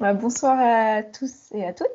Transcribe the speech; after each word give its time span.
Bah, 0.00 0.12
bonsoir 0.12 0.56
à 0.60 1.02
tous 1.02 1.50
et 1.52 1.64
à 1.64 1.72
toutes. 1.72 1.86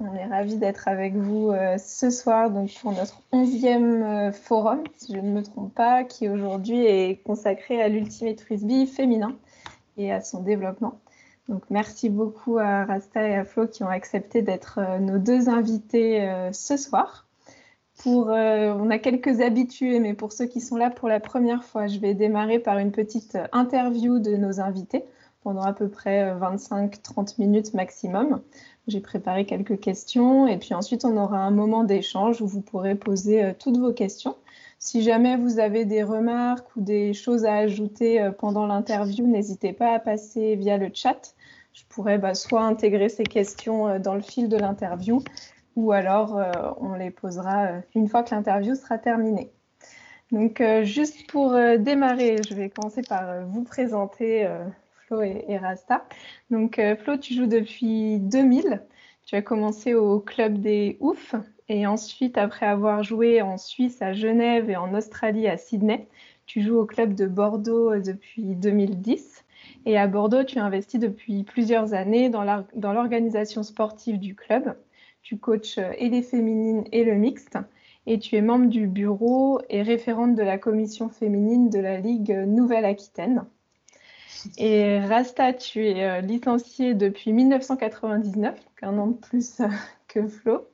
On 0.00 0.12
est 0.14 0.26
ravis 0.26 0.56
d'être 0.56 0.88
avec 0.88 1.14
vous 1.14 1.50
euh, 1.50 1.78
ce 1.78 2.10
soir 2.10 2.50
donc, 2.50 2.74
pour 2.80 2.90
notre 2.90 3.22
onzième 3.30 4.02
euh, 4.02 4.32
forum, 4.32 4.82
si 4.96 5.14
je 5.14 5.20
ne 5.20 5.30
me 5.30 5.44
trompe 5.44 5.72
pas, 5.72 6.02
qui 6.02 6.28
aujourd'hui 6.28 6.84
est 6.84 7.22
consacré 7.22 7.80
à 7.80 7.88
l'Ultimate 7.88 8.40
Frisbee 8.40 8.88
féminin 8.88 9.36
et 9.96 10.10
à 10.10 10.20
son 10.20 10.42
développement. 10.42 10.98
Donc, 11.48 11.62
merci 11.70 12.10
beaucoup 12.10 12.58
à 12.58 12.84
Rasta 12.84 13.28
et 13.28 13.36
à 13.36 13.44
Flo 13.44 13.68
qui 13.68 13.84
ont 13.84 13.88
accepté 13.88 14.42
d'être 14.42 14.80
euh, 14.80 14.98
nos 14.98 15.18
deux 15.18 15.48
invités 15.48 16.28
ce 16.50 16.76
soir. 16.76 17.28
Pour, 17.98 18.26
on 18.26 18.90
a 18.90 18.98
quelques 18.98 19.40
habitués, 19.40 20.00
mais 20.00 20.14
pour 20.14 20.32
ceux 20.32 20.46
qui 20.46 20.60
sont 20.60 20.74
là 20.74 20.90
pour 20.90 21.08
la 21.08 21.20
première 21.20 21.62
fois, 21.62 21.86
je 21.86 22.00
vais 22.00 22.14
démarrer 22.14 22.58
par 22.58 22.78
une 22.78 22.90
petite 22.90 23.38
interview 23.52 24.18
de 24.18 24.34
nos 24.36 24.58
invités 24.58 25.04
pendant 25.42 25.62
à 25.62 25.72
peu 25.72 25.88
près 25.88 26.34
25-30 26.34 26.90
euh, 26.90 27.24
minutes 27.38 27.74
maximum. 27.74 28.42
J'ai 28.88 29.00
préparé 29.00 29.44
quelques 29.44 29.78
questions 29.80 30.46
et 30.46 30.58
puis 30.58 30.74
ensuite 30.74 31.04
on 31.04 31.16
aura 31.16 31.38
un 31.38 31.50
moment 31.50 31.84
d'échange 31.84 32.40
où 32.40 32.46
vous 32.46 32.60
pourrez 32.60 32.94
poser 32.94 33.44
euh, 33.44 33.52
toutes 33.58 33.78
vos 33.78 33.92
questions. 33.92 34.36
Si 34.78 35.02
jamais 35.02 35.36
vous 35.36 35.58
avez 35.58 35.84
des 35.84 36.02
remarques 36.02 36.74
ou 36.76 36.80
des 36.80 37.12
choses 37.12 37.44
à 37.44 37.54
ajouter 37.56 38.20
euh, 38.20 38.30
pendant 38.32 38.66
l'interview, 38.66 39.26
n'hésitez 39.26 39.72
pas 39.72 39.94
à 39.94 39.98
passer 39.98 40.56
via 40.56 40.78
le 40.78 40.90
chat. 40.92 41.34
Je 41.72 41.82
pourrais 41.88 42.18
bah, 42.18 42.34
soit 42.34 42.62
intégrer 42.62 43.08
ces 43.08 43.24
questions 43.24 43.98
dans 43.98 44.14
le 44.14 44.20
fil 44.20 44.48
de 44.48 44.56
l'interview 44.56 45.22
ou 45.74 45.92
alors 45.92 46.38
on 46.82 46.92
les 46.92 47.10
posera 47.10 47.68
une 47.94 48.08
fois 48.08 48.22
que 48.22 48.34
l'interview 48.34 48.74
sera 48.74 48.98
terminée. 48.98 49.50
Donc 50.32 50.62
juste 50.82 51.26
pour 51.30 51.52
démarrer, 51.78 52.36
je 52.46 52.52
vais 52.52 52.68
commencer 52.68 53.00
par 53.00 53.46
vous 53.46 53.64
présenter 53.64 54.46
et, 55.20 55.58
Rasta. 55.58 56.06
Donc 56.50 56.78
euh, 56.78 56.96
Flo, 56.96 57.18
tu 57.18 57.34
joues 57.34 57.46
depuis 57.46 58.18
2000. 58.18 58.82
Tu 59.26 59.34
as 59.36 59.42
commencé 59.42 59.94
au 59.94 60.18
club 60.18 60.60
des 60.60 60.96
Oufs 61.00 61.34
et 61.68 61.86
ensuite, 61.86 62.36
après 62.36 62.66
avoir 62.66 63.02
joué 63.02 63.40
en 63.40 63.56
Suisse, 63.56 64.02
à 64.02 64.12
Genève 64.12 64.68
et 64.68 64.76
en 64.76 64.94
Australie, 64.94 65.48
à 65.48 65.56
Sydney, 65.56 66.06
tu 66.44 66.60
joues 66.60 66.76
au 66.76 66.84
club 66.84 67.14
de 67.14 67.26
Bordeaux 67.26 67.96
depuis 67.96 68.56
2010. 68.56 69.44
Et 69.86 69.96
à 69.96 70.06
Bordeaux, 70.06 70.44
tu 70.44 70.58
investis 70.58 71.00
depuis 71.00 71.44
plusieurs 71.44 71.94
années 71.94 72.28
dans 72.28 72.92
l'organisation 72.92 73.62
sportive 73.62 74.18
du 74.18 74.34
club. 74.34 74.76
Tu 75.22 75.38
coaches 75.38 75.78
euh, 75.78 75.92
et 75.96 76.10
les 76.10 76.22
féminines 76.22 76.84
et 76.92 77.04
le 77.04 77.14
mixte. 77.14 77.56
Et 78.06 78.18
tu 78.18 78.36
es 78.36 78.42
membre 78.42 78.66
du 78.66 78.86
bureau 78.86 79.60
et 79.70 79.80
référente 79.80 80.34
de 80.34 80.42
la 80.42 80.58
commission 80.58 81.08
féminine 81.08 81.70
de 81.70 81.78
la 81.78 81.98
Ligue 81.98 82.36
Nouvelle-Aquitaine. 82.46 83.46
Et 84.58 84.98
Rasta, 85.00 85.52
tu 85.52 85.86
es 85.86 86.04
euh, 86.04 86.20
licencié 86.20 86.94
depuis 86.94 87.32
1999, 87.32 88.54
donc 88.54 88.62
un 88.82 88.98
an 88.98 89.06
de 89.08 89.16
plus 89.16 89.60
euh, 89.60 89.68
que 90.08 90.26
Flo. 90.26 90.66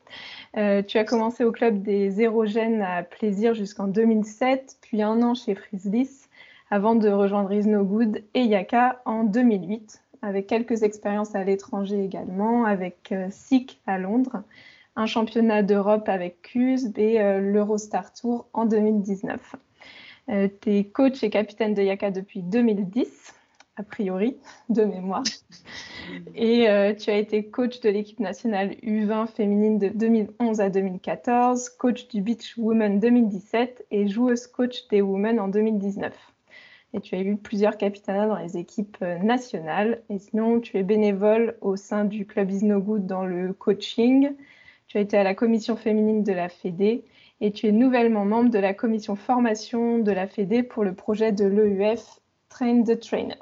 Euh, 0.56 0.82
tu 0.82 0.98
as 0.98 1.04
commencé 1.04 1.44
au 1.44 1.52
club 1.52 1.82
des 1.82 2.20
érogènes 2.20 2.82
à 2.82 3.02
Plaisir 3.02 3.54
jusqu'en 3.54 3.86
2007, 3.86 4.78
puis 4.80 5.02
un 5.02 5.22
an 5.22 5.34
chez 5.34 5.54
Frislis, 5.54 6.28
avant 6.70 6.94
de 6.94 7.08
rejoindre 7.08 7.52
Is 7.52 7.66
No 7.66 7.84
Good 7.84 8.22
et 8.34 8.42
Yaka 8.42 9.02
en 9.04 9.24
2008, 9.24 10.02
avec 10.22 10.46
quelques 10.46 10.82
expériences 10.82 11.34
à 11.34 11.44
l'étranger 11.44 12.02
également, 12.02 12.64
avec 12.64 13.14
SIC 13.30 13.80
à 13.86 13.98
Londres, 13.98 14.42
un 14.96 15.06
championnat 15.06 15.62
d'Europe 15.62 16.08
avec 16.08 16.42
CUSB 16.42 16.98
et 16.98 17.40
l'Eurostar 17.40 18.12
Tour 18.12 18.48
en 18.52 18.66
2019. 18.66 19.56
tu 20.28 20.34
es 20.66 20.84
coach 20.84 21.22
et 21.22 21.30
capitaine 21.30 21.74
de 21.74 21.82
Yaka 21.82 22.10
depuis 22.10 22.42
2010 22.42 23.34
a 23.78 23.82
priori, 23.84 24.36
de 24.68 24.84
mémoire. 24.84 25.22
Et 26.34 26.68
euh, 26.68 26.94
tu 26.94 27.10
as 27.10 27.16
été 27.16 27.44
coach 27.44 27.80
de 27.80 27.88
l'équipe 27.88 28.18
nationale 28.18 28.72
U20 28.82 29.28
féminine 29.28 29.78
de 29.78 29.88
2011 29.88 30.60
à 30.60 30.68
2014, 30.68 31.70
coach 31.70 32.08
du 32.08 32.20
Beach 32.20 32.56
Women 32.56 32.98
2017 32.98 33.86
et 33.90 34.08
joueuse 34.08 34.46
coach 34.46 34.88
des 34.88 35.00
Women 35.00 35.38
en 35.38 35.48
2019. 35.48 36.12
Et 36.94 37.00
tu 37.00 37.14
as 37.14 37.20
eu 37.20 37.36
plusieurs 37.36 37.76
capitanats 37.76 38.26
dans 38.26 38.38
les 38.38 38.56
équipes 38.56 38.96
euh, 39.02 39.18
nationales. 39.18 40.02
Et 40.08 40.18
sinon, 40.18 40.58
tu 40.58 40.78
es 40.78 40.82
bénévole 40.82 41.56
au 41.60 41.76
sein 41.76 42.04
du 42.04 42.26
club 42.26 42.50
Is 42.50 42.64
No 42.64 42.80
Good 42.80 43.06
dans 43.06 43.26
le 43.26 43.52
coaching. 43.52 44.32
Tu 44.86 44.96
as 44.96 45.02
été 45.02 45.18
à 45.18 45.22
la 45.22 45.34
commission 45.34 45.76
féminine 45.76 46.22
de 46.22 46.32
la 46.32 46.48
FEDE 46.48 47.02
et 47.40 47.52
tu 47.52 47.66
es 47.66 47.72
nouvellement 47.72 48.24
membre 48.24 48.50
de 48.50 48.58
la 48.58 48.72
commission 48.72 49.16
formation 49.16 49.98
de 49.98 50.10
la 50.10 50.26
FEDE 50.26 50.66
pour 50.66 50.82
le 50.82 50.94
projet 50.94 51.30
de 51.30 51.44
l'EUF 51.44 52.20
Train 52.48 52.82
the 52.82 52.98
Trainer. 52.98 53.36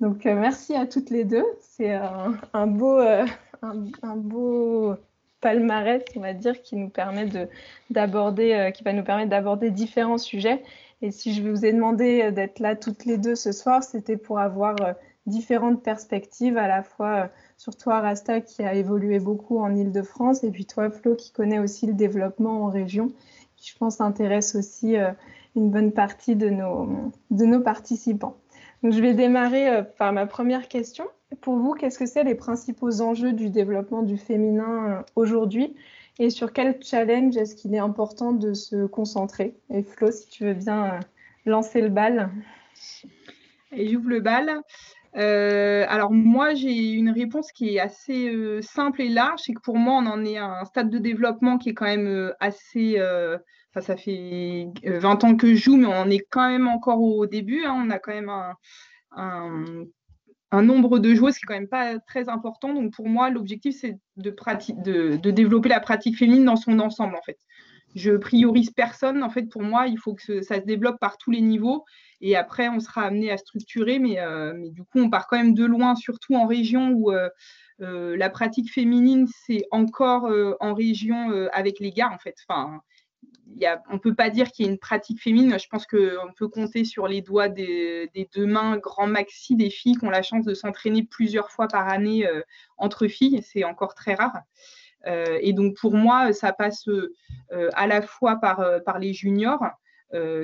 Donc 0.00 0.24
euh, 0.24 0.34
merci 0.34 0.74
à 0.74 0.86
toutes 0.86 1.10
les 1.10 1.24
deux. 1.24 1.44
C'est 1.60 1.92
un, 1.92 2.66
beau, 2.66 2.98
euh, 2.98 3.26
un, 3.62 4.16
beau 4.16 4.94
palmarès, 5.40 6.02
on 6.16 6.20
va 6.20 6.32
dire, 6.32 6.62
qui 6.62 6.76
nous 6.76 6.88
permet 6.88 7.28
d'aborder, 7.90 8.52
euh, 8.52 8.70
qui 8.70 8.82
va 8.82 8.94
nous 8.94 9.04
permettre 9.04 9.30
d'aborder 9.30 9.70
différents 9.70 10.18
sujets. 10.18 10.62
Et 11.02 11.10
si 11.10 11.34
je 11.34 11.46
vous 11.46 11.64
ai 11.64 11.72
demandé 11.72 12.30
d'être 12.32 12.60
là 12.60 12.76
toutes 12.76 13.04
les 13.04 13.18
deux 13.18 13.34
ce 13.34 13.52
soir, 13.52 13.82
c'était 13.82 14.18
pour 14.18 14.38
avoir 14.38 14.76
différentes 15.24 15.82
perspectives, 15.82 16.58
à 16.58 16.68
la 16.68 16.82
fois 16.82 17.30
sur 17.56 17.74
toi, 17.74 18.00
Rasta, 18.00 18.42
qui 18.42 18.62
a 18.62 18.74
évolué 18.74 19.18
beaucoup 19.18 19.60
en 19.60 19.74
Ile-de-France, 19.74 20.44
et 20.44 20.50
puis 20.50 20.66
toi, 20.66 20.90
Flo, 20.90 21.14
qui 21.14 21.32
connaît 21.32 21.58
aussi 21.58 21.86
le 21.86 21.94
développement 21.94 22.64
en 22.64 22.68
région, 22.68 23.08
qui, 23.56 23.70
je 23.70 23.78
pense, 23.78 24.02
intéresse 24.02 24.54
aussi 24.54 24.96
une 25.56 25.70
bonne 25.70 25.92
partie 25.92 26.36
de 26.36 26.50
de 26.50 27.44
nos 27.46 27.60
participants 27.60 28.36
je 28.82 29.00
vais 29.00 29.14
démarrer 29.14 29.68
euh, 29.68 29.82
par 29.82 30.12
ma 30.12 30.26
première 30.26 30.68
question. 30.68 31.04
Pour 31.40 31.56
vous, 31.56 31.74
qu'est-ce 31.74 31.98
que 31.98 32.06
c'est 32.06 32.24
les 32.24 32.34
principaux 32.34 33.00
enjeux 33.02 33.32
du 33.32 33.50
développement 33.50 34.02
du 34.02 34.16
féminin 34.16 34.88
euh, 34.88 35.02
aujourd'hui? 35.16 35.74
Et 36.18 36.30
sur 36.30 36.52
quel 36.52 36.82
challenge 36.82 37.36
est-ce 37.36 37.54
qu'il 37.54 37.74
est 37.74 37.78
important 37.78 38.32
de 38.32 38.52
se 38.52 38.86
concentrer? 38.86 39.56
Et 39.70 39.82
Flo, 39.82 40.10
si 40.10 40.28
tu 40.28 40.44
veux 40.44 40.54
bien 40.54 40.84
euh, 40.86 41.00
lancer 41.46 41.80
le 41.80 41.88
bal. 41.88 42.30
Et 43.72 43.88
j'ouvre 43.88 44.08
le 44.08 44.20
bal. 44.20 44.62
alors 45.14 46.10
moi, 46.10 46.54
j'ai 46.54 46.92
une 46.92 47.10
réponse 47.10 47.52
qui 47.52 47.76
est 47.76 47.80
assez 47.80 48.34
simple 48.62 49.02
et 49.02 49.08
large. 49.08 49.40
C'est 49.44 49.52
que 49.52 49.60
pour 49.60 49.76
moi, 49.76 49.94
on 50.02 50.06
en 50.06 50.24
est 50.24 50.38
à 50.38 50.60
un 50.60 50.64
stade 50.64 50.90
de 50.90 50.98
développement 50.98 51.56
qui 51.56 51.70
est 51.70 51.74
quand 51.74 51.86
même 51.86 52.34
assez 52.40 52.98
ça 53.78 53.96
fait 53.96 54.66
20 54.82 55.24
euh, 55.24 55.26
ans 55.26 55.36
que 55.36 55.54
je 55.54 55.62
joue, 55.62 55.76
mais 55.76 55.86
on 55.86 56.10
est 56.10 56.26
quand 56.28 56.48
même 56.48 56.66
encore 56.66 57.00
au 57.00 57.26
début. 57.26 57.64
Hein. 57.64 57.84
On 57.86 57.90
a 57.90 57.98
quand 58.00 58.12
même 58.12 58.32
un, 59.12 60.62
nombre 60.62 60.98
de 60.98 61.14
joueuses 61.14 61.38
qui 61.38 61.44
est 61.44 61.46
quand 61.46 61.54
même 61.54 61.68
pas 61.68 61.98
très 62.00 62.28
important. 62.28 62.74
Donc 62.74 62.92
pour 62.92 63.08
moi, 63.08 63.30
l'objectif, 63.30 63.76
c'est 63.80 63.98
de, 64.16 65.30
développer 65.30 65.68
la 65.68 65.80
pratique 65.80 66.18
féminine 66.18 66.44
dans 66.44 66.56
son 66.56 66.80
ensemble, 66.80 67.14
en 67.14 67.22
fait. 67.22 67.38
Je 67.94 68.12
priorise 68.12 68.70
personne. 68.70 69.22
En 69.22 69.30
fait, 69.30 69.48
pour 69.48 69.62
moi, 69.62 69.86
il 69.86 69.98
faut 69.98 70.14
que 70.14 70.42
ça 70.42 70.56
se 70.56 70.64
développe 70.64 70.98
par 71.00 71.16
tous 71.16 71.30
les 71.30 71.40
niveaux. 71.40 71.84
Et 72.20 72.36
après, 72.36 72.68
on 72.68 72.80
sera 72.80 73.02
amené 73.02 73.30
à 73.30 73.36
structurer. 73.36 74.00
Mais, 74.00 74.18
euh, 74.18 74.52
du 74.70 74.82
coup, 74.82 74.98
on 74.98 75.10
part 75.10 75.28
quand 75.28 75.36
même 75.36 75.54
de 75.54 75.64
loin, 75.64 75.94
surtout 75.94 76.34
en 76.34 76.46
région 76.46 76.90
où 76.90 77.12
euh, 77.12 77.28
la 77.78 78.30
pratique 78.30 78.72
féminine, 78.72 79.26
c'est 79.46 79.64
encore 79.70 80.28
en 80.60 80.74
région 80.74 81.48
avec 81.52 81.80
les 81.80 81.92
gars, 81.92 82.10
en 82.12 82.18
fait. 82.18 82.36
Enfin, 82.48 82.80
on 83.88 83.94
ne 83.94 83.98
peut 83.98 84.14
pas 84.14 84.30
dire 84.30 84.50
qu'il 84.50 84.64
y 84.64 84.68
ait 84.68 84.72
une 84.72 84.78
pratique 84.78 85.20
féminine. 85.20 85.58
Je 85.58 85.68
pense 85.68 85.86
qu'on 85.86 86.32
peut 86.36 86.48
compter 86.48 86.84
sur 86.84 87.08
les 87.08 87.22
doigts 87.22 87.48
des, 87.48 88.10
deux 88.34 88.46
mains, 88.46 88.76
grand 88.78 89.06
maxi 89.06 89.56
des 89.56 89.70
filles 89.70 89.96
qui 89.96 90.04
ont 90.04 90.10
la 90.10 90.22
chance 90.22 90.44
de 90.44 90.54
s'entraîner 90.54 91.02
plusieurs 91.02 91.50
fois 91.50 91.68
par 91.68 91.88
année 91.88 92.26
euh, 92.26 92.42
entre 92.76 93.06
filles. 93.06 93.42
C'est 93.42 93.64
encore 93.64 93.94
très 93.94 94.14
rare. 94.14 94.40
Euh, 95.06 95.38
et 95.40 95.52
donc 95.52 95.76
pour 95.76 95.94
moi, 95.94 96.32
ça 96.32 96.52
passe 96.52 96.86
euh, 96.88 97.10
à 97.74 97.86
la 97.86 98.02
fois 98.02 98.36
par, 98.36 98.64
par 98.84 98.98
les 98.98 99.12
juniors 99.12 99.64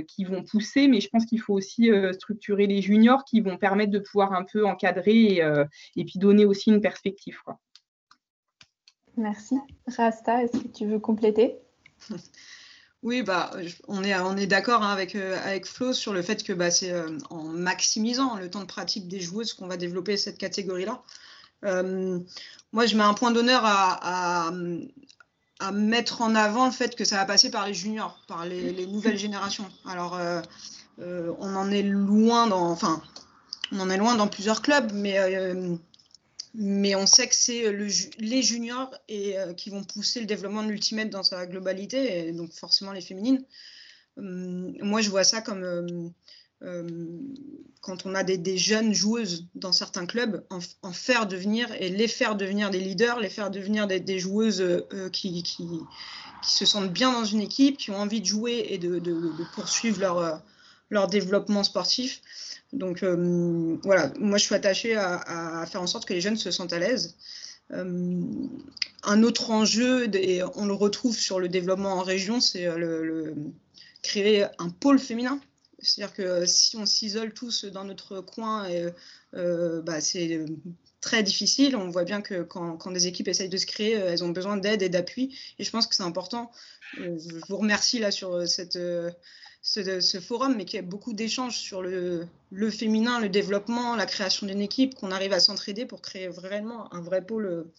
qui 0.07 0.23
vont 0.23 0.45
pousser, 0.45 0.87
mais 0.87 1.01
je 1.01 1.09
pense 1.09 1.27
qu'il 1.27 1.41
faut 1.41 1.53
aussi 1.53 1.91
structurer 2.13 2.69
les 2.69 2.81
juniors 2.81 3.25
qui 3.25 3.41
vont 3.41 3.57
permettre 3.57 3.91
de 3.91 3.99
pouvoir 3.99 4.33
un 4.33 4.45
peu 4.45 4.65
encadrer 4.65 5.43
et, 5.97 6.05
puis 6.05 6.21
donner 6.21 6.45
aussi 6.45 6.71
une 6.71 6.81
perspective. 6.81 7.37
Merci. 9.17 9.57
Rasta, 9.89 10.45
est-ce 10.45 10.61
que 10.61 10.69
tu 10.69 10.87
veux 10.87 11.01
compléter? 11.01 11.57
Oui, 13.03 13.23
bah, 13.23 13.51
on 13.89 14.03
est, 14.03 14.19
on 14.19 14.37
est 14.37 14.47
d'accord 14.47 14.83
hein, 14.83 14.91
avec, 14.91 15.15
euh, 15.15 15.39
avec 15.45 15.67
Flo 15.67 15.93
sur 15.93 16.13
le 16.13 16.23
fait 16.23 16.43
que 16.43 16.53
bah, 16.53 16.71
c'est 16.71 16.93
euh, 16.93 17.19
en 17.31 17.45
maximisant 17.45 18.37
le 18.37 18.51
temps 18.51 18.61
de 18.61 18.67
pratique 18.67 19.07
des 19.07 19.21
joueuses 19.21 19.53
qu'on 19.53 19.69
va 19.69 19.77
développer 19.77 20.17
cette 20.17 20.39
catégorie-là. 20.39 21.03
Euh, 21.65 22.19
moi, 22.73 22.87
je 22.87 22.97
mets 22.97 23.05
un 23.05 23.15
point 23.15 23.31
d'honneur 23.31 23.63
à, 23.65 24.51
à, 25.61 25.73
mettre 25.73 26.21
en 26.21 26.35
avant 26.35 26.67
le 26.67 26.73
fait 26.73 26.97
que 26.97 27.05
ça 27.05 27.17
va 27.17 27.25
passer 27.25 27.51
par 27.51 27.67
les 27.67 27.75
juniors, 27.75 28.19
par 28.29 28.45
les, 28.45 28.87
nouvelles 28.87 29.19
générations. 29.19 29.69
Alors, 29.89 30.19
on 30.99 31.57
en 31.57 31.71
est 31.71 31.83
loin 31.83 32.47
dans, 32.47 32.71
enfin, 32.71 33.03
on 33.73 33.81
en 33.81 33.89
est 33.89 33.97
loin 33.97 34.17
dans 34.17 34.29
plusieurs 34.29 34.61
clubs, 34.61 34.93
mais 34.93 35.19
mais 36.59 36.95
on 36.95 37.07
sait 37.07 37.29
que 37.29 37.35
c'est 37.35 37.67
euh, 37.67 37.89
les 38.19 38.43
juniors 38.43 38.95
euh, 39.11 39.53
qui 39.53 39.69
vont 39.69 39.85
pousser 39.85 40.21
le 40.21 40.27
développement 40.27 40.63
de 40.63 40.71
l'ultimate 40.71 41.11
dans 41.11 41.23
sa 41.23 41.47
globalité, 41.47 42.29
et 42.29 42.33
donc 42.33 42.53
forcément 42.53 42.93
les 42.93 43.03
féminines. 43.03 43.45
Hum, 44.17 44.75
moi, 44.81 45.03
je 45.03 45.11
vois 45.11 45.25
ça 45.25 45.43
comme, 45.43 46.13
quand 47.83 48.07
on 48.07 48.15
a 48.15 48.25
des, 48.25 48.57
jeunes 48.57 48.95
joueuses 48.95 49.47
dans 49.55 49.73
certains 49.73 50.07
clubs, 50.07 50.43
en, 50.51 50.93
faire 50.93 51.27
devenir 51.27 51.71
et 51.79 51.91
les 51.91 52.09
faire 52.09 52.35
devenir 52.35 52.71
des 52.71 52.81
leaders, 52.81 53.21
les 53.21 53.29
faire 53.29 53.51
devenir 53.51 53.87
des, 53.87 54.19
joueuses 54.19 54.65
qui, 55.13 55.45
se 56.43 56.65
sentent 56.65 56.93
bien 56.93 57.13
dans 57.13 57.27
une 57.27 57.43
équipe, 57.43 57.77
qui 57.77 57.91
ont 57.91 57.99
envie 57.99 58.23
de 58.23 58.27
jouer 58.27 58.67
et 58.71 58.79
de, 58.79 58.99
poursuivre 59.55 60.43
leur 60.89 61.09
développement 61.09 61.63
sportif. 61.63 62.23
Donc 62.73 63.05
voilà, 63.05 64.13
moi 64.19 64.39
je 64.39 64.45
suis 64.45 64.55
attachée 64.55 64.97
à, 64.97 65.65
faire 65.71 65.83
en 65.83 65.87
sorte 65.87 66.05
que 66.05 66.15
les 66.15 66.21
jeunes 66.21 66.37
se 66.37 66.51
sentent 66.51 66.73
à 66.73 66.79
l'aise. 66.79 67.17
un 67.71 69.23
autre 69.23 69.51
enjeu, 69.51 70.15
et 70.15 70.43
on 70.57 70.67
le 70.67 70.75
retrouve 70.75 71.17
sur 71.17 71.41
le 71.41 71.49
développement 71.49 71.95
en 71.95 72.03
région, 72.03 72.41
c'est 72.41 72.67
le, 72.77 73.35
créer 74.07 74.47
un 74.59 74.71
pôle 74.71 74.99
féminin. 74.99 75.41
C'est-à-dire 75.79 76.15
que 76.15 76.47
si 76.47 76.77
on 76.77 76.87
s'isole 76.87 77.35
tous 77.35 77.65
dans 77.67 77.85
notre 77.85 78.21
coin, 78.21 78.67
euh, 79.35 79.83
bah, 79.83 80.01
c'est 80.01 80.45
très 81.01 81.23
difficile. 81.23 81.77
On 81.77 81.91
voit 81.91 82.05
bien 82.05 82.23
que 82.23 82.43
quand, 82.43 82.91
des 82.91 83.07
équipes 83.07 83.29
essayent 83.29 83.49
de 83.49 83.57
se 83.57 83.67
créer, 83.67 83.93
elles 83.93 84.25
ont 84.25 84.31
besoin 84.31 84.57
d'aide 84.57 84.83
et 84.83 84.89
d'appui. 84.89 85.39
Et 85.59 85.65
je 85.65 85.71
pense 85.71 85.87
que 85.87 85.95
c'est 85.95 86.03
important. 86.03 86.51
Euh, 86.99 87.19
je 87.19 87.47
vous 87.49 87.59
remercie 87.59 87.99
là 87.99 88.11
sur 88.11 88.49
cette, 88.49 88.79
ce, 89.67 90.21
forum, 90.21 90.55
mais 90.57 90.65
qu'il 90.65 90.77
y 90.77 90.79
a 90.79 90.87
beaucoup 90.87 91.13
d'échanges 91.13 91.59
sur 91.59 91.83
le, 91.83 92.29
féminin, 92.71 93.21
le 93.21 93.29
développement, 93.29 93.97
la 93.97 94.07
création 94.07 94.47
d'une 94.47 94.61
équipe, 94.61 94.95
qu'on 94.95 95.11
arrive 95.11 95.33
à 95.33 95.41
s'entraider 95.41 95.87
pour 95.87 96.01
créer 96.01 96.29
vraiment 96.29 96.93
un 96.95 97.01
vrai 97.01 97.21
pôle 97.27 97.73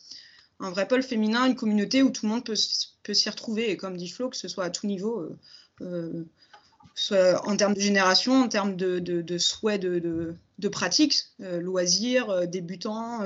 féminin, 1.02 1.46
une 1.46 1.56
communauté 1.56 2.04
où 2.04 2.10
tout 2.10 2.26
le 2.26 2.32
monde 2.32 2.44
peut, 2.44 3.14
s'y 3.14 3.30
retrouver. 3.30 3.72
Et 3.72 3.78
comme 3.78 3.96
dit 3.96 4.10
Flo, 4.10 4.30
que 4.30 4.36
ce 4.36 4.50
soit 4.50 4.66
à 4.66 4.70
tout 4.70 4.86
niveau, 4.86 5.30
euh, 5.82 6.26
euh, 7.14 7.38
en 7.46 7.56
termes 7.56 7.74
de 7.74 7.80
génération, 7.80 8.44
en 8.44 8.50
termes 8.50 8.76
de, 8.76 9.38
souhaits 9.38 9.82
de, 9.82 10.36
de, 10.60 10.68
pratique, 10.68 11.24
euh, 11.42 11.62
loisirs, 11.62 12.48
débutants, 12.48 13.22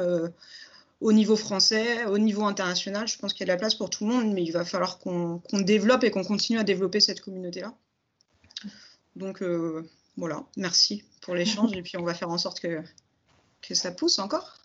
au 0.99 1.13
niveau 1.13 1.35
français, 1.35 2.05
au 2.05 2.19
niveau 2.19 2.45
international. 2.45 3.07
Je 3.07 3.17
pense 3.17 3.33
qu'il 3.33 3.39
y 3.39 3.43
a 3.43 3.47
de 3.47 3.53
la 3.53 3.57
place 3.57 3.73
pour 3.73 3.89
tout 3.89 4.05
le 4.05 4.13
monde, 4.13 4.31
mais 4.31 4.43
il 4.43 4.51
va 4.51 4.63
falloir 4.65 4.99
qu'on 4.99 5.41
développe 5.51 6.03
et 6.03 6.11
qu'on 6.11 6.23
continue 6.23 6.59
à 6.59 6.63
développer 6.63 6.99
cette 6.99 7.21
communauté-là. 7.21 7.73
Donc 9.15 9.43
voilà, 10.17 10.43
merci 10.57 11.03
pour 11.21 11.35
l'échange 11.35 11.75
et 11.75 11.81
puis 11.81 11.97
on 11.97 12.03
va 12.03 12.13
faire 12.13 12.29
en 12.29 12.37
sorte 12.37 12.59
que, 12.59 12.81
que 13.61 13.75
ça 13.75 13.91
pousse 13.91 14.19
encore. 14.19 14.57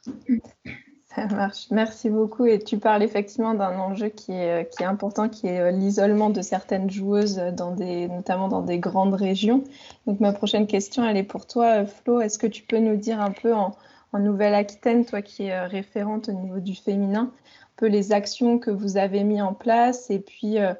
Ça 1.16 1.26
marche. 1.28 1.68
Merci 1.70 2.10
beaucoup. 2.10 2.44
Et 2.44 2.58
tu 2.58 2.78
parles 2.78 3.02
effectivement 3.02 3.54
d'un 3.54 3.78
enjeu 3.78 4.08
qui 4.08 4.32
est, 4.32 4.70
qui 4.70 4.82
est, 4.82 4.86
important, 4.86 5.30
qui 5.30 5.46
est 5.46 5.60
euh, 5.60 5.70
l'isolement 5.70 6.28
de 6.28 6.42
certaines 6.42 6.90
joueuses, 6.90 7.38
notamment 7.38 8.48
dans 8.48 8.60
des 8.60 8.78
grandes 8.78 9.14
régions. 9.14 9.64
Donc 10.06 10.20
ma 10.20 10.34
prochaine 10.34 10.66
question, 10.66 11.06
elle 11.06 11.16
est 11.16 11.22
pour 11.22 11.46
toi, 11.46 11.86
Flo. 11.86 12.20
Est-ce 12.20 12.38
que 12.38 12.46
tu 12.46 12.62
peux 12.62 12.78
nous 12.78 12.96
dire 12.96 13.20
un 13.20 13.30
peu 13.30 13.54
en, 13.54 13.76
Nouvelle-Aquitaine, 14.18 15.04
toi 15.04 15.20
qui 15.20 15.42
es 15.42 15.52
euh, 15.52 15.66
référente 15.66 16.30
au 16.30 16.32
niveau 16.32 16.58
du 16.58 16.74
féminin, 16.74 17.30
un 17.34 17.76
peu 17.76 17.86
les 17.86 18.12
actions 18.12 18.58
que 18.58 18.70
vous 18.70 18.96
avez 18.96 19.24
mis 19.24 19.42
en 19.42 19.52
place 19.52 20.08
et 20.08 20.20
puis 20.20 20.58
euh, 20.58 20.72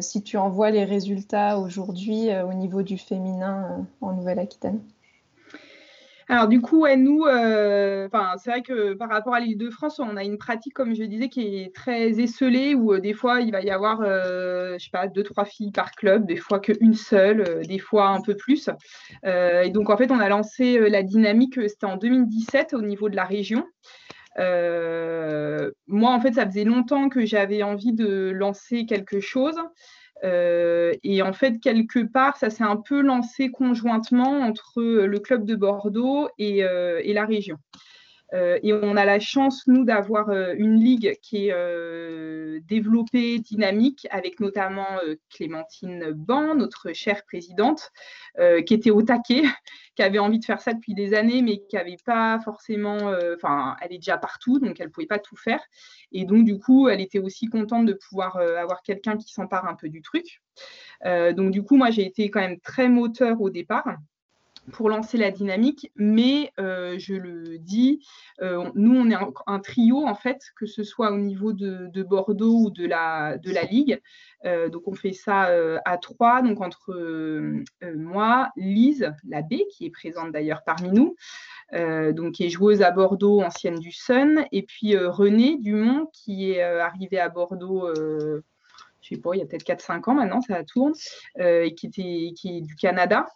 si 0.00 0.22
tu 0.22 0.36
en 0.36 0.48
vois 0.48 0.70
les 0.70 0.84
résultats 0.84 1.58
aujourd'hui 1.58 2.28
au 2.44 2.52
niveau 2.52 2.82
du 2.82 2.98
féminin 2.98 3.86
en 4.00 4.12
Nouvelle-Aquitaine 4.12 4.80
alors 6.28 6.48
du 6.48 6.60
coup, 6.60 6.86
nous, 6.96 7.24
euh, 7.24 8.08
c'est 8.38 8.50
vrai 8.50 8.62
que 8.62 8.94
par 8.94 9.08
rapport 9.08 9.34
à 9.34 9.38
l'île 9.38 9.56
de 9.56 9.70
France, 9.70 10.00
on 10.00 10.16
a 10.16 10.24
une 10.24 10.38
pratique, 10.38 10.74
comme 10.74 10.92
je 10.92 11.04
disais, 11.04 11.28
qui 11.28 11.58
est 11.58 11.74
très 11.74 12.18
esselée, 12.20 12.74
où 12.74 12.94
euh, 12.94 13.00
des 13.00 13.12
fois, 13.12 13.40
il 13.40 13.52
va 13.52 13.60
y 13.60 13.70
avoir, 13.70 14.00
euh, 14.02 14.76
je 14.76 14.84
sais 14.84 14.90
pas, 14.90 15.06
deux, 15.06 15.22
trois 15.22 15.44
filles 15.44 15.70
par 15.70 15.92
club, 15.92 16.26
des 16.26 16.36
fois 16.36 16.58
qu'une 16.58 16.94
seule, 16.94 17.64
des 17.68 17.78
fois 17.78 18.08
un 18.08 18.20
peu 18.20 18.34
plus. 18.34 18.68
et 19.22 19.70
donc, 19.70 19.88
en 19.88 19.96
fait, 19.96 20.10
on 20.10 20.18
a 20.18 20.28
lancé 20.28 20.90
la 20.90 21.04
dynamique, 21.04 21.60
c'était 21.68 21.86
en 21.86 21.96
2017 21.96 22.74
au 22.74 22.82
niveau 22.82 23.08
de 23.08 23.14
la 23.16 23.24
région. 23.24 23.64
Moi, 24.38 26.12
en 26.12 26.20
fait, 26.20 26.34
ça 26.34 26.46
faisait 26.46 26.64
longtemps 26.64 27.08
que 27.08 27.24
j'avais 27.24 27.62
envie 27.62 27.92
de 27.92 28.30
lancer 28.30 28.86
quelque 28.86 29.20
chose. 29.20 29.56
Euh, 30.24 30.92
et 31.02 31.22
en 31.22 31.32
fait, 31.32 31.58
quelque 31.60 32.04
part, 32.04 32.36
ça 32.36 32.50
s'est 32.50 32.64
un 32.64 32.76
peu 32.76 33.00
lancé 33.00 33.50
conjointement 33.50 34.40
entre 34.40 34.80
le 34.82 35.18
club 35.18 35.44
de 35.44 35.54
Bordeaux 35.54 36.28
et, 36.38 36.64
euh, 36.64 37.00
et 37.04 37.12
la 37.12 37.26
région. 37.26 37.58
Euh, 38.34 38.58
et 38.62 38.72
on 38.72 38.96
a 38.96 39.04
la 39.04 39.20
chance, 39.20 39.66
nous, 39.66 39.84
d'avoir 39.84 40.30
une 40.30 40.80
ligue 40.80 41.16
qui 41.22 41.48
est 41.48 42.60
développée, 42.60 43.38
dynamique, 43.38 44.06
avec 44.10 44.40
notamment 44.40 44.98
Clémentine 45.30 46.10
Ban, 46.12 46.54
notre 46.54 46.92
chère 46.92 47.24
présidente, 47.24 47.92
qui 48.66 48.74
était 48.74 48.90
au 48.90 49.02
taquet, 49.02 49.42
qui 49.96 50.02
avait 50.02 50.18
envie 50.18 50.38
de 50.38 50.44
faire 50.44 50.60
ça 50.60 50.74
depuis 50.74 50.94
des 50.94 51.14
années, 51.14 51.42
mais 51.42 51.58
qui 51.68 51.76
n'avait 51.76 51.96
pas 52.04 52.38
forcément, 52.44 53.12
enfin, 53.34 53.76
elle 53.80 53.92
est 53.92 53.98
déjà 53.98 54.18
partout, 54.18 54.58
donc 54.58 54.80
elle 54.80 54.86
ne 54.86 54.92
pouvait 54.92 55.06
pas 55.06 55.18
tout 55.18 55.36
faire. 55.36 55.62
Et 56.12 56.24
donc, 56.24 56.44
du 56.44 56.58
coup, 56.58 56.88
elle 56.88 57.00
était 57.00 57.18
aussi 57.18 57.46
contente 57.46 57.86
de 57.86 57.92
pouvoir 57.92 58.36
avoir 58.36 58.82
quelqu'un 58.82 59.16
qui 59.16 59.32
s'empare 59.32 59.66
un 59.66 59.74
peu 59.74 59.88
du 59.88 60.02
truc. 60.02 60.42
donc, 61.04 61.50
du 61.50 61.62
coup, 61.62 61.76
moi, 61.76 61.90
j'ai 61.90 62.04
été 62.04 62.30
quand 62.30 62.40
même 62.40 62.60
très 62.60 62.88
moteur 62.88 63.40
au 63.40 63.50
départ 63.50 63.86
pour 64.72 64.88
lancer 64.88 65.16
la 65.16 65.30
dynamique, 65.30 65.90
mais 65.96 66.52
euh, 66.58 66.98
je 66.98 67.14
le 67.14 67.58
dis, 67.58 68.04
euh, 68.42 68.68
nous 68.74 68.94
on 68.94 69.10
est 69.10 69.16
un, 69.46 69.58
trio 69.60 70.06
en 70.06 70.14
fait, 70.14 70.40
que 70.56 70.66
ce 70.66 70.82
soit 70.82 71.12
au 71.12 71.18
niveau 71.18 71.52
de, 71.52 72.02
Bordeaux 72.02 72.66
ou 72.66 72.70
de 72.70 72.86
la, 72.86 73.38
de 73.38 73.50
la 73.50 73.62
Ligue. 73.62 74.00
Euh, 74.44 74.68
donc 74.68 74.86
on 74.86 74.94
fait 74.94 75.12
ça 75.12 75.48
à 75.84 75.98
trois, 75.98 76.42
donc 76.42 76.60
entre 76.60 76.94
moi, 77.94 78.50
Lise 78.56 79.12
Labbé, 79.28 79.66
qui 79.70 79.86
est 79.86 79.90
présente 79.90 80.32
d'ailleurs 80.32 80.62
parmi 80.64 80.90
nous, 80.90 81.16
donc 82.12 82.32
qui 82.32 82.44
est 82.44 82.50
joueuse 82.50 82.82
à 82.82 82.90
Bordeaux, 82.90 83.42
ancienne 83.42 83.78
du 83.78 83.92
Sun, 83.92 84.44
et 84.52 84.62
puis 84.62 84.96
René 84.96 85.58
Dumont, 85.58 86.08
qui 86.12 86.50
est 86.50 86.62
arrivé 86.62 87.18
à 87.18 87.28
Bordeaux 87.28 87.88
je 89.08 89.14
sais 89.14 89.20
pas, 89.20 89.30
il 89.34 89.38
y 89.38 89.42
a 89.42 89.46
peut-être 89.46 89.64
4-5 89.64 90.10
ans 90.10 90.14
maintenant, 90.14 90.40
ça 90.40 90.64
tourne, 90.64 90.92
euh, 91.38 91.64
et 91.64 91.74
qui, 91.74 91.86
était, 91.86 92.56
est 92.56 92.60
du 92.60 92.74
Canada. 92.74 93.26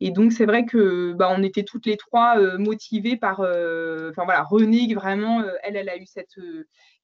Et 0.00 0.10
donc, 0.10 0.32
c'est 0.32 0.46
vrai 0.46 0.64
que 0.64 1.12
bah, 1.12 1.32
on 1.36 1.42
était 1.42 1.62
toutes 1.62 1.86
les 1.86 1.96
trois 1.96 2.38
euh, 2.38 2.58
motivées 2.58 3.16
par, 3.16 3.40
euh, 3.40 4.10
enfin 4.10 4.24
voilà, 4.24 4.42
Renée, 4.42 4.92
vraiment, 4.94 5.42
elle, 5.62 5.76
elle 5.76 5.88
a 5.88 5.96
eu 5.96 6.06
cette, 6.06 6.36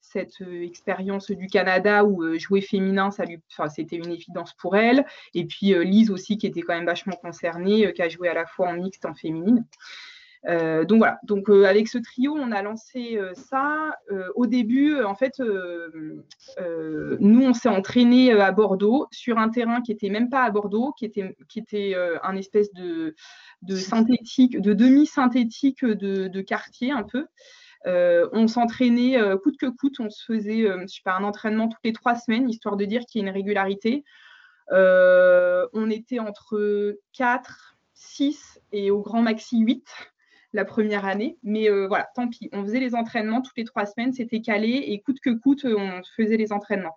cette 0.01 0.41
expérience 0.41 1.31
du 1.31 1.47
Canada 1.47 2.05
où 2.05 2.37
jouer 2.39 2.61
féminin, 2.61 3.11
c'était 3.11 3.97
une 3.97 4.13
évidence 4.13 4.55
pour 4.55 4.77
elle. 4.77 5.05
Et 5.35 5.45
puis 5.45 5.75
Lise 5.85 6.11
aussi, 6.11 6.39
qui 6.39 6.47
était 6.47 6.63
quand 6.63 6.75
même 6.75 6.87
vachement 6.87 7.17
concernée, 7.17 7.93
qui 7.93 8.03
a 8.03 8.09
joué 8.09 8.29
à 8.29 8.35
la 8.35 8.47
fois 8.47 8.69
en 8.69 8.75
mixte, 8.75 9.05
en 9.05 9.15
féminine. 9.15 9.65
Euh, 10.49 10.85
donc 10.85 10.99
voilà, 10.99 11.19
donc 11.25 11.51
euh, 11.51 11.65
avec 11.65 11.89
ce 11.89 11.99
trio, 11.99 12.35
on 12.35 12.53
a 12.53 12.63
lancé 12.63 13.17
euh, 13.17 13.35
ça. 13.35 13.97
au 14.35 14.47
début, 14.47 15.03
en 15.03 15.15
fait, 15.15 15.41
nous, 17.21 17.43
on 17.43 17.53
s'est 17.53 17.69
entraîné 17.69 18.33
à 18.33 18.53
Bordeaux 18.53 19.07
sur 19.11 19.39
un 19.39 19.49
terrain 19.49 19.81
qui 19.81 19.93
n'était 19.93 20.11
même 20.11 20.31
pas 20.31 20.45
à 20.45 20.51
Bordeaux, 20.51 20.93
qui 20.97 21.05
était, 21.05 21.37
qui 21.49 21.95
un 22.23 22.37
espèce 22.37 22.73
de, 22.73 23.15
synthétique, 23.75 24.61
de 24.61 24.73
demi-synthétique 24.73 25.85
de, 25.85 26.41
quartier 26.43 26.93
un 26.93 27.03
peu. 27.03 27.27
on 27.85 28.47
s'entraînait 28.47 29.19
coûte 29.43 29.57
que 29.59 29.67
coûte, 29.67 29.99
on 29.99 30.11
se 30.11 30.25
faisait 30.25 30.69
un 30.69 31.25
entraînement 31.25 31.69
toutes 31.69 31.85
les 31.85 31.93
trois 31.93 32.15
semaines, 32.15 32.49
histoire 32.49 32.77
de 32.77 32.85
dire 32.85 33.03
qu'il 33.07 33.21
y 33.21 33.25
a 33.25 33.29
une 33.29 33.35
régularité. 33.35 34.05
on 34.71 35.91
était 35.91 36.21
entre 36.21 36.97
4, 37.15 37.77
6 37.95 38.61
et 38.73 38.91
au 38.91 39.01
grand 39.01 39.23
maxi 39.23 39.59
8 39.59 39.85
la 40.53 40.65
première 40.65 41.05
année. 41.05 41.39
Mais 41.43 41.71
euh, 41.71 41.87
voilà, 41.87 42.09
tant 42.15 42.29
pis. 42.29 42.49
On 42.53 42.63
faisait 42.65 42.81
les 42.81 42.95
entraînements 42.95 43.43
toutes 43.43 43.57
les 43.57 43.65
trois 43.65 43.87
semaines, 43.87 44.13
c'était 44.13 44.41
calé 44.41 44.85
et 44.87 45.01
coûte 45.01 45.21
que 45.21 45.31
coûte, 45.31 45.65
on 45.65 46.01
faisait 46.17 46.37
les 46.37 46.53
entraînements. 46.53 46.95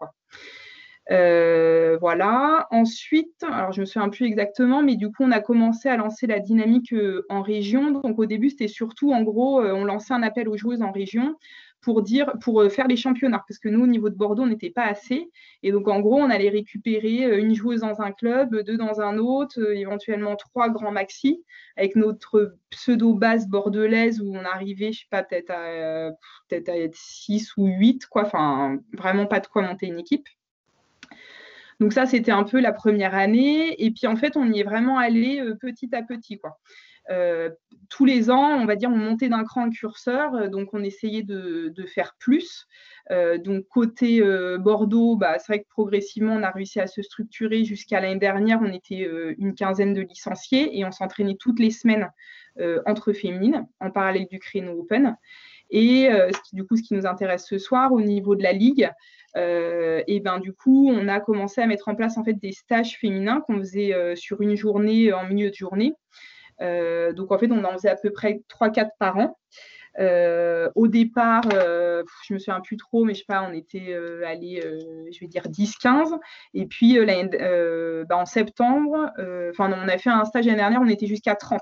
Euh, 1.12 1.98
voilà. 2.00 2.68
Ensuite, 2.72 3.44
alors 3.44 3.72
je 3.72 3.82
me 3.82 3.86
souviens 3.86 4.10
plus 4.10 4.26
exactement, 4.26 4.84
mais 4.84 4.96
du 4.96 5.08
coup, 5.12 5.24
on 5.24 5.32
a 5.32 5.40
commencé 5.40 5.90
à 5.90 5.98
lancer 5.98 6.28
la 6.28 6.40
dynamique 6.40 6.94
euh, 6.94 7.26
en 7.30 7.42
région. 7.42 7.92
Donc 7.92 8.20
au 8.20 8.26
début, 8.26 8.50
c'était 8.50 8.68
surtout, 8.68 9.12
en 9.12 9.24
gros, 9.24 9.62
on 9.62 9.86
lançait 9.86 10.14
un 10.14 10.24
appel 10.24 10.48
aux 10.48 10.58
joueuses 10.58 10.82
en 10.82 10.92
région 10.92 11.36
pour 11.82 12.02
dire, 12.02 12.34
pour 12.42 12.62
euh, 12.62 12.70
faire 12.70 12.88
les 12.88 12.98
championnats, 12.98 13.44
parce 13.48 13.60
que 13.60 13.70
nous, 13.70 13.84
au 13.84 13.88
niveau 13.88 14.10
de 14.10 14.16
Bordeaux, 14.16 14.44
on 14.44 14.48
n'était 14.48 14.70
pas 14.70 14.86
assez. 14.86 15.30
Et 15.64 15.72
donc, 15.72 15.88
en 15.88 16.00
gros, 16.02 16.20
on 16.20 16.30
allait 16.30 16.50
récupérer 16.50 17.26
euh, 17.26 17.40
une 17.40 17.56
joueuse 17.56 17.82
dans 17.82 18.02
un 18.02 18.12
club, 18.12 18.64
deux 18.64 18.78
dans 18.78 19.02
un 19.02 19.18
autre, 19.18 19.60
euh, 19.60 19.76
éventuellement 19.76 20.36
trois 20.36 20.70
grands 20.70 20.92
maxi, 20.92 21.44
avec 21.78 21.96
notre 21.96 22.56
pseudo-base 22.70 23.48
bordelaise 23.48 24.22
où 24.22 24.36
on 24.36 24.44
arrivait, 24.44 24.92
je 24.92 25.00
sais 25.00 25.08
pas, 25.10 25.24
peut-être 25.24 25.52
à, 25.52 26.12
peut-être 26.50 26.70
à 26.70 26.78
être 26.78 26.96
six 26.96 27.56
ou 27.58 27.68
huit, 27.68 28.06
quoi. 28.08 28.24
Enfin, 28.24 28.80
vraiment 28.94 29.26
pas 29.26 29.40
de 29.40 29.48
quoi 29.48 29.62
monter 29.62 29.88
une 29.88 30.00
équipe. 30.00 30.28
Donc 31.80 31.94
ça, 31.94 32.06
c'était 32.06 32.34
un 32.34 32.44
peu 32.44 32.60
la 32.60 32.74
première 32.74 33.16
année. 33.16 33.82
Et 33.82 33.92
puis 33.92 34.06
en 34.06 34.18
fait, 34.18 34.36
on 34.36 34.52
y 34.52 34.60
est 34.60 34.64
vraiment 34.64 34.98
allé 34.98 35.42
petit 35.62 35.90
à 35.96 36.04
petit. 36.04 36.38
Quoi. 36.38 36.58
Tous 37.90 38.06
les 38.06 38.30
ans, 38.30 38.54
on 38.54 38.66
va 38.66 38.76
dire, 38.76 38.90
on 38.90 38.98
montait 38.98 39.30
d'un 39.30 39.44
cran 39.44 39.66
le 39.66 39.72
curseur, 39.72 40.50
donc 40.50 40.74
on 40.74 40.84
essayait 40.84 41.24
de, 41.24 41.74
faire 41.88 42.16
plus. 42.20 42.68
donc 43.10 43.66
côté 43.68 44.22
Bordeaux, 44.60 45.16
bah, 45.16 45.40
c'est 45.40 45.54
vrai 45.54 45.60
que 45.64 45.70
progressivement, 45.70 46.34
on 46.34 46.44
a 46.44 46.52
réussi 46.52 46.80
à 46.80 46.88
se 46.88 47.02
structurer. 47.02 47.64
Jusqu'à 47.64 48.00
l'année 48.00 48.20
dernière, 48.20 48.60
on 48.62 48.72
était 48.72 49.10
une 49.38 49.56
quinzaine 49.56 49.94
de 49.94 50.02
licenciés 50.02 50.78
et 50.78 50.86
on 50.86 50.92
s'entraînait 50.92 51.38
toutes 51.40 51.60
les 51.60 51.72
semaines 51.72 52.10
entre 52.86 53.14
féminines, 53.14 53.68
en 53.80 53.90
parallèle 53.90 54.28
du 54.30 54.40
créneau 54.40 54.80
Open. 54.80 55.16
Et 55.72 56.10
du 56.54 56.66
coup, 56.66 56.78
ce 56.78 56.84
qui 56.84 56.94
nous 56.94 57.08
intéresse 57.08 57.48
ce 57.48 57.58
soir, 57.58 57.92
au 57.92 58.02
niveau 58.02 58.36
de 58.36 58.44
la 58.44 58.54
ligue, 58.54 58.90
euh, 59.38 60.04
et 60.08 60.20
ben 60.20 60.40
du 60.40 60.54
coup, 60.54 60.90
on 60.90 61.08
a 61.08 61.20
commencé 61.20 61.62
à 61.62 61.68
mettre 61.68 61.88
en 61.88 61.96
place 61.96 62.18
en 62.18 62.24
fait 62.24 62.34
des 62.34 62.52
stages 62.52 62.98
féminins 62.98 63.42
qu'on 63.42 63.60
faisait 63.60 63.94
euh, 63.94 64.16
sur 64.16 64.42
une 64.42 64.56
journée 64.56 65.14
en 65.14 65.28
milieu 65.28 65.50
de 65.50 65.56
journée. 65.56 65.94
Euh, 66.62 67.14
donc 67.14 67.32
en 67.32 67.38
fait, 67.38 67.52
on 67.52 67.64
en 67.64 67.74
faisait 67.74 67.90
à 67.90 67.96
peu 67.96 68.12
près 68.12 68.42
3-4 68.50 68.90
par 69.00 69.18
an. 69.18 69.38
au 70.76 70.88
départ, 70.88 71.44
je 71.52 72.34
me 72.34 72.40
souviens 72.40 72.62
plus 72.62 72.78
trop, 72.78 73.06
mais 73.06 73.14
je 73.14 73.20
sais 73.20 73.26
pas, 73.28 73.44
on 73.50 73.54
était 73.54 73.94
allé, 74.26 74.62
je 75.12 75.20
vais 75.20 75.28
dire 75.28 75.44
10-15. 75.44 76.18
Et 76.54 76.66
puis 76.66 76.98
bah, 78.08 78.18
en 78.18 78.26
septembre, 78.26 79.12
on 79.18 79.88
a 79.88 79.98
fait 79.98 80.10
un 80.10 80.26
stage 80.26 80.46
l'année 80.46 80.58
dernière, 80.58 80.82
on 80.82 80.88
était 80.88 81.08
jusqu'à 81.08 81.36
30. 81.36 81.60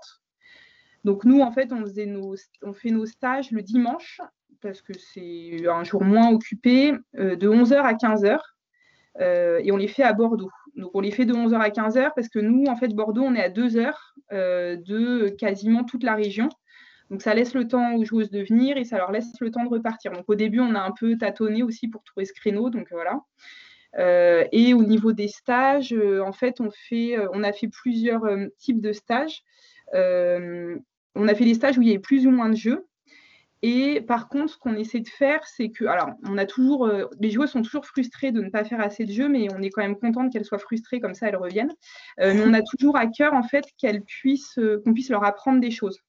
Donc 1.08 1.24
nous, 1.24 1.40
en 1.40 1.52
fait, 1.52 1.72
on, 1.72 2.74
fait 2.74 2.92
nos 2.92 3.06
stages 3.06 3.52
le 3.52 3.62
dimanche 3.62 4.20
parce 4.62 4.82
que 4.82 4.92
c'est 4.98 5.68
un 5.68 5.84
jour 5.86 6.04
moins 6.04 6.32
occupé, 6.32 6.94
euh, 7.18 7.38
de 7.38 7.48
11h 7.48 7.76
à 7.76 7.94
15h. 7.94 8.40
Euh, 9.22 9.60
et 9.64 9.72
on 9.72 9.78
les 9.78 9.88
fait 9.88 10.04
à 10.04 10.12
Bordeaux. 10.12 10.52
Donc 10.76 10.92
on 10.94 11.00
les 11.00 11.12
fait 11.12 11.26
de 11.26 11.34
11h 11.34 11.56
à 11.56 11.70
15h 11.70 12.12
parce 12.14 12.28
que 12.28 12.40
nous, 12.40 12.66
en 12.66 12.76
fait, 12.76 12.90
Bordeaux, 12.90 13.24
on 13.24 13.36
est 13.36 13.42
à 13.42 13.50
2 13.50 13.78
heures 13.78 14.16
euh, 14.17 14.17
de 14.32 15.30
quasiment 15.30 15.84
toute 15.84 16.04
la 16.04 16.16
région. 16.16 16.50
Donc 17.10 17.22
ça 17.22 17.34
laisse 17.34 17.54
le 17.54 17.68
temps 17.68 17.96
aux 17.96 18.04
joueuses 18.04 18.30
de 18.30 18.44
venir 18.44 18.76
et 18.78 18.84
ça 18.84 18.98
leur 18.98 19.12
laisse 19.12 19.32
le 19.40 19.50
temps 19.52 19.64
de 19.64 19.70
repartir. 19.70 20.12
Donc 20.12 20.26
au 20.28 20.36
début, 20.36 20.60
on 20.60 20.76
a 20.76 20.82
un 20.82 20.92
peu 20.92 21.18
tâtonné 21.18 21.64
aussi 21.64 21.88
pour 21.88 22.04
trouver 22.04 22.26
ce 22.26 22.34
créneau. 22.34 22.70
Donc 22.70 22.88
voilà. 22.92 23.22
et 24.52 24.74
au 24.74 24.84
niveau 24.84 25.14
des 25.14 25.30
stages, 25.30 25.94
en 25.94 26.34
fait, 26.34 26.60
on, 26.60 26.70
fait, 26.70 27.18
on 27.34 27.44
a 27.44 27.54
fait 27.54 27.70
plusieurs 27.70 28.24
types 28.58 28.82
de 28.82 28.92
stages. 28.92 29.44
on 29.94 31.28
a 31.28 31.36
fait 31.36 31.46
des 31.46 31.54
stages 31.54 31.78
où 31.78 31.82
il 31.82 31.88
y 31.88 31.92
avait 31.92 32.00
plus 32.00 32.28
ou 32.28 32.32
moins 32.32 32.50
de 32.50 32.58
jeux. 32.58 32.86
Et 33.64 34.02
par 34.02 34.30
contre, 34.30 34.54
ce 34.54 34.58
qu'on 34.58 34.76
essaie 34.76 35.00
de 35.00 35.08
faire, 35.08 35.44
c'est 35.46 35.70
que, 35.70 35.86
alors, 35.86 36.12
on 36.24 36.38
a 36.38 36.46
toujours, 36.46 36.86
euh, 36.86 37.06
les 37.20 37.32
joueurs 37.32 37.50
sont 37.50 37.64
toujours 37.64 37.86
frustrés 37.86 38.32
de 38.32 38.42
ne 38.42 38.50
pas 38.50 38.64
faire 38.64 38.80
assez 38.80 39.06
de 39.06 39.12
jeux, 39.12 39.30
mais 39.30 39.48
on 39.54 39.62
est 39.62 39.70
quand 39.72 39.82
même 39.82 39.98
contente 39.98 40.32
qu'elles 40.32 40.46
soient 40.46 40.60
frustrées, 40.60 41.00
comme 41.00 41.16
ça 41.16 41.28
elles 41.28 41.36
reviennent. 41.36 41.74
Euh, 42.20 42.34
mais 42.36 42.44
on 42.46 42.54
a 42.54 42.62
toujours 42.62 42.98
à 42.98 43.08
cœur, 43.08 43.34
en 43.34 43.44
fait, 43.44 43.66
qu'elles 43.80 44.04
puissent, 44.04 44.60
euh, 44.60 44.82
qu'on 44.84 44.94
puisse 44.94 45.10
leur 45.10 45.24
apprendre 45.24 45.60
des 45.60 45.72
choses. 45.72 46.00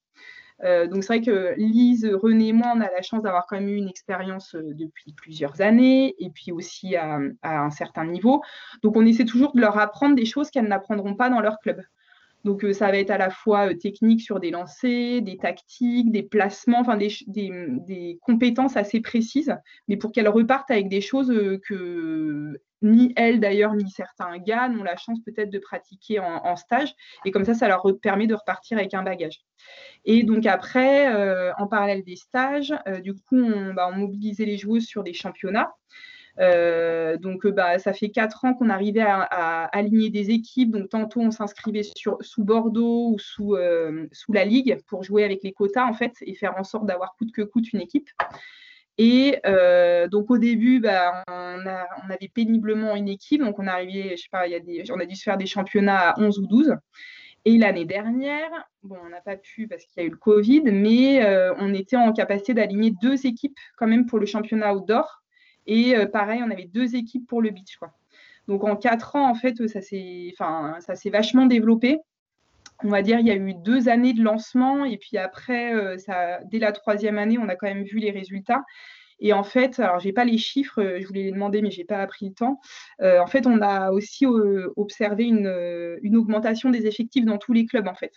donc 0.61 1.03
c'est 1.03 1.13
vrai 1.13 1.21
que 1.21 1.53
Lise, 1.57 2.05
René 2.21 2.49
et 2.49 2.53
moi, 2.53 2.73
on 2.75 2.81
a 2.81 2.91
la 2.91 3.01
chance 3.01 3.23
d'avoir 3.23 3.45
quand 3.47 3.55
même 3.55 3.69
eu 3.69 3.77
une 3.77 3.87
expérience 3.87 4.55
depuis 4.55 5.13
plusieurs 5.13 5.61
années 5.61 6.15
et 6.19 6.29
puis 6.29 6.51
aussi 6.51 6.97
à, 6.97 7.19
un 7.43 7.71
certain 7.71 8.05
niveau. 8.05 8.41
Donc 8.83 8.97
on 8.97 9.05
essaie 9.05 9.23
toujours 9.23 9.53
de 9.53 9.61
leur 9.61 9.77
apprendre 9.79 10.15
des 10.15 10.25
choses 10.25 10.51
qu'elles 10.51 10.67
n'apprendront 10.67 11.15
pas 11.15 11.29
dans 11.29 11.39
leur 11.39 11.59
club. 11.59 11.81
Donc, 12.45 12.63
euh, 12.63 12.73
ça 12.73 12.89
va 12.89 12.97
être 12.97 13.11
à 13.11 13.17
la 13.17 13.29
fois 13.29 13.69
euh, 13.69 13.73
technique 13.73 14.21
sur 14.21 14.39
des 14.39 14.51
lancers, 14.51 15.21
des 15.21 15.37
tactiques, 15.37 16.11
des 16.11 16.23
placements, 16.23 16.79
enfin 16.79 16.97
des, 16.97 18.19
compétences 18.21 18.77
assez 18.77 19.01
précises, 19.01 19.55
mais 19.87 19.97
pour 19.97 20.11
qu'elles 20.11 20.29
repartent 20.29 20.71
avec 20.71 20.87
des 20.87 21.01
choses 21.01 21.31
euh, 21.31 21.59
que 21.67 22.59
ni 22.81 23.11
elles 23.17 23.41
d'ailleurs, 23.41 23.73
ni 23.75 23.89
certains 23.89 24.37
gars 24.37 24.69
n'ont 24.69 24.83
la 24.83 24.95
chance 24.95 25.19
peut-être 25.25 25.49
de 25.49 25.59
pratiquer 25.59 26.19
en, 26.19 26.55
stage. 26.55 26.93
Et 27.25 27.31
comme 27.31 27.43
ça, 27.43 27.53
ça 27.53 27.67
leur 27.67 27.83
permet 28.01 28.25
de 28.25 28.35
repartir 28.35 28.77
avec 28.77 28.93
un 28.93 29.03
bagage. 29.03 29.41
Et 30.05 30.23
donc 30.23 30.45
après, 30.45 31.53
en 31.57 31.67
parallèle 31.67 32.05
des 32.05 32.15
stages, 32.15 32.73
du 33.03 33.15
coup, 33.15 33.35
on, 33.37 33.73
bah, 33.73 33.89
on 33.93 33.97
mobilisait 33.97 34.45
les 34.45 34.57
joueuses 34.57 34.85
sur 34.85 35.03
des 35.03 35.11
championnats. 35.11 35.73
Euh, 36.39 37.17
donc, 37.17 37.45
euh, 37.45 37.51
bah, 37.51 37.79
ça 37.79 37.93
fait 37.93 38.09
quatre 38.09 38.45
ans 38.45 38.53
qu'on 38.53 38.69
arrivait 38.69 39.01
à, 39.01 39.65
aligner 39.65 40.09
des 40.09 40.31
équipes. 40.31 40.71
Donc, 40.71 40.89
tantôt, 40.89 41.21
on 41.21 41.31
s'inscrivait 41.31 41.83
sous 41.83 42.43
Bordeaux 42.43 43.11
ou 43.13 43.19
sous, 43.19 43.55
euh, 43.55 44.07
sous 44.11 44.31
la 44.31 44.45
Ligue 44.45 44.77
pour 44.87 45.03
jouer 45.03 45.23
avec 45.23 45.43
les 45.43 45.51
quotas, 45.51 45.85
en 45.85 45.93
fait, 45.93 46.13
et 46.21 46.35
faire 46.35 46.55
en 46.57 46.63
sorte 46.63 46.85
d'avoir 46.85 47.15
coûte 47.15 47.31
que 47.33 47.41
coûte 47.41 47.71
une 47.73 47.81
équipe. 47.81 48.09
Et 48.97 49.39
donc, 50.11 50.29
au 50.29 50.37
début, 50.37 50.79
bah, 50.79 51.23
on, 51.27 52.09
avait 52.09 52.31
péniblement 52.33 52.95
une 52.95 53.09
équipe. 53.09 53.41
Donc, 53.41 53.59
on 53.59 53.67
arrivait, 53.67 54.15
je 54.17 54.23
sais 54.23 54.29
pas, 54.31 54.47
y 54.47 54.55
a 54.55 54.59
on 54.93 54.99
a 54.99 55.05
dû 55.05 55.15
se 55.15 55.23
faire 55.23 55.37
des 55.37 55.45
championnats 55.45 56.11
à 56.11 56.19
11 56.19 56.39
ou 56.39 56.47
12. 56.47 56.75
Et 57.45 57.57
l'année 57.57 57.85
dernière, 57.85 58.49
bon, 58.83 58.97
on 59.05 59.09
n'a 59.09 59.21
pas 59.21 59.37
pu 59.37 59.69
parce 59.69 59.85
qu'il 59.85 60.03
y 60.03 60.05
a 60.05 60.07
eu 60.07 60.11
le 60.11 60.17
Covid, 60.17 60.63
mais 60.65 61.25
on 61.59 61.73
était 61.73 61.95
en 61.95 62.11
capacité 62.11 62.53
d'aligner 62.53 62.91
deux 63.01 63.25
équipes 63.25 63.57
quand 63.77 63.87
même 63.87 64.05
pour 64.05 64.19
le 64.19 64.25
championnat 64.25 64.73
outdoor. 64.73 65.18
Et 65.69 65.95
euh, 65.95 66.07
pareil, 66.07 66.41
on 66.43 66.49
avait 66.49 66.65
deux 66.65 66.95
équipes 66.95 67.27
pour 67.27 67.43
le 67.43 67.51
beach. 67.51 67.77
Quoi. 67.77 67.93
Donc 68.47 68.63
en 68.63 68.75
quatre 68.75 69.15
ans, 69.15 69.29
en 69.29 69.35
fait, 69.35 69.67
ça 69.67 69.81
s'est, 69.81 70.33
ça 70.35 70.95
s'est 70.95 71.11
vachement 71.11 71.45
développé. 71.45 71.99
On 72.83 72.89
va 72.89 73.03
dire, 73.03 73.19
il 73.19 73.27
y 73.27 73.31
a 73.31 73.35
eu 73.35 73.53
deux 73.53 73.87
années 73.87 74.13
de 74.13 74.23
lancement 74.23 74.83
et 74.83 74.97
puis 74.97 75.17
après, 75.17 75.75
euh, 75.75 75.95
dès 76.45 76.57
la 76.57 76.71
troisième 76.71 77.19
année, 77.19 77.37
on 77.37 77.47
a 77.49 77.55
quand 77.55 77.67
même 77.67 77.83
vu 77.83 77.99
les 77.99 78.09
résultats. 78.09 78.63
Et 79.19 79.31
en 79.31 79.43
fait, 79.43 79.79
alors 79.79 79.99
j'ai 79.99 80.11
pas 80.11 80.25
les 80.25 80.39
chiffres, 80.39 80.97
je 80.99 81.05
voulais 81.05 81.23
les 81.23 81.31
demander, 81.31 81.61
mais 81.61 81.69
j'ai 81.69 81.83
pas 81.83 82.07
pris 82.07 82.29
le 82.29 82.33
temps. 82.33 82.59
Euh, 83.01 83.19
en 83.19 83.27
fait, 83.27 83.45
on 83.45 83.61
a 83.61 83.91
aussi 83.91 84.25
observé 84.75 85.25
une, 85.25 85.99
une, 86.01 86.15
augmentation 86.15 86.71
des 86.71 86.87
effectifs 86.87 87.25
dans 87.25 87.37
tous 87.37 87.53
les 87.53 87.67
clubs, 87.67 87.87
en 87.87 87.95
fait. 87.95 88.13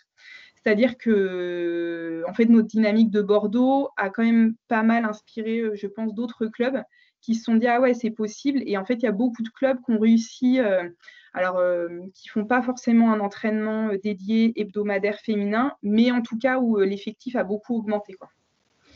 C'est-à-dire 0.54 0.96
que, 0.96 2.24
en 2.26 2.32
fait, 2.32 2.46
notre 2.46 2.68
dynamique 2.68 3.10
de 3.10 3.20
Bordeaux 3.20 3.90
a 3.98 4.08
quand 4.10 4.22
même 4.22 4.54
pas 4.68 4.84
mal 4.84 5.04
inspiré, 5.04 5.64
je 5.74 5.86
pense, 5.88 6.14
d'autres 6.14 6.46
clubs 6.46 6.82
qui 7.22 7.34
se 7.34 7.44
sont 7.44 7.54
dit 7.54 7.66
ah 7.66 7.80
ouais 7.80 7.94
c'est 7.94 8.10
possible 8.10 8.62
et 8.66 8.76
en 8.76 8.84
fait 8.84 8.94
il 8.94 9.02
y 9.04 9.08
a 9.08 9.12
beaucoup 9.12 9.42
de 9.42 9.48
clubs 9.48 9.78
qui 9.84 9.92
ont 9.92 9.98
réussi 9.98 10.60
euh, 10.60 10.88
alors 11.32 11.56
euh, 11.56 11.88
qui 12.14 12.28
font 12.28 12.44
pas 12.44 12.60
forcément 12.60 13.12
un 13.12 13.20
entraînement 13.20 13.88
euh, 13.88 13.98
dédié 14.02 14.52
hebdomadaire 14.60 15.18
féminin 15.20 15.72
mais 15.82 16.10
en 16.10 16.20
tout 16.20 16.38
cas 16.38 16.58
où 16.58 16.78
l'effectif 16.80 17.36
a 17.36 17.44
beaucoup 17.44 17.76
augmenté 17.76 18.14
quoi. 18.14 18.28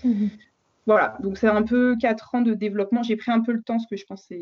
Mmh 0.04 0.26
voilà, 0.86 1.16
donc 1.18 1.36
c'est 1.36 1.48
un 1.48 1.64
peu 1.64 1.96
quatre 2.00 2.32
ans 2.34 2.42
de 2.42 2.54
développement. 2.54 3.02
J'ai 3.02 3.16
pris 3.16 3.32
un 3.32 3.40
peu 3.40 3.52
le 3.52 3.60
temps, 3.60 3.74
parce 3.74 3.86
que 3.86 3.96
je 3.96 4.04
pense 4.06 4.26
que 4.28 4.36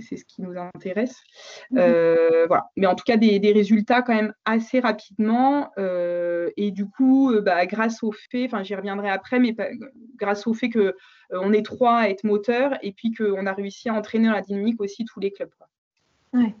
c'est 0.00 0.16
ce 0.16 0.24
qui 0.26 0.42
nous 0.42 0.52
intéresse. 0.58 1.22
Mhm. 1.70 1.78
Euh, 1.78 2.44
voilà. 2.48 2.70
Mais 2.76 2.86
en 2.86 2.94
tout 2.94 3.04
cas, 3.04 3.16
des, 3.16 3.40
résultats 3.52 4.02
quand 4.02 4.14
même 4.14 4.34
assez 4.44 4.80
rapidement. 4.80 5.70
Euh, 5.78 6.50
et 6.58 6.70
du 6.70 6.86
coup, 6.86 7.32
euh, 7.32 7.40
bah, 7.40 7.64
grâce 7.64 8.02
au 8.02 8.12
fait, 8.12 8.44
enfin 8.44 8.62
j'y 8.62 8.74
reviendrai 8.74 9.08
après, 9.08 9.40
mais 9.40 9.56
grâce 10.16 10.46
au 10.46 10.52
fait 10.52 10.68
qu'on 10.68 11.52
est 11.52 11.64
trois 11.64 12.00
à 12.00 12.08
être 12.10 12.24
moteurs 12.24 12.76
et 12.82 12.92
puis 12.92 13.12
qu'on 13.12 13.46
a 13.46 13.52
réussi 13.54 13.88
à 13.88 13.94
entraîner 13.94 14.26
dans 14.26 14.34
la 14.34 14.42
dynamique 14.42 14.80
aussi 14.82 15.06
tous 15.06 15.20
les 15.20 15.30
clubs. 15.30 15.48
Oui. 16.34 16.52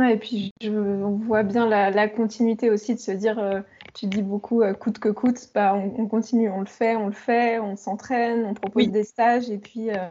Ouais, 0.00 0.14
et 0.14 0.16
puis 0.16 0.52
je, 0.60 0.70
on 0.70 1.16
voit 1.16 1.44
bien 1.44 1.68
la, 1.68 2.08
continuité 2.08 2.70
aussi 2.70 2.94
de 2.94 3.00
se 3.00 3.12
dire 3.12 3.62
tu 3.98 4.06
dis 4.06 4.22
beaucoup 4.22 4.62
euh, 4.62 4.74
coûte 4.74 5.00
que 5.00 5.08
coûte, 5.08 5.48
bah, 5.54 5.74
on, 5.74 6.06
continue, 6.06 6.48
on 6.48 6.60
le 6.60 6.66
fait, 6.66 6.94
on 6.94 7.06
le 7.06 7.12
fait, 7.12 7.58
on 7.58 7.76
s'entraîne, 7.76 8.44
on 8.44 8.54
propose 8.54 8.88
des 8.90 9.02
stages 9.02 9.50
et 9.50 9.58
puis 9.58 9.90
euh, 9.90 10.08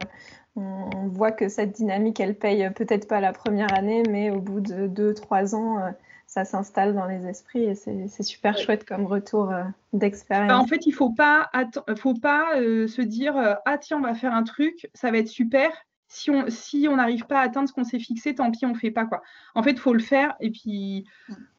on, 0.56 1.08
voit 1.08 1.32
que 1.32 1.48
cette 1.48 1.72
dynamique, 1.72 2.20
elle 2.20 2.34
paye 2.34 2.68
peut-être 2.74 3.08
pas 3.08 3.20
la 3.20 3.32
première 3.32 3.72
année, 3.72 4.02
mais 4.10 4.30
au 4.30 4.40
bout 4.40 4.60
de 4.60 4.86
deux, 4.86 5.14
trois 5.14 5.54
ans, 5.54 5.78
euh, 5.78 5.90
ça 6.26 6.44
s'installe 6.44 6.94
dans 6.94 7.06
les 7.06 7.26
esprits 7.26 7.64
et 7.64 7.74
c'est 7.74 8.22
super 8.22 8.58
chouette 8.58 8.84
comme 8.84 9.06
retour 9.06 9.50
d'expérience. 9.94 10.48
Bah, 10.48 10.58
en 10.58 10.66
fait, 10.66 10.84
il 10.84 10.90
ne 10.90 10.94
faut 10.94 11.14
pas, 11.14 11.50
faut 11.96 12.12
pas 12.12 12.56
se 12.56 13.00
dire 13.00 13.56
ah 13.64 13.78
tiens, 13.78 13.96
on 13.96 14.02
va 14.02 14.14
faire 14.14 14.34
un 14.34 14.42
truc, 14.42 14.90
ça 14.92 15.10
va 15.10 15.16
être 15.16 15.28
super 15.28 15.70
si 16.08 16.30
on 16.30 16.46
si 16.48 16.88
on 16.88 16.96
n'arrive 16.96 17.26
pas 17.26 17.40
à 17.40 17.42
atteindre 17.42 17.68
ce 17.68 17.74
qu'on 17.74 17.84
s'est 17.84 17.98
fixé, 17.98 18.34
tant 18.34 18.50
pis, 18.50 18.64
on 18.66 18.70
ne 18.70 18.74
fait 18.74 18.90
pas 18.90 19.04
quoi. 19.04 19.22
En 19.54 19.62
fait, 19.62 19.72
il 19.72 19.78
faut 19.78 19.92
le 19.92 20.00
faire. 20.00 20.34
Et 20.40 20.50
puis, 20.50 21.04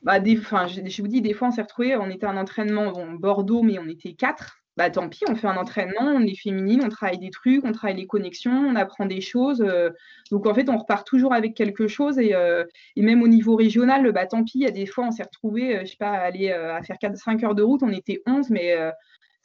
bah, 0.02 0.20
des, 0.20 0.36
je, 0.36 0.90
je, 0.90 1.02
vous 1.02 1.08
dis, 1.08 1.22
des 1.22 1.34
fois, 1.34 1.50
on 1.50 1.52
s'est 1.52 1.62
retrouvés, 1.62 1.96
on 1.96 2.10
était 2.10 2.26
en 2.26 2.36
entraînement 2.36 2.92
bon, 2.92 3.14
Bordeaux, 3.14 3.62
mais 3.62 3.78
on 3.80 3.88
était 3.88 4.14
quatre. 4.14 4.58
Bah, 4.76 4.90
tant 4.90 5.10
pis, 5.10 5.26
on 5.28 5.36
fait 5.36 5.48
un 5.48 5.58
entraînement, 5.58 6.04
on 6.04 6.22
est 6.22 6.36
féminine, 6.36 6.82
on 6.84 6.90
travaille 6.90 7.20
des 7.20 7.32
trucs, 7.32 7.66
on 7.66 7.74
travaille 7.74 7.98
les 7.98 8.08
connexions, 8.08 8.54
on 8.54 8.76
apprend 8.76 9.06
des 9.06 9.22
choses. 9.22 9.62
Euh. 9.62 9.90
donc, 10.32 10.48
en 10.48 10.54
fait, 10.54 10.70
on 10.70 10.78
repart 10.78 11.06
toujours 11.06 11.34
avec 11.34 11.54
quelque 11.54 11.88
chose. 11.88 12.18
Et, 12.18 12.34
euh, 12.34 12.64
et 12.96 13.02
même 13.02 13.22
au 13.22 13.28
niveau 13.28 13.56
régional, 13.56 14.12
bah, 14.14 14.26
tant 14.26 14.44
pis, 14.44 14.60
il 14.60 14.62
y 14.62 14.68
a 14.68 14.72
des 14.72 14.86
fois, 14.86 15.06
on 15.06 15.12
s'est 15.12 15.24
retrouvés, 15.24 15.78
euh, 15.78 15.82
je 15.82 15.92
sais 15.92 15.98
pas, 16.00 16.12
à 16.12 16.20
aller 16.22 16.52
à 16.52 16.82
faire 16.82 16.98
4, 16.98 17.18
5 17.18 17.44
heures 17.44 17.56
de 17.56 17.62
route, 17.62 17.84
on 17.84 17.92
était 17.92 18.22
11, 18.26 18.50
mais 18.50 18.76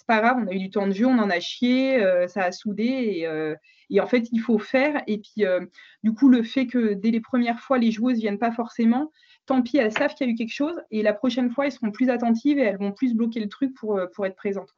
c'est 0.06 0.14
pas 0.14 0.20
grave, 0.20 0.36
on 0.40 0.46
a 0.46 0.52
eu 0.52 0.58
du 0.58 0.70
temps 0.70 0.86
de 0.86 0.92
jeu, 0.92 1.06
on 1.06 1.18
en 1.18 1.30
a 1.30 1.40
chié, 1.40 1.98
ça 2.28 2.44
a 2.44 2.52
soudé. 2.52 2.84
Et, 2.84 3.28
et 3.90 4.00
en 4.00 4.06
fait, 4.06 4.28
il 4.32 4.40
faut 4.40 4.58
faire. 4.58 5.02
Et 5.06 5.18
puis, 5.18 5.44
euh, 5.44 5.60
du 6.02 6.12
coup, 6.12 6.28
le 6.28 6.42
fait 6.42 6.66
que 6.66 6.94
dès 6.94 7.10
les 7.10 7.20
premières 7.20 7.60
fois, 7.60 7.78
les 7.78 7.90
joueuses 7.90 8.16
ne 8.16 8.22
viennent 8.22 8.38
pas 8.38 8.52
forcément, 8.52 9.10
tant 9.46 9.62
pis, 9.62 9.76
elles 9.76 9.92
savent 9.92 10.14
qu'il 10.14 10.26
y 10.26 10.30
a 10.30 10.32
eu 10.32 10.36
quelque 10.36 10.52
chose. 10.52 10.80
Et 10.90 11.02
la 11.02 11.12
prochaine 11.12 11.50
fois, 11.50 11.66
elles 11.66 11.72
seront 11.72 11.90
plus 11.90 12.10
attentives 12.10 12.58
et 12.58 12.62
elles 12.62 12.78
vont 12.78 12.92
plus 12.92 13.14
bloquer 13.14 13.40
le 13.40 13.48
truc 13.48 13.74
pour, 13.74 13.96
euh, 13.96 14.06
pour 14.14 14.26
être 14.26 14.36
présentes. 14.36 14.74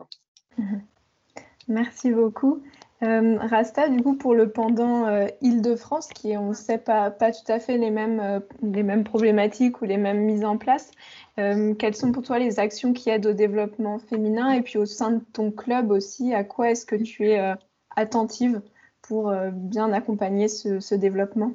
Merci 1.68 2.12
beaucoup. 2.12 2.62
Euh, 3.02 3.36
Rasta, 3.38 3.88
du 3.88 4.02
coup, 4.02 4.16
pour 4.16 4.34
le 4.34 4.50
pendant 4.50 5.06
euh, 5.06 5.26
Île-de-France, 5.42 6.08
qui 6.08 6.36
on 6.36 6.50
ne 6.50 6.54
sait 6.54 6.78
pas, 6.78 7.10
pas 7.10 7.30
tout 7.30 7.52
à 7.52 7.60
fait 7.60 7.76
les 7.76 7.90
mêmes, 7.90 8.20
euh, 8.20 8.40
les 8.62 8.82
mêmes 8.82 9.04
problématiques 9.04 9.82
ou 9.82 9.84
les 9.84 9.98
mêmes 9.98 10.20
mises 10.20 10.44
en 10.44 10.56
place, 10.56 10.90
quelles 11.36 11.94
sont 11.94 12.12
pour 12.12 12.22
toi 12.22 12.38
les 12.38 12.58
actions 12.58 12.94
qui 12.94 13.10
aident 13.10 13.26
au 13.26 13.32
développement 13.34 13.98
féminin 13.98 14.52
Et 14.52 14.62
puis 14.62 14.78
au 14.78 14.86
sein 14.86 15.10
de 15.10 15.20
ton 15.34 15.50
club 15.50 15.90
aussi, 15.90 16.32
à 16.32 16.44
quoi 16.44 16.70
est-ce 16.70 16.86
que 16.86 16.96
tu 16.96 17.28
es 17.28 17.54
attentive 17.94 18.62
pour 19.02 19.30
bien 19.52 19.92
accompagner 19.92 20.48
ce, 20.48 20.94
développement? 20.94 21.52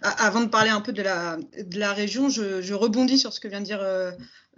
Avant 0.00 0.40
de 0.40 0.46
parler 0.46 0.70
un 0.70 0.80
peu 0.80 0.94
de 0.94 1.02
la, 1.02 1.36
de 1.36 1.78
la 1.78 1.92
région, 1.92 2.30
je, 2.30 2.62
je, 2.62 2.72
rebondis 2.72 3.18
sur 3.18 3.34
ce 3.34 3.40
que 3.40 3.48
vient 3.48 3.60
de 3.60 3.66
dire 3.66 3.84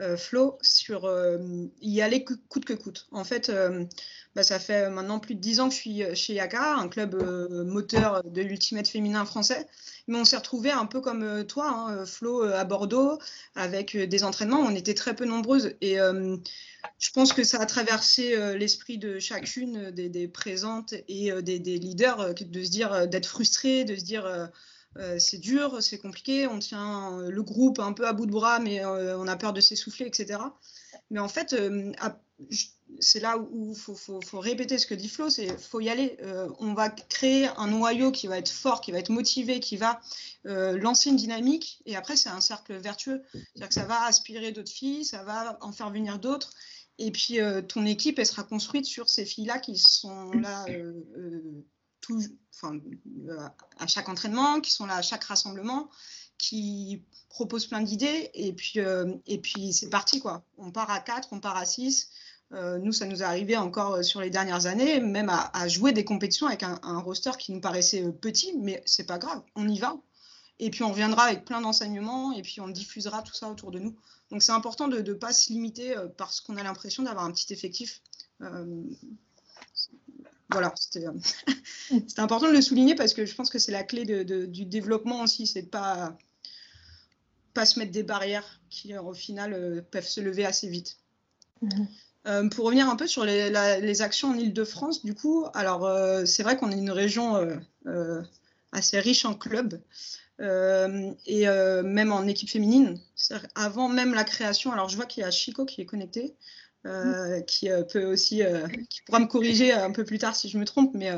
euh, 0.00 0.16
Flo, 0.16 0.58
sur 0.62 1.06
euh, 1.06 1.38
y 1.80 2.00
aller 2.00 2.24
coûte 2.24 2.64
que 2.64 2.72
coûte. 2.72 3.08
En 3.10 3.24
fait, 3.24 3.48
euh, 3.48 3.84
bah, 4.36 4.44
ça 4.44 4.60
fait 4.60 4.90
maintenant 4.90 5.18
plus 5.18 5.34
de 5.34 5.40
dix 5.40 5.58
ans 5.58 5.68
que 5.68 5.74
je 5.74 5.80
suis 5.80 6.02
chez 6.14 6.34
Yaka, 6.34 6.76
un 6.76 6.88
club 6.88 7.20
moteur 7.66 8.22
de 8.24 8.42
l'ultimate 8.42 8.86
féminin 8.86 9.24
français. 9.24 9.66
Mais 10.06 10.16
on 10.16 10.24
s'est 10.24 10.36
retrouvé 10.36 10.70
un 10.70 10.86
peu 10.86 11.00
comme 11.00 11.44
toi, 11.46 11.70
hein, 11.70 12.06
Flo, 12.06 12.42
à 12.42 12.64
Bordeaux, 12.64 13.18
avec 13.56 13.96
des 13.96 14.24
entraînements. 14.24 14.60
On 14.60 14.74
était 14.74 14.94
très 14.94 15.16
peu 15.16 15.24
nombreuses. 15.24 15.74
Et 15.80 15.96
je 15.96 17.10
pense 17.12 17.32
que 17.32 17.42
ça 17.42 17.60
a 17.60 17.66
traversé 17.66 18.56
l'esprit 18.56 18.98
de 18.98 19.18
chacune 19.18 19.90
des, 19.90 20.28
présentes 20.28 20.94
et 21.08 21.32
des, 21.42 21.58
leaders 21.58 22.34
de 22.34 22.62
se 22.62 22.70
dire, 22.70 23.08
d'être 23.08 23.26
frustré, 23.26 23.84
de 23.84 23.96
se 23.96 24.04
dire 24.04 24.24
euh, 24.24 24.46
c'est 25.18 25.38
dur, 25.38 25.82
c'est 25.82 25.98
compliqué, 25.98 26.46
on 26.46 26.58
tient 26.58 27.18
euh, 27.18 27.30
le 27.30 27.42
groupe 27.42 27.78
un 27.78 27.92
peu 27.92 28.06
à 28.06 28.12
bout 28.12 28.26
de 28.26 28.32
bras, 28.32 28.58
mais 28.58 28.84
euh, 28.84 29.18
on 29.18 29.28
a 29.28 29.36
peur 29.36 29.52
de 29.52 29.60
s'essouffler, 29.60 30.06
etc. 30.06 30.40
Mais 31.10 31.20
en 31.20 31.28
fait, 31.28 31.54
c'est 33.00 33.20
là 33.20 33.38
où 33.38 33.72
il 33.72 33.76
faut, 33.76 34.40
répéter 34.40 34.78
ce 34.78 34.86
que 34.86 34.94
dit 34.94 35.08
Flo, 35.08 35.30
c'est 35.30 35.58
faut 35.58 35.80
y 35.80 35.88
aller. 35.88 36.16
on 36.58 36.74
va 36.74 36.90
créer 36.90 37.48
un 37.56 37.66
noyau 37.68 38.12
qui 38.12 38.26
va 38.26 38.38
être 38.38 38.50
fort, 38.50 38.80
qui 38.80 38.92
va 38.92 38.98
être 38.98 39.10
motivé, 39.10 39.60
qui 39.60 39.76
va 39.76 40.00
lancer 40.44 41.10
une 41.10 41.16
dynamique, 41.16 41.80
et 41.86 41.96
après 41.96 42.16
c'est 42.16 42.28
un 42.28 42.40
cercle 42.40 42.76
vertueux. 42.76 43.22
C'est-à-dire 43.32 43.68
que 43.68 43.74
ça 43.74 43.86
va 43.86 44.02
aspirer 44.04 44.52
d'autres 44.52 44.70
filles, 44.70 45.04
ça 45.04 45.22
va 45.22 45.58
en 45.60 45.72
faire 45.72 45.90
venir 45.90 46.18
d'autres, 46.18 46.52
et 46.98 47.10
puis 47.10 47.38
ton 47.68 47.86
équipe, 47.86 48.18
elle 48.18 48.26
sera 48.26 48.44
construite 48.44 48.84
sur 48.84 49.08
ces 49.08 49.24
filles-là 49.24 49.58
qui 49.58 49.78
sont 49.78 50.30
là 50.32 50.66
euh, 52.64 53.48
à 53.78 53.86
chaque 53.86 54.08
entraînement, 54.08 54.60
qui 54.60 54.72
sont 54.72 54.86
là 54.86 54.96
à 54.96 55.02
chaque 55.02 55.24
rassemblement, 55.24 55.88
qui 56.36 57.02
proposent 57.28 57.66
plein 57.66 57.82
d'idées. 57.82 58.30
Et 58.34 58.52
puis, 58.52 58.80
euh, 58.80 59.14
et 59.26 59.38
puis 59.38 59.72
c'est 59.72 59.90
parti, 59.90 60.20
quoi. 60.20 60.44
On 60.56 60.70
part 60.72 60.90
à 60.90 61.00
4, 61.00 61.28
on 61.32 61.40
part 61.40 61.56
à 61.56 61.64
6. 61.64 62.10
Euh, 62.52 62.78
nous, 62.78 62.92
ça 62.92 63.06
nous 63.06 63.22
est 63.22 63.24
arrivé 63.24 63.56
encore 63.56 64.02
sur 64.02 64.20
les 64.20 64.30
dernières 64.30 64.66
années, 64.66 65.00
même 65.00 65.28
à, 65.30 65.68
jouer 65.68 65.92
des 65.92 66.04
compétitions 66.04 66.46
avec 66.46 66.62
un, 66.62 66.98
roster 66.98 67.32
qui 67.38 67.52
nous 67.52 67.60
paraissait 67.60 68.02
petit, 68.10 68.56
mais 68.58 68.82
c'est 68.86 69.04
pas 69.04 69.18
grave, 69.18 69.42
on 69.54 69.68
y 69.68 69.78
va. 69.78 69.96
Et 70.58 70.70
puis 70.70 70.82
on 70.82 70.90
reviendra 70.90 71.24
avec 71.24 71.44
plein 71.44 71.60
d'enseignements 71.60 72.32
et 72.32 72.42
puis 72.42 72.60
on 72.60 72.68
diffusera 72.68 73.22
tout 73.22 73.34
ça 73.34 73.48
autour 73.48 73.70
de 73.70 73.78
nous. 73.78 73.94
Donc 74.30 74.42
c'est 74.42 74.52
important 74.52 74.88
de 74.88 75.00
ne 75.00 75.12
pas 75.12 75.32
se 75.32 75.52
limiter 75.52 75.94
parce 76.16 76.40
qu'on 76.40 76.56
a 76.56 76.62
l'impression 76.62 77.04
d'avoir 77.04 77.26
un 77.26 77.30
petit 77.30 77.52
effectif 77.52 78.02
voilà, 80.50 80.74
euh, 80.96 81.12
c'était 82.06 82.20
important 82.20 82.48
de 82.48 82.52
le 82.52 82.62
souligner 82.62 82.94
parce 82.94 83.14
que 83.14 83.26
je 83.26 83.34
pense 83.34 83.50
que 83.50 83.58
c'est 83.58 83.72
la 83.72 83.82
clé 83.82 84.04
du 84.24 84.64
développement 84.64 85.22
aussi, 85.22 85.46
c'est 85.46 85.62
de 85.62 85.68
pas 85.68 86.16
pas 87.54 87.66
se 87.66 87.78
mettre 87.78 87.92
des 87.92 88.04
barrières 88.04 88.60
qui 88.70 88.96
au 88.96 89.14
final 89.14 89.52
euh, 89.52 89.82
peuvent 89.90 90.06
se 90.06 90.20
lever 90.20 90.44
assez 90.44 90.68
vite. 90.68 90.98
Mhm. 91.60 91.88
Euh, 92.26 92.48
pour 92.48 92.66
revenir 92.66 92.88
un 92.88 92.96
peu 92.96 93.06
sur 93.06 93.24
les, 93.24 94.02
actions 94.02 94.30
en 94.30 94.38
Ile-de-France, 94.38 95.04
du 95.04 95.14
coup, 95.14 95.46
alors 95.54 95.88
c'est 96.26 96.42
vrai 96.42 96.56
qu'on 96.56 96.70
est 96.70 96.76
une 96.76 96.90
région 96.90 97.58
assez 98.72 99.00
riche 99.00 99.24
en 99.24 99.34
clubs 99.34 99.80
et 100.38 101.46
même 101.46 102.12
en 102.12 102.26
équipe 102.26 102.50
féminine. 102.50 103.00
Avant 103.54 103.88
même 103.88 104.12
la 104.12 104.24
création, 104.24 104.72
alors 104.72 104.90
je 104.90 104.96
vois 104.96 105.06
qu'il 105.06 105.22
y 105.22 105.24
a 105.24 105.30
Chico 105.30 105.64
qui 105.64 105.80
est 105.80 105.86
connecté. 105.86 106.34
Euh, 106.86 107.40
qui 107.40 107.70
euh, 107.70 107.82
peut 107.82 108.04
aussi, 108.04 108.42
euh, 108.44 108.68
qui 108.88 109.02
pourra 109.02 109.18
me 109.18 109.26
corriger 109.26 109.72
un 109.72 109.90
peu 109.90 110.04
plus 110.04 110.18
tard 110.18 110.36
si 110.36 110.48
je 110.48 110.58
me 110.58 110.64
trompe, 110.64 110.94
mais 110.94 111.10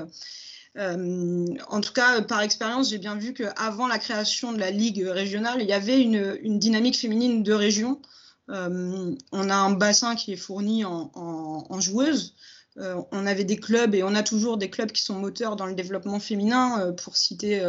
en 0.76 1.80
tout 1.80 1.92
cas, 1.92 2.22
par 2.22 2.40
expérience, 2.40 2.90
j'ai 2.90 2.98
bien 2.98 3.16
vu 3.16 3.34
qu'avant 3.34 3.86
la 3.86 3.98
création 3.98 4.52
de 4.52 4.58
la 4.58 4.70
ligue 4.70 5.04
régionale, 5.04 5.60
il 5.60 5.68
y 5.68 5.72
avait 5.72 6.00
une, 6.00 6.58
dynamique 6.58 6.96
féminine 6.96 7.42
de 7.42 7.52
région. 7.52 8.00
on 8.48 9.16
a 9.32 9.54
un 9.54 9.72
bassin 9.72 10.14
qui 10.14 10.32
est 10.32 10.36
fourni 10.36 10.84
en, 10.84 11.80
joueuses. 11.80 12.36
on 12.76 13.26
avait 13.26 13.44
des 13.44 13.56
clubs 13.56 13.94
et 13.94 14.02
on 14.04 14.14
a 14.14 14.22
toujours 14.22 14.56
des 14.56 14.70
clubs 14.70 14.92
qui 14.92 15.02
sont 15.02 15.18
moteurs 15.18 15.56
dans 15.56 15.66
le 15.66 15.74
développement 15.74 16.20
féminin, 16.20 16.92
pour 16.92 17.16
citer 17.16 17.68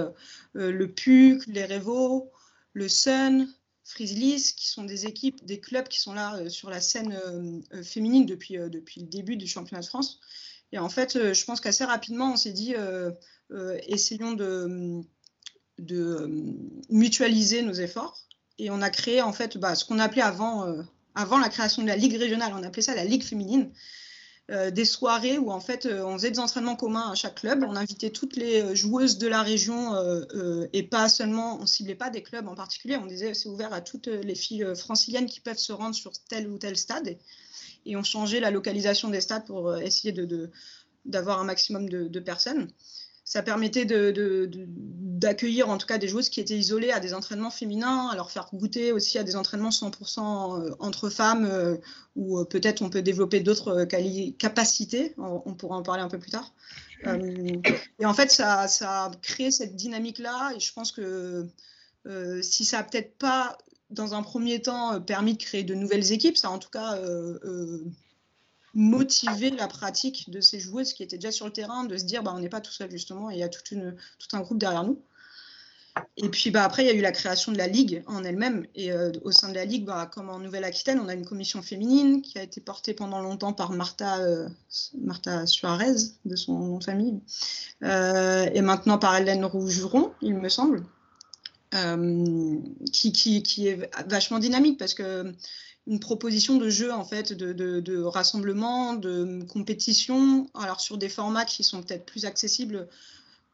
le 0.53 0.85
PUC, 0.85 1.47
les 1.47 1.65
Révo, 1.65 2.31
le 2.73 2.87
Sun, 2.87 3.47
Frizzlies, 3.91 4.53
qui 4.55 4.67
sont 4.67 4.83
des 4.83 5.05
équipes, 5.05 5.43
des 5.45 5.59
clubs 5.59 5.87
qui 5.87 5.99
sont 5.99 6.13
là 6.13 6.35
euh, 6.35 6.49
sur 6.49 6.69
la 6.69 6.81
scène 6.81 7.13
euh, 7.25 7.59
euh, 7.73 7.83
féminine 7.83 8.25
depuis, 8.25 8.57
depuis 8.57 9.01
le 9.01 9.07
début 9.07 9.35
du 9.35 9.47
championnat 9.47 9.81
de 9.81 9.87
France. 9.87 10.19
Et 10.71 10.79
en 10.79 10.89
fait, 10.89 11.33
je 11.33 11.45
pense 11.45 11.59
qu'assez 11.59 11.83
rapidement, 11.83 12.31
on 12.31 12.37
s'est 12.37 12.53
dit, 12.53 12.73
essayons 13.87 14.31
de, 14.31 15.01
de 15.79 16.29
mutualiser 16.89 17.61
nos 17.61 17.73
efforts. 17.73 18.25
Et 18.57 18.69
on 18.69 18.81
a 18.81 18.89
créé 18.89 19.21
en 19.21 19.33
fait 19.33 19.57
bah, 19.57 19.75
ce 19.75 19.83
qu'on 19.83 19.99
appelait 19.99 20.21
avant, 20.21 20.73
avant 21.13 21.39
la 21.39 21.49
création 21.49 21.81
de 21.81 21.87
la 21.89 21.97
ligue 21.97 22.15
régionale, 22.15 22.53
on 22.55 22.63
appelait 22.63 22.83
ça 22.83 22.95
la 22.95 23.03
ligue 23.03 23.23
féminine. 23.23 23.69
Euh, 24.51 24.69
des 24.69 24.83
soirées 24.83 25.37
où 25.37 25.49
en 25.49 25.61
fait 25.61 25.85
euh, 25.85 26.03
on 26.03 26.13
faisait 26.17 26.31
des 26.31 26.39
entraînements 26.39 26.75
communs 26.75 27.09
à 27.09 27.15
chaque 27.15 27.35
club. 27.35 27.63
On 27.65 27.75
invitait 27.77 28.09
toutes 28.09 28.35
les 28.35 28.61
euh, 28.61 28.75
joueuses 28.75 29.17
de 29.17 29.27
la 29.27 29.43
région 29.43 29.71
et 30.73 30.83
pas 30.83 31.07
seulement, 31.07 31.59
on 31.61 31.65
ciblait 31.65 31.95
pas 31.95 32.09
des 32.09 32.21
clubs 32.21 32.47
en 32.47 32.55
particulier. 32.55 32.97
On 32.97 33.05
disait 33.05 33.33
c'est 33.33 33.47
ouvert 33.47 33.71
à 33.71 33.79
toutes 33.79 34.07
les 34.07 34.35
filles 34.35 34.65
franciliennes 34.75 35.25
qui 35.25 35.39
peuvent 35.39 35.57
se 35.57 35.71
rendre 35.71 35.95
sur 35.95 36.11
tel 36.27 36.49
ou 36.49 36.57
tel 36.57 36.75
stade. 36.75 37.17
Et, 37.85 37.95
on 37.95 38.03
changeait 38.03 38.39
la 38.39 38.51
localisation 38.51 39.09
des 39.09 39.21
stades 39.21 39.45
pour 39.45 39.75
essayer 39.77 40.13
d'avoir 41.05 41.39
un 41.39 41.45
maximum 41.45 41.87
de 41.89 42.19
personnes 42.19 42.67
ça 43.23 43.43
permettait 43.43 43.85
d'accueillir 43.85 45.69
en 45.69 45.77
tout 45.77 45.87
cas 45.87 45.97
des 45.97 46.07
joueuses 46.07 46.29
qui 46.29 46.39
étaient 46.39 46.57
isolées 46.57 46.91
à 46.91 46.99
des 46.99 47.13
entraînements 47.13 47.51
féminins, 47.51 48.09
à 48.11 48.15
leur 48.15 48.31
faire 48.31 48.49
goûter 48.53 48.91
aussi 48.91 49.17
à 49.17 49.23
des 49.23 49.35
entraînements 49.35 49.69
100% 49.69 50.65
euh, 50.65 50.75
entre 50.79 51.09
femmes, 51.09 51.45
euh, 51.45 51.77
où 52.15 52.39
euh, 52.39 52.45
peut-être 52.45 52.81
on 52.81 52.89
peut 52.89 53.01
développer 53.01 53.39
d'autres 53.39 53.85
capacités, 54.37 55.13
on, 55.17 55.53
pourra 55.53 55.77
en 55.77 55.83
parler 55.83 56.01
un 56.01 56.09
peu 56.09 56.19
plus 56.19 56.31
tard. 56.31 56.53
et 57.05 58.05
en 58.05 58.13
fait, 58.13 58.31
ça, 58.31 58.63
a 58.63 59.11
créé 59.21 59.51
cette 59.51 59.75
dynamique-là, 59.75 60.53
et 60.55 60.59
je 60.59 60.73
pense 60.73 60.91
que 60.91 61.47
si 62.41 62.65
ça 62.65 62.77
n'a 62.77 62.83
peut-être 62.83 63.17
pas, 63.17 63.57
dans 63.91 64.15
un 64.15 64.23
premier 64.23 64.61
temps, 64.61 64.99
permis 65.01 65.33
de 65.33 65.43
créer 65.43 65.63
de 65.63 65.75
nouvelles 65.75 66.11
équipes, 66.11 66.37
ça 66.37 66.47
a 66.47 66.51
en 66.51 66.59
tout 66.59 66.69
cas 66.69 66.97
motiver 68.73 69.49
la 69.51 69.67
pratique 69.67 70.29
de 70.29 70.41
ces 70.41 70.59
joueuses 70.59 70.93
qui 70.93 71.03
étaient 71.03 71.17
déjà 71.17 71.31
sur 71.31 71.45
le 71.45 71.51
terrain, 71.51 71.83
de 71.83 71.97
se 71.97 72.05
dire 72.05 72.23
bah, 72.23 72.33
on 72.35 72.39
n'est 72.39 72.49
pas 72.49 72.61
tout 72.61 72.71
seul 72.71 72.89
justement, 72.91 73.29
il 73.29 73.39
y 73.39 73.43
a 73.43 73.49
tout 73.49 73.63
un 74.33 74.39
groupe 74.41 74.57
derrière 74.57 74.83
nous. 74.83 75.01
Et 76.17 76.29
puis 76.29 76.51
bah, 76.51 76.63
après, 76.63 76.83
il 76.83 76.87
y 76.87 76.89
a 76.89 76.93
eu 76.93 77.01
la 77.01 77.11
création 77.11 77.51
de 77.51 77.57
la 77.57 77.67
Ligue 77.67 78.03
en 78.07 78.23
elle-même. 78.23 78.65
Et 78.75 78.91
euh, 78.91 79.11
au 79.23 79.31
sein 79.31 79.49
de 79.49 79.55
la 79.55 79.65
Ligue, 79.65 79.85
bah, 79.85 80.09
comme 80.11 80.29
en 80.29 80.39
Nouvelle-Aquitaine, 80.39 80.99
on 80.99 81.07
a 81.07 81.13
une 81.13 81.25
commission 81.25 81.61
féminine 81.61 82.21
qui 82.21 82.37
a 82.39 82.43
été 82.43 82.61
portée 82.61 82.93
pendant 82.93 83.19
longtemps 83.21 83.53
par 83.53 83.71
Martha, 83.71 84.19
euh, 84.19 84.47
Martha 84.97 85.45
Suarez, 85.45 85.95
de 86.25 86.35
son 86.35 86.59
nom 86.59 86.77
de 86.77 86.83
famille, 86.83 87.19
euh, 87.83 88.49
et 88.53 88.61
maintenant 88.61 88.97
par 88.97 89.15
Hélène 89.15 89.45
Rougeron, 89.45 90.13
il 90.21 90.35
me 90.35 90.49
semble, 90.49 90.83
qui, 92.91 93.13
qui, 93.13 93.43
qui, 93.43 93.67
est 93.67 93.89
vachement 94.07 94.39
dynamique 94.39 94.77
parce 94.77 94.93
que 94.93 95.33
une 95.87 95.99
proposition 95.99 96.57
de 96.57 96.69
jeu 96.69 96.91
en 96.93 97.03
fait, 97.03 97.33
de, 97.33 97.53
de, 97.53 98.01
rassemblement, 98.03 98.93
de 98.93 99.43
compétition, 99.43 100.47
alors 100.53 100.79
sur 100.79 100.97
des 100.97 101.09
formats 101.09 101.45
qui 101.45 101.63
sont 101.63 101.81
peut-être 101.81 102.05
plus 102.05 102.25
accessibles 102.25 102.87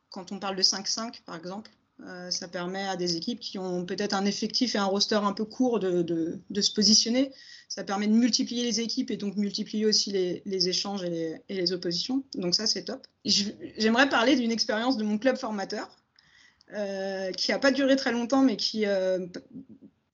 quand 0.09 0.31
on 0.31 0.39
parle 0.39 0.55
de 0.55 0.63
5-5 0.63 1.21
par 1.25 1.35
exemple. 1.35 1.71
Euh, 2.05 2.29
ça 2.29 2.47
permet 2.47 2.83
à 2.83 2.95
des 2.95 3.15
équipes 3.15 3.39
qui 3.39 3.57
ont 3.57 3.83
peut-être 3.83 4.13
un 4.13 4.25
effectif 4.25 4.75
et 4.75 4.77
un 4.77 4.85
roster 4.85 5.15
un 5.15 5.33
peu 5.33 5.45
court 5.45 5.79
de, 5.79 6.03
de, 6.03 6.61
se 6.61 6.71
positionner. 6.71 7.31
Ça 7.69 7.83
permet 7.83 8.05
de 8.05 8.13
multiplier 8.13 8.63
les 8.63 8.81
équipes 8.81 9.09
et 9.09 9.17
donc 9.17 9.35
multiplier 9.35 9.87
aussi 9.87 10.11
les, 10.11 10.43
les 10.45 10.69
échanges 10.69 11.03
et 11.03 11.09
les, 11.09 11.41
et 11.49 11.55
les, 11.55 11.73
oppositions. 11.73 12.23
Donc 12.35 12.53
ça, 12.53 12.67
c'est 12.67 12.83
top. 12.83 13.07
J'aimerais 13.25 14.09
parler 14.09 14.35
d'une 14.35 14.51
expérience 14.51 14.97
de 14.97 15.03
mon 15.03 15.17
club 15.17 15.37
formateur 15.37 15.89
euh, 16.73 17.31
qui 17.31 17.49
n'a 17.49 17.57
pas 17.57 17.71
duré 17.71 17.95
très 17.95 18.11
longtemps, 18.11 18.43
mais 18.43 18.57
qui, 18.57 18.85
euh, 18.85 19.25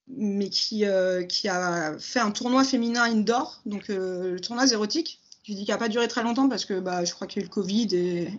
mais 0.07 0.49
qui, 0.49 0.85
euh, 0.85 1.23
qui 1.23 1.47
a 1.47 1.97
fait 1.99 2.19
un 2.19 2.31
tournoi 2.31 2.63
féminin 2.63 3.03
indoor, 3.03 3.61
donc 3.65 3.89
euh, 3.89 4.33
le 4.33 4.39
tournoi 4.39 4.67
zérotique. 4.67 5.19
Je 5.43 5.53
dis 5.53 5.65
qu'il 5.65 5.73
n'a 5.73 5.77
pas 5.77 5.89
duré 5.89 6.07
très 6.07 6.23
longtemps 6.23 6.47
parce 6.47 6.65
que 6.65 6.79
bah, 6.79 7.03
je 7.03 7.13
crois 7.13 7.27
qu'il 7.27 7.41
y 7.41 7.43
a 7.43 7.45
eu 7.45 7.49
le 7.49 7.53
Covid 7.53 7.87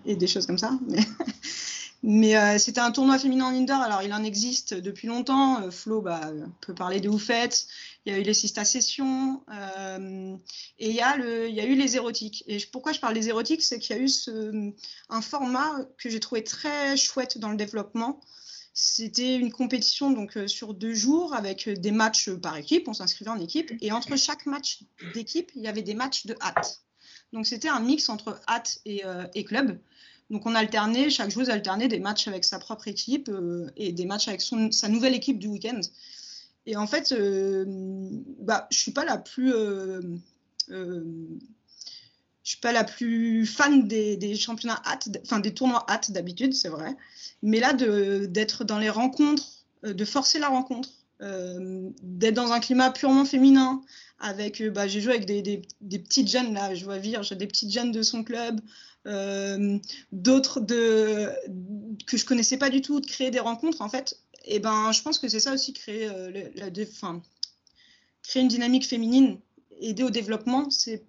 et, 0.07 0.17
des 0.17 0.27
choses 0.27 0.47
comme 0.47 0.59
ça. 0.59 0.79
Mais 2.07 2.37
euh, 2.37 2.59
c'était 2.59 2.81
un 2.81 2.91
tournoi 2.91 3.19
féminin 3.19 3.47
indoor, 3.47 3.81
alors 3.81 4.03
il 4.03 4.13
en 4.13 4.23
existe 4.23 4.75
depuis 4.75 5.09
longtemps. 5.09 5.71
Flo 5.71 6.03
bah, 6.03 6.21
peut 6.61 6.75
parler 6.75 7.01
de 7.01 7.09
Oufette, 7.09 7.67
il 8.05 8.13
y 8.13 8.17
a 8.17 8.19
eu 8.19 8.23
les 8.23 8.35
Sista 8.35 8.63
Sessions, 8.67 9.41
et 10.79 10.91
il 10.91 10.95
y, 10.95 11.01
a 11.01 11.17
eu 11.17 11.75
les 11.75 11.97
érotiques. 11.97 12.45
Et 12.47 12.59
pourquoi 12.71 12.93
je 12.93 13.01
parle 13.01 13.15
des 13.15 13.29
érotiques 13.29 13.63
C'est 13.63 13.79
qu'il 13.79 13.97
y 13.97 13.99
a 13.99 14.03
eu 14.03 14.75
un 15.09 15.23
format 15.23 15.79
que 15.97 16.11
j'ai 16.11 16.21
trouvé 16.21 16.45
très 16.45 16.99
chouette 16.99 17.39
dans 17.39 17.49
le 17.49 17.57
développement. 17.57 18.21
C'était 18.75 19.37
une 19.37 19.53
compétition 19.53 20.11
donc 20.11 20.37
sur 20.47 20.75
deux 20.75 20.95
jours 20.95 21.33
avec 21.33 21.69
des 21.69 21.93
matchs 21.93 22.31
par 22.31 22.57
équipe, 22.57 22.89
on 22.89 22.93
s'inscrivait 22.93 23.31
en 23.31 23.39
équipe, 23.39 23.73
et 23.81 23.93
entre 23.93 24.17
chaque 24.17 24.47
match 24.47 24.81
d'équipe, 25.15 25.53
il 25.55 25.63
y 25.63 25.69
avait 25.69 25.83
des 25.83 25.95
matchs 25.95 26.27
de 26.27 26.35
hâte. 26.41 26.83
Donc 27.33 27.47
c'était 27.47 27.69
un 27.69 27.81
mix 27.81 28.09
entre 28.09 28.41
hâte 28.49 28.81
et, 28.85 29.03
et 29.35 29.45
club. 29.45 29.79
Donc 30.31 30.47
on 30.47 30.55
alternait, 30.55 31.11
chaque 31.11 31.31
joueuse 31.31 31.51
alternait 31.51 31.89
des 31.89 32.01
matchs 32.01 32.29
avec 32.29 32.45
sa 32.45 32.59
propre 32.59 32.89
équipe 32.89 33.29
euh, 33.29 33.71
et 33.77 33.93
des 33.93 34.07
matchs 34.07 34.29
avec 34.29 34.41
son, 34.41 34.73
sa 34.73 34.89
nouvelle 34.89 35.15
équipe 35.15 35.39
du 35.39 35.49
week-end. 35.49 35.81
Et 36.67 36.77
en 36.77 36.87
fait, 36.87 37.13
euh, 37.13 37.65
bah, 38.41 38.67
je 38.71 38.79
suis 38.79 38.93
pas 38.93 39.05
la 39.05 39.19
plus, 39.19 39.53
euh, 39.53 40.01
je 42.45 42.51
suis 42.51 42.61
pas 42.61 42.73
la 42.73 42.85
plus 42.85 43.47
fan 43.47 43.89
des, 43.89 44.37
championnats 44.37 44.81
hâte, 44.87 45.09
enfin 45.23 45.41
des 45.41 45.53
tournois 45.53 45.85
hâte 45.89 46.13
d'habitude, 46.13 46.55
c'est 46.55 46.69
vrai. 46.69 46.97
Mais 47.43 47.59
là, 47.59 47.73
d'être 47.73 48.65
dans 48.65 48.79
les 48.79 48.91
rencontres, 48.91 49.65
de 49.83 50.05
forcer 50.05 50.39
la 50.39 50.49
rencontre, 50.49 50.91
d'être 51.21 52.35
dans 52.35 52.53
un 52.53 52.61
climat 52.61 52.91
purement 52.91 53.25
féminin, 53.25 53.83
avec, 54.19 54.63
bah, 54.73 54.87
j'ai 54.87 55.01
joué 55.01 55.15
avec 55.15 55.27
des, 55.27 55.43
des, 55.81 55.99
petites 55.99 56.29
jeunes 56.29 56.55
là, 56.55 56.75
je 56.75 56.85
vois 56.85 57.01
j'ai 57.01 57.35
des 57.35 57.47
petites 57.47 57.73
jeunes 57.73 57.93
de 57.93 58.03
son 58.03 58.23
club. 58.23 58.61
Euh, 59.07 59.79
d'autres 60.13 60.61
de, 60.61 61.31
que 62.07 62.17
je 62.17 62.25
connaissais 62.25 62.57
pas 62.57 62.71
du 62.71 62.81
tout, 62.81 63.01
de 63.01 63.07
créer 63.07 63.31
des 63.31 63.41
rencontres, 63.41 63.83
en 63.83 63.89
fait, 63.89 64.19
et 64.47 64.57
eh 64.57 64.59
ben, 64.61 64.93
je 64.93 65.03
pense 65.03 65.19
que 65.19 65.29
c'est 65.29 65.41
ça 65.41 65.53
aussi, 65.53 65.73
créer, 65.75 66.09
euh, 66.09 66.31
la, 66.55 66.71
créer 68.23 68.43
une 68.43 68.49
dynamique 68.49 68.87
féminine, 68.87 69.39
aider 69.81 70.03
au 70.03 70.11
développement, 70.11 70.71
c'est 70.71 71.05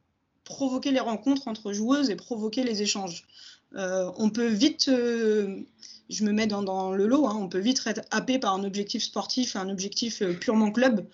provoquer 0.46 0.92
les 0.92 1.02
rencontres 1.02 1.48
entre 1.50 1.74
joueuses 1.74 2.10
et 2.10 2.16
provoquer 2.16 2.64
les 2.64 2.82
échanges. 2.82 3.26
Euh, 3.76 4.10
on 4.18 4.30
peut 4.30 4.48
vite, 4.48 4.86
je 4.88 6.24
me 6.24 6.32
mets 6.32 6.48
dans, 6.48 6.94
le 6.94 7.08
lot, 7.08 7.28
hein, 7.28 7.36
on 7.38 7.50
peut 7.50 7.60
vite 7.60 7.82
être 7.86 8.02
happé 8.12 8.40
par 8.40 8.54
un 8.54 8.64
objectif 8.64 9.04
sportif, 9.04 9.58
un 9.58 9.70
objectif 9.70 10.24
purement 10.40 10.72
club, 10.72 11.06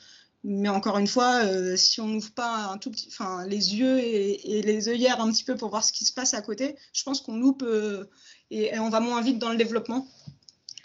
mais 0.44 0.70
encore 0.70 0.98
une 0.98 1.08
fois, 1.08 1.46
euh, 1.46 1.78
si 1.78 2.02
on 2.02 2.08
n'ouvre 2.08 2.32
pas 2.32 2.72
un 2.72 2.78
tout 2.78 2.90
petit, 2.90 3.08
enfin, 3.10 3.46
les 3.46 3.76
yeux 3.76 4.00
et, 4.00 4.62
les 4.64 4.90
œillères 4.90 5.22
un 5.22 5.32
petit 5.32 5.44
peu 5.44 5.56
pour 5.56 5.70
voir 5.70 5.84
ce 5.84 5.94
qui 5.94 6.04
se 6.04 6.14
passe 6.14 6.34
à 6.34 6.42
côté, 6.42 6.76
je 6.94 7.04
pense 7.04 7.22
qu'on 7.22 7.38
loupe 7.38 7.62
euh, 7.62 8.06
et, 8.50 8.78
on 8.80 8.90
va 8.90 9.00
moins 9.00 9.22
vite 9.22 9.38
dans 9.38 9.52
le 9.52 9.58
développement. 9.58 10.08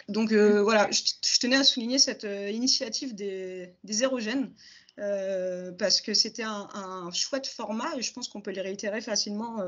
Donc 0.09 0.31
euh, 0.31 0.61
voilà, 0.61 0.89
je, 0.91 1.39
tenais 1.39 1.57
à 1.57 1.63
souligner 1.63 1.97
cette 1.97 2.25
initiative 2.51 3.15
des, 3.15 3.73
des 3.83 4.03
érogènes 4.03 4.51
parce 4.97 6.01
que 6.01 6.13
c'était 6.13 6.43
un, 6.43 7.09
chouette 7.13 7.47
format 7.47 7.95
et 7.97 8.01
je 8.01 8.13
pense 8.13 8.27
qu'on 8.27 8.41
peut 8.41 8.51
les 8.51 8.61
réitérer 8.61 9.01
facilement 9.01 9.61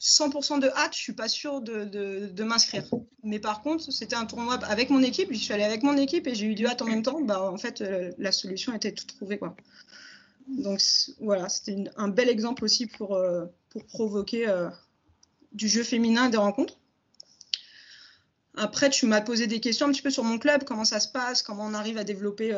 100% 0.00 0.60
de 0.60 0.68
hâte, 0.68 0.94
je 0.94 1.00
suis 1.00 1.12
pas 1.12 1.28
sûre 1.28 1.60
de, 1.60 2.42
m'inscrire. 2.42 2.84
Mais 3.24 3.38
par 3.38 3.62
contre, 3.62 3.90
c'était 3.92 4.14
un 4.14 4.26
tournoi 4.26 4.54
avec 4.64 4.90
mon 4.90 5.02
équipe. 5.02 5.32
Je 5.32 5.38
suis 5.38 5.52
allée 5.52 5.64
avec 5.64 5.82
mon 5.82 5.96
équipe 5.96 6.26
et 6.26 6.34
j'ai 6.34 6.46
eu 6.46 6.54
du 6.54 6.66
hâte 6.66 6.82
en 6.82 6.86
même 6.86 7.02
temps. 7.02 7.20
Bah, 7.20 7.50
en 7.50 7.58
fait, 7.58 7.80
euh, 7.80 8.12
la 8.18 8.30
solution 8.30 8.72
était 8.74 8.92
toute 8.92 9.08
trouvée. 9.08 9.38
Quoi. 9.38 9.56
Donc 10.46 10.80
voilà, 11.20 11.48
c'était 11.48 11.84
un 11.96 12.08
bel 12.08 12.28
exemple 12.28 12.64
aussi 12.64 12.86
pour, 12.86 13.16
euh, 13.16 13.46
provoquer 13.88 14.48
euh, 14.48 14.68
du 15.52 15.68
jeu 15.68 15.82
féminin 15.82 16.28
des 16.28 16.38
rencontres. 16.38 16.78
Après, 18.56 18.90
tu 18.90 19.06
m'as 19.06 19.20
posé 19.20 19.46
des 19.46 19.60
questions 19.60 19.86
un 19.86 19.92
petit 19.92 20.02
peu 20.02 20.10
sur 20.10 20.24
mon 20.24 20.38
club, 20.38 20.64
comment 20.64 20.84
ça 20.84 21.00
se 21.00 21.08
passe, 21.08 21.42
comment 21.42 21.64
on 21.64 21.74
arrive 21.74 21.98
à 21.98 22.02
développer 22.02 22.52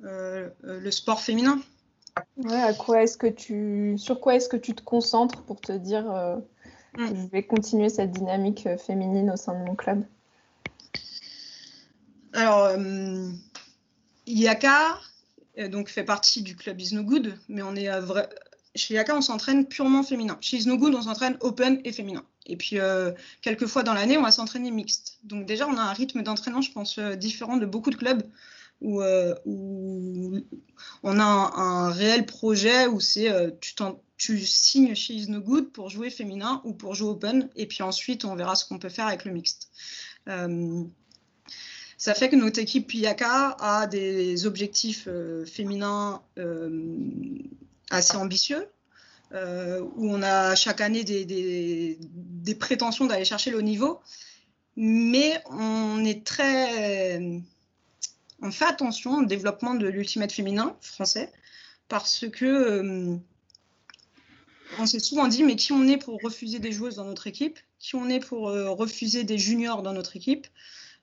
le 0.00 0.90
sport 0.90 1.20
féminin. 1.20 1.60
Ouais, 2.36 2.60
à 2.60 2.74
quoi 2.74 3.02
est-ce 3.02 3.16
que 3.16 3.26
tu, 3.26 3.96
sur 3.96 4.20
quoi 4.20 4.34
est-ce 4.34 4.48
que 4.48 4.56
tu 4.56 4.74
te 4.74 4.82
concentres 4.82 5.42
pour 5.42 5.60
te 5.60 5.72
dire 5.72 6.04
Mm. 6.96 7.06
Je 7.14 7.26
vais 7.30 7.42
continuer 7.42 7.88
cette 7.88 8.10
dynamique 8.10 8.66
euh, 8.66 8.76
féminine 8.76 9.30
au 9.30 9.36
sein 9.36 9.58
de 9.58 9.64
mon 9.64 9.74
club? 9.74 10.04
Alors, 12.32 12.64
euh, 12.64 13.28
euh, 15.58 15.68
donc, 15.68 15.88
fait 15.88 16.04
partie 16.04 16.42
du 16.42 16.56
club 16.56 16.80
Is 16.80 16.94
No 16.94 17.02
Good, 17.02 17.36
mais 17.48 17.62
on 17.62 17.74
est 17.74 17.88
vrai... 18.00 18.28
chez 18.74 18.94
Yaka, 18.94 19.14
on 19.14 19.20
s'entraîne 19.20 19.66
purement 19.66 20.02
féminin. 20.02 20.38
Chez 20.40 20.58
Is 20.58 20.66
No 20.66 20.76
Good, 20.76 20.94
on 20.94 21.02
s'entraîne 21.02 21.36
open 21.40 21.80
et 21.84 21.92
féminin. 21.92 22.24
Et 22.46 22.56
puis, 22.56 22.78
quelques 23.42 23.66
fois 23.66 23.82
dans 23.82 23.94
l'année, 23.94 24.16
on 24.16 24.22
va 24.22 24.30
s'entraîner 24.30 24.70
mixte. 24.70 25.18
Donc, 25.24 25.46
déjà, 25.46 25.66
on 25.66 25.76
a 25.76 25.82
un 25.82 25.92
rythme 25.92 26.22
d'entraînement, 26.22 26.62
je 26.62 26.72
pense, 26.72 26.98
différent 26.98 27.56
de 27.56 27.66
beaucoup 27.66 27.90
de 27.90 27.96
clubs 27.96 28.22
où, 28.80 29.02
on 31.02 31.18
a 31.18 31.24
un, 31.24 31.90
réel 31.90 32.26
projet 32.26 32.86
où 32.86 33.00
c'est 33.00 33.28
tu 33.60 33.74
t'en 33.74 34.00
tu 34.18 34.44
signes 34.44 34.94
chez 34.94 35.14
Is 35.14 35.30
No 35.30 35.40
Good 35.40 35.70
pour 35.70 35.88
jouer 35.88 36.10
féminin 36.10 36.60
ou 36.64 36.74
pour 36.74 36.94
jouer 36.94 37.10
open, 37.10 37.48
et 37.54 37.66
puis 37.66 37.82
ensuite 37.82 38.24
on 38.24 38.34
verra 38.34 38.56
ce 38.56 38.66
qu'on 38.66 38.78
peut 38.78 38.88
faire 38.88 39.06
avec 39.06 39.24
le 39.24 39.32
mixte. 39.32 39.70
Euh, 40.28 40.84
ça 41.96 42.14
fait 42.14 42.28
que 42.28 42.36
notre 42.36 42.58
équipe 42.58 42.88
Piyaka 42.88 43.56
a 43.60 43.86
des 43.86 44.44
objectifs 44.44 45.04
euh, 45.06 45.46
féminins 45.46 46.20
euh, 46.38 46.98
assez 47.90 48.16
ambitieux, 48.16 48.68
où 49.32 50.10
on 50.10 50.22
a 50.22 50.54
chaque 50.54 50.80
année 50.80 51.04
des, 51.04 51.98
des 52.00 52.54
prétentions 52.54 53.04
d'aller 53.04 53.26
chercher 53.26 53.50
le 53.50 53.58
haut 53.58 53.62
niveau, 53.62 54.00
mais 54.76 55.42
on 55.50 56.02
est 56.04 56.24
très... 56.24 57.20
On 58.40 58.50
fait 58.50 58.66
attention 58.66 59.18
au 59.18 59.24
développement 59.24 59.74
de 59.74 59.88
l'ultimate 59.88 60.32
féminin 60.32 60.76
français, 60.80 61.32
parce 61.88 62.26
que 62.28 63.18
on 64.78 64.86
s'est 64.86 64.98
souvent 64.98 65.28
dit, 65.28 65.42
mais 65.42 65.56
qui 65.56 65.72
on 65.72 65.86
est 65.88 65.96
pour 65.96 66.20
refuser 66.20 66.58
des 66.58 66.72
joueuses 66.72 66.96
dans 66.96 67.04
notre 67.04 67.26
équipe? 67.26 67.58
Qui 67.78 67.96
on 67.96 68.08
est 68.08 68.20
pour 68.20 68.48
euh, 68.48 68.70
refuser 68.70 69.24
des 69.24 69.38
juniors 69.38 69.82
dans 69.82 69.92
notre 69.92 70.16
équipe? 70.16 70.46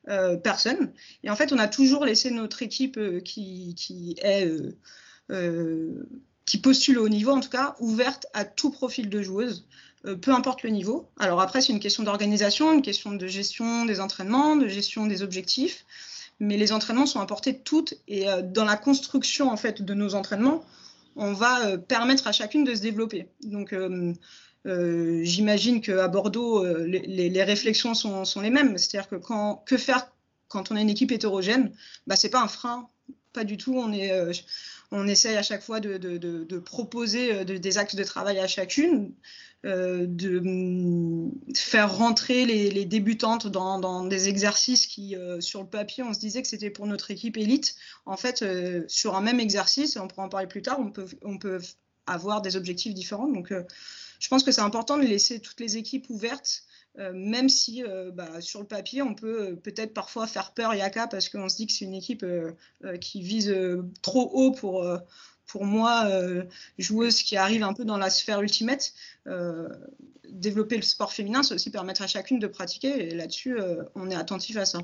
Euh, 0.08 0.38
Personne. 0.38 0.94
Et 1.24 1.32
en 1.32 1.36
fait, 1.36 1.52
on 1.52 1.58
a 1.58 1.68
toujours 1.68 2.06
laissé 2.06 2.30
notre 2.30 2.62
équipe 2.62 2.98
euh, 2.98 3.22
qui, 3.22 3.74
qui 3.74 4.16
postule 6.62 7.00
au 7.00 7.10
niveau, 7.10 7.32
en 7.32 7.40
tout 7.40 7.50
cas, 7.50 7.76
ouverte 7.80 8.28
à 8.34 8.46
tout 8.46 8.70
profil 8.70 9.10
de 9.10 9.24
joueuse, 9.24 9.66
peu 10.22 10.32
importe 10.32 10.62
le 10.62 10.70
niveau. 10.70 11.10
Alors 11.18 11.42
après, 11.42 11.62
c'est 11.62 11.74
une 11.74 11.80
question 11.80 12.04
d'organisation, 12.04 12.72
une 12.72 12.84
question 12.84 13.14
de 13.14 13.26
gestion 13.26 13.86
des 13.86 14.00
entraînements, 14.00 14.56
de 14.56 14.68
gestion 14.68 15.08
des 15.08 15.24
objectifs. 15.24 15.86
Mais 16.40 16.58
les 16.58 16.72
entraînements 16.72 17.06
sont 17.06 17.22
apportés 17.22 17.60
toutes 17.60 17.94
et 18.08 18.26
dans 18.44 18.66
la 18.66 18.76
construction 18.76 19.50
en 19.50 19.58
fait 19.58 19.82
de 19.82 19.94
nos 19.94 20.16
entraînements, 20.16 20.66
on 21.16 21.34
va 21.34 21.68
euh, 21.68 21.78
permettre 21.78 22.28
à 22.28 22.32
chacune 22.32 22.64
de 22.64 22.76
se 22.76 22.82
développer. 22.82 23.28
Donc, 23.44 23.74
euh, 23.74 24.14
euh, 24.66 25.22
j'imagine 25.24 25.82
qu'à 25.82 26.08
Bordeaux, 26.08 26.66
les, 26.86 27.44
réflexions 27.44 27.94
sont, 27.94 28.42
les 28.42 28.50
mêmes. 28.50 28.78
C'est-à-dire 28.78 29.10
que, 29.10 29.16
que 29.66 29.78
faire 29.78 30.12
quand 30.48 30.72
on 30.72 30.76
a 30.76 30.82
une 30.82 30.90
équipe 30.90 31.12
hétérogène? 31.12 31.74
Bah, 32.08 32.16
Ce 32.16 32.28
n'est 32.28 32.32
pas 32.32 32.42
un 32.42 32.48
frein, 32.48 32.90
pas 33.34 33.44
du 33.44 33.58
tout. 33.58 33.78
On, 33.78 33.94
est, 33.94 34.12
on 34.92 35.08
essaye 35.08 35.38
à 35.38 35.44
chaque 35.44 35.62
fois 35.62 35.80
de, 35.80 36.58
proposer 36.60 37.46
des 37.46 37.78
axes 37.78 37.96
de 37.96 38.04
travail 38.04 38.40
à 38.40 38.48
chacune. 38.48 39.14
Euh, 39.66 40.06
de 40.08 40.40
mm, 40.42 41.32
faire 41.56 41.98
rentrer 41.98 42.46
les, 42.46 42.86
débutantes 42.86 43.48
dans, 43.48 44.04
des 44.06 44.30
exercices 44.30 44.86
qui, 44.86 45.16
euh, 45.16 45.42
sur 45.42 45.62
le 45.64 45.68
papier, 45.68 46.04
on 46.04 46.14
se 46.14 46.20
disait 46.20 46.44
que 46.44 46.48
c'était 46.48 46.70
pour 46.70 46.86
notre 46.86 47.10
équipe 47.10 47.36
élite. 47.36 47.76
En 48.06 48.16
fait, 48.16 48.44
euh, 48.44 48.84
sur 48.88 49.16
un 49.16 49.22
même 49.22 49.40
exercice, 49.40 49.98
on 49.98 50.08
pourra 50.08 50.24
en 50.24 50.30
parler 50.30 50.46
plus 50.46 50.62
tard, 50.62 50.80
on 50.80 50.92
peut, 50.92 51.08
on 51.24 51.40
peut 51.40 51.60
avoir 52.06 52.44
des 52.44 52.58
objectifs 52.58 52.94
différents. 52.94 53.28
Donc, 53.28 53.52
je 54.20 54.28
pense 54.28 54.44
que 54.44 54.52
c'est 54.52 54.62
important 54.62 54.98
de 54.98 55.04
laisser 55.04 55.40
toutes 55.40 55.60
les 55.60 55.78
équipes 55.78 56.08
ouvertes. 56.10 56.64
même 57.14 57.50
si 57.50 57.84
bah, 58.14 58.42
sur 58.42 58.60
le 58.60 58.68
papier, 58.68 59.02
on 59.02 59.16
peut 59.16 59.56
peut-être 59.56 59.94
parfois 59.96 60.28
faire 60.28 60.54
peur 60.54 60.76
Yaka 60.76 61.08
parce 61.08 61.30
qu'on 61.30 61.50
se 61.50 61.56
dit 61.56 61.66
que 61.66 61.74
c'est 61.74 61.86
une 61.86 61.96
équipe 61.96 62.24
qui 63.02 63.22
vise 63.22 63.54
trop 64.04 64.30
haut 64.32 64.52
pour, 64.52 64.86
pour 65.48 65.66
moi, 65.66 66.08
joueuse 66.78 67.24
qui 67.24 67.38
arrive 67.38 67.64
un 67.64 67.74
peu 67.74 67.86
dans 67.86 67.98
la 67.98 68.12
sphère 68.12 68.40
ultimate, 68.42 68.94
développer 70.30 70.76
le 70.76 70.82
sport 70.82 71.12
féminin, 71.12 71.44
c'est 71.44 71.54
aussi 71.54 71.72
permettre 71.72 72.02
à 72.02 72.08
chacune 72.08 72.40
de 72.40 72.48
pratiquer. 72.48 73.08
Et 73.08 73.16
là-dessus, 73.16 73.60
euh, 73.60 73.84
on 73.96 74.10
est 74.10 74.16
attentif 74.16 74.58
à 74.58 74.66
ça. 74.66 74.80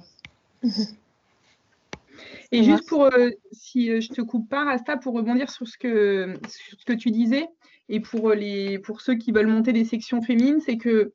Et 2.52 2.64
juste 2.64 2.88
pour, 2.88 3.10
si 3.52 4.02
je 4.02 4.10
te 4.10 4.22
coupe 4.22 4.50
pas, 4.50 4.66
Rasta, 4.66 4.98
pour 4.98 5.14
rebondir 5.14 5.50
sur 5.50 5.68
ce 5.68 5.78
que, 5.78 6.36
ce 6.48 6.86
que 6.86 6.94
tu 6.94 7.10
disais, 7.10 7.48
et 7.88 8.00
pour, 8.02 8.32
les, 8.32 8.78
pour 8.80 9.02
ceux 9.02 9.16
qui 9.16 9.32
veulent 9.32 9.48
monter 9.48 9.72
des 9.74 9.86
sections 9.86 10.22
féminines, 10.22 10.60
c'est 10.60 10.78
que 10.78 11.14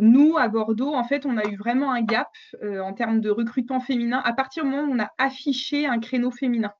nous, 0.00 0.36
à 0.38 0.48
Bordeaux, 0.48 0.94
en 0.94 1.04
fait, 1.04 1.26
on 1.26 1.36
a 1.36 1.44
eu 1.46 1.56
vraiment 1.56 1.92
un 1.92 2.02
gap 2.02 2.30
en 2.62 2.92
termes 2.92 3.20
de 3.20 3.30
recrutement 3.30 3.80
féminin 3.80 4.22
à 4.24 4.32
partir 4.32 4.64
du 4.64 4.70
moment 4.70 4.88
où 4.88 4.94
on 4.94 5.00
a 5.00 5.10
affiché 5.18 5.86
un 5.86 5.98
créneau 5.98 6.30
féminin. 6.30 6.72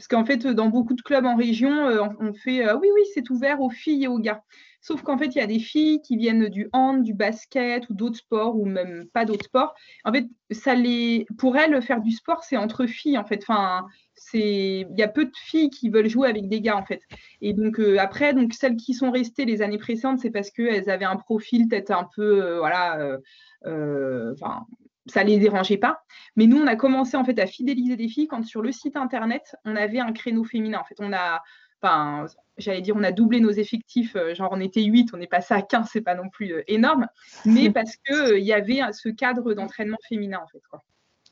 Parce 0.00 0.08
qu'en 0.08 0.24
fait, 0.24 0.46
dans 0.46 0.68
beaucoup 0.70 0.94
de 0.94 1.02
clubs 1.02 1.26
en 1.26 1.36
région, 1.36 1.86
euh, 1.86 2.00
on 2.20 2.32
fait 2.32 2.66
euh, 2.66 2.74
oui, 2.78 2.88
oui, 2.94 3.02
c'est 3.12 3.28
ouvert 3.28 3.60
aux 3.60 3.68
filles 3.68 4.04
et 4.04 4.08
aux 4.08 4.18
gars. 4.18 4.42
Sauf 4.80 5.02
qu'en 5.02 5.18
fait, 5.18 5.26
il 5.26 5.38
y 5.38 5.42
a 5.42 5.46
des 5.46 5.58
filles 5.58 6.00
qui 6.00 6.16
viennent 6.16 6.48
du 6.48 6.68
hand, 6.72 7.02
du 7.02 7.12
basket 7.12 7.88
ou 7.90 7.94
d'autres 7.94 8.16
sports 8.16 8.56
ou 8.56 8.64
même 8.64 9.06
pas 9.12 9.24
d'autres 9.24 9.44
sports. 9.44 9.74
En 10.04 10.12
fait, 10.12 10.26
ça 10.50 10.74
les, 10.74 11.26
pour 11.38 11.56
elles, 11.56 11.80
faire 11.82 12.00
du 12.00 12.12
sport, 12.12 12.44
c'est 12.44 12.56
entre 12.56 12.86
filles 12.86 13.18
en 13.18 13.24
fait. 13.24 13.42
Enfin, 13.42 13.86
il 14.32 14.86
y 14.96 15.02
a 15.02 15.08
peu 15.08 15.26
de 15.26 15.36
filles 15.36 15.70
qui 15.70 15.90
veulent 15.90 16.08
jouer 16.08 16.28
avec 16.28 16.48
des 16.48 16.60
gars 16.60 16.76
en 16.76 16.84
fait. 16.84 17.02
Et 17.40 17.52
donc 17.52 17.78
euh, 17.78 17.98
après, 17.98 18.32
donc 18.32 18.54
celles 18.54 18.76
qui 18.76 18.94
sont 18.94 19.10
restées 19.10 19.44
les 19.44 19.62
années 19.62 19.78
précédentes, 19.78 20.20
c'est 20.20 20.30
parce 20.30 20.50
qu'elles 20.50 20.88
avaient 20.88 21.04
un 21.04 21.16
profil 21.16 21.68
peut-être 21.68 21.90
un 21.90 22.08
peu, 22.16 22.42
euh, 22.42 22.58
voilà, 22.58 23.18
euh, 23.66 24.32
enfin 24.32 24.66
ça 25.06 25.24
les 25.24 25.38
dérangeait 25.38 25.76
pas. 25.76 26.02
Mais 26.36 26.46
nous, 26.46 26.58
on 26.58 26.66
a 26.66 26.76
commencé 26.76 27.16
en 27.16 27.24
fait 27.24 27.38
à 27.38 27.46
fidéliser 27.46 27.96
des 27.96 28.08
filles 28.08 28.28
quand 28.28 28.44
sur 28.44 28.62
le 28.62 28.72
site 28.72 28.96
internet, 28.96 29.56
on 29.64 29.76
avait 29.76 29.98
un 29.98 30.12
créneau 30.12 30.44
féminin. 30.44 30.78
En 30.78 30.84
fait, 30.84 30.96
on 31.00 31.12
a, 31.12 31.42
enfin, 31.82 32.26
j'allais 32.60 32.82
dire, 32.82 32.94
on 32.96 33.02
a 33.02 33.12
doublé 33.12 33.40
nos 33.40 33.50
effectifs. 33.50 34.16
Euh, 34.16 34.34
genre, 34.34 34.50
on 34.52 34.60
était 34.60 34.82
8, 34.82 35.10
on 35.14 35.20
est 35.20 35.26
passé 35.26 35.54
à 35.54 35.62
15, 35.62 35.88
c'est 35.92 36.00
pas 36.00 36.14
non 36.14 36.28
plus 36.28 36.52
euh, 36.52 36.62
énorme, 36.68 37.06
mais 37.44 37.70
parce 37.70 37.96
qu'il 37.96 38.14
euh, 38.14 38.38
il 38.38 38.44
y 38.44 38.52
avait 38.52 38.80
ce 38.92 39.08
cadre 39.08 39.54
d'entraînement 39.54 39.98
féminin 40.08 40.40
en 40.42 40.46
fait. 40.46 40.62
Quoi. 40.70 40.82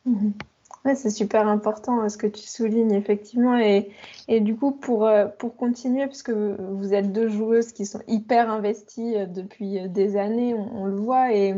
Mhm 0.04 0.32
c'est 0.94 1.10
super 1.10 1.46
important 1.48 2.08
ce 2.08 2.16
que 2.16 2.26
tu 2.26 2.46
soulignes, 2.46 2.92
effectivement. 2.92 3.58
Et, 3.58 3.90
et 4.26 4.40
du 4.40 4.56
coup, 4.56 4.70
pour, 4.70 5.10
pour 5.38 5.56
continuer, 5.56 6.06
puisque 6.06 6.30
vous 6.30 6.94
êtes 6.94 7.12
deux 7.12 7.28
joueuses 7.28 7.72
qui 7.72 7.84
sont 7.84 8.00
hyper 8.06 8.50
investies 8.50 9.14
depuis 9.26 9.86
des 9.88 10.16
années, 10.16 10.54
on, 10.54 10.86
le 10.86 10.96
voit, 10.96 11.34
et, 11.34 11.54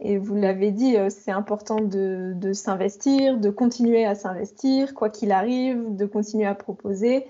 et 0.00 0.18
vous 0.18 0.34
l'avez 0.34 0.70
dit, 0.70 0.96
c'est 1.08 1.30
important 1.30 1.76
de, 1.76 2.32
de 2.34 2.52
s'investir, 2.52 3.38
de 3.38 3.48
continuer 3.48 4.04
à 4.04 4.14
s'investir, 4.14 4.92
quoi 4.92 5.08
qu'il 5.08 5.32
arrive, 5.32 5.96
de 5.96 6.04
continuer 6.04 6.46
à 6.46 6.54
proposer. 6.54 7.26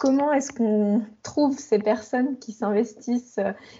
Comment 0.00 0.32
est-ce 0.32 0.52
qu'on 0.52 1.02
trouve 1.22 1.56
ces 1.58 1.78
personnes 1.78 2.38
qui 2.38 2.52
s'investissent 2.52 3.38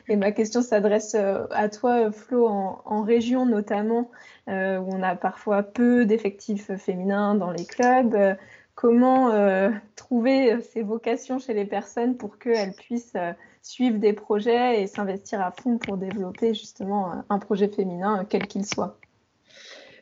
Et 0.08 0.16
ma 0.16 0.30
question 0.30 0.62
s'adresse 0.62 1.14
à 1.16 1.68
toi, 1.68 2.12
Flo, 2.12 2.46
en, 2.46 2.82
en 2.84 3.02
région 3.02 3.46
notamment. 3.46 4.10
Euh, 4.50 4.78
où 4.78 4.90
on 4.92 5.02
a 5.02 5.16
parfois 5.16 5.62
peu 5.62 6.04
d'effectifs 6.04 6.74
féminins 6.76 7.34
dans 7.34 7.50
les 7.50 7.64
clubs. 7.64 8.14
Euh, 8.14 8.34
comment 8.74 9.30
euh, 9.30 9.70
trouver 9.96 10.60
ces 10.60 10.82
vocations 10.82 11.38
chez 11.38 11.54
les 11.54 11.64
personnes 11.64 12.18
pour 12.18 12.38
qu'elles 12.38 12.74
puissent 12.74 13.16
suivre 13.62 13.98
des 13.98 14.12
projets 14.12 14.82
et 14.82 14.86
s'investir 14.86 15.40
à 15.40 15.50
fond 15.50 15.78
pour 15.78 15.96
développer 15.96 16.52
justement 16.52 17.24
un 17.30 17.38
projet 17.38 17.68
féminin, 17.68 18.26
quel 18.28 18.46
qu'il 18.46 18.66
soit? 18.66 18.98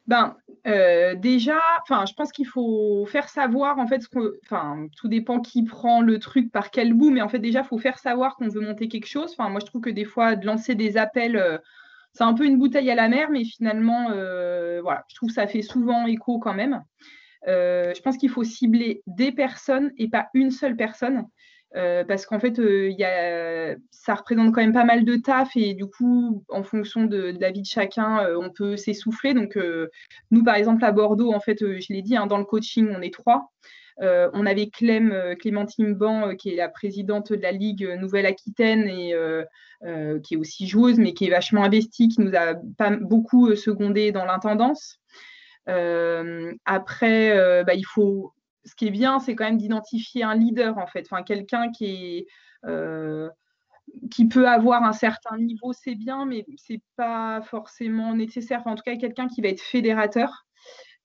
Ben, 0.07 0.37
déjà, 1.17 1.61
enfin, 1.83 2.05
je 2.07 2.15
pense 2.15 2.33
qu'il 2.33 2.47
faut 2.47 3.07
faire 3.07 3.29
savoir, 3.29 3.79
en 3.79 3.87
fait, 3.87 4.03
enfin, 4.45 4.87
tout 4.97 5.09
dépend 5.09 5.41
qui 5.41 5.65
prend 5.65 6.01
le 6.01 6.19
truc 6.19 6.51
par 6.51 6.71
quel 6.71 6.95
bout, 6.95 7.11
mais 7.11 7.23
en 7.23 7.29
fait, 7.29 7.39
déjà, 7.39 7.61
il 7.61 7.67
faut 7.67 7.79
faire 7.79 7.99
savoir 7.99 8.37
qu'on 8.37 8.49
veut 8.49 8.61
monter 8.61 8.89
quelque 8.89 9.09
chose. 9.09 9.35
Enfin, 9.37 9.49
moi, 9.49 9.61
je 9.61 9.67
trouve 9.67 9.81
que 9.81 9.91
des 9.91 10.05
fois, 10.05 10.37
de 10.37 10.47
lancer 10.47 10.75
des 10.75 10.97
appels 10.97 11.61
c'est 12.15 12.25
un 12.25 12.35
peu 12.35 12.45
une 12.45 12.59
bouteille 12.59 12.91
à 12.91 12.95
la 12.95 13.09
mer, 13.09 13.31
mais 13.31 13.45
finalement, 13.45 14.11
euh, 14.11 14.81
voilà, 14.83 15.05
je 15.09 15.17
trouve 15.17 15.31
que 15.31 15.35
ça 15.35 15.47
fait 15.47 15.63
souvent 15.63 16.07
écho 16.07 16.39
quand 16.39 16.55
même. 16.55 16.83
Euh, 17.49 17.93
je 17.95 18.01
pense 18.03 18.17
qu'il 18.17 18.31
faut 18.31 18.45
cibler 18.45 19.03
des 19.07 19.33
personnes 19.33 19.93
et 19.97 20.09
pas 20.09 20.29
une 20.35 20.51
seule 20.51 20.77
personne. 20.77 21.27
Euh, 21.75 22.05
parce 22.05 22.27
qu'en 22.27 22.39
fait, 22.39 22.59
a, 22.59 23.77
ça 23.91 24.15
représente 24.15 24.55
quand 24.55 24.61
même 24.61 24.75
pas 24.75 24.85
mal 24.85 25.05
de 25.05 25.17
taf 25.17 25.57
et 25.57 25.73
du 25.75 25.87
coup, 25.87 26.45
en 26.49 26.63
fonction 26.63 27.05
de, 27.05 27.35
la 27.41 27.51
vie 27.51 27.63
de 27.63 27.67
chacun, 27.67 28.27
on 28.37 28.51
peut 28.51 28.77
s'essouffler. 28.77 29.35
Donc, 29.35 29.59
nous, 30.31 30.45
par 30.45 30.57
exemple, 30.57 30.85
à 30.85 30.93
Bordeaux, 30.93 31.33
en 31.33 31.41
fait, 31.41 31.59
je 31.61 31.93
l'ai 31.93 32.03
dit, 32.03 32.17
hein, 32.17 32.27
dans 32.27 32.39
le 32.39 32.45
coaching, 32.45 32.89
on 32.95 33.01
est 33.01 33.13
trois. 33.13 33.51
on 34.01 34.47
avait 34.47 34.69
Clem, 34.69 35.35
Clémentine 35.41 35.95
Ban, 35.95 36.37
qui 36.37 36.51
est 36.51 36.57
la 36.57 36.69
présidente 36.69 37.33
de 37.33 37.41
la 37.41 37.53
Ligue 37.53 37.89
Nouvelle-Aquitaine 37.99 38.87
et 38.89 39.15
euh, 39.85 40.21
qui 40.21 40.35
est 40.35 40.37
aussi 40.37 40.69
joueuse, 40.69 40.99
mais 40.99 41.13
qui 41.13 41.27
est 41.27 41.31
vachement 41.31 41.65
investie, 41.65 42.07
qui 42.07 42.21
nous 42.21 42.37
a 42.37 42.55
pas 42.79 42.91
beaucoup 42.91 43.49
euh, 43.49 43.57
secondé 43.57 44.13
dans 44.13 44.25
l'intendance. 44.25 45.01
Euh, 45.69 46.53
après, 46.65 47.65
bah, 47.65 47.75
il 47.75 47.85
faut. 47.85 48.33
Ce 48.65 48.75
qui 48.75 48.87
est 48.87 48.91
bien, 48.91 49.19
c'est 49.19 49.35
quand 49.35 49.45
même 49.45 49.59
d'identifier 49.59 50.23
un 50.23 50.35
leader, 50.35 50.79
en 50.79 50.87
fait, 50.87 51.07
enfin, 51.11 51.23
quelqu'un 51.23 51.71
qui 51.71 52.27
qui 54.11 54.29
peut 54.29 54.49
avoir 54.49 54.85
un 54.85 54.93
certain 54.93 55.37
niveau, 55.37 55.73
c'est 55.73 55.97
bien, 55.97 56.25
mais 56.25 56.47
c'est 56.57 56.81
pas 56.97 57.43
forcément 57.43 58.15
nécessaire. 58.15 58.63
en 58.65 58.77
tout 58.77 58.85
cas, 58.85 58.97
quelqu'un 58.97 59.27
qui 59.27 59.43
va 59.43 59.49
être 59.49 59.61
fédérateur. 59.61 60.47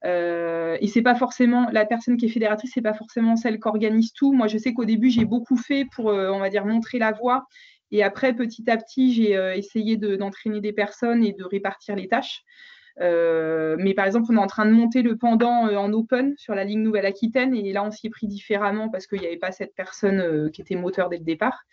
Euh, 0.05 0.77
et 0.79 0.87
c'est 0.87 1.01
pas 1.01 1.15
forcément 1.15 1.67
la 1.71 1.83
personne 1.85 2.17
qui 2.17 2.27
est 2.27 2.29
fédératrice, 2.29 2.71
c'est 2.75 2.83
pas 2.83 2.93
forcément 2.93 3.35
celle 3.35 3.59
qui 3.59 3.67
organise 3.67 4.13
tout. 4.13 4.31
Moi, 4.31 4.45
je 4.45 4.59
sais 4.59 4.73
qu'au 4.73 4.85
début, 4.85 5.09
j'ai 5.09 5.25
beaucoup 5.25 5.57
fait 5.57 5.85
pour, 5.95 6.05
on 6.05 6.39
va 6.39 6.49
dire, 6.49 6.65
montrer 6.65 6.99
la 6.99 7.11
voie 7.11 7.47
et 7.91 8.03
après, 8.03 8.33
petit 8.33 8.69
à 8.69 8.77
petit, 8.77 9.13
j'ai 9.13 9.37
euh, 9.37 9.55
essayé 9.55 9.97
d'entraîner 9.97 10.61
des 10.61 10.73
personnes 10.73 11.23
et 11.23 11.33
de 11.33 11.43
répartir 11.43 11.95
les 11.95 12.07
tâches. 12.07 12.43
Euh, 12.99 13.75
mais 13.79 13.93
par 13.93 14.05
exemple, 14.05 14.27
on 14.29 14.35
est 14.35 14.39
en 14.39 14.47
train 14.47 14.65
de 14.65 14.71
monter 14.71 15.01
le 15.01 15.17
pendant 15.17 15.67
euh, 15.67 15.75
en 15.75 15.93
open 15.93 16.33
sur 16.37 16.55
la 16.55 16.63
ligne 16.63 16.81
Nouvelle-Aquitaine 16.81 17.55
et 17.55 17.71
là, 17.71 17.83
on 17.83 17.91
s'y 17.91 18.07
est 18.07 18.09
pris 18.09 18.27
différemment 18.27 18.89
parce 18.89 19.07
qu'il 19.07 19.19
n'y 19.19 19.27
avait 19.27 19.37
pas 19.37 19.51
cette 19.51 19.75
personne 19.75 20.49
qui 20.51 20.61
était 20.61 20.75
moteur 20.75 21.09
dès 21.09 21.17
le 21.17 21.23
départ. 21.23 21.63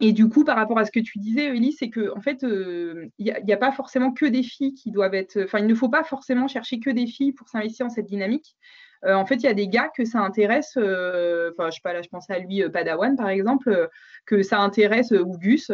et 0.00 0.12
du 0.12 0.28
coup, 0.28 0.44
par 0.44 0.56
rapport 0.56 0.78
à 0.78 0.84
ce 0.84 0.92
que 0.92 1.00
tu 1.00 1.18
disais, 1.18 1.46
Ellie, 1.46 1.72
c'est 1.72 1.90
qu'en 1.90 2.16
en 2.16 2.20
fait, 2.20 2.42
il 2.42 3.10
n'y 3.18 3.52
a, 3.52 3.56
pas 3.56 3.72
forcément 3.72 4.12
que 4.12 4.26
des 4.26 4.44
filles 4.44 4.74
qui 4.74 4.92
doivent 4.92 5.14
être. 5.14 5.42
Enfin, 5.44 5.58
il 5.58 5.66
ne 5.66 5.74
faut 5.74 5.88
pas 5.88 6.04
forcément 6.04 6.46
chercher 6.46 6.78
que 6.78 6.90
des 6.90 7.06
filles 7.06 7.32
pour 7.32 7.48
s'investir 7.48 7.86
dans 7.86 7.90
cette 7.90 8.06
dynamique. 8.06 8.56
Euh, 9.04 9.14
en 9.14 9.26
fait, 9.26 9.36
il 9.36 9.44
y 9.44 9.48
a 9.48 9.54
des 9.54 9.68
gars 9.68 9.90
que 9.96 10.04
ça 10.04 10.20
intéresse, 10.20 10.74
euh, 10.76 11.50
enfin, 11.52 11.70
je 11.70 11.76
sais 11.76 11.80
pas, 11.82 11.92
là, 11.92 12.02
je 12.02 12.08
pensais 12.08 12.32
à 12.32 12.38
lui, 12.38 12.62
euh, 12.62 12.68
Padawan, 12.68 13.16
par 13.16 13.28
exemple, 13.28 13.88
que 14.26 14.42
ça 14.42 14.58
intéresse 14.58 15.12
Ougus, 15.12 15.70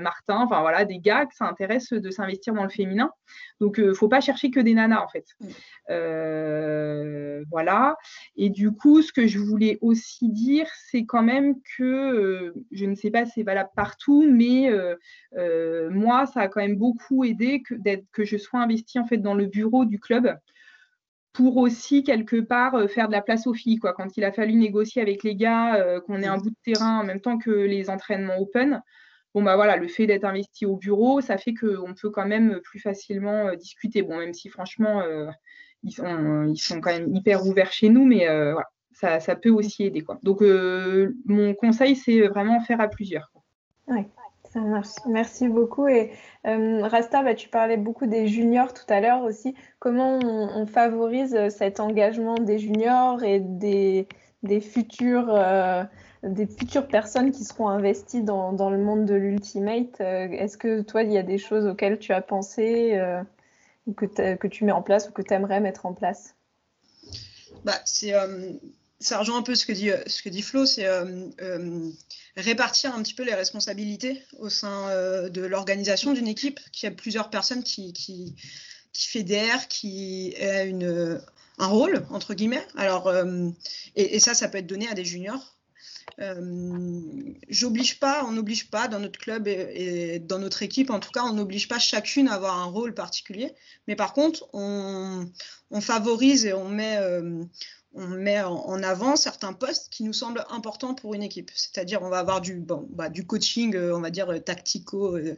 Martin, 0.00 0.42
enfin, 0.42 0.60
voilà, 0.60 0.84
des 0.84 0.98
gars 0.98 1.26
que 1.26 1.34
ça 1.34 1.46
intéresse 1.46 1.92
de 1.92 2.10
s'investir 2.10 2.54
dans 2.54 2.62
le 2.62 2.68
féminin. 2.68 3.10
Donc, 3.60 3.76
il 3.78 3.86
ne 3.86 3.92
faut 3.92 4.08
pas 4.08 4.20
chercher 4.20 4.50
que 4.50 4.60
des 4.60 4.74
nanas, 4.74 5.02
en 5.02 5.08
fait. 5.08 5.26
Mm. 5.40 7.44
voilà. 7.50 7.96
Et 8.36 8.50
du 8.50 8.72
coup, 8.72 9.02
ce 9.02 9.12
que 9.12 9.26
je 9.26 9.38
voulais 9.38 9.78
aussi 9.80 10.30
dire, 10.30 10.66
c'est 10.90 11.04
quand 11.04 11.22
même 11.22 11.56
que, 11.76 12.54
je 12.70 12.86
ne 12.86 12.94
sais 12.94 13.10
pas 13.10 13.26
si 13.26 13.32
c'est 13.32 13.42
valable 13.42 13.70
partout, 13.74 14.26
mais 14.30 14.70
moi, 15.90 16.26
ça 16.26 16.42
a 16.42 16.48
quand 16.48 16.60
même 16.60 16.76
beaucoup 16.76 17.24
aidé 17.24 17.62
que, 17.62 17.74
que 18.12 18.24
je 18.24 18.36
sois 18.36 18.60
investie, 18.60 18.98
en 18.98 19.04
fait, 19.04 19.18
dans 19.18 19.34
le 19.34 19.46
bureau 19.46 19.84
du 19.84 19.98
club 19.98 20.38
pour 21.38 21.58
aussi 21.58 22.02
quelque 22.02 22.40
part 22.40 22.74
euh, 22.74 22.88
faire 22.88 23.06
de 23.06 23.12
la 23.12 23.22
place 23.22 23.46
aux 23.46 23.54
filles. 23.54 23.78
Quoi. 23.78 23.92
Quand 23.92 24.16
il 24.16 24.24
a 24.24 24.32
fallu 24.32 24.54
négocier 24.54 25.00
avec 25.00 25.22
les 25.22 25.36
gars, 25.36 25.76
euh, 25.76 26.00
qu'on 26.00 26.20
ait 26.20 26.26
un 26.26 26.36
bout 26.36 26.50
de 26.50 26.56
terrain 26.64 26.98
en 26.98 27.04
même 27.04 27.20
temps 27.20 27.38
que 27.38 27.52
les 27.52 27.90
entraînements 27.90 28.38
open, 28.40 28.82
bon 29.32 29.44
bah 29.44 29.54
voilà, 29.54 29.76
le 29.76 29.86
fait 29.86 30.08
d'être 30.08 30.24
investi 30.24 30.66
au 30.66 30.74
bureau, 30.74 31.20
ça 31.20 31.38
fait 31.38 31.54
qu'on 31.54 31.94
peut 31.94 32.10
quand 32.10 32.26
même 32.26 32.58
plus 32.64 32.80
facilement 32.80 33.46
euh, 33.46 33.54
discuter. 33.54 34.02
Bon, 34.02 34.18
même 34.18 34.34
si 34.34 34.48
franchement, 34.48 35.00
ils, 35.84 35.92
sont, 35.92 36.46
ils 36.48 36.58
sont 36.58 36.80
quand 36.80 36.90
même 36.90 37.14
hyper 37.14 37.46
ouverts 37.46 37.70
chez 37.70 37.88
nous, 37.88 38.04
mais 38.04 38.26
voilà, 38.26 38.66
ça, 38.90 39.20
ça, 39.20 39.36
peut 39.36 39.50
aussi 39.50 39.84
aider. 39.84 40.00
Quoi. 40.00 40.18
Donc 40.24 40.40
mon 41.24 41.54
conseil, 41.54 41.94
c'est 41.94 42.26
vraiment 42.26 42.58
faire 42.60 42.80
à 42.80 42.88
plusieurs. 42.88 43.30
Ça 44.52 44.60
marche. 44.60 44.88
Merci 45.06 45.48
beaucoup. 45.48 45.88
Et 45.88 46.10
euh, 46.46 46.86
Rasta, 46.86 47.22
bah, 47.22 47.34
tu 47.34 47.48
parlais 47.48 47.76
beaucoup 47.76 48.06
des 48.06 48.28
juniors 48.28 48.72
tout 48.72 48.86
à 48.88 49.00
l'heure 49.00 49.22
aussi. 49.22 49.54
Comment 49.78 50.18
on, 50.18 50.66
favorise 50.66 51.34
euh, 51.34 51.50
cet 51.50 51.80
engagement 51.80 52.34
des 52.34 52.58
juniors 52.58 53.22
et 53.22 53.40
euh, 53.40 54.04
des 54.44 54.60
futures 56.46 56.88
personnes 56.88 57.30
qui 57.30 57.44
seront 57.44 57.68
investies 57.68 58.22
dans, 58.22 58.70
le 58.70 58.78
monde 58.78 59.04
de 59.04 59.14
l'ultimate 59.14 60.00
Est-ce 60.00 60.56
que 60.56 60.80
toi, 60.80 61.02
il 61.02 61.12
y 61.12 61.18
a 61.18 61.22
des 61.22 61.38
choses 61.38 61.66
auxquelles 61.66 61.98
tu 61.98 62.12
as 62.12 62.22
pensé 62.22 62.98
que, 63.96 64.34
que 64.34 64.46
tu 64.46 64.64
mets 64.64 64.72
en 64.72 64.82
place 64.82 65.10
ou 65.10 65.12
que 65.12 65.22
tu 65.22 65.34
aimerais 65.34 65.60
mettre 65.60 65.84
en 65.84 65.92
place? 65.92 66.34
Bah, 67.64 67.74
c'est 67.84 68.14
ça 69.00 69.18
rejoint 69.18 69.38
un 69.38 69.42
peu 69.42 69.54
ce 69.54 69.64
que 69.64 69.72
dit, 69.72 69.90
dit 70.26 70.42
Flo, 70.42 70.66
c'est 70.66 70.86
euh, 70.86 71.28
euh, 71.40 71.90
répartir 72.36 72.94
un 72.94 73.02
petit 73.02 73.14
peu 73.14 73.22
les 73.22 73.34
responsabilités 73.34 74.22
au 74.38 74.48
sein 74.48 74.88
euh, 74.88 75.28
de 75.28 75.42
l'organisation 75.42 76.12
d'une 76.12 76.26
équipe, 76.26 76.58
qui 76.72 76.86
a 76.86 76.90
plusieurs 76.90 77.30
personnes 77.30 77.62
qui, 77.62 77.92
qui, 77.92 78.34
qui 78.92 79.08
fédèrent, 79.08 79.68
qui 79.68 80.34
a 80.40 80.64
un 81.60 81.66
rôle, 81.66 82.06
entre 82.10 82.34
guillemets. 82.34 82.66
Alors, 82.76 83.12
et, 83.94 84.20
ça, 84.20 84.34
ça 84.34 84.48
peut 84.48 84.58
être 84.58 84.66
donné 84.66 84.88
à 84.88 84.94
des 84.94 85.04
juniors. 85.04 85.56
J'oblige 87.48 88.00
pas, 88.00 88.24
on 88.24 88.32
n'oblige 88.32 88.70
pas 88.70 88.88
dans 88.88 88.98
notre 88.98 89.18
club 89.18 89.46
et, 89.46 90.18
dans 90.18 90.38
notre 90.38 90.62
équipe, 90.62 90.90
en 90.90 90.98
tout 90.98 91.10
cas, 91.10 91.22
on 91.22 91.34
n'oblige 91.34 91.68
pas 91.68 91.78
chacune 91.78 92.28
à 92.28 92.34
avoir 92.34 92.58
un 92.58 92.64
rôle 92.64 92.94
particulier. 92.94 93.52
Mais 93.86 93.94
par 93.94 94.12
contre, 94.12 94.48
on, 94.52 95.28
on 95.70 95.80
favorise 95.80 96.46
et 96.46 96.52
on 96.52 96.68
met 96.68 96.98
on 97.94 98.06
met 98.06 98.40
en 98.40 98.82
avant 98.82 99.16
certains 99.16 99.52
postes 99.52 99.88
qui 99.90 100.04
nous 100.04 100.12
semblent 100.12 100.44
importants 100.50 100.94
pour 100.94 101.14
une 101.14 101.22
équipe. 101.22 101.50
C'est-à-dire, 101.54 102.02
on 102.02 102.10
va 102.10 102.18
avoir 102.18 102.40
du, 102.40 102.64
bah, 102.90 103.10
coaching, 103.26 103.74
euh, 103.74 103.96
on 103.96 104.00
va 104.00 104.10
dire, 104.10 104.30
euh, 104.30 104.38
tactico, 104.38 105.16
euh, 105.16 105.34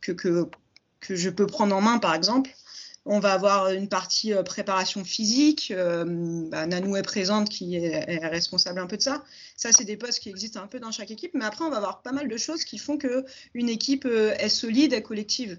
que, 0.00 0.12
que, 0.12 0.48
je 1.08 1.30
peux 1.30 1.46
prendre 1.46 1.74
en 1.74 1.80
main, 1.80 1.98
par 1.98 2.14
exemple. 2.14 2.50
On 3.06 3.18
va 3.20 3.32
avoir 3.32 3.70
une 3.70 3.88
partie 3.88 4.34
préparation 4.44 5.04
physique. 5.04 5.72
Bah, 5.74 6.66
Nanou 6.66 6.96
est 6.96 7.02
présente, 7.02 7.48
qui 7.48 7.76
est, 7.76 8.26
responsable 8.26 8.78
un 8.78 8.86
peu 8.86 8.98
de 8.98 9.02
ça. 9.02 9.24
Ça, 9.56 9.72
c'est 9.72 9.86
des 9.86 9.96
postes 9.96 10.20
qui 10.20 10.28
existent 10.28 10.60
un 10.60 10.66
peu 10.66 10.78
dans 10.78 10.90
chaque 10.90 11.10
équipe. 11.10 11.32
Mais 11.32 11.46
après, 11.46 11.64
on 11.64 11.70
va 11.70 11.78
avoir 11.78 12.02
pas 12.02 12.12
mal 12.12 12.28
de 12.28 12.36
choses 12.36 12.64
qui 12.64 12.76
font 12.76 12.98
qu'une 12.98 13.68
équipe 13.70 14.04
est 14.04 14.50
solide, 14.50 14.92
est 14.92 15.02
collective. 15.02 15.58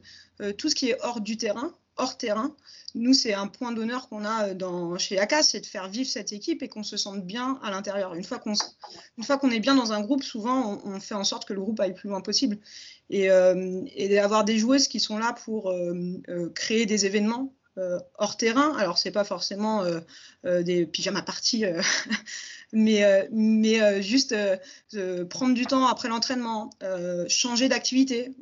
tout 0.59 0.69
ce 0.69 0.75
qui 0.75 0.89
est 0.91 0.97
hors 1.01 1.19
du 1.19 1.35
terrain, 1.35 1.73
hors 2.01 2.17
terrain, 2.17 2.55
nous, 2.93 3.13
c'est 3.13 3.33
un 3.33 3.47
point 3.47 3.71
d'honneur 3.71 4.09
qu'on 4.09 4.25
a 4.25 4.47
euh, 4.47 4.53
dans, 4.53 4.97
chez 4.97 5.17
ACA, 5.17 5.43
c'est 5.43 5.61
de 5.61 5.65
faire 5.65 5.87
vivre 5.89 6.09
cette 6.09 6.33
équipe 6.33 6.61
et 6.61 6.67
qu'on 6.67 6.83
se 6.83 6.97
sente 6.97 7.25
bien 7.25 7.59
à 7.63 7.71
l'intérieur. 7.71 8.15
Une 8.15 8.23
fois 8.23 8.39
qu'on 8.39 9.51
est 9.51 9.59
bien 9.59 9.75
dans 9.75 9.93
un 9.93 10.01
groupe, 10.01 10.23
souvent, 10.23 10.81
on, 10.83 10.99
fait 10.99 11.15
en 11.15 11.23
sorte 11.23 11.45
que 11.45 11.53
le 11.53 11.61
groupe 11.61 11.79
aille 11.79 11.93
plus 11.93 12.09
loin 12.09 12.21
possible. 12.21 12.57
Et, 13.09 13.29
euh, 13.29 13.81
d'avoir 14.09 14.43
des 14.43 14.57
joueuses 14.57 14.87
qui 14.87 14.99
sont 14.99 15.17
là 15.17 15.33
pour 15.45 15.71
euh, 15.71 16.49
créer 16.53 16.85
des 16.85 17.05
événements 17.05 17.53
hors 18.17 18.37
terrain. 18.37 18.75
Alors, 18.77 18.97
ce 18.97 19.07
n'est 19.07 19.13
pas 19.13 19.23
forcément 19.23 19.83
des 20.43 20.85
pyjamas 20.85 21.23
parties, 21.23 21.63
mais, 22.73 23.27
mais 23.31 24.03
juste 24.03 24.35
prendre 25.29 25.55
du 25.55 25.65
temps 25.65 25.87
après 25.87 26.09
l'entraînement, 26.09 26.69
changer 27.27 27.69
d'activité. 27.69 28.35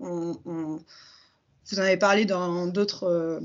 Vous 1.72 1.80
en 1.80 1.84
avez 1.84 1.98
parlé 1.98 2.26
dans 2.26 2.68
d'autres 2.68 3.42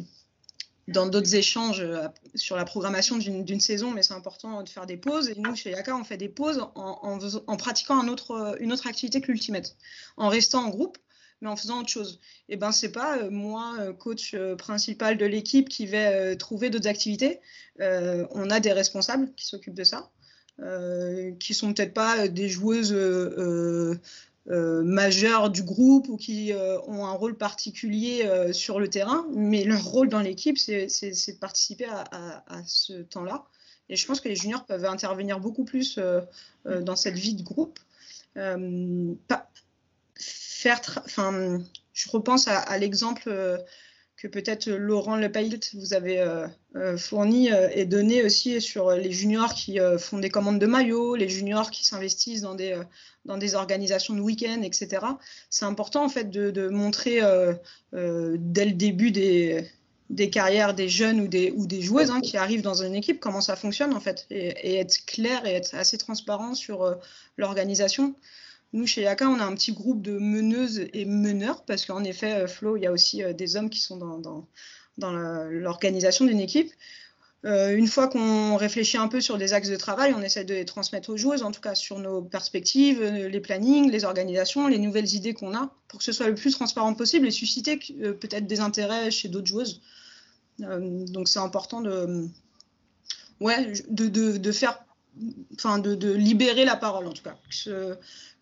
d'autres 0.89 1.35
échanges 1.35 1.81
euh, 1.81 2.09
sur 2.35 2.57
la 2.57 2.65
programmation 2.65 3.17
d'une 3.17 3.61
saison, 3.61 3.91
mais 3.91 4.03
c'est 4.03 4.15
important 4.15 4.63
de 4.63 4.69
faire 4.69 4.87
des 4.87 4.97
pauses. 4.97 5.29
Et 5.31 5.35
nous, 5.37 5.55
chez 5.55 5.71
Yaka, 5.71 5.97
on 5.97 6.05
fait 6.05 6.17
des 6.17 6.29
pauses 6.29 6.61
en, 6.75 7.57
pratiquant 7.57 8.07
euh, 8.07 8.57
une 8.61 8.73
autre 8.73 8.87
activité 8.87 9.21
que 9.21 9.33
l'ultimate, 9.33 9.77
en 10.17 10.29
restant 10.29 10.65
en 10.65 10.69
groupe, 10.69 10.99
mais 11.41 11.49
en 11.49 11.57
faisant 11.57 11.81
autre 11.81 11.89
chose. 11.89 12.21
Et 12.49 12.57
ben, 12.57 12.73
c'est 12.73 12.93
pas 12.93 13.19
euh, 13.19 13.31
moi, 13.31 13.93
coach 13.99 14.37
principal 14.59 15.17
de 15.17 15.27
l'équipe, 15.27 15.69
qui 15.69 15.87
vais 15.87 16.37
trouver 16.37 16.71
d'autres 16.71 16.89
activités. 16.89 17.41
on 17.81 18.51
a 18.51 18.61
des 18.61 18.73
responsables 18.73 19.33
qui 19.35 19.47
s'occupent 19.47 19.75
de 19.75 19.85
ça. 19.85 20.11
qui 21.41 21.55
sont 21.55 21.73
peut-être 21.73 21.95
pas 21.95 22.29
des 22.29 22.49
joueuses 22.49 22.93
euh, 22.93 23.99
majeurs 24.47 25.51
du 25.51 25.63
groupe 25.63 26.09
ou 26.09 26.17
qui 26.17 26.53
euh, 26.53 26.81
ont 26.83 27.07
un 27.07 27.13
rôle 27.13 27.37
particulier 27.37 28.27
euh, 28.27 28.53
sur 28.53 28.79
le 28.79 28.89
terrain, 28.89 29.27
mais 29.35 29.65
leur 29.65 29.85
rôle 29.85 30.09
dans 30.09 30.21
l'équipe, 30.21 30.59
c'est 30.59 30.87
de 30.87 31.39
participer 31.39 31.87
à, 31.87 32.63
ce 32.67 33.03
temps-là. 33.03 33.45
Et 33.89 33.97
je 33.97 34.07
pense 34.07 34.21
que 34.21 34.29
les 34.29 34.37
juniors 34.37 34.65
peuvent 34.65 34.87
intervenir 34.87 35.41
beaucoup 35.41 35.65
plus 35.65 35.99
dans 36.65 36.97
cette 36.97 37.17
vie 37.17 37.35
de 37.35 37.43
groupe. 37.43 37.79
Faire, 40.17 40.81
je 41.93 42.11
repense 42.11 42.49
à 42.49 42.79
l'exemple 42.79 43.29
que 44.25 44.29
peut-être 44.29 44.71
Laurent 44.71 45.17
Lepailt 45.17 45.75
vous 45.75 45.93
avez 45.93 46.19
euh, 46.19 46.47
euh, 46.77 46.97
fourni 46.97 47.53
euh, 47.53 47.69
et 47.75 47.85
donné 47.85 48.23
aussi 48.23 48.59
sur 48.59 48.93
les 48.93 49.13
juniors 49.13 49.53
qui 49.53 49.79
font 49.99 50.19
des 50.19 50.31
commandes 50.31 50.59
de 50.59 50.65
maillots, 50.65 51.15
les 51.15 51.29
juniors 51.29 51.71
qui 51.71 51.85
s'investissent 51.85 52.41
dans 52.41 52.55
des, 52.55 52.81
dans 53.27 53.37
des 53.37 53.55
organisations 53.55 54.15
de 54.15 54.21
week-end, 54.21 54.63
etc. 54.63 55.05
C'est 55.51 55.67
important 55.67 56.07
en 56.07 56.09
fait 56.09 56.31
de, 56.31 56.69
montrer 56.69 57.21
dès 57.93 58.65
le 58.65 58.73
début 58.73 59.11
des, 59.11 59.69
des 60.09 60.31
carrières 60.31 60.73
des 60.73 60.89
jeunes 60.89 61.21
ou 61.21 61.29
des, 61.29 61.51
ou 61.55 61.67
des 61.67 61.83
joueuses 61.83 62.11
hein, 62.11 62.23
qui 62.23 62.39
arrivent 62.39 62.63
dans 62.63 62.83
une 62.83 62.95
équipe 62.95 63.21
comment 63.21 63.43
ça 63.43 63.57
fonctionne 63.57 63.93
en 63.93 64.01
fait 64.01 64.27
et, 64.31 64.55
et 64.63 64.77
être 64.77 65.05
clair 65.05 65.45
et 65.45 65.53
être 65.53 65.75
assez 65.75 65.99
transparent 65.99 66.55
sur 66.55 66.97
l'organisation. 67.37 68.15
Nous, 68.75 68.89
chez 68.89 69.03
Yaka, 69.03 69.31
on 69.31 69.39
a 69.39 69.45
un 69.45 69.55
petit 69.55 69.73
groupe 69.73 70.03
de 70.03 70.19
meneuses 70.19 70.89
et 70.93 71.05
meneurs, 71.05 71.65
parce 71.65 71.87
qu'en 71.87 72.03
effet, 72.03 72.43
euh, 72.43 72.49
Flo, 72.49 72.77
il 72.77 72.83
y 72.83 72.87
a 72.87 72.91
aussi 72.91 73.23
euh, 73.23 73.33
des 73.33 73.55
hommes 73.55 73.71
qui 73.71 73.81
sont 73.81 73.97
dans, 73.97 74.49
l'organisation 74.99 76.25
d'une 76.25 76.41
équipe. 76.41 76.73
Euh, 77.45 77.77
une 77.77 77.87
fois 77.87 78.09
qu'on 78.09 78.57
réfléchit 78.57 78.97
un 78.97 79.07
peu 79.07 79.21
sur 79.21 79.39
des 79.39 79.53
axes 79.53 79.69
de 79.69 79.77
travail, 79.77 80.13
on 80.17 80.23
essaie 80.23 80.45
de 80.45 80.55
les 80.55 80.65
transmettre 80.65 81.11
aux 81.11 81.17
joueuses, 81.17 81.45
en 81.45 81.53
tout 81.53 81.61
cas 81.61 81.77
sur 81.77 82.01
nos 82.01 82.21
perspectives, 82.21 83.01
les 83.01 83.41
plannings, 83.41 83.93
les 83.93 84.05
organisations, 84.05 84.67
les 84.67 84.79
nouvelles 84.79 85.15
idées 85.15 85.35
qu'on 85.35 85.55
a, 85.55 85.73
pour 85.87 86.01
que 86.01 86.05
ce 86.05 86.11
soit 86.11 86.27
le 86.27 86.35
plus 86.35 86.51
transparent 86.51 86.95
possible 86.95 87.29
et 87.29 87.31
susciter 87.31 87.77
peut-être 87.77 88.49
des 88.49 88.59
intérêts 88.59 89.13
chez 89.13 89.29
d'autres 89.29 89.47
joueuses. 89.47 89.83
donc 90.59 91.29
c'est 91.29 91.39
important 91.39 91.81
de, 91.81 92.27
ouais, 93.41 93.73
de, 93.89 94.09
de 94.09 94.53
faire 94.53 94.84
enfin 95.55 95.79
de, 95.79 96.13
libérer 96.13 96.65
la 96.65 96.77
parole 96.77 97.07
en 97.07 97.13
tout 97.13 97.23
cas, 97.23 97.37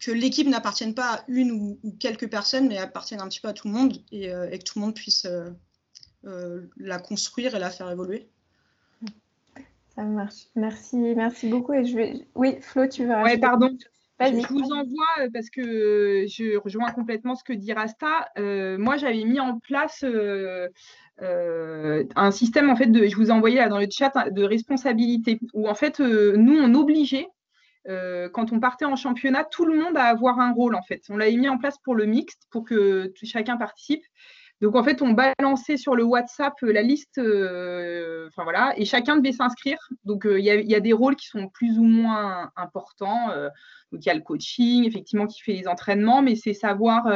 que, 0.00 0.10
l'équipe 0.10 0.48
n'appartienne 0.48 0.94
pas 0.94 1.14
à 1.14 1.24
une 1.28 1.52
ou, 1.52 1.78
quelques 1.98 2.28
personnes, 2.28 2.68
mais 2.68 2.78
appartienne 2.78 3.20
un 3.20 3.28
petit 3.28 3.40
peu 3.40 3.48
à 3.48 3.52
tout 3.52 3.68
le 3.68 3.74
monde 3.74 3.98
et, 4.10 4.32
euh, 4.32 4.48
que 4.50 4.62
tout 4.62 4.78
le 4.78 4.84
monde 4.84 4.94
puisse 4.94 5.24
euh, 5.26 5.50
euh, 6.24 6.62
la 6.76 6.98
construire 6.98 7.54
et 7.54 7.58
la 7.58 7.70
faire 7.70 7.90
évoluer. 7.90 8.28
Ça 9.94 10.02
marche. 10.02 10.46
Merci, 10.56 10.96
merci 10.96 11.48
beaucoup. 11.48 11.74
Et 11.74 11.84
je 11.84 11.94
vais... 11.94 12.26
Oui, 12.34 12.56
Flo, 12.62 12.86
tu 12.88 13.06
vas. 13.06 13.22
Oui, 13.22 13.36
pardon. 13.38 13.76
Je 14.20 14.52
vous 14.52 14.72
envoie 14.72 15.28
parce 15.32 15.50
que 15.50 16.26
je 16.28 16.56
rejoins 16.58 16.92
complètement 16.92 17.34
ce 17.34 17.42
que 17.42 17.52
dit 17.52 17.72
Rasta. 17.72 18.28
moi, 18.78 18.96
j'avais 18.96 19.24
mis 19.24 19.40
en 19.40 19.58
place 19.58 20.04
euh, 21.22 22.04
un 22.16 22.30
système 22.30 22.70
en 22.70 22.76
fait 22.76 22.86
de, 22.86 23.06
je 23.06 23.14
vous 23.16 23.28
ai 23.28 23.32
envoyé 23.32 23.56
là 23.56 23.68
dans 23.68 23.78
le 23.78 23.86
chat 23.90 24.30
de 24.30 24.42
responsabilité 24.42 25.38
où 25.52 25.68
en 25.68 25.74
fait 25.74 26.00
euh, 26.00 26.36
nous 26.36 26.58
on 26.58 26.74
obligeait 26.74 27.28
euh, 27.88 28.28
quand 28.30 28.52
on 28.52 28.58
partait 28.58 28.86
en 28.86 28.96
championnat 28.96 29.44
tout 29.44 29.64
le 29.66 29.78
monde 29.78 29.96
à 29.96 30.04
avoir 30.04 30.40
un 30.40 30.52
rôle 30.52 30.74
en 30.74 30.82
fait. 30.82 31.02
On 31.10 31.16
l'avait 31.16 31.36
mis 31.36 31.48
en 31.48 31.58
place 31.58 31.78
pour 31.78 31.94
le 31.94 32.06
mixte 32.06 32.42
pour 32.50 32.64
que 32.64 33.12
chacun 33.22 33.56
participe. 33.56 34.04
Donc 34.62 34.76
en 34.76 34.82
fait, 34.82 35.02
on 35.02 35.10
balançait 35.10 35.76
sur 35.76 35.94
le 35.94 36.04
WhatsApp 36.04 36.54
la 36.62 36.82
liste, 36.82 37.18
enfin 37.18 38.44
voilà, 38.44 38.72
et 38.76 38.84
chacun 38.84 39.16
devait 39.16 39.32
s'inscrire. 39.32 39.76
Donc 40.04 40.24
il 40.24 40.40
y, 40.40 40.74
a 40.74 40.80
des 40.80 40.92
rôles 40.92 41.16
qui 41.16 41.26
sont 41.26 41.48
plus 41.48 41.78
ou 41.78 41.84
moins 41.84 42.50
importants. 42.56 43.28
donc 43.90 44.04
il 44.04 44.06
y 44.06 44.10
a 44.10 44.14
le 44.14 44.20
coaching, 44.20 44.86
effectivement, 44.86 45.26
qui 45.26 45.42
fait 45.42 45.52
les 45.52 45.68
entraînements, 45.68 46.22
mais 46.22 46.36
c'est 46.36 46.54
savoir 46.54 47.06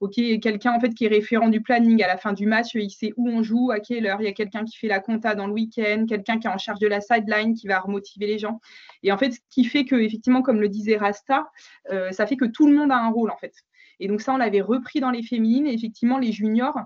ok, 0.00 0.14
quelqu'un 0.40 0.72
en 0.72 0.80
fait 0.80 0.94
qui 0.94 1.06
est 1.06 1.08
référent 1.08 1.48
du 1.48 1.60
planning 1.60 2.02
à 2.02 2.06
la 2.06 2.16
fin 2.16 2.32
du 2.32 2.46
match, 2.46 2.74
il 2.74 2.90
sait 2.90 3.12
où 3.16 3.28
on 3.28 3.42
joue, 3.42 3.70
à 3.70 3.80
quelle 3.80 4.06
heure. 4.06 4.20
Il 4.20 4.24
y 4.24 4.28
a 4.28 4.32
quelqu'un 4.32 4.64
qui 4.64 4.76
fait 4.76 4.88
la 4.88 5.00
compta 5.00 5.34
dans 5.34 5.46
le 5.46 5.52
week-end, 5.52 6.06
quelqu'un 6.08 6.38
qui 6.38 6.46
est 6.46 6.50
en 6.50 6.58
charge 6.58 6.80
de 6.80 6.86
la 6.86 7.00
sideline, 7.00 7.54
qui 7.54 7.66
va 7.66 7.80
remotiver 7.80 8.26
les 8.26 8.38
gens. 8.38 8.60
Et 9.02 9.12
en 9.12 9.18
fait, 9.18 9.32
ce 9.32 9.38
qui 9.50 9.64
fait 9.64 9.84
que, 9.84 9.96
effectivement, 9.96 10.42
comme 10.42 10.60
le 10.60 10.68
disait 10.68 10.96
Rasta, 10.96 11.46
euh, 11.90 12.12
ça 12.12 12.26
fait 12.26 12.36
que 12.36 12.44
tout 12.44 12.66
le 12.66 12.76
monde 12.76 12.92
a 12.92 12.98
un 12.98 13.10
rôle 13.10 13.30
en 13.30 13.36
fait. 13.36 13.52
Et 14.00 14.08
donc 14.08 14.20
ça, 14.20 14.34
on 14.34 14.36
l'avait 14.36 14.60
repris 14.60 15.00
dans 15.00 15.10
les 15.10 15.22
féminines. 15.22 15.66
Et 15.66 15.74
effectivement, 15.74 16.18
les 16.18 16.32
juniors, 16.32 16.78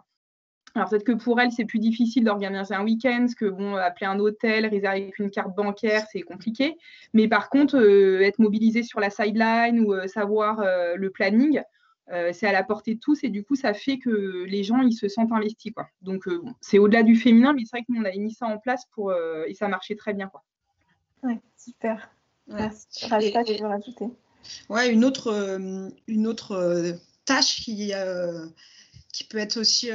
alors 0.74 0.88
peut-être 0.88 1.04
que 1.04 1.12
pour 1.12 1.40
elles, 1.40 1.52
c'est 1.52 1.64
plus 1.64 1.80
difficile 1.80 2.24
d'organiser 2.24 2.74
un 2.74 2.84
week-end, 2.84 3.26
que 3.36 3.46
bon, 3.46 3.74
appeler 3.74 4.06
un 4.06 4.18
hôtel, 4.18 4.66
réserver 4.66 5.02
avec 5.02 5.18
une 5.18 5.30
carte 5.30 5.54
bancaire, 5.56 6.04
c'est 6.12 6.22
compliqué. 6.22 6.76
Mais 7.12 7.28
par 7.28 7.50
contre, 7.50 7.76
euh, 7.76 8.20
être 8.20 8.38
mobilisé 8.38 8.82
sur 8.82 9.00
la 9.00 9.10
sideline 9.10 9.80
ou 9.80 9.94
euh, 9.94 10.06
savoir 10.06 10.62
le 10.96 11.10
planning, 11.10 11.62
euh, 12.12 12.32
c'est 12.32 12.48
à 12.48 12.52
la 12.52 12.64
portée 12.64 12.96
de 12.96 13.00
tous 13.00 13.22
et 13.22 13.28
du 13.28 13.44
coup 13.44 13.54
ça 13.54 13.72
fait 13.72 13.98
que 13.98 14.44
les 14.44 14.64
gens 14.64 14.80
ils 14.80 14.94
se 14.94 15.06
sentent 15.06 15.30
investis 15.30 15.72
quoi. 15.72 15.86
Donc 16.02 16.26
euh, 16.26 16.42
c'est 16.60 16.78
au-delà 16.78 17.04
du 17.04 17.14
féminin 17.14 17.52
mais 17.52 17.62
c'est 17.64 17.76
vrai 17.76 17.82
que 17.82 17.92
nous 17.92 18.00
on 18.00 18.04
avait 18.04 18.18
mis 18.18 18.32
ça 18.32 18.46
en 18.46 18.58
place 18.58 18.84
pour 18.92 19.10
euh, 19.10 19.44
et 19.46 19.54
ça 19.54 19.68
marchait 19.68 19.94
très 19.94 20.12
bien 20.12 20.26
quoi. 20.26 20.42
Ouais, 21.22 21.40
super. 21.56 22.10
Merci. 22.48 23.08
Rasta, 23.08 23.44
tu 23.44 23.54
veux 23.54 23.68
rajouter? 23.68 24.06
Ouais, 24.68 24.90
une 24.90 25.04
autre 25.04 25.58
une 26.06 26.26
autre 26.26 26.98
tâche 27.24 27.62
qui 27.62 27.92
qui 29.12 29.24
peut 29.24 29.38
être 29.38 29.58
aussi 29.58 29.90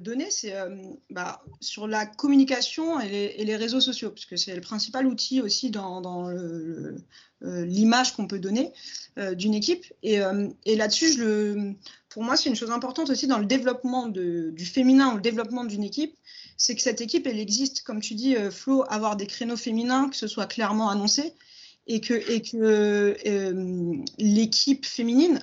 donnée, 0.00 0.30
c'est 0.30 0.54
bah, 1.10 1.42
sur 1.60 1.86
la 1.86 2.04
communication 2.04 3.00
et 3.00 3.44
les, 3.44 3.56
réseaux 3.56 3.80
sociaux, 3.80 4.10
puisque 4.10 4.36
c'est 4.36 4.54
le 4.54 4.60
principal 4.60 5.06
outil 5.06 5.40
aussi 5.40 5.70
dans, 5.70 6.00
dans 6.00 6.30
euh, 7.42 7.66
l'image 7.66 8.16
qu'on 8.16 8.26
peut 8.26 8.38
donner 8.38 8.72
euh, 9.18 9.34
d'une 9.34 9.52
équipe. 9.52 9.84
Et, 10.02 10.20
euh, 10.20 10.48
là-dessus, 10.64 11.22
pour 12.08 12.22
moi, 12.22 12.34
c'est 12.36 12.48
une 12.48 12.56
chose 12.56 12.70
importante 12.70 13.10
aussi 13.10 13.26
dans 13.26 13.38
le 13.38 13.44
développement 13.44 14.08
du 14.08 14.64
féminin 14.64 15.14
le 15.14 15.20
développement 15.20 15.64
d'une 15.64 15.84
équipe, 15.84 16.16
c'est 16.56 16.74
que 16.74 16.80
cette 16.80 17.02
équipe, 17.02 17.26
elle 17.26 17.38
existe, 17.38 17.82
comme 17.82 18.00
tu 18.00 18.14
dis, 18.14 18.34
Flo, 18.50 18.84
avoir 18.88 19.16
des 19.16 19.26
créneaux 19.26 19.56
féminins, 19.56 20.08
que 20.08 20.16
ce 20.16 20.26
soit 20.26 20.46
clairement 20.46 20.88
annoncé, 20.88 21.34
et 21.86 22.00
que, 22.00 22.14
que 22.14 23.16
l'équipe 24.18 24.84
féminine 24.84 25.40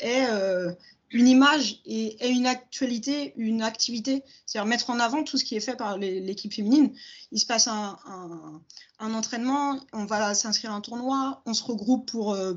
est 0.00 0.26
une 1.12 1.28
image 1.28 1.80
et, 1.84 2.28
une 2.28 2.46
actualité, 2.46 3.34
une 3.36 3.62
activité, 3.62 4.24
c'est-à-dire 4.46 4.68
mettre 4.68 4.90
en 4.90 4.98
avant 4.98 5.22
tout 5.22 5.36
ce 5.36 5.44
qui 5.44 5.56
est 5.56 5.60
fait 5.60 5.76
par 5.76 5.98
l'équipe 5.98 6.52
féminine. 6.52 6.92
Il 7.30 7.38
se 7.38 7.46
passe 7.46 7.68
un, 7.68 7.98
entraînement, 8.98 9.78
on 9.92 10.06
va 10.06 10.34
s'inscrire 10.34 10.72
à 10.72 10.74
un 10.74 10.80
tournoi, 10.80 11.42
on 11.44 11.54
se 11.54 11.62
regroupe 11.62 12.10
pour 12.10 12.32
euh, 12.32 12.54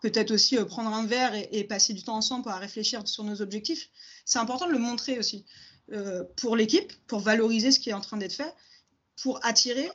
peut-être 0.00 0.30
aussi 0.30 0.56
euh, 0.56 0.64
prendre 0.64 0.90
un 0.90 1.04
verre 1.06 1.32
et, 1.34 1.64
passer 1.64 1.92
du 1.92 2.02
temps 2.02 2.16
ensemble 2.16 2.44
pour 2.44 2.52
réfléchir 2.52 3.06
sur 3.06 3.24
nos 3.24 3.42
objectifs. 3.42 3.90
C'est 4.24 4.38
important 4.38 4.66
de 4.66 4.72
le 4.72 4.78
montrer 4.78 5.18
aussi 5.18 5.44
euh, 5.92 6.24
pour 6.36 6.56
l'équipe, 6.56 6.92
pour 7.06 7.20
valoriser 7.20 7.72
ce 7.72 7.80
qui 7.80 7.90
est 7.90 7.94
en 7.94 8.00
train 8.00 8.16
d'être 8.16 8.32
fait, 8.32 8.54
pour 9.22 9.44
attirer, 9.44 9.90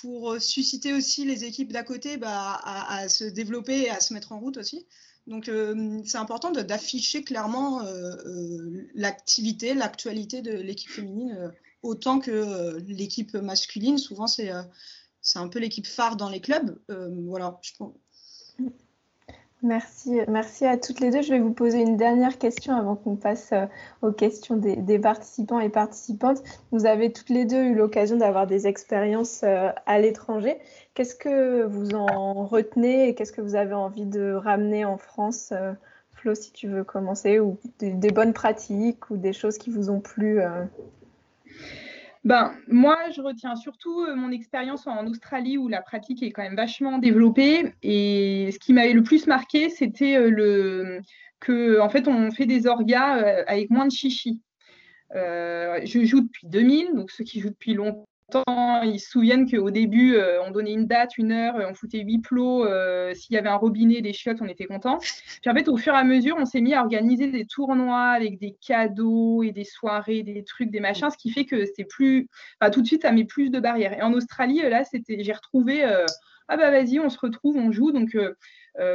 pour 0.00 0.40
susciter 0.40 0.92
aussi 0.92 1.24
les 1.24 1.44
équipes 1.44 1.72
d'à 1.72 1.82
côté 1.82 2.16
bah, 2.16 2.60
à, 2.62 3.08
se 3.08 3.24
développer 3.24 3.82
et 3.82 3.90
à 3.90 4.00
se 4.00 4.14
mettre 4.14 4.32
en 4.32 4.40
route 4.40 4.56
aussi. 4.56 4.86
Donc, 5.26 5.48
euh, 5.48 6.00
c'est 6.04 6.18
important 6.18 6.50
d'afficher 6.50 7.22
clairement 7.22 7.82
euh, 7.82 8.16
euh, 8.26 8.88
l'activité, 8.94 9.74
l'actualité 9.74 10.42
de 10.42 10.52
l'équipe 10.52 10.90
féminine 10.90 11.52
autant 11.82 12.20
que 12.20 12.78
l'équipe 12.88 13.34
masculine. 13.34 13.98
Souvent, 13.98 14.26
c'est 14.26 14.50
un 14.50 15.48
peu 15.48 15.58
l'équipe 15.58 15.86
phare 15.86 16.16
dans 16.16 16.28
les 16.28 16.40
clubs. 16.40 16.78
voilà. 16.88 17.60
Merci, 19.62 20.20
merci 20.26 20.64
à 20.64 20.78
toutes 20.78 21.00
les 21.00 21.10
deux. 21.10 21.20
Je 21.20 21.34
vais 21.34 21.38
vous 21.38 21.52
poser 21.52 21.80
une 21.82 21.98
dernière 21.98 22.38
question 22.38 22.74
avant 22.74 22.96
qu'on 22.96 23.16
passe 23.16 23.52
euh, 23.52 23.66
aux 24.00 24.10
questions 24.10 24.56
des, 24.56 24.98
participants 24.98 25.60
et 25.60 25.68
participantes. 25.68 26.42
Vous 26.72 26.86
avez 26.86 27.12
toutes 27.12 27.28
les 27.28 27.44
deux 27.44 27.64
eu 27.64 27.74
l'occasion 27.74 28.16
d'avoir 28.16 28.46
des 28.46 28.66
expériences 28.66 29.42
euh, 29.42 29.68
à 29.84 29.98
l'étranger. 29.98 30.58
Qu'est-ce 30.94 31.14
que 31.14 31.64
vous 31.64 31.94
en 31.94 32.46
retenez 32.46 33.08
et 33.08 33.14
qu'est-ce 33.14 33.32
que 33.32 33.42
vous 33.42 33.54
avez 33.54 33.74
envie 33.74 34.06
de 34.06 34.32
ramener 34.32 34.86
en 34.86 34.96
France 34.96 35.52
euh, 35.52 35.74
Flo, 36.14 36.34
si 36.34 36.52
tu 36.52 36.66
veux 36.66 36.84
commencer, 36.84 37.38
ou 37.38 37.58
des, 37.78 38.10
bonnes 38.10 38.32
pratiques 38.32 39.10
ou 39.10 39.16
des 39.18 39.32
choses 39.34 39.58
qui 39.58 39.70
vous 39.70 39.90
ont 39.90 40.00
plu 40.00 40.40
ben, 42.24 42.54
moi, 42.68 42.98
je 43.16 43.22
retiens 43.22 43.56
surtout 43.56 44.02
euh, 44.02 44.14
mon 44.14 44.30
expérience 44.30 44.86
en 44.86 45.06
Australie 45.06 45.56
où 45.56 45.68
la 45.68 45.80
pratique 45.80 46.22
est 46.22 46.32
quand 46.32 46.42
même 46.42 46.56
vachement 46.56 46.98
développée. 46.98 47.72
Et 47.82 48.50
ce 48.52 48.58
qui 48.58 48.74
m'avait 48.74 48.92
le 48.92 49.02
plus 49.02 49.26
marqué, 49.26 49.70
c'était 49.70 50.16
euh, 50.16 50.30
le 50.30 51.00
que 51.40 51.80
en 51.80 51.88
fait, 51.88 52.06
on 52.08 52.30
fait 52.30 52.44
des 52.44 52.66
orgas 52.66 53.16
euh, 53.18 53.44
avec 53.46 53.70
moins 53.70 53.86
de 53.86 53.92
chichi. 53.92 54.42
je 55.14 56.04
joue 56.04 56.20
depuis 56.20 56.46
2000, 56.48 56.94
donc 56.94 57.10
ceux 57.10 57.24
qui 57.24 57.40
jouent 57.40 57.50
depuis 57.50 57.74
longtemps 57.74 58.06
ils 58.84 58.98
se 59.00 59.10
souviennent 59.10 59.50
qu'au 59.50 59.70
début, 59.70 60.14
euh, 60.14 60.42
on 60.44 60.50
donnait 60.50 60.72
une 60.72 60.86
date, 60.86 61.18
une 61.18 61.32
heure, 61.32 61.54
on 61.68 61.74
foutait 61.74 62.00
huit 62.00 62.18
plots. 62.18 62.64
Euh, 62.64 63.14
s'il 63.14 63.34
y 63.34 63.38
avait 63.38 63.48
un 63.48 63.56
robinet, 63.56 64.00
des 64.00 64.12
chiottes, 64.12 64.40
on 64.40 64.48
était 64.48 64.66
content. 64.66 64.98
Puis 64.98 65.50
en 65.50 65.54
fait, 65.54 65.68
au 65.68 65.76
fur 65.76 65.94
et 65.94 65.98
à 65.98 66.04
mesure, 66.04 66.36
on 66.38 66.44
s'est 66.44 66.60
mis 66.60 66.74
à 66.74 66.82
organiser 66.82 67.30
des 67.30 67.46
tournois 67.46 68.08
avec 68.10 68.38
des 68.38 68.56
cadeaux 68.66 69.42
et 69.42 69.52
des 69.52 69.64
soirées, 69.64 70.22
des 70.22 70.44
trucs, 70.44 70.70
des 70.70 70.80
machins, 70.80 71.10
ce 71.10 71.16
qui 71.16 71.30
fait 71.30 71.44
que 71.44 71.64
c'est 71.76 71.84
plus. 71.84 72.28
Tout 72.72 72.82
de 72.82 72.86
suite, 72.86 73.02
ça 73.02 73.12
met 73.12 73.24
plus 73.24 73.50
de 73.50 73.60
barrières. 73.60 73.96
Et 73.96 74.02
en 74.02 74.12
Australie, 74.12 74.60
là, 74.62 74.82
j'ai 75.08 75.32
retrouvé. 75.32 75.84
Euh, 75.84 76.04
ah 76.48 76.56
bah 76.56 76.70
vas-y, 76.70 76.98
on 76.98 77.08
se 77.08 77.18
retrouve, 77.18 77.56
on 77.56 77.70
joue. 77.70 77.92
Donc 77.92 78.16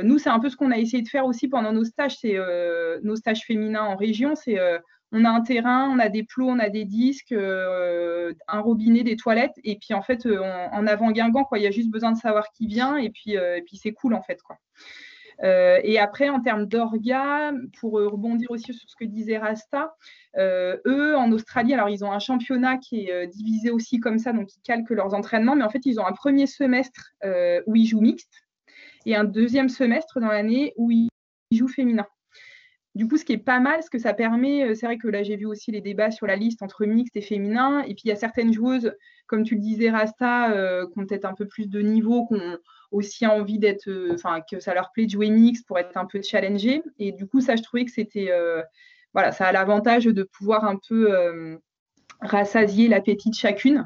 nous, 0.03 0.17
c'est 0.17 0.29
un 0.29 0.39
peu 0.39 0.49
ce 0.49 0.57
qu'on 0.57 0.71
a 0.71 0.77
essayé 0.77 1.03
de 1.03 1.07
faire 1.07 1.25
aussi 1.25 1.47
pendant 1.47 1.71
nos 1.71 1.85
stages, 1.85 2.17
nos 3.03 3.15
stages 3.15 3.43
féminins 3.45 3.83
en 3.83 3.95
région, 3.95 4.33
on 5.15 5.23
a 5.23 5.29
un 5.29 5.41
terrain, 5.41 5.89
on 5.89 5.97
a 5.97 6.09
des 6.09 6.23
plots, 6.23 6.49
on 6.49 6.59
a 6.59 6.69
des 6.69 6.83
disques, 6.83 7.31
euh, 7.31 8.33
un 8.49 8.59
robinet, 8.59 9.03
des 9.03 9.15
toilettes, 9.15 9.55
et 9.63 9.77
puis 9.77 9.93
en 9.93 10.01
fait, 10.01 10.25
euh, 10.25 10.41
en 10.71 10.85
avant 10.87 11.11
Guingamp, 11.11 11.45
quoi, 11.45 11.57
il 11.57 11.63
y 11.63 11.67
a 11.67 11.71
juste 11.71 11.89
besoin 11.89 12.11
de 12.11 12.17
savoir 12.17 12.51
qui 12.51 12.67
vient, 12.67 12.97
et 12.97 13.09
puis, 13.09 13.37
euh, 13.37 13.61
puis 13.65 13.77
c'est 13.77 13.93
cool 13.93 14.13
en 14.13 14.21
fait, 14.21 14.41
quoi. 14.41 14.57
et 15.41 15.99
après, 15.99 16.29
en 16.29 16.41
termes 16.41 16.65
d'orga, 16.65 17.53
pour 17.79 17.93
rebondir 17.93 18.51
aussi 18.51 18.73
sur 18.73 18.89
ce 18.89 18.95
que 18.97 19.05
disait 19.05 19.37
Rasta, 19.37 19.95
eux, 20.37 21.15
en 21.15 21.31
Australie, 21.31 21.73
alors 21.73 21.89
ils 21.89 22.03
ont 22.03 22.11
un 22.11 22.19
championnat 22.19 22.77
qui 22.77 23.07
est 23.07 23.27
divisé 23.27 23.69
aussi 23.71 23.99
comme 23.99 24.19
ça, 24.19 24.33
donc 24.33 24.53
ils 24.53 24.61
calquent 24.61 24.89
leurs 24.89 25.13
entraînements, 25.13 25.55
mais 25.55 25.63
en 25.63 25.69
fait, 25.69 25.85
ils 25.85 25.99
ont 25.99 26.05
un 26.05 26.13
premier 26.13 26.47
semestre 26.47 27.13
où 27.67 27.75
ils 27.75 27.85
jouent 27.85 28.01
mixte 28.01 28.33
et 29.05 29.15
un 29.15 29.23
deuxième 29.23 29.69
semestre 29.69 30.19
dans 30.19 30.29
l'année 30.29 30.73
où 30.77 30.91
ils 30.91 31.09
jouent 31.51 31.67
féminin. 31.67 32.07
Du 32.95 33.09
coup, 33.09 33.17
ce 33.17 33.25
qui 33.25 33.33
est 33.33 33.37
pas 33.37 33.59
mal, 33.59 33.83
ce 33.83 33.89
que 33.89 33.99
ça 33.99 34.13
permet, 34.13 34.63
euh, 34.63 34.73
c'est 34.73 34.85
vrai 34.85 34.97
que 34.97 35.09
là, 35.09 35.21
j'ai 35.21 35.35
vu 35.35 35.45
aussi 35.45 35.69
les 35.69 35.81
débats 35.81 36.11
sur 36.11 36.27
la 36.27 36.37
liste 36.37 36.63
entre 36.63 36.85
mixte 36.85 37.17
et 37.17 37.21
féminin. 37.21 37.81
Et 37.81 37.93
puis, 37.93 38.03
il 38.05 38.07
y 38.07 38.11
a 38.11 38.15
certaines 38.15 38.53
joueuses, 38.53 38.93
comme 39.27 39.43
tu 39.43 39.55
le 39.55 39.61
disais, 39.61 39.89
Rasta, 39.89 40.51
euh, 40.51 40.87
qui 40.87 40.99
ont 40.99 41.05
peut-être 41.05 41.25
un 41.25 41.33
peu 41.33 41.45
plus 41.45 41.67
de 41.67 41.81
niveau, 41.81 42.25
qui 42.27 42.35
ont 42.35 42.57
aussi 42.91 43.27
envie 43.27 43.59
d'être, 43.59 43.89
euh, 43.89 44.13
enfin, 44.13 44.39
que 44.49 44.61
ça 44.61 44.73
leur 44.73 44.93
plaît 44.93 45.07
de 45.07 45.11
jouer 45.11 45.29
mixte 45.29 45.67
pour 45.67 45.77
être 45.77 45.97
un 45.97 46.05
peu 46.05 46.21
challengé. 46.21 46.81
Et 46.97 47.11
du 47.11 47.27
coup, 47.27 47.41
ça, 47.41 47.57
je 47.57 47.63
trouvais 47.63 47.83
que 47.83 47.91
c'était, 47.91 48.29
voilà, 49.13 49.33
ça 49.33 49.47
a 49.47 49.51
l'avantage 49.51 50.05
de 50.05 50.23
pouvoir 50.23 50.63
un 50.63 50.77
peu 50.87 51.59
rassasier 52.21 52.87
l'appétit 52.87 53.29
de 53.29 53.35
chacune. 53.35 53.85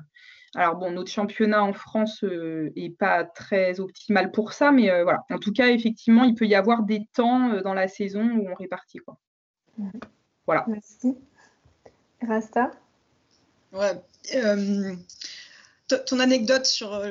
Alors 0.56 0.76
bon, 0.76 0.92
notre 0.92 1.12
championnat 1.12 1.64
en 1.64 1.74
France 1.74 2.24
n'est 2.24 2.30
euh, 2.30 2.96
pas 2.98 3.24
très 3.24 3.80
optimal 3.80 4.32
pour 4.32 4.54
ça, 4.54 4.72
mais 4.72 4.90
euh, 4.90 5.04
voilà. 5.04 5.24
En 5.30 5.38
tout 5.38 5.54
cas, 5.54 5.68
effectivement, 5.68 6.24
il 6.24 6.34
peut 6.34 6.48
y 6.48 6.56
avoir 6.56 6.84
des 6.84 7.06
temps 7.14 7.52
euh, 7.52 7.62
dans 7.62 7.74
la 7.74 7.88
saison 7.88 8.24
où 8.24 8.50
on 8.50 8.56
répartit 8.56 9.00
quoi. 9.00 9.18
Voilà. 10.46 10.66
Merci. 10.68 11.16
Rasta? 12.22 12.72
Ouais. 13.72 14.02
Ton 16.06 16.20
anecdote 16.20 16.66
sur 16.66 17.02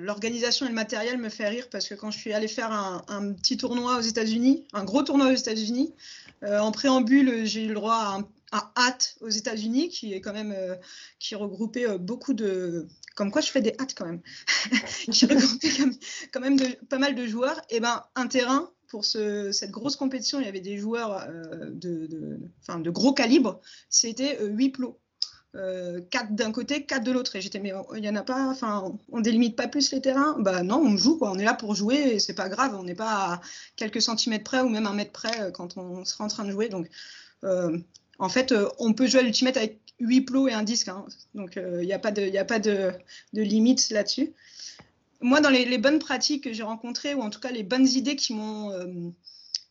l'organisation 0.00 0.66
et 0.66 0.68
le 0.68 0.74
matériel 0.74 1.18
me 1.18 1.28
fait 1.28 1.48
rire 1.48 1.68
parce 1.70 1.88
que 1.88 1.94
quand 1.94 2.10
je 2.10 2.18
suis 2.18 2.32
allée 2.32 2.48
faire 2.48 2.72
un 2.72 3.32
petit 3.32 3.56
tournoi 3.56 3.98
aux 3.98 4.02
États-Unis, 4.02 4.64
un 4.72 4.84
gros 4.84 5.02
tournoi 5.02 5.28
aux 5.28 5.34
États-Unis, 5.34 5.94
en 6.42 6.72
préambule, 6.72 7.44
j'ai 7.44 7.64
eu 7.64 7.68
le 7.68 7.74
droit 7.74 7.94
à 7.94 8.18
un 8.52 8.70
hâte 8.76 9.16
aux 9.20 9.28
États-Unis 9.28 9.88
qui 9.88 10.12
est 10.12 10.20
quand 10.20 10.32
même 10.32 10.52
euh, 10.52 10.76
qui 11.18 11.34
regroupait 11.34 11.88
euh, 11.88 11.98
beaucoup 11.98 12.34
de 12.34 12.86
comme 13.16 13.30
quoi 13.30 13.40
je 13.40 13.50
fais 13.50 13.62
des 13.62 13.74
hâtes 13.80 13.94
quand 13.96 14.06
même 14.06 14.20
qui 15.10 15.26
regroupait 15.26 15.70
quand 16.32 16.40
même, 16.40 16.58
pas 16.88 16.98
mal 16.98 17.14
de 17.14 17.26
joueurs. 17.26 17.60
Et 17.70 17.80
ben 17.80 18.04
un 18.14 18.26
terrain 18.26 18.70
pour 18.88 19.04
ce, 19.06 19.52
cette 19.52 19.70
grosse 19.70 19.96
compétition 19.96 20.38
il 20.38 20.44
y 20.44 20.48
avait 20.48 20.60
des 20.60 20.76
joueurs 20.76 21.26
euh, 21.28 21.70
de, 21.70 22.06
de, 22.06 22.38
de, 22.78 22.90
gros 22.90 23.14
calibre 23.14 23.60
c'était 23.88 24.38
huit 24.44 24.70
plots 24.70 25.00
quatre 26.10 26.34
d'un 26.34 26.52
côté, 26.52 26.84
quatre 26.84 27.04
de 27.04 27.12
l'autre. 27.12 27.36
Et 27.36 27.40
j'étais, 27.40 27.58
mais 27.58 27.72
il 27.94 28.00
n'y 28.00 28.08
en 28.08 28.16
a 28.16 28.22
pas, 28.22 28.48
enfin, 28.48 28.92
on 29.10 29.20
délimite 29.20 29.56
pas 29.56 29.68
plus 29.68 29.92
les 29.92 30.00
terrains? 30.00 30.36
Bah 30.38 30.62
non, 30.62 30.78
on 30.78 30.96
joue. 30.96 31.18
On 31.20 31.38
est 31.38 31.44
là 31.44 31.54
pour 31.54 31.74
jouer 31.74 31.96
et 31.96 32.18
c'est 32.18 32.34
pas 32.34 32.48
grave. 32.48 32.74
On 32.78 32.84
n'est 32.84 32.94
pas 32.94 33.34
à 33.34 33.40
quelques 33.76 34.00
centimètres 34.02 34.44
près 34.44 34.60
ou 34.60 34.68
même 34.68 34.86
un 34.86 34.94
mètre 34.94 35.12
près 35.12 35.52
quand 35.52 35.76
on 35.76 36.04
sera 36.04 36.24
en 36.24 36.28
train 36.28 36.44
de 36.44 36.50
jouer. 36.50 36.68
Donc, 36.68 36.88
en 38.22 38.28
fait, 38.28 38.52
euh, 38.52 38.68
on 38.78 38.92
peut 38.92 39.08
jouer 39.08 39.20
à 39.20 39.22
l'Ultimate 39.24 39.56
avec 39.56 39.80
8 39.98 40.20
plots 40.22 40.46
et 40.46 40.52
un 40.52 40.62
disque. 40.62 40.88
Hein. 40.88 41.04
Donc, 41.34 41.54
il 41.56 41.62
euh, 41.62 41.84
n'y 41.84 41.92
a 41.92 41.98
pas 41.98 42.12
de, 42.12 42.36
a 42.36 42.44
pas 42.44 42.60
de, 42.60 42.92
limite 43.32 43.90
là-dessus. 43.90 44.32
Moi, 45.20 45.40
dans 45.40 45.50
les, 45.50 45.78
bonnes 45.78 45.98
pratiques 45.98 46.44
que 46.44 46.52
j'ai 46.52 46.62
rencontrées, 46.62 47.14
ou 47.14 47.22
en 47.22 47.30
tout 47.30 47.40
cas 47.40 47.50
les 47.50 47.64
bonnes 47.64 47.88
idées 47.88 48.14
qui 48.14 48.34
m'ont 48.34 48.70
euh, 48.70 48.86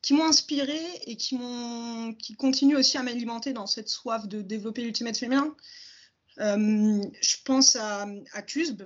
qui 0.01 0.13
m'ont 0.13 0.25
inspiré 0.25 0.79
et 1.05 1.15
qui 1.15 1.37
m'ont 1.37 2.13
qui 2.13 2.33
continuent 2.35 2.77
aussi 2.77 2.97
à 2.97 3.03
m'alimenter 3.03 3.53
dans 3.53 3.67
cette 3.67 3.89
soif 3.89 4.27
de 4.27 4.41
développer 4.41 4.81
l'ultimate 4.83 5.17
féminin. 5.17 5.55
je 6.37 7.35
pense 7.45 7.75
à, 7.75 8.07
à 8.33 8.41
CUSB, 8.41 8.83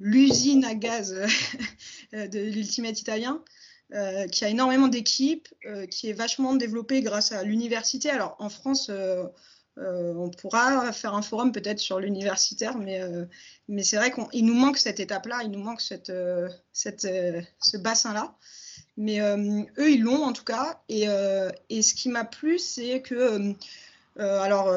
l'usine 0.00 0.64
à 0.64 0.74
gaz 0.74 1.14
de 2.12 2.38
l'ultimate 2.38 3.00
italien, 3.00 3.42
euh, 3.94 4.26
qui 4.28 4.44
a 4.44 4.50
énormément 4.50 4.88
d'équipes, 4.88 5.48
euh, 5.64 5.86
qui 5.86 6.10
est 6.10 6.12
vachement 6.12 6.54
développée 6.54 7.00
grâce 7.00 7.32
à 7.32 7.42
l'université. 7.42 8.10
Alors 8.10 8.36
en 8.38 8.50
France, 8.50 8.90
euh, 8.90 9.24
on 9.78 10.28
pourra 10.28 10.92
faire 10.92 11.14
un 11.14 11.22
forum 11.22 11.52
peut-être 11.52 11.78
sur 11.78 11.98
l'universitaire, 11.98 12.76
mais, 12.76 13.00
mais 13.68 13.84
c'est 13.84 13.96
vrai 13.96 14.12
qu'il 14.12 14.44
nous 14.44 14.54
manque 14.54 14.76
cette 14.76 14.98
étape-là, 14.98 15.40
il 15.44 15.52
nous 15.52 15.62
manque 15.62 15.80
cette, 15.80 16.12
cette 16.72 17.06
ce 17.62 17.76
bassin-là. 17.76 18.36
Mais 18.98 19.20
eux, 19.20 19.90
ils 19.90 20.02
l'ont 20.02 20.24
en 20.24 20.32
tout 20.32 20.44
cas. 20.44 20.82
Et, 20.88 21.06
et 21.70 21.82
ce 21.82 21.94
qui 21.94 22.08
m'a 22.08 22.24
plu, 22.24 22.58
c'est 22.58 23.00
que, 23.00 23.54
alors 24.16 24.76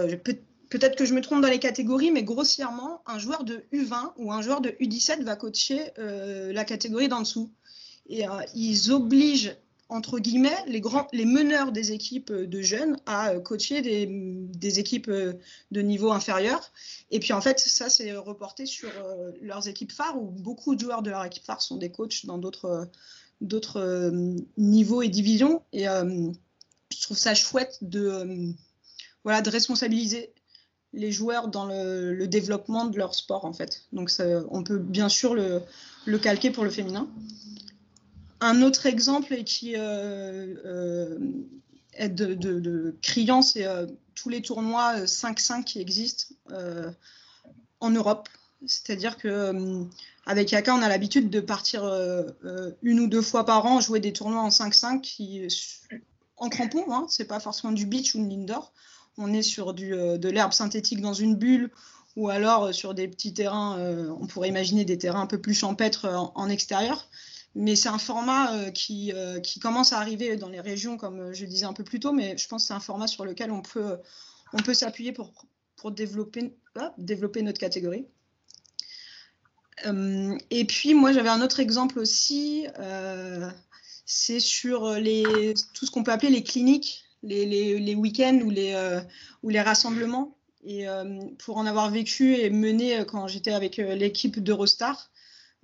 peut-être 0.69 0.95
que 0.95 1.05
je 1.05 1.13
me 1.13 1.21
trompe 1.21 1.41
dans 1.41 1.49
les 1.49 1.59
catégories, 1.59 2.11
mais 2.11 2.23
grossièrement, 2.23 3.01
un 3.07 3.17
joueur 3.17 3.43
de 3.43 3.65
U20 3.73 4.13
ou 4.17 4.31
un 4.31 4.41
joueur 4.41 4.61
de 4.61 4.69
U17 4.79 5.23
va 5.23 5.35
coacher 5.35 5.91
la 5.97 6.63
catégorie 6.63 7.07
d'en 7.07 7.21
dessous 7.21 7.49
et 8.11 8.27
euh, 8.27 8.41
ils 8.53 8.91
obligent 8.91 9.55
entre 9.89 10.19
guillemets, 10.19 10.55
les, 10.67 10.79
grands, 10.79 11.07
les 11.11 11.25
meneurs 11.25 11.73
des 11.73 11.91
équipes 11.91 12.31
de 12.31 12.61
jeunes 12.61 12.95
à 13.05 13.31
euh, 13.31 13.41
coacher 13.41 13.81
des, 13.81 14.79
équipes 14.79 15.09
euh, 15.09 15.33
de 15.71 15.81
niveau 15.81 16.13
inférieur. 16.13 16.71
Et 17.09 17.19
puis 17.19 17.33
en 17.33 17.41
fait, 17.41 17.59
ça, 17.59 17.89
c'est 17.89 18.13
reporté 18.13 18.65
sur 18.65 18.89
leurs 19.41 19.67
équipes 19.67 19.91
phares, 19.91 20.17
où 20.17 20.27
beaucoup 20.27 20.75
de 20.75 20.79
joueurs 20.79 21.01
de 21.01 21.09
leur 21.09 21.25
équipe 21.25 21.43
phare 21.43 21.61
sont 21.61 21.75
des 21.75 21.91
coachs 21.91 22.25
dans 22.25 22.37
d'autres, 22.37 22.87
d'autres 23.41 24.11
niveaux 24.57 25.01
et 25.01 25.09
divisions. 25.09 25.61
Et 25.73 25.85
je 25.85 27.01
trouve 27.01 27.17
ça 27.17 27.35
chouette 27.35 27.79
de, 27.81 28.53
voilà, 29.23 29.41
de 29.41 29.49
responsabiliser 29.49 30.33
les 30.93 31.11
joueurs 31.11 31.47
dans 31.47 31.65
le, 31.65 32.25
développement 32.27 32.85
de 32.85 32.97
leur 32.97 33.15
sport, 33.15 33.45
en 33.45 33.53
fait. 33.53 33.83
Donc 33.91 34.11
on 34.49 34.63
peut 34.63 34.77
bien 34.77 35.09
sûr 35.09 35.35
le, 35.35 35.61
le 36.05 36.19
calquer 36.19 36.51
pour 36.51 36.63
le 36.63 36.69
féminin. 36.69 37.07
Un 38.41 38.63
autre 38.63 38.87
exemple 38.87 39.43
qui 39.43 39.75
euh, 39.77 40.55
euh, 40.65 41.19
est 41.93 42.09
de, 42.09 42.95
criant, 43.03 43.43
c'est 43.43 43.67
euh, 43.67 43.85
tous 44.15 44.29
les 44.29 44.41
tournois 44.41 45.01
5-5 45.01 45.63
qui 45.63 45.79
existent 45.79 46.33
en 47.79 47.89
Europe. 47.91 48.29
C'est-à-dire 48.65 49.17
que 49.17 49.85
avec 50.25 50.51
Yaka, 50.51 50.75
on 50.75 50.81
a 50.81 50.89
l'habitude 50.89 51.29
de 51.29 51.39
partir 51.39 51.83
une 52.83 52.99
ou 52.99 53.07
deux 53.07 53.21
fois 53.21 53.45
par 53.45 53.65
an 53.65 53.81
jouer 53.81 53.99
des 53.99 54.13
tournois 54.13 54.41
en 54.41 54.49
5-5 54.49 55.01
qui 55.01 55.47
en 56.37 56.49
crampon, 56.49 56.85
hein, 56.91 57.05
c'est 57.09 57.25
pas 57.25 57.39
forcément 57.39 57.73
du 57.73 57.85
beach 57.85 58.15
ou 58.15 58.23
de 58.23 58.29
l'indoor. 58.29 58.71
On 59.17 59.33
est 59.33 59.41
sur 59.41 59.73
du, 59.73 59.89
de 59.91 60.29
l'herbe 60.29 60.53
synthétique 60.53 61.01
dans 61.01 61.13
une 61.13 61.35
bulle 61.35 61.71
ou 62.15 62.29
alors 62.29 62.73
sur 62.73 62.93
des 62.93 63.07
petits 63.07 63.33
terrains, 63.33 63.77
on 64.19 64.27
pourrait 64.27 64.49
imaginer 64.49 64.85
des 64.85 64.97
terrains 64.97 65.21
un 65.21 65.27
peu 65.27 65.39
plus 65.39 65.53
champêtres 65.53 66.31
en 66.35 66.49
extérieur. 66.49 67.07
Mais 67.55 67.75
c'est 67.75 67.89
un 67.89 67.97
format 67.97 68.55
euh, 68.55 68.71
qui, 68.71 69.11
euh, 69.13 69.39
commence 69.61 69.91
à 69.91 69.97
arriver 69.97 70.37
dans 70.37 70.49
les 70.49 70.61
régions, 70.61 70.97
comme 70.97 71.33
je 71.33 71.45
disais 71.45 71.65
un 71.65 71.73
peu 71.73 71.83
plus 71.83 71.99
tôt, 71.99 72.13
mais 72.13 72.37
je 72.37 72.47
pense 72.47 72.63
que 72.63 72.67
c'est 72.67 72.73
un 72.73 72.79
format 72.79 73.07
sur 73.07 73.25
lequel 73.25 73.51
on 73.51 73.61
peut, 73.61 73.99
s'appuyer 74.73 75.11
pour 75.11 75.91
développer 75.91 76.53
notre 77.41 77.59
catégorie. 77.59 78.05
Et 80.49 80.65
puis, 80.65 80.93
moi, 80.93 81.11
j'avais 81.11 81.29
un 81.29 81.41
autre 81.41 81.59
exemple 81.59 81.99
aussi. 81.99 82.65
c'est 84.05 84.39
sur 84.39 84.93
les, 84.93 85.53
tout 85.73 85.85
ce 85.85 85.91
qu'on 85.91 86.03
peut 86.03 86.11
appeler 86.11 86.31
les 86.31 86.43
cliniques, 86.43 87.03
les, 87.23 87.95
week-ends 87.95 88.39
ou 88.43 88.49
les, 88.49 89.61
rassemblements. 89.61 90.37
Et 90.63 90.85
pour 91.39 91.57
en 91.57 91.65
avoir 91.65 91.89
vécu 91.89 92.35
et 92.35 92.49
mené 92.49 93.03
quand 93.07 93.27
j'étais 93.27 93.53
avec 93.53 93.77
l'équipe 93.77 94.39
d'Eurostar, 94.39 95.11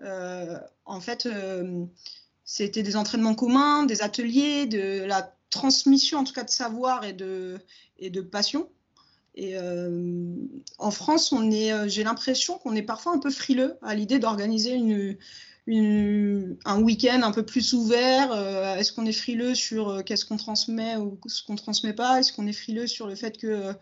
en 0.04 1.02
fait, 1.02 1.28
c'était 2.44 2.84
des 2.84 2.96
entraînements 2.96 3.36
communs, 3.36 3.84
des 3.84 4.02
ateliers, 4.02 4.66
de 4.66 5.04
la 5.04 5.34
transmission 5.50 6.20
en 6.20 6.24
tout 6.24 6.34
cas 6.34 6.44
de 6.44 6.50
savoir 6.50 7.04
et 7.06 7.14
de 7.14 8.22
passion. 8.22 8.70
Et 9.38 9.56
euh, 9.56 10.34
en 10.80 10.90
France, 10.90 11.32
on 11.32 11.52
est, 11.52 11.72
euh, 11.72 11.88
j'ai 11.88 12.04
l'impression 12.04 12.58
qu'on 12.58 12.76
est 12.76 12.82
parfois 12.82 13.14
un 13.14 13.20
peu 13.20 13.30
frileux 13.30 13.78
à 13.84 13.94
l'idée 13.94 14.18
d'organiser 14.18 14.76
un 16.66 16.82
week-end 16.82 17.22
un 17.22 17.32
peu 17.32 17.46
plus 17.46 17.74
ouvert. 17.74 18.32
Euh, 18.32 18.76
est-ce 18.78 18.92
qu'on 18.92 19.06
est 19.06 19.12
frileux 19.12 19.54
sur 19.54 20.04
qu'est-ce 20.04 20.26
qu'on 20.26 20.38
transmet 20.38 20.98
ou 20.98 21.20
ce 21.28 21.44
qu'on 21.44 21.56
transmet 21.56 21.94
pas? 21.94 22.20
Est-ce 22.20 22.34
qu'on 22.34 22.48
est 22.48 22.54
frileux 22.54 22.88
sur 22.88 23.06
le 23.06 23.14
fait 23.16 23.38
que 23.38 23.74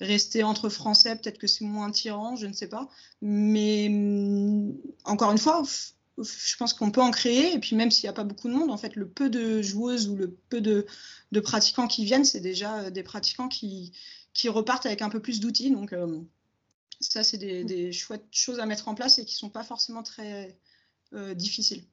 rester 0.00 0.42
entre 0.42 0.68
Français, 0.68 1.14
peut-être 1.14 1.38
que 1.38 1.46
c'est 1.46 1.64
moins 1.64 1.88
attirant, 1.88 2.34
je 2.34 2.46
ne 2.48 2.52
sais 2.52 2.68
pas. 2.68 2.88
Mais 3.22 3.88
mm, 3.88 4.74
encore 5.04 5.30
une 5.30 5.38
fois, 5.38 5.62
je 6.22 6.56
pense 6.56 6.74
qu'on 6.74 6.90
peut 6.90 7.00
en 7.00 7.10
créer. 7.10 7.54
Et 7.54 7.58
puis 7.58 7.76
même 7.76 7.90
s'il 7.90 8.04
n'y 8.04 8.10
a 8.10 8.12
pas 8.12 8.24
beaucoup 8.24 8.48
de 8.48 8.54
monde, 8.54 8.70
en 8.70 8.76
fait, 8.76 8.96
le 8.96 9.08
peu 9.08 9.30
de 9.30 9.62
joueuses 9.62 10.08
ou 10.08 10.16
le 10.16 10.30
peu 10.48 10.60
de, 10.60 10.86
pratiquants 11.40 11.86
qui 11.86 12.04
viennent, 12.04 12.24
c'est 12.24 12.40
déjà 12.40 12.80
euh, 12.80 12.90
des 12.90 13.02
pratiquants 13.02 13.48
qui, 13.48 13.92
qui 14.34 14.48
repartent 14.48 14.86
avec 14.86 15.02
un 15.02 15.08
peu 15.08 15.20
plus 15.20 15.40
d'outils. 15.40 15.70
Donc 15.70 15.92
euh, 15.92 16.20
ça, 17.00 17.22
c'est 17.22 17.38
des, 17.38 17.92
chouettes 17.92 18.26
choses 18.30 18.60
à 18.60 18.66
mettre 18.66 18.88
en 18.88 18.94
place 18.94 19.18
et 19.18 19.24
qui 19.24 19.34
ne 19.34 19.38
sont 19.38 19.50
pas 19.50 19.64
forcément 19.64 20.02
très 20.02 20.58
euh, 21.12 21.34
difficiles. 21.34 21.84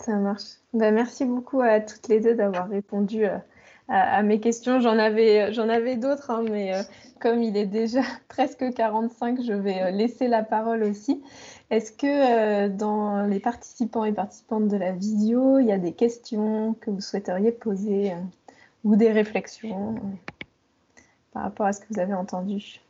Ça 0.00 0.16
marche. 0.16 0.44
Ben, 0.72 0.94
merci 0.94 1.24
beaucoup 1.24 1.60
à 1.60 1.80
toutes 1.80 2.08
les 2.08 2.20
deux 2.20 2.34
d'avoir 2.34 2.68
répondu 2.68 3.24
mes 3.88 4.40
questions. 4.40 4.80
J'en 4.80 4.98
avais, 4.98 5.52
j'en 5.52 5.68
avais 5.68 5.96
d'autres, 5.96 6.30
hein, 6.30 6.44
mais 6.48 6.72
comme 7.20 7.42
il 7.42 7.56
est 7.56 7.66
déjà 7.66 8.02
presque 8.28 8.72
45, 8.74 9.42
je 9.44 9.52
vais 9.52 9.92
laisser 9.92 10.28
la 10.28 10.42
parole 10.42 10.82
aussi. 10.82 11.22
Est-ce 11.72 11.90
que 11.90 12.06
euh, 12.06 12.68
dans 12.68 13.24
les 13.24 13.40
participants 13.40 14.04
et 14.04 14.12
participantes 14.12 14.68
de 14.68 14.76
la 14.76 14.92
vidéo, 14.92 15.58
il 15.58 15.68
y 15.68 15.72
a 15.72 15.78
des 15.78 15.94
questions 15.94 16.74
que 16.74 16.90
vous 16.90 17.00
souhaiteriez 17.00 17.50
poser 17.50 18.12
euh, 18.12 18.16
ou 18.84 18.94
des 18.94 19.10
réflexions 19.10 19.94
euh, 19.94 21.00
par 21.32 21.44
rapport 21.44 21.64
à 21.64 21.72
ce 21.72 21.80
que 21.80 21.86
vous 21.88 21.98
avez 21.98 22.12
entendu? 22.12 22.80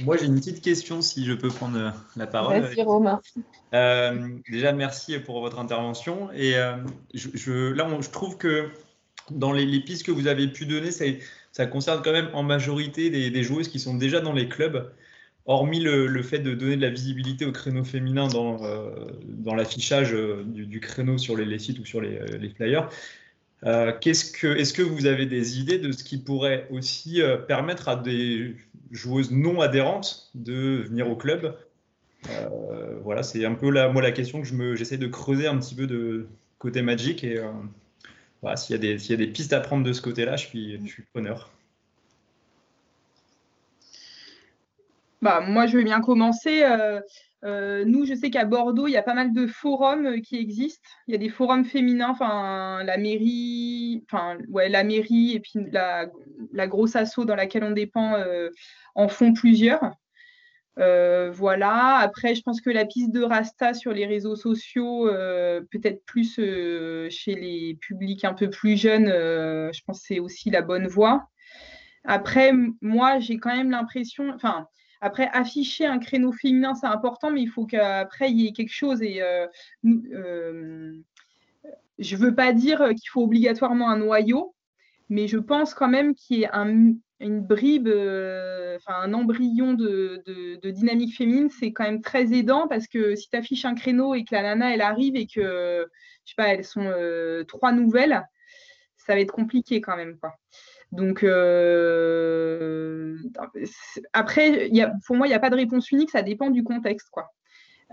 Moi, 0.00 0.16
j'ai 0.16 0.26
une 0.26 0.34
petite 0.34 0.62
question 0.62 1.00
si 1.00 1.24
je 1.24 1.32
peux 1.32 1.46
prendre 1.46 1.92
la 2.16 2.26
parole. 2.26 2.60
Merci 2.60 2.82
Romain. 2.82 3.20
déjà, 3.70 4.72
merci 4.72 5.20
pour 5.20 5.40
votre 5.40 5.60
intervention. 5.60 6.32
Et 6.32 6.54
je, 7.12 7.72
là, 7.72 7.86
je 8.00 8.08
trouve 8.10 8.36
que 8.36 8.70
dans 9.30 9.52
les, 9.52 9.80
pistes 9.80 10.04
que 10.04 10.12
vous 10.12 10.26
avez 10.26 10.48
pu 10.48 10.66
donner, 10.66 10.90
ça, 10.90 11.66
concerne 11.66 12.02
quand 12.02 12.12
même 12.12 12.30
en 12.34 12.42
majorité 12.42 13.10
des 13.10 13.42
joueuses 13.42 13.68
qui 13.68 13.78
sont 13.78 13.94
déjà 13.94 14.20
dans 14.20 14.32
les 14.32 14.48
clubs. 14.48 14.90
Hormis 15.46 15.80
le, 15.80 16.22
fait 16.22 16.38
de 16.38 16.54
donner 16.54 16.76
de 16.76 16.80
la 16.80 16.88
visibilité 16.88 17.44
au 17.44 17.52
créneau 17.52 17.84
féminin 17.84 18.28
dans, 18.28 18.64
euh, 18.64 18.88
l'affichage 19.54 20.14
euh, 20.14 20.42
du, 20.46 20.80
créneau 20.80 21.18
sur 21.18 21.36
les, 21.36 21.58
sites 21.58 21.78
ou 21.78 21.84
sur 21.84 22.00
les, 22.00 22.16
euh, 22.16 22.48
flyers, 22.56 22.88
est-ce 23.62 24.72
que 24.72 24.82
vous 24.82 25.04
avez 25.04 25.26
des 25.26 25.60
idées 25.60 25.78
de 25.78 25.92
ce 25.92 26.02
qui 26.02 26.16
pourrait 26.16 26.66
aussi 26.70 27.20
permettre 27.46 27.88
à 27.88 27.96
des 27.96 28.56
joueuses 28.90 29.30
non 29.30 29.60
adhérentes 29.60 30.30
de 30.34 30.84
venir 30.86 31.10
au 31.10 31.16
club? 31.16 31.56
Voilà, 33.02 33.22
c'est 33.22 33.44
un 33.44 33.54
peu 33.54 33.70
la, 33.70 33.88
moi 33.90 34.00
la 34.00 34.12
question 34.12 34.40
que 34.40 34.74
j'essaie 34.76 34.98
de 34.98 35.06
creuser 35.06 35.46
un 35.46 35.58
petit 35.58 35.74
peu 35.74 35.86
de 35.86 36.26
côté 36.58 36.80
Magic 36.80 37.22
et 37.24 37.38
voilà, 38.44 38.58
s'il, 38.58 38.76
y 38.76 39.12
a 39.12 39.16
des, 39.16 39.26
pistes 39.26 39.54
à 39.54 39.60
prendre 39.60 39.84
de 39.84 39.92
ce 39.94 40.02
côté-là, 40.02 40.36
je 40.36 40.46
suis, 40.46 40.86
je 40.86 41.00
preneur. 41.14 41.50
Bah, 45.22 45.40
moi, 45.40 45.66
je 45.66 45.78
vais 45.78 45.84
bien 45.84 46.02
commencer. 46.02 46.62
Euh, 46.62 47.00
euh, 47.46 47.86
nous, 47.86 48.04
je 48.04 48.12
sais 48.12 48.28
qu'à 48.28 48.44
Bordeaux, 48.44 48.86
il 48.86 48.90
y 48.90 48.98
a 48.98 49.02
pas 49.02 49.14
mal 49.14 49.32
de 49.32 49.46
forums 49.46 50.04
euh, 50.04 50.20
qui 50.20 50.36
existent. 50.36 50.86
Il 51.08 51.12
y 51.12 51.14
a 51.14 51.18
des 51.18 51.30
forums 51.30 51.64
féminins, 51.64 52.10
enfin 52.10 52.84
la 52.84 52.98
mairie, 52.98 54.04
enfin 54.12 54.36
ouais, 54.50 54.68
la 54.68 54.84
mairie 54.84 55.32
et 55.32 55.40
puis 55.40 55.64
la, 55.72 56.66
grosse 56.66 56.96
asso 56.96 57.20
dans 57.24 57.36
laquelle 57.36 57.64
on 57.64 57.70
dépend 57.70 58.22
en 58.94 59.08
font 59.08 59.32
plusieurs. 59.32 59.94
Voilà. 60.76 61.96
Après, 61.96 62.34
je 62.34 62.42
pense 62.42 62.60
que 62.60 62.70
la 62.70 62.84
piste 62.84 63.12
de 63.12 63.22
Rasta 63.22 63.74
sur 63.74 63.92
les 63.92 64.06
réseaux 64.06 64.36
sociaux, 64.36 65.06
peut-être 65.70 66.04
plus 66.04 66.34
chez 66.34 67.34
les 67.34 67.78
publics 67.80 68.24
un 68.24 68.34
peu 68.34 68.50
plus 68.50 68.76
jeunes, 68.76 69.06
je 69.08 69.80
pense 69.86 70.00
que 70.00 70.06
c'est 70.06 70.20
aussi 70.20 70.50
la 70.50 70.62
bonne 70.62 70.86
voie. 70.86 71.28
Après, 72.04 72.52
moi, 72.82 73.18
j'ai 73.18 73.38
quand 73.38 73.54
même 73.54 73.70
l'impression, 73.70 74.30
enfin, 74.34 74.68
après, 75.00 75.28
afficher 75.32 75.84
un 75.86 75.98
créneau 75.98 76.32
féminin, 76.32 76.74
c'est 76.74 76.86
important, 76.86 77.30
mais 77.30 77.42
il 77.42 77.48
faut 77.48 77.66
qu'après, 77.66 78.30
il 78.30 78.40
y 78.40 78.46
ait 78.46 78.52
quelque 78.52 78.72
chose. 78.72 79.00
Euh, 79.02 79.46
euh, 79.84 80.92
je 81.98 82.16
ne 82.16 82.20
veux 82.20 82.34
pas 82.34 82.54
dire 82.54 82.78
qu'il 82.88 83.10
faut 83.10 83.22
obligatoirement 83.22 83.90
un 83.90 83.98
noyau, 83.98 84.54
mais 85.10 85.28
je 85.28 85.36
pense 85.38 85.74
quand 85.74 85.88
même 85.88 86.14
qu'il 86.14 86.38
y 86.38 86.42
ait 86.44 86.50
une 87.20 87.40
bribe, 87.40 87.88
euh, 87.88 88.76
enfin 88.76 89.00
un 89.00 89.14
embryon 89.14 89.74
de, 89.74 90.22
dynamique 90.70 91.16
féminine, 91.16 91.50
c'est 91.50 91.72
quand 91.72 91.84
même 91.84 92.02
très 92.02 92.32
aidant 92.32 92.68
parce 92.68 92.86
que 92.86 93.14
si 93.14 93.30
tu 93.30 93.36
affiches 93.36 93.64
un 93.64 93.74
créneau 93.74 94.14
et 94.14 94.24
que 94.24 94.34
la 94.34 94.42
nana, 94.42 94.74
elle 94.74 94.82
arrive 94.82 95.16
et 95.16 95.26
que, 95.26 95.86
je 96.24 96.30
sais 96.30 96.34
pas, 96.36 96.48
elles 96.48 96.64
sont 96.64 96.92
trois 97.48 97.72
nouvelles, 97.72 98.26
ça 98.96 99.14
va 99.14 99.20
être 99.20 99.32
compliqué 99.32 99.80
quand 99.80 99.96
même. 99.96 100.18
Quoi. 100.18 100.34
Donc, 100.92 101.22
euh, 101.24 103.16
après, 104.12 104.70
pour 105.06 105.16
moi, 105.16 105.26
il 105.26 105.30
n'y 105.30 105.34
a 105.34 105.40
pas 105.40 105.50
de 105.50 105.56
réponse 105.56 105.90
unique, 105.90 106.10
ça 106.10 106.22
dépend 106.22 106.50
du 106.50 106.62
contexte. 106.62 107.08
Quoi. 107.10 107.30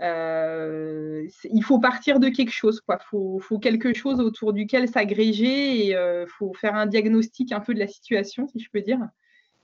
Euh, 0.00 1.26
il 1.44 1.62
faut 1.62 1.78
partir 1.78 2.18
de 2.18 2.28
quelque 2.28 2.52
chose. 2.52 2.82
Il 2.88 3.40
faut, 3.40 3.58
quelque 3.58 3.92
chose 3.92 4.20
autour 4.20 4.52
duquel 4.52 4.88
s'agréger 4.88 5.86
et 5.86 5.96
euh, 5.96 6.26
faut 6.26 6.52
faire 6.54 6.74
un 6.74 6.86
diagnostic 6.86 7.52
un 7.52 7.60
peu 7.60 7.74
de 7.74 7.78
la 7.78 7.88
situation, 7.88 8.48
si 8.48 8.58
je 8.58 8.70
peux 8.70 8.80
dire, 8.80 8.98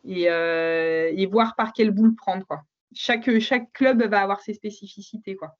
et, 0.04 1.26
voir 1.26 1.56
par 1.56 1.72
quelle 1.72 1.90
boule 1.90 2.14
prendre. 2.14 2.46
Quoi. 2.46 2.62
Chaque, 2.94 3.28
club 3.72 4.02
va 4.02 4.22
avoir 4.22 4.40
ses 4.40 4.54
spécificités. 4.54 5.36
Quoi. 5.36 5.56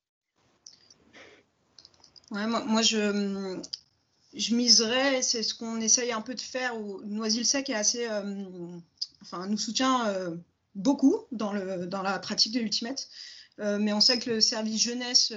moi, 2.30 2.82
je, 2.82 3.58
miserais, 4.54 5.22
c'est 5.22 5.42
ce 5.42 5.54
qu'on 5.54 5.80
essaye 5.80 6.12
un 6.12 6.20
peu 6.20 6.34
de 6.34 6.40
faire, 6.40 6.74
Noisy-le-Sec 7.04 7.70
est 7.70 7.74
assez, 7.74 8.06
euh, 8.08 8.44
enfin, 9.22 9.46
nous 9.46 9.58
soutient 9.58 10.06
euh, 10.08 10.36
beaucoup 10.74 11.16
dans, 11.32 11.54
dans 11.86 12.02
la 12.02 12.18
pratique 12.18 12.52
de 12.52 12.60
l'Ultimate. 12.60 13.08
Euh, 13.61 13.78
mais 13.80 13.92
on 13.92 14.00
sait 14.00 14.18
que 14.18 14.30
le 14.30 14.40
service 14.40 14.80
jeunesse 14.82 15.32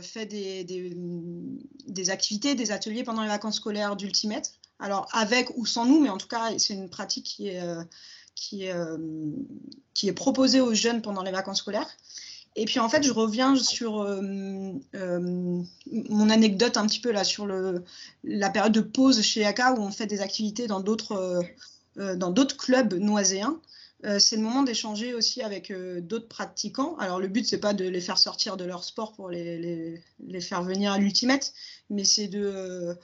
fait 0.00 0.26
des, 0.26 2.10
activités, 2.10 2.54
des 2.54 2.70
ateliers 2.70 3.04
pendant 3.04 3.22
les 3.22 3.28
vacances 3.28 3.56
scolaires 3.56 3.96
d'Ultimate. 3.96 4.52
Alors 4.78 5.08
avec 5.12 5.56
ou 5.56 5.66
sans 5.66 5.86
nous, 5.86 6.00
mais 6.00 6.08
en 6.08 6.18
tout 6.18 6.28
cas, 6.28 6.58
c'est 6.58 6.74
une 6.74 6.88
pratique 6.88 7.24
qui 7.26 7.48
est, 8.64 10.12
proposée 10.14 10.60
aux 10.60 10.74
jeunes 10.74 11.02
pendant 11.02 11.22
les 11.22 11.32
vacances 11.32 11.58
scolaires. 11.58 11.88
Et 12.56 12.64
puis 12.64 12.80
en 12.80 12.88
fait, 12.88 13.02
je 13.02 13.12
reviens 13.12 13.54
sur 13.54 14.00
euh, 14.00 14.72
euh, 14.94 15.62
mon 15.92 16.30
anecdote 16.30 16.78
un 16.78 16.86
petit 16.86 17.00
peu 17.00 17.12
là 17.12 17.22
sur 17.22 17.46
la 18.24 18.50
période 18.50 18.72
de 18.72 18.80
pause 18.80 19.20
chez 19.20 19.44
ACA 19.44 19.74
où 19.74 19.82
on 19.82 19.90
fait 19.90 20.06
des 20.06 20.22
activités 20.22 20.66
dans 20.66 20.80
d'autres 20.80 21.42
euh, 21.98 22.16
dans 22.16 22.30
d'autres 22.30 22.56
clubs 22.56 22.94
noiséens. 22.94 23.60
C'est 24.18 24.36
le 24.36 24.42
moment 24.42 24.62
d'échanger 24.62 25.14
aussi 25.14 25.42
avec 25.42 25.72
d'autres 25.72 26.28
pratiquants. 26.28 26.96
Alors 26.98 27.18
le 27.18 27.28
but 27.28 27.46
c'est 27.46 27.58
pas 27.58 27.72
de 27.74 27.88
les 27.88 28.00
faire 28.00 28.18
sortir 28.18 28.56
de 28.56 28.64
leur 28.64 28.84
sport 28.84 29.12
pour 29.12 29.30
les, 29.30 30.02
faire 30.40 30.62
venir 30.62 30.92
à 30.92 30.98
l'ultimate, 30.98 31.54
mais 31.88 32.04
c'est 32.04 32.28
de 32.28 32.96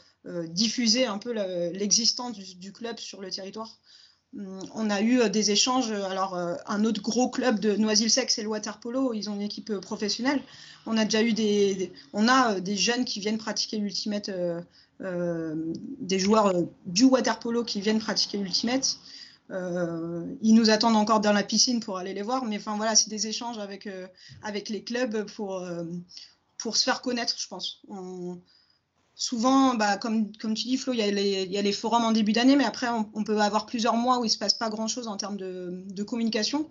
diffuser 0.49 1.07
un 1.07 1.19
peu 1.19 1.33
l'existence 1.73 2.37
du, 2.39 2.73
club 2.73 2.99
sur 2.99 3.21
le 3.21 3.31
territoire 3.31 3.79
on 4.75 4.91
a 4.91 5.01
eu 5.01 5.21
euh, 5.21 5.29
des 5.29 5.51
échanges. 5.51 5.91
Alors, 5.91 6.37
euh, 6.37 6.55
un 6.67 6.85
autre 6.85 7.03
gros 7.03 7.29
club 7.29 7.61
de 7.61 7.77
Noisy-le-Sec, 7.77 8.31
c'est 8.31 8.43
le 8.43 8.49
Waterpolo. 8.49 9.13
Ils 9.13 9.29
ont 9.29 9.35
une 9.35 9.43
équipe 9.43 9.71
euh, 9.71 9.81
professionnelle. 9.81 10.41
On 10.87 10.97
a 10.97 11.05
déjà 11.05 11.23
eu 11.23 11.33
des, 11.33 11.93
on 12.13 12.29
a 12.29 12.61
des 12.61 12.77
jeunes 12.77 13.05
qui 13.05 13.21
viennent 13.21 13.39
pratiquer 13.39 13.79
l'ultimate, 13.79 14.31
des 15.01 16.19
joueurs 16.19 16.53
du 16.87 17.05
Waterpolo 17.05 17.63
qui 17.63 17.81
viennent 17.81 18.01
pratiquer 18.01 18.39
l'ultimate. 18.39 18.99
Ils 19.53 20.55
nous 20.55 20.71
attendent 20.71 20.97
encore 20.97 21.21
dans 21.21 21.33
la 21.33 21.43
piscine 21.43 21.81
pour 21.81 21.99
aller 21.99 22.15
les 22.15 22.23
voir. 22.23 22.45
Mais 22.45 22.57
enfin, 22.57 22.77
voilà, 22.77 22.97
c'est 22.97 23.11
des 23.11 23.27
échanges 23.27 23.59
avec, 23.59 23.89
avec 24.43 24.69
les 24.69 24.83
clubs 24.83 25.31
pour, 25.33 25.65
pour 26.59 26.77
se 26.77 26.85
faire 26.85 27.03
connaître, 27.03 27.35
je 27.39 27.49
pense. 27.49 27.83
souvent, 29.15 29.75
bah, 29.75 29.99
comme, 29.99 30.35
comme 30.37 30.55
tu 30.55 30.69
dis, 30.69 30.77
Flo, 30.77 30.93
il 30.93 31.01
y 31.01 31.59
a 31.59 31.63
les 31.63 31.73
forums 31.73 32.05
en 32.05 32.13
début 32.13 32.33
d'année, 32.33 32.57
mais 32.57 32.65
après, 32.65 32.89
on, 32.89 33.25
peut 33.25 33.39
avoir 33.41 33.67
plusieurs 33.67 33.97
mois 33.97 34.19
où 34.19 34.25
il 34.25 34.29
ne 34.29 34.33
se 34.33 34.39
passe 34.39 34.55
pas 34.55 34.71
grand-chose 34.71 35.07
en 35.07 35.17
termes 35.17 35.37
de, 35.37 35.85
de 35.87 36.03
communication. 36.03 36.71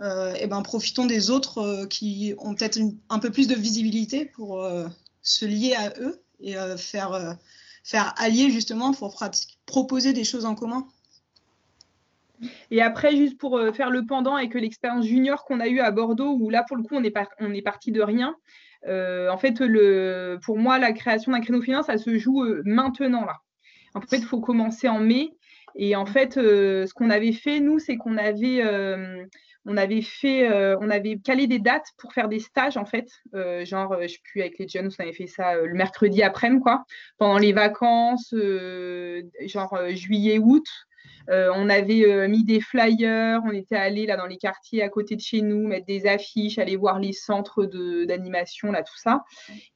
et 0.00 0.46
ben, 0.46 0.62
profitons 0.62 1.06
des 1.06 1.30
autres 1.30 1.86
qui 1.86 2.34
ont 2.38 2.54
peut-être 2.54 2.78
un 3.08 3.18
peu 3.18 3.30
plus 3.30 3.48
de 3.48 3.54
visibilité 3.54 4.26
pour 4.26 4.62
se 5.22 5.44
lier 5.44 5.74
à 5.74 5.94
eux 6.00 6.22
et 6.40 6.56
faire, 6.76 7.38
faire 7.84 8.14
allier 8.18 8.50
justement 8.50 8.92
pour 8.92 9.18
proposer 9.64 10.12
des 10.12 10.24
choses 10.24 10.44
en 10.44 10.54
commun. 10.54 10.86
Et 12.70 12.82
après, 12.82 13.16
juste 13.16 13.38
pour 13.38 13.56
euh, 13.56 13.72
faire 13.72 13.90
le 13.90 14.04
pendant 14.06 14.36
avec 14.36 14.54
l'expérience 14.54 15.06
junior 15.06 15.44
qu'on 15.44 15.60
a 15.60 15.68
eue 15.68 15.80
à 15.80 15.90
Bordeaux, 15.90 16.36
où 16.40 16.50
là, 16.50 16.64
pour 16.66 16.76
le 16.76 16.82
coup, 16.82 16.94
on 16.94 17.04
est, 17.04 17.62
parti 17.62 17.92
de 17.92 18.02
rien. 18.02 18.34
Euh, 18.86 19.28
en 19.30 19.38
fait, 19.38 19.62
pour 20.42 20.58
moi, 20.58 20.78
la 20.78 20.92
création 20.92 21.32
d'un 21.32 21.40
créneau 21.40 21.62
finance, 21.62 21.86
ça 21.86 21.98
se 21.98 22.16
joue 22.18 22.44
euh, 22.44 22.62
maintenant. 22.64 23.24
Là. 23.24 23.36
En 23.94 24.00
fait, 24.00 24.18
il 24.18 24.24
faut 24.24 24.40
commencer 24.40 24.88
en 24.88 25.00
mai. 25.00 25.30
Et 25.74 25.94
en 25.96 26.06
fait, 26.06 26.34
ce 26.34 26.92
qu'on 26.94 27.10
avait 27.10 27.32
fait, 27.32 27.60
nous, 27.60 27.78
c'est 27.78 27.96
qu'on 27.96 28.16
avait, 28.16 28.62
fait, 30.02 30.76
on 30.80 30.90
avait 30.90 31.18
calé 31.22 31.46
des 31.46 31.58
dates 31.58 31.86
pour 31.98 32.12
faire 32.12 32.28
des 32.28 32.40
stages, 32.40 32.76
en 32.76 32.84
fait. 32.84 33.06
genre, 33.64 33.94
je 33.98 34.02
ne 34.02 34.08
sais 34.08 34.18
plus, 34.24 34.40
avec 34.40 34.58
les 34.58 34.66
jeunes, 34.66 34.90
on 34.98 35.02
avait 35.02 35.12
fait 35.12 35.26
ça 35.26 35.54
le 35.56 35.74
mercredi 35.74 36.22
après-midi. 36.22 36.64
Pendant 37.18 37.38
les 37.38 37.52
vacances, 37.52 38.34
genre 39.46 39.78
juillet, 39.90 40.38
août. 40.38 40.66
Euh, 41.30 41.50
on 41.54 41.68
avait 41.68 42.04
euh, 42.04 42.28
mis 42.28 42.44
des 42.44 42.60
flyers, 42.60 43.40
on 43.44 43.50
était 43.50 43.76
allé 43.76 44.06
là 44.06 44.16
dans 44.16 44.26
les 44.26 44.38
quartiers 44.38 44.82
à 44.82 44.88
côté 44.88 45.14
de 45.14 45.20
chez 45.20 45.42
nous, 45.42 45.66
mettre 45.66 45.86
des 45.86 46.06
affiches, 46.06 46.58
aller 46.58 46.76
voir 46.76 46.98
les 46.98 47.12
centres 47.12 47.64
d'animation, 48.06 48.72
là, 48.72 48.82
tout 48.82 48.96
ça. 48.96 49.24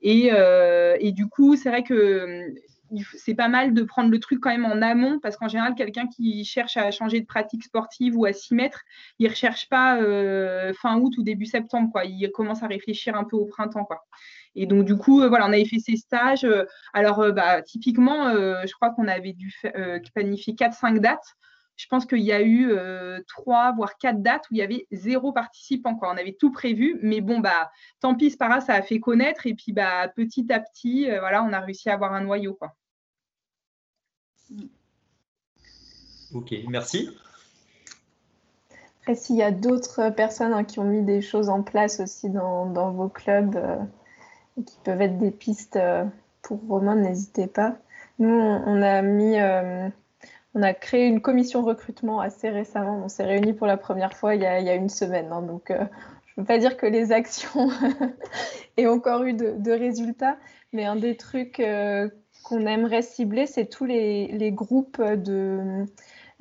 Euh, 0.05 0.97
et, 0.99 1.13
du 1.13 1.27
coup, 1.27 1.57
c'est 1.57 1.69
vrai 1.69 1.83
que 1.83 2.55
c'est 3.17 3.35
pas 3.35 3.49
mal 3.49 3.73
de 3.73 3.83
prendre 3.85 4.11
le 4.11 4.21
truc 4.21 4.41
quand 4.41 4.51
même 4.51 4.67
en 4.67 4.83
amont 4.83 5.19
parce 5.19 5.39
qu'en 5.39 5.49
général, 5.49 5.75
quelqu'un 5.75 6.07
qui 6.07 6.45
cherche 6.45 6.77
à 6.77 6.91
changer 6.91 7.21
de 7.21 7.27
pratique 7.27 7.65
sportive 7.65 8.19
ou 8.19 8.27
à 8.27 8.35
s'y 8.35 8.55
mettre, 8.55 8.83
il 9.19 9.25
ne 9.25 9.31
recherche 9.31 9.69
pas 9.71 9.97
fin 10.75 10.99
août 10.99 11.15
ou 11.17 11.23
début 11.23 11.47
septembre. 11.47 11.91
Quoi. 11.91 12.05
Il 12.05 12.31
commence 12.33 12.63
à 12.63 12.67
réfléchir 12.67 13.17
un 13.17 13.25
peu 13.25 13.37
au 13.37 13.47
printemps. 13.47 13.89
Et 14.55 14.67
donc, 14.67 14.85
du 14.85 14.97
coup, 14.97 15.27
voilà, 15.29 15.47
on 15.47 15.53
avait 15.53 15.65
fait 15.65 15.79
ces 15.79 15.97
stages. 15.97 16.47
alors, 16.93 17.33
bah, 17.33 17.63
typiquement, 17.63 18.31
je 18.33 18.73
crois 18.75 18.91
qu'on 18.91 19.09
avait 19.09 19.33
dû 19.33 19.53
planifier 20.15 20.55
4-5 20.55 20.99
dates 20.99 21.37
je 21.77 21.87
pense 21.89 22.07
qu'il 22.07 22.21
y 22.21 22.33
a 22.33 22.41
eu 22.41 22.71
euh, 22.71 23.21
trois, 23.27 23.73
voire 23.73 23.97
quatre 23.99 24.23
dates 24.23 24.45
où 24.51 24.55
il 24.55 24.59
y 24.59 24.63
avait 24.63 24.87
zéro 24.93 25.33
participant. 25.33 25.97
Quoi. 25.97 26.13
On 26.13 26.17
avait 26.17 26.37
tout 26.39 26.53
prévu, 26.53 26.99
mais 27.03 27.21
bon, 27.21 27.41
bah, 27.41 27.71
tant 28.01 28.15
pis, 28.15 28.37
grave, 28.39 28.65
ça 28.65 28.75
a 28.75 28.83
fait 28.83 29.01
connaître. 29.01 29.47
Et 29.47 29.55
puis, 29.55 29.73
bah, 29.73 30.09
petit 30.09 30.47
à 30.53 30.61
petit, 30.61 31.11
euh, 31.11 31.21
voilà, 31.21 31.43
on 31.43 31.53
a 31.53 31.61
réussi 31.61 31.91
à 31.91 31.95
avoir 31.95 32.13
un 32.13 32.21
noyau. 32.21 32.55
Quoi. 32.55 32.75
Ok, 36.35 36.55
merci. 36.69 37.11
Après, 39.01 39.17
s'il 39.17 39.37
y 39.37 39.43
a 39.43 39.51
d'autres 39.51 40.11
personnes 40.11 40.53
hein, 40.53 40.65
qui 40.65 40.79
ont 40.79 40.85
mis 40.85 41.03
des 41.03 41.21
choses 41.21 41.49
en 41.49 41.63
place 41.63 41.99
aussi 41.99 42.31
dans, 42.31 42.93
vos 42.93 43.09
clubs 43.09 43.57
euh, 43.57 43.79
qui 44.57 44.77
peuvent 44.85 45.01
être 45.01 45.19
des 45.19 45.31
pistes 45.31 45.79
pour 46.43 46.61
Romain, 46.69 46.97
n'hésitez 46.97 47.47
pas. 47.47 47.77
Nous, 48.19 48.29
on 48.29 48.83
a 48.83 49.03
mis 49.03 49.39
on 50.55 50.63
a 50.63 50.75
créé 50.75 51.07
une 51.07 51.21
commission 51.21 51.63
recrutement 51.63 52.21
assez 52.21 52.51
récemment. 52.51 53.03
On 53.05 53.09
s'est 53.09 53.25
réunis 53.25 53.53
pour 53.53 53.67
la 53.67 53.77
première 53.77 54.15
fois 54.15 54.35
il 54.35 54.43
y 54.43 54.47
a, 54.47 54.75
une 54.75 54.89
semaine. 54.89 55.33
Hein. 55.33 55.43
donc, 55.43 55.71
euh, 55.71 55.85
je 56.27 56.41
ne 56.41 56.43
veux 56.43 56.47
pas 56.47 56.59
dire 56.59 56.77
que 56.77 56.87
les 56.87 57.13
actions 57.13 57.71
aient 58.77 58.87
encore 58.87 59.23
eu 59.25 59.35
de, 59.35 59.71
résultats, 59.71 60.37
mais 60.73 60.85
un 60.85 60.97
des 60.97 61.17
trucs 61.17 61.61
euh, 61.61 62.09
qu'on 62.45 62.67
aimerait 62.67 63.03
cibler, 63.03 63.47
c'est 63.47 63.67
tous 63.67 63.85
les, 63.85 64.53
groupes 64.53 65.01
de, 65.01 65.87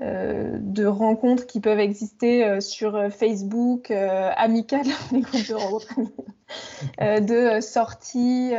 euh, 0.02 0.90
rencontres 0.90 1.46
qui 1.46 1.60
peuvent 1.60 1.80
exister 1.80 2.60
sur 2.60 3.12
Facebook, 3.12 3.92
amical, 3.92 4.86
les 5.12 5.22
groupes 5.22 5.48
de 5.48 5.54
rencontres, 5.54 6.24
de 7.00 7.60
sorties. 7.62 8.54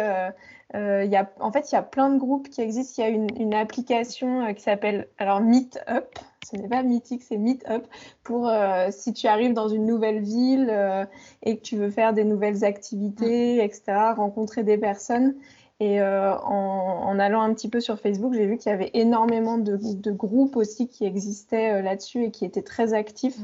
Euh, 0.75 1.05
y 1.05 1.17
a, 1.17 1.31
en 1.41 1.53
fait, 1.53 1.71
il 1.71 1.75
y 1.75 1.79
a 1.79 1.83
plein 1.83 2.11
de 2.11 2.19
groupes 2.19 2.49
qui 2.49 2.61
existent. 2.61 3.03
Il 3.03 3.07
y 3.07 3.13
a 3.13 3.15
une, 3.15 3.29
une 3.39 3.55
application 3.55 4.47
euh, 4.47 4.53
qui 4.53 4.63
s'appelle 4.63 5.09
alors 5.19 5.41
Meetup. 5.41 6.19
Ce 6.45 6.57
n'est 6.57 6.69
pas 6.69 6.83
Mythique, 6.83 7.23
c'est 7.23 7.37
Meetup. 7.37 7.87
Pour 8.25 8.49
euh, 8.49 8.89
si 8.91 9.13
tu 9.13 9.27
arrives 9.27 9.53
dans 9.53 9.69
une 9.69 9.85
nouvelle 9.85 10.21
ville 10.21 10.69
euh, 10.71 11.05
et 11.43 11.57
que 11.57 11.63
tu 11.63 11.77
veux 11.77 11.91
faire 11.91 12.13
des 12.13 12.25
nouvelles 12.25 12.65
activités, 12.65 13.59
mm. 13.59 13.61
etc., 13.61 13.83
rencontrer 14.17 14.63
des 14.63 14.79
personnes. 14.79 15.35
Et 15.81 16.01
en, 16.01 16.47
en, 16.47 17.19
allant 17.19 17.43
un 17.43 17.53
petit 17.55 17.69
peu 17.69 17.81
sur 17.81 17.99
Facebook, 17.99 18.35
j'ai 18.35 18.47
vu 18.47 18.57
qu'il 18.57 18.71
y 18.71 18.73
avait 18.73 18.93
énormément 18.95 19.59
de, 19.59 19.77
de, 19.77 20.13
groupes 20.13 20.55
aussi 20.55 20.87
qui 20.87 21.05
existaient 21.05 21.83
là-dessus 21.83 22.23
et 22.23 22.31
qui 22.31 22.45
étaient 22.45 22.63
très 22.63 22.95
actifs. 22.95 23.41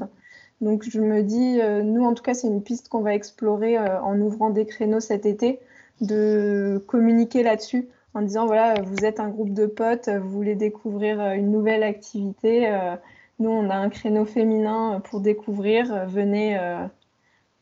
Mm. 0.60 0.64
Donc 0.64 0.84
je 0.88 1.00
me 1.00 1.22
dis, 1.22 1.58
nous 1.84 2.04
en 2.04 2.14
tout 2.14 2.22
cas, 2.22 2.34
c'est 2.34 2.48
une 2.48 2.62
piste 2.62 2.88
qu'on 2.88 3.02
va 3.02 3.14
explorer 3.14 3.78
en 3.78 4.18
ouvrant 4.20 4.50
des 4.50 4.66
créneaux 4.66 5.00
cet 5.00 5.26
été 5.26 5.60
de 6.00 6.82
communiquer 6.86 7.42
là-dessus 7.42 7.88
en 8.14 8.22
disant 8.22 8.46
voilà, 8.46 8.74
vous 8.82 9.04
êtes 9.04 9.20
un 9.20 9.28
groupe 9.28 9.52
de 9.52 9.66
potes, 9.66 10.08
vous 10.08 10.30
voulez 10.30 10.54
découvrir 10.54 11.20
euh, 11.20 11.32
une 11.34 11.50
nouvelle 11.50 11.82
activité. 11.82 12.68
Euh, 12.68 12.96
nous, 13.38 13.50
on 13.50 13.70
a 13.70 13.76
un 13.76 13.88
créneau 13.88 14.24
féminin 14.24 15.00
pour 15.04 15.20
découvrir. 15.20 16.06
Venez, 16.06 16.58
euh, 16.58 16.84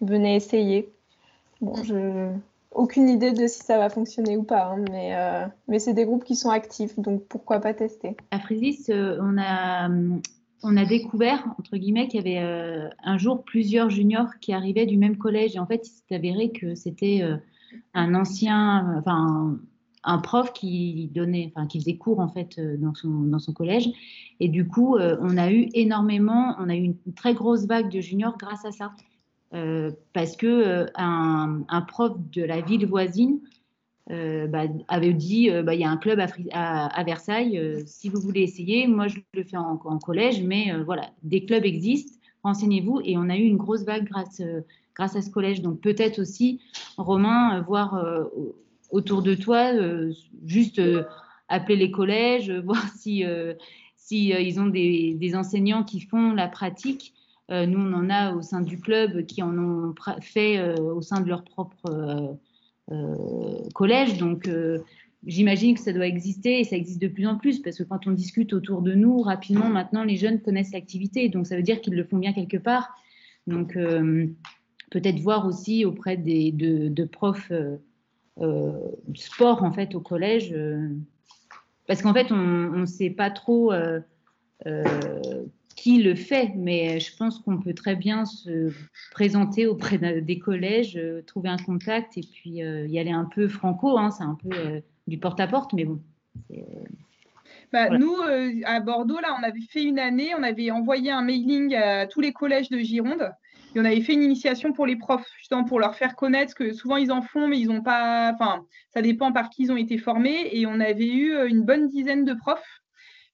venez 0.00 0.36
essayer. 0.36 0.90
Bon, 1.60 1.74
je 1.82 2.30
aucune 2.72 3.08
idée 3.08 3.32
de 3.32 3.46
si 3.46 3.60
ça 3.60 3.78
va 3.78 3.88
fonctionner 3.88 4.36
ou 4.36 4.42
pas, 4.42 4.66
hein, 4.66 4.84
mais, 4.90 5.14
mais 5.66 5.78
c'est 5.78 5.94
des 5.94 6.04
groupes 6.04 6.24
qui 6.24 6.36
sont 6.36 6.50
actifs, 6.50 6.98
donc 6.98 7.22
pourquoi 7.24 7.58
pas 7.58 7.72
tester. 7.72 8.18
À 8.30 8.38
Frésis, 8.38 8.90
on 8.90 9.38
a, 9.38 9.88
on 10.62 10.76
a 10.76 10.84
découvert, 10.84 11.46
entre 11.58 11.76
guillemets, 11.76 12.08
qu'il 12.08 12.26
y 12.26 12.36
avait 12.36 12.90
un 13.02 13.18
jour 13.18 13.44
plusieurs 13.44 13.90
juniors 13.90 14.28
qui 14.40 14.52
arrivaient 14.52 14.86
du 14.86 14.96
même 14.96 15.16
collège, 15.16 15.56
et 15.56 15.58
en 15.58 15.66
fait, 15.66 15.86
il 15.86 15.90
s'est 15.90 16.14
avéré 16.14 16.50
que 16.50 16.74
c'était 16.74 17.22
un 17.94 18.14
ancien, 18.14 18.96
enfin, 18.98 19.58
un 20.06 20.18
prof 20.18 20.52
qui 20.52 21.10
donnait, 21.12 21.52
enfin, 21.54 21.66
qui 21.66 21.80
faisait 21.80 21.96
cours 21.96 22.20
en 22.20 22.28
fait 22.28 22.58
euh, 22.58 22.76
dans 22.78 22.94
son, 22.94 23.10
dans 23.10 23.40
son 23.40 23.52
collège. 23.52 23.88
Et 24.40 24.48
du 24.48 24.66
coup, 24.66 24.96
euh, 24.96 25.16
on 25.20 25.36
a 25.36 25.50
eu 25.50 25.68
énormément, 25.74 26.54
on 26.58 26.68
a 26.68 26.76
eu 26.76 26.82
une 26.82 27.14
très 27.14 27.34
grosse 27.34 27.66
vague 27.66 27.90
de 27.90 28.00
juniors 28.00 28.38
grâce 28.38 28.64
à 28.64 28.72
ça. 28.72 28.92
Euh, 29.54 29.92
parce 30.12 30.36
que 30.36 30.86
un, 30.96 31.62
un, 31.68 31.80
prof 31.82 32.16
de 32.32 32.42
la 32.42 32.60
ville 32.60 32.84
voisine 32.86 33.40
bah, 34.08 34.64
avait 34.88 35.12
dit 35.12 35.50
bah, 35.64 35.74
il 35.74 35.80
y 35.80 35.84
a 35.84 35.90
un 35.90 35.96
club 35.96 36.20
à, 36.52 37.04
Versailles, 37.04 37.82
si 37.86 38.08
vous 38.08 38.20
voulez 38.20 38.42
essayer, 38.42 38.86
moi 38.86 39.08
je 39.08 39.18
le 39.34 39.42
fais 39.42 39.56
en, 39.56 39.76
collège, 39.98 40.42
mais 40.42 40.72
voilà, 40.84 41.10
des 41.22 41.44
clubs 41.44 41.64
existent, 41.64 42.18
renseignez-vous. 42.44 43.00
Et 43.04 43.16
on 43.18 43.28
a 43.28 43.36
eu 43.36 43.42
une 43.42 43.56
grosse 43.56 43.84
vague 43.84 44.04
grâce 44.04 44.40
grâce 44.96 45.14
à 45.14 45.22
ce 45.22 45.30
collège. 45.30 45.62
Donc 45.62 45.80
peut-être 45.80 46.18
aussi, 46.18 46.60
Romain, 46.96 47.58
euh, 47.58 47.62
voir 47.62 47.94
euh, 47.94 48.24
autour 48.90 49.22
de 49.22 49.34
toi, 49.34 49.72
euh, 49.74 50.12
juste 50.44 50.80
appeler 51.48 51.76
les 51.76 51.90
collèges, 51.90 52.50
voir 52.64 52.82
si, 52.96 53.24
si 53.96 54.28
ils 54.28 54.60
ont 54.60 54.66
des, 54.66 55.32
enseignants 55.34 55.84
qui 55.84 56.00
font 56.00 56.32
la 56.32 56.48
pratique. 56.48 57.12
nous, 57.50 57.78
on 57.78 57.92
en 57.92 58.10
a 58.10 58.34
au 58.34 58.42
sein 58.42 58.60
du 58.60 58.80
club 58.80 59.26
qui 59.26 59.42
en 59.42 59.56
ont 59.56 59.94
fait 60.20 60.76
au 60.78 61.02
sein 61.02 61.20
de 61.20 61.28
leur 61.28 61.44
propre 61.44 62.38
collège. 63.74 64.18
Donc, 64.18 64.48
j'imagine 65.26 65.74
que 65.74 65.80
ça 65.80 65.92
doit 65.92 66.06
exister 66.06 66.60
et 66.60 66.64
ça 66.64 66.76
existe 66.76 67.02
de 67.02 67.08
plus 67.08 67.26
en 67.26 67.36
plus 67.36 67.60
parce 67.60 67.78
que 67.78 67.82
quand 67.82 68.06
on 68.06 68.12
discute 68.12 68.52
autour 68.52 68.82
de 68.82 68.94
nous, 68.94 69.20
rapidement, 69.22 69.68
maintenant, 69.68 70.04
les 70.04 70.16
jeunes 70.16 70.40
connaissent 70.40 70.72
l'activité. 70.72 71.28
Donc, 71.28 71.46
ça 71.46 71.56
veut 71.56 71.62
dire 71.62 71.80
qu'ils 71.80 71.94
le 71.94 72.04
font 72.04 72.18
bien 72.18 72.32
quelque 72.32 72.58
part. 72.58 72.96
Donc, 73.46 73.76
peut-être 74.90 75.18
voir 75.20 75.46
aussi 75.46 75.84
auprès 75.84 76.16
des, 76.16 76.52
de, 76.52 77.04
profs 77.04 77.50
euh, 77.50 77.76
euh, 78.40 78.90
sport 79.14 79.62
en 79.62 79.72
fait 79.72 79.94
au 79.94 80.00
collège, 80.00 80.52
euh, 80.52 80.88
parce 81.86 82.02
qu'en 82.02 82.12
fait 82.12 82.32
on 82.32 82.70
ne 82.70 82.86
sait 82.86 83.10
pas 83.10 83.30
trop 83.30 83.72
qui 85.76 86.02
le 86.02 86.14
fait, 86.14 86.52
mais 86.56 86.98
je 87.00 87.14
pense 87.16 87.38
qu'on 87.38 87.58
peut 87.58 87.74
très 87.74 87.94
bien 87.94 88.24
se 88.24 88.72
présenter 89.12 89.66
auprès 89.66 89.98
des 89.98 90.38
collèges, 90.38 90.98
trouver 91.26 91.50
un 91.50 91.58
contact 91.58 92.18
et 92.18 92.22
puis 92.22 92.60
y 92.60 92.98
aller 92.98 93.10
un 93.10 93.26
peu 93.26 93.46
franco, 93.46 93.98
hein, 93.98 94.10
c'est 94.10 94.24
un 94.24 94.36
peu 94.42 94.82
du 95.06 95.18
porte-à-porte, 95.18 95.74
mais 95.74 95.84
bon. 95.84 96.00
Bah, 97.72 97.90
Nous, 97.90 98.16
à 98.64 98.80
Bordeaux, 98.80 99.20
là, 99.20 99.36
on 99.38 99.42
avait 99.42 99.60
fait 99.68 99.84
une 99.84 99.98
année, 99.98 100.30
on 100.36 100.42
avait 100.42 100.70
envoyé 100.70 101.10
un 101.10 101.22
mailing 101.22 101.74
à 101.74 102.06
tous 102.06 102.22
les 102.22 102.32
collèges 102.32 102.70
de 102.70 102.78
Gironde 102.78 103.30
on 103.80 103.84
avait 103.84 104.00
fait 104.00 104.14
une 104.14 104.22
initiation 104.22 104.72
pour 104.72 104.86
les 104.86 104.96
profs, 104.96 105.26
justement 105.38 105.64
pour 105.64 105.80
leur 105.80 105.94
faire 105.94 106.16
connaître 106.16 106.54
que 106.54 106.72
souvent 106.72 106.96
ils 106.96 107.12
en 107.12 107.22
font, 107.22 107.48
mais 107.48 107.58
ils 107.58 107.68
n'ont 107.68 107.82
pas. 107.82 108.32
Enfin, 108.32 108.64
ça 108.92 109.02
dépend 109.02 109.32
par 109.32 109.50
qui 109.50 109.64
ils 109.64 109.72
ont 109.72 109.76
été 109.76 109.98
formés. 109.98 110.48
Et 110.52 110.66
on 110.66 110.80
avait 110.80 111.12
eu 111.12 111.34
euh, 111.34 111.48
une 111.48 111.62
bonne 111.62 111.88
dizaine 111.88 112.24
de 112.24 112.34
profs. 112.34 112.82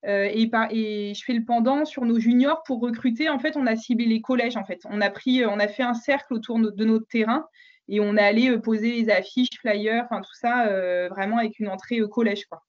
Euh, 0.05 0.28
et, 0.32 0.50
et, 0.70 1.14
je 1.14 1.24
fais 1.24 1.32
le 1.32 1.44
pendant 1.44 1.84
sur 1.84 2.05
nos 2.05 2.18
juniors 2.18 2.62
pour 2.64 2.80
recruter. 2.80 3.28
En 3.28 3.38
fait, 3.38 3.57
on 3.57 3.66
a 3.66 3.76
ciblé 3.76 4.07
les 4.07 4.20
collèges. 4.20 4.57
En 4.57 4.64
fait, 4.64 4.80
on 4.88 5.00
a 5.00 5.11
pris, 5.11 5.46
on 5.46 5.59
a 5.59 5.68
fait 5.68 5.82
un 5.82 5.94
cercle 5.94 6.34
autour 6.34 6.59
de 6.59 6.84
notre 6.84 7.07
terrain 7.07 7.46
et 7.88 8.00
on 8.00 8.16
est 8.16 8.22
allé 8.22 8.50
euh, 8.50 8.59
poser 8.59 8.92
les 8.92 9.11
affiches, 9.11 9.59
flyers, 9.61 10.05
enfin 10.05 10.20
tout 10.20 10.34
ça, 10.34 10.66
vraiment 11.11 11.38
avec 11.38 11.59
une 11.59 11.68
entrée 11.68 12.00
collège, 12.11 12.46
quoi. 12.46 12.62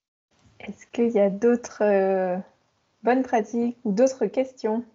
Est-ce 0.59 0.85
qu'il 0.87 1.09
y 1.09 1.19
a 1.19 1.29
d'autres 1.29 2.41
bonnes 3.03 3.23
pratiques 3.23 3.77
ou 3.83 3.91
d'autres 3.91 4.27
questions? 4.27 4.85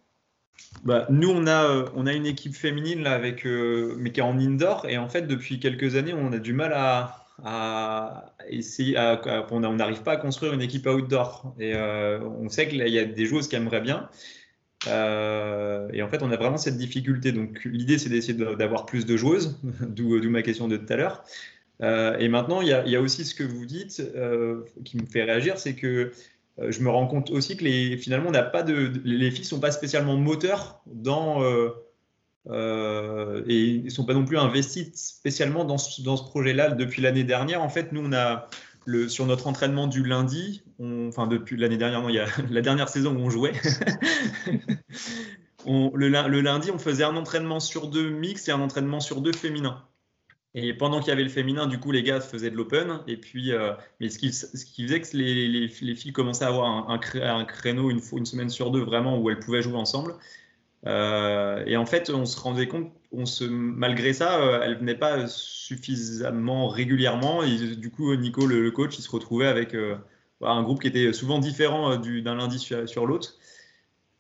Bah, 0.83 1.07
nous, 1.11 1.31
on 1.31 1.47
a, 1.47 1.85
on 1.95 2.07
a 2.07 2.15
une 2.15 2.25
équipe 2.25 2.55
féminine 2.55 3.03
là, 3.03 3.13
avec, 3.13 3.45
mais 3.45 4.11
qui 4.11 4.21
est 4.21 4.23
en 4.23 4.39
indoor. 4.39 4.87
Et 4.89 4.97
en 4.97 5.09
fait, 5.09 5.23
depuis 5.23 5.61
quelques 5.61 5.97
années, 5.97 6.15
on 6.15 6.33
a 6.33 6.39
du 6.39 6.55
mal 6.55 6.73
à, 6.73 7.28
on 9.51 9.61
n'arrive 9.61 10.03
pas 10.03 10.13
à 10.13 10.17
construire 10.17 10.53
une 10.53 10.63
équipe 10.63 10.87
outdoor. 10.87 11.55
Euh, 11.61 12.21
on 12.21 12.49
sait 12.49 12.69
qu'il 12.69 12.87
y 12.87 12.99
a 12.99 13.05
des 13.05 13.27
joueuses 13.27 13.49
qui 13.49 13.57
aimeraient 13.57 13.81
bien. 13.81 14.09
Euh, 14.87 15.89
et 15.93 16.03
en 16.03 16.09
fait, 16.09 16.23
on 16.23 16.31
a 16.31 16.37
vraiment 16.37 16.57
cette 16.57 16.77
difficulté. 16.77 17.33
Donc, 17.33 17.65
l'idée, 17.65 17.99
c'est 17.99 18.09
d'essayer 18.09 18.35
d'avoir 18.35 18.87
plus 18.87 19.07
de 19.07 19.17
joueuses, 19.17 19.59
d'où 19.81 20.21
ma 20.29 20.43
question 20.43 20.69
de 20.69 20.77
tout 20.77 20.93
à 20.93 20.97
l'heure. 20.97 21.25
Euh, 21.83 22.19
et 22.19 22.29
maintenant, 22.29 22.61
il 22.61 22.69
y, 22.69 22.97
a, 22.97 23.01
aussi 23.01 23.25
ce 23.25 23.35
que 23.35 23.45
vous 23.45 23.67
dites 23.67 24.03
qui 24.85 24.97
me 24.97 25.07
fait 25.07 25.23
réagir, 25.25 25.59
c'est 25.59 25.75
que 25.75 26.11
je 26.61 26.81
me 26.81 26.91
rends 26.91 27.07
compte 27.07 27.31
aussi 27.31 27.57
que 27.57 27.65
finalement, 27.99 28.31
on 28.31 28.33
n'a 28.33 28.43
pas 28.43 28.65
de, 28.65 28.93
les 29.05 29.31
filles 29.31 29.45
sont 29.45 29.61
pas 29.61 29.71
spécialement 29.71 30.17
moteurs 30.17 30.81
dans 30.87 31.41
euh, 32.51 33.43
et 33.47 33.65
ils 33.65 33.85
ne 33.85 33.91
sont 33.91 34.05
pas 34.05 34.15
non 34.15 34.25
plus 34.25 34.39
investis 34.39 34.91
spécialement 34.95 35.65
dans 35.65 35.79
ce, 35.79 36.01
projet-là 36.03 36.71
depuis 36.71 37.03
l'année 37.03 37.25
dernière. 37.25 37.63
En 37.63 37.69
fait, 37.69 37.93
nous, 37.93 38.03
on 38.05 38.13
a 38.13 38.49
sur 39.09 39.27
notre 39.27 39.47
entraînement 39.47 39.87
du 39.87 40.03
lundi, 40.03 40.63
enfin 40.81 41.27
depuis 41.27 41.57
l'année 41.57 41.77
dernière, 41.77 42.01
non, 42.01 42.09
il 42.09 42.15
y 42.15 42.21
a 42.21 42.27
la 42.51 42.61
dernière 42.63 42.89
saison 42.89 43.15
où 43.15 43.21
on 43.21 43.31
jouait. 43.31 43.53
le, 45.67 46.41
lundi, 46.41 46.71
on 46.71 46.79
faisait 46.79 47.05
un 47.05 47.17
entraînement 47.17 47.61
sur 47.61 47.89
deux 47.89 48.11
mix 48.11 48.49
et 48.49 48.53
un 48.53 48.61
entraînement 48.61 49.01
sur 49.01 49.21
deux 49.21 49.33
féminin. 49.33 49.83
Et 50.55 50.73
pendant 50.73 51.01
qu'il 51.01 51.09
y 51.09 51.13
avait 51.13 51.23
le 51.23 51.29
féminin, 51.29 51.67
du 51.67 51.79
coup, 51.79 51.93
les 51.93 52.03
gars 52.03 52.21
faisaient 52.21 52.51
de 52.51 52.57
l'open. 52.57 53.01
Et 53.07 53.19
puis, 53.19 53.53
euh, 53.53 53.75
mais 54.01 54.09
ce 54.09 54.19
qui, 54.19 54.33
ce 54.33 54.65
qui, 54.65 54.85
faisait 54.85 55.01
que 55.01 55.17
les, 55.17 55.47
les, 55.47 55.71
les, 55.81 55.95
filles 55.95 56.13
commençaient 56.13 56.47
à 56.47 56.49
avoir 56.49 56.91
un, 56.91 56.99
créneau 57.45 57.91
une, 57.91 58.01
semaine 58.01 58.49
sur 58.49 58.71
deux 58.71 58.83
vraiment 58.83 59.19
où 59.19 59.29
elles 59.31 59.39
pouvaient 59.39 59.63
jouer 59.63 59.77
ensemble. 59.77 60.15
Euh, 60.87 61.63
et 61.67 61.77
en 61.77 61.87
fait, 61.87 62.11
on 62.11 62.25
se 62.25 62.39
rendait 62.39 62.69
compte, 62.69 62.93
malgré 63.51 64.13
ça, 64.13 64.41
euh, 64.41 64.61
elle 64.63 64.79
venait 64.79 64.95
pas 64.95 65.27
suffisamment 65.27 66.69
régulièrement. 66.69 67.43
Du 67.45 67.91
coup, 67.91 68.15
Nico, 68.15 68.47
le, 68.47 68.71
coach, 68.71 68.99
il 68.99 69.03
se 69.03 69.11
retrouvait 69.11 69.49
avec 69.49 69.75
euh, 69.75 69.97
un 70.41 70.63
groupe 70.63 70.81
qui 70.81 70.89
était 70.89 71.13
souvent 71.13 71.39
différent 71.39 71.97
d'un 71.97 72.35
lundi 72.37 72.59
sur, 72.59 72.89
sur 72.89 73.07
l'autre. 73.07 73.35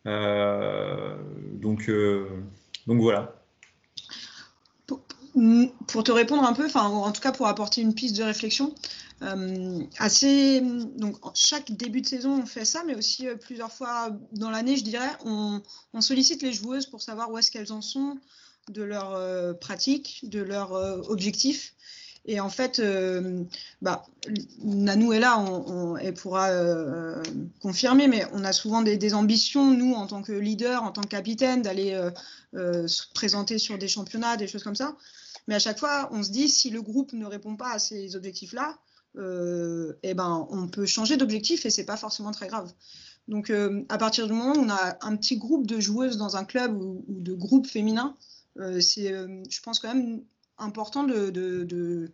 donc, 0.04 1.90
donc 2.86 3.00
voilà. 3.00 3.34
Pour, 5.86 6.02
te 6.02 6.10
répondre 6.10 6.42
un 6.42 6.52
peu, 6.52 6.66
enfin 6.66 6.86
en 6.88 7.12
tout 7.12 7.20
cas 7.20 7.30
pour 7.30 7.46
apporter 7.46 7.80
une 7.80 7.94
piste 7.94 8.16
de 8.16 8.24
réflexion, 8.24 8.74
euh, 9.22 9.80
assez, 9.98 10.60
donc 10.60 11.16
chaque 11.34 11.72
début 11.72 12.02
de 12.02 12.06
saison, 12.06 12.40
on 12.42 12.46
fait 12.46 12.64
ça, 12.64 12.84
mais 12.86 12.94
aussi 12.94 13.26
euh, 13.26 13.34
plusieurs 13.34 13.72
fois 13.72 14.10
dans 14.32 14.50
l'année, 14.50 14.76
je 14.76 14.84
dirais, 14.84 15.10
on, 15.24 15.60
sollicite 16.00 16.42
les 16.42 16.52
joueuses 16.52 16.86
pour 16.86 17.02
savoir 17.02 17.30
où 17.30 17.38
est-ce 17.38 17.50
qu'elles 17.50 17.72
en 17.72 17.82
sont 17.82 18.18
de 18.68 18.82
leur 18.82 19.14
euh, 19.14 19.54
pratique, 19.54 20.20
de 20.22 20.40
leur 20.40 20.72
objectif. 21.10 21.74
Et 22.26 22.40
en 22.40 22.50
fait, 22.50 22.82
bah, 23.80 24.04
Nanou 24.62 25.14
est 25.14 25.18
là, 25.18 25.42
elle 26.02 26.12
pourra 26.12 26.50
confirmer, 27.60 28.06
mais 28.06 28.26
on 28.34 28.44
a 28.44 28.52
souvent 28.52 28.82
des, 28.82 28.98
des, 28.98 29.14
ambitions, 29.14 29.70
nous, 29.70 29.94
en 29.94 30.06
tant 30.06 30.20
que 30.20 30.32
leader, 30.32 30.82
en 30.82 30.92
tant 30.92 31.00
que 31.00 31.08
capitaine, 31.08 31.62
d'aller 31.62 31.98
se 32.52 33.02
présenter 33.14 33.56
sur 33.56 33.78
des 33.78 33.88
championnats, 33.88 34.36
des 34.36 34.46
choses 34.46 34.62
comme 34.62 34.76
ça. 34.76 34.94
Mais 35.46 35.54
à 35.54 35.58
chaque 35.58 35.78
fois, 35.78 36.10
on 36.12 36.22
se 36.22 36.30
dit, 36.30 36.50
si 36.50 36.68
le 36.68 36.82
groupe 36.82 37.14
ne 37.14 37.24
répond 37.24 37.56
pas 37.56 37.72
à 37.72 37.78
ces 37.78 38.14
objectifs-là, 38.14 38.76
euh, 38.76 38.87
eh 39.16 40.14
ben, 40.14 40.46
on 40.50 40.68
peut 40.68 40.86
changer 40.86 41.16
d'objectif 41.16 41.66
et 41.66 41.70
c'est 41.70 41.84
pas 41.84 41.96
forcément 41.96 42.30
très 42.30 42.48
grave. 42.48 42.72
Donc, 43.28 43.50
euh, 43.50 43.84
à 43.90 43.98
partir 43.98 44.26
du 44.26 44.32
moment 44.32 44.54
où 44.54 44.64
on 44.64 44.70
a 44.70 44.96
un 45.02 45.16
petit 45.16 45.36
groupe 45.36 45.66
de 45.66 45.78
joueuses 45.78 46.16
dans 46.16 46.36
un 46.36 46.44
club 46.44 46.82
ou, 46.82 47.04
de 47.08 47.34
groupe 47.34 47.66
féminin, 47.66 48.16
euh, 48.58 48.80
c'est, 48.80 49.12
je 49.12 49.60
pense, 49.60 49.78
quand 49.78 49.94
même 49.94 50.22
important 50.56 51.04
de, 51.04 52.10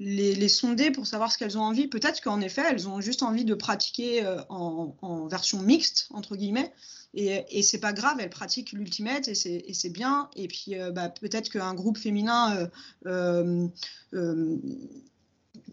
les, 0.00 0.48
sonder 0.48 0.90
pour 0.90 1.06
savoir 1.06 1.30
ce 1.32 1.38
qu'elles 1.38 1.56
ont 1.56 1.62
envie. 1.62 1.86
Peut-être 1.86 2.20
qu'en 2.20 2.40
effet, 2.40 2.64
elles 2.68 2.88
ont 2.88 3.00
juste 3.00 3.22
envie 3.22 3.44
de 3.44 3.54
pratiquer 3.54 4.26
en, 4.48 5.26
version 5.28 5.62
mixte, 5.62 6.08
entre 6.10 6.36
guillemets. 6.36 6.72
Et, 7.14 7.44
et 7.50 7.62
c'est 7.62 7.78
pas 7.78 7.94
grave, 7.94 8.18
elles 8.20 8.28
pratiquent 8.28 8.72
l'ultimate 8.72 9.28
et 9.28 9.34
c'est 9.34 9.90
bien. 9.90 10.28
Et 10.34 10.48
puis, 10.48 10.74
bah, 10.92 11.08
peut-être 11.08 11.50
qu'un 11.50 11.74
groupe 11.74 11.98
féminin 11.98 12.68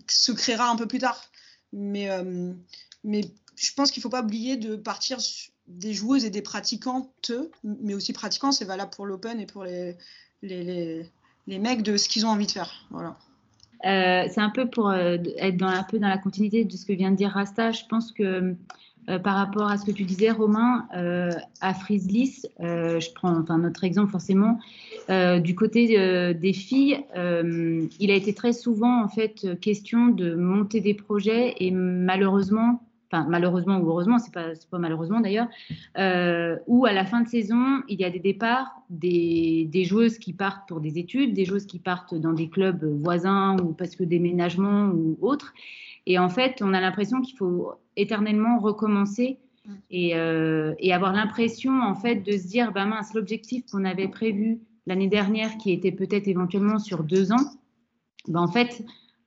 se 0.08 0.32
créera 0.32 0.70
un 0.70 0.76
peu 0.76 0.88
plus 0.88 1.00
tard. 1.00 1.22
Mais, 1.74 2.10
euh, 2.10 2.54
mais 3.04 3.22
je 3.56 3.74
pense 3.74 3.92
qu'il 3.92 4.02
ne 4.02 4.04
faut 4.04 4.10
pas 4.10 4.24
oublier 4.24 4.58
de 4.58 4.76
partir 4.76 5.18
des 5.68 5.94
joueuses 5.94 6.26
et 6.26 6.30
des 6.30 6.42
pratiquantes, 6.42 7.32
mais 7.64 7.94
aussi 7.94 8.14
pratiquants, 8.14 8.52
c'est 8.52 8.66
valable 8.66 8.92
pour 8.96 9.06
l'Open 9.06 9.40
et 9.40 9.46
pour 9.46 9.64
les, 9.64 9.98
les, 10.42 11.10
les, 11.48 11.60
mecs, 11.60 11.82
de 11.82 11.98
ce 11.98 12.08
qu'ils 12.08 12.26
ont 12.26 12.30
envie 12.30 12.48
de 12.48 12.52
faire. 12.52 12.88
Voilà. 12.92 13.18
Euh, 13.86 14.28
c'est 14.32 14.42
un 14.42 14.50
peu 14.50 14.70
pour 14.70 14.90
euh, 14.90 15.18
être 15.38 15.58
dans, 15.58 15.68
un 15.68 15.84
peu 15.84 16.00
dans 16.00 16.08
la 16.08 16.18
continuité 16.18 16.66
de 16.66 16.76
ce 16.76 16.86
que 16.86 16.94
vient 16.94 17.12
de 17.12 17.18
dire 17.18 17.32
Rasta. 17.32 17.72
Je 17.72 17.86
pense 17.90 18.12
que 18.12 18.56
euh, 19.10 19.20
par 19.20 19.36
rapport 19.36 19.70
à 19.70 19.78
ce 19.78 19.86
que 19.86 19.92
tu 19.92 20.04
disais, 20.04 20.32
Romain, 20.32 20.88
euh, 20.96 21.30
à 21.62 21.74
Frislis, 21.74 22.44
euh, 22.60 23.00
je 23.00 23.12
prends 23.14 23.38
enfin, 23.38 23.60
notre 23.60 23.84
exemple 23.84 24.12
forcément, 24.12 24.60
du 25.08 25.54
côté 25.54 26.34
des 26.34 26.54
filles, 26.54 27.04
il 27.16 28.12
a 28.12 28.16
été 28.16 28.34
très 28.34 28.54
souvent 28.54 29.04
en 29.04 29.08
fait 29.08 29.60
question 29.60 30.08
de 30.08 30.34
monter 30.34 30.82
des 30.82 30.96
projets 30.96 31.54
et 31.60 31.70
malheureusement, 31.70 32.82
enfin 33.12 33.28
malheureusement 33.30 33.78
ou 33.78 33.88
heureusement, 33.88 34.18
c'est 34.18 34.34
pas, 34.34 34.54
pas 34.72 34.80
malheureusement 34.80 35.20
d'ailleurs, 35.20 35.48
où 36.66 36.86
à 36.88 36.94
la 36.94 37.06
fin 37.06 37.22
de 37.22 37.28
saison, 37.28 37.84
il 37.88 38.00
y 38.00 38.04
a 38.04 38.10
des 38.10 38.20
départs, 38.20 38.82
des, 38.90 39.68
des, 39.72 39.84
joueuses 39.84 40.18
qui 40.18 40.34
partent 40.34 40.68
pour 40.68 40.80
des 40.80 40.98
études, 40.98 41.36
des 41.36 41.46
joueuses 41.46 41.68
qui 41.68 41.78
partent 41.78 42.16
dans 42.16 42.34
des 42.34 42.50
clubs 42.50 42.84
voisins 42.84 43.58
ou 43.62 43.74
parce 43.74 43.96
que 43.96 44.04
déménagement 44.04 44.88
ou 44.88 45.20
autres. 45.22 45.54
Et 46.08 46.18
en 46.18 46.30
fait, 46.30 46.62
on 46.62 46.74
a 46.74 46.82
l'impression 46.82 47.22
qu'il 47.22 47.38
faut 47.38 47.76
éternellement 47.96 48.60
recommencer 48.60 49.38
mm. 49.66 49.72
euh, 49.94 50.76
et, 50.80 50.94
avoir 50.94 51.14
l'impression 51.14 51.82
en 51.82 51.96
fait 51.96 52.16
de 52.16 52.32
se 52.32 52.48
dire, 52.48 52.72
bah 52.72 52.86
mince, 52.86 53.14
l'objectif 53.14 53.66
qu'on 53.72 53.86
avait 53.86 54.08
prévu 54.08 54.60
l'année 54.88 55.08
dernière, 55.08 55.58
qui 55.58 55.72
était 55.72 55.92
peut-être 55.92 56.28
éventuellement 56.28 56.80
sur 56.80 57.04
deux 57.04 57.32
ans, 57.32 57.52
bah 58.28 58.40
en 58.40 58.48
fait, 58.48 58.84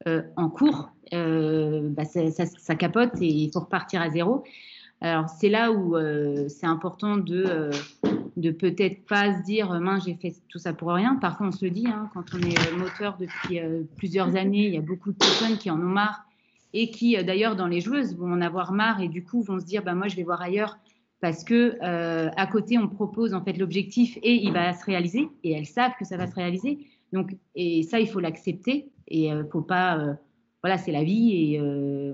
euh, 0.07 0.23
en 0.37 0.49
cours, 0.49 0.91
euh, 1.15 1.89
bah 1.91 2.05
ça, 2.05 2.31
ça, 2.31 2.75
capote 2.75 3.13
et 3.21 3.27
il 3.27 3.51
faut 3.53 3.61
repartir 3.61 4.01
à 4.01 4.11
zéro. 4.11 4.45
Alors 5.01 5.29
c'est 5.29 5.49
là 5.49 5.71
où 5.71 5.97
c'est 6.49 6.67
important 6.67 7.19
de, 7.19 7.71
de 8.37 8.51
peut-être 8.51 9.07
pas 9.07 9.39
se 9.39 9.45
dire, 9.45 9.73
mince, 9.81 10.05
j'ai 10.07 10.15
fait 10.15 10.35
tout 10.49 10.59
ça 10.59 10.73
pour 10.73 10.89
rien. 10.89 11.15
Parfois 11.15 11.47
on 11.47 11.53
se 11.53 11.65
le 11.65 11.71
dit, 11.71 11.87
hein, 11.87 12.11
quand 12.15 12.25
on 12.35 12.41
est 12.41 12.77
moteur 12.77 13.17
depuis 13.17 13.61
plusieurs 13.97 14.35
années, 14.35 14.67
il 14.67 14.75
y 14.75 14.77
a 14.77 14.81
beaucoup 14.81 15.13
de 15.13 15.17
personnes 15.17 15.57
qui 15.57 15.71
en 15.71 15.81
ont 15.81 15.89
marre 15.89 16.28
et 16.73 16.91
qui 16.91 17.17
euh, 17.17 17.23
d'ailleurs 17.23 17.57
dans 17.57 17.67
les 17.67 17.81
joueuses 17.81 18.17
vont 18.17 18.33
en 18.33 18.41
avoir 18.41 18.73
marre 18.73 19.01
et 19.01 19.09
du 19.09 19.25
coup 19.25 19.43
vont 19.43 19.59
se 19.59 19.65
dire 19.65 19.83
bah 19.83 19.95
moi 19.95 20.09
je 20.09 20.17
vais 20.17 20.23
voir 20.23 20.41
ailleurs 20.43 20.79
parce 21.21 21.45
que 21.45 21.77
euh, 21.83 22.31
à 22.37 22.47
côté 22.47 22.79
on 22.79 22.89
propose 22.89 23.35
en 23.35 23.43
fait 23.43 23.55
l'objectif 23.55 24.19
et 24.23 24.35
il 24.35 24.53
va 24.53 24.73
se 24.73 24.85
réaliser 24.85 25.29
et 25.45 25.53
elles 25.53 25.67
savent 25.67 25.93
que 25.99 26.05
ça 26.05 26.17
va 26.17 26.27
se 26.27 26.35
réaliser. 26.35 26.79
Donc 27.13 27.37
et 27.55 27.83
ça 27.83 28.01
il 28.01 28.09
faut 28.09 28.21
l'accepter 28.21 28.91
et 29.09 29.33
euh, 29.33 29.43
faut 29.51 29.63
pas 29.63 30.17
voilà 30.63 30.77
c'est 30.77 30.93
la 30.93 31.05
vie 31.05 31.55
et 31.55 31.61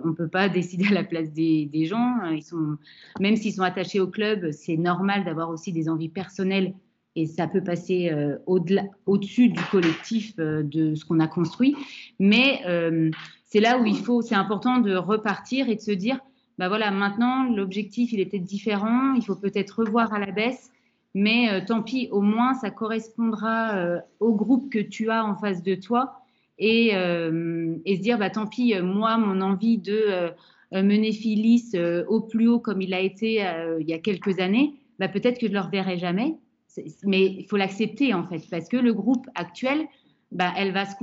on 0.05 0.15
peut 0.15 0.29
pas 0.29 0.49
décider 0.61 0.87
à 0.87 0.93
la 0.93 1.05
place 1.05 1.33
des, 1.33 1.67
des 1.67 1.87
gens. 1.87 2.25
Ils 2.31 2.43
sont 2.43 2.77
même 3.21 3.37
s'ils 3.37 3.53
sont 3.55 3.63
attachés 3.63 4.01
au 4.01 4.09
club 4.09 4.51
c'est 4.53 4.77
normal 4.77 5.25
d'avoir 5.25 5.51
aussi 5.51 5.73
des 5.73 5.89
envies 5.89 6.09
personnelles 6.09 6.75
et 7.17 7.27
ça 7.27 7.47
peut 7.47 7.63
passer 7.63 8.11
au-delà 8.47 8.85
au-dessus 9.07 9.49
du 9.49 9.61
collectif 9.71 10.35
de 10.37 10.95
ce 10.95 11.05
qu'on 11.05 11.21
a 11.21 11.29
construit. 11.29 11.77
Mais 12.19 12.61
c'est 13.55 13.61
là 13.61 13.79
où 13.79 13.87
il 13.87 13.97
faut, 13.97 14.21
c'est 14.21 14.35
important 14.35 14.79
de 14.79 14.97
repartir 14.97 15.69
et 15.69 15.77
de 15.77 15.81
se 15.81 15.93
dire, 15.93 16.19
bah 16.59 16.67
voilà, 16.67 16.91
maintenant 16.91 17.45
l'objectif 17.45 18.13
il 18.13 18.19
était 18.19 18.41
différent, 18.41 19.15
il 19.15 19.25
faut 19.25 19.37
peut-être 19.37 19.85
revoir 19.85 20.13
à 20.13 20.19
la 20.19 20.33
baisse, 20.33 20.73
mais 21.15 21.49
euh, 21.53 21.61
tant 21.65 21.81
pis, 21.81 22.09
au 22.11 22.21
moins 22.21 22.55
ça 22.55 22.73
correspondra 22.73 23.77
euh, 23.77 24.01
au 24.19 24.35
groupe 24.35 24.73
que 24.73 24.81
tu 24.81 25.09
as 25.09 25.25
en 25.25 25.37
face 25.37 25.63
de 25.63 25.77
toi 25.77 26.15
et, 26.59 26.97
euh, 26.97 27.77
se 27.87 28.01
dire, 28.01 28.19
bah 28.19 28.29
tant 28.29 28.49
pis, 28.49 28.75
moi 28.83 29.19
mon 29.19 29.41
envie 29.41 29.79
de 29.79 30.33
mener 30.73 31.13
Phyllis 31.13 31.75
au 32.09 32.23
plus 32.23 32.49
haut 32.49 32.59
comme 32.59 32.83
il 32.83 32.93
a 32.93 32.99
été 32.99 33.35
il 33.79 33.89
y 33.89 33.93
a 33.93 33.99
quelques 34.01 34.41
années, 34.41 34.75
bah 34.99 35.07
peut-être 35.07 35.39
que 35.39 35.47
je 35.47 35.53
ne 35.53 35.59
le 35.59 35.65
reverrai 35.65 35.97
jamais, 35.97 36.35
mais 37.05 37.27
il 37.27 37.47
faut 37.47 37.57
l'accepter 37.57 38.15
en 38.15 38.25
fait, 38.25 38.43
parce 38.51 38.69
que 38.69 38.77
le 38.77 38.93
groupe 38.93 39.29
actuel 39.37 39.87
bah, 40.35 40.53
elle 40.57 40.73
va 40.73 40.85
se 40.85 40.95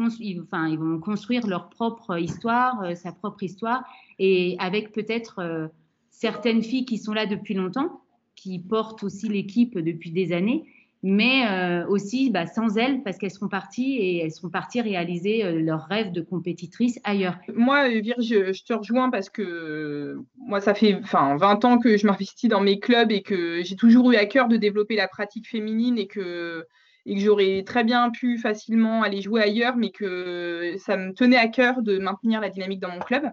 enfin, 0.41 0.67
ils 0.67 0.77
vont 0.77 0.99
construire 0.99 1.47
leur 1.47 1.69
propre 1.69 2.19
histoire, 2.19 2.83
euh, 2.83 2.95
sa 2.95 3.13
propre 3.13 3.43
histoire, 3.43 3.83
et 4.19 4.57
avec 4.59 4.91
peut-être 4.91 5.39
euh, 5.39 5.67
certaines 6.09 6.61
filles 6.61 6.85
qui 6.85 6.97
sont 6.97 7.13
là 7.13 7.25
depuis 7.25 7.53
longtemps, 7.53 8.01
qui 8.35 8.59
portent 8.59 9.03
aussi 9.03 9.29
l'équipe 9.29 9.77
depuis 9.77 10.11
des 10.11 10.33
années, 10.33 10.65
mais 11.01 11.47
euh, 11.47 11.87
aussi 11.87 12.29
bah, 12.29 12.45
sans 12.45 12.77
elles 12.77 13.01
parce 13.03 13.17
qu'elles 13.17 13.31
seront 13.31 13.47
parties 13.47 13.95
et 13.95 14.17
elles 14.17 14.31
seront 14.31 14.49
parties 14.49 14.81
réaliser 14.81 15.49
leur 15.61 15.85
rêve 15.85 16.11
de 16.11 16.21
compétitrice 16.21 16.99
ailleurs. 17.03 17.37
Moi, 17.55 17.87
Virge, 18.01 18.27
je 18.27 18.63
te 18.63 18.73
rejoins 18.73 19.09
parce 19.09 19.29
que 19.29 20.19
moi, 20.37 20.59
ça 20.59 20.75
fait 20.75 20.95
enfin, 20.95 21.37
20 21.37 21.65
ans 21.65 21.79
que 21.79 21.97
je 21.97 22.05
m'investis 22.05 22.49
dans 22.49 22.61
mes 22.61 22.79
clubs 22.79 23.11
et 23.11 23.21
que 23.21 23.63
j'ai 23.63 23.75
toujours 23.77 24.11
eu 24.11 24.15
à 24.15 24.25
cœur 24.25 24.47
de 24.47 24.57
développer 24.57 24.95
la 24.95 25.07
pratique 25.07 25.47
féminine 25.49 25.97
et 25.97 26.07
que, 26.07 26.67
et 27.05 27.15
que 27.15 27.21
j'aurais 27.21 27.63
très 27.65 27.83
bien 27.83 28.09
pu 28.11 28.37
facilement 28.37 29.03
aller 29.03 29.21
jouer 29.21 29.41
ailleurs, 29.41 29.75
mais 29.75 29.91
que 29.91 30.75
ça 30.77 30.97
me 30.97 31.13
tenait 31.13 31.37
à 31.37 31.47
cœur 31.47 31.81
de 31.81 31.97
maintenir 31.97 32.41
la 32.41 32.49
dynamique 32.49 32.79
dans 32.79 32.91
mon 32.91 32.99
club. 32.99 33.31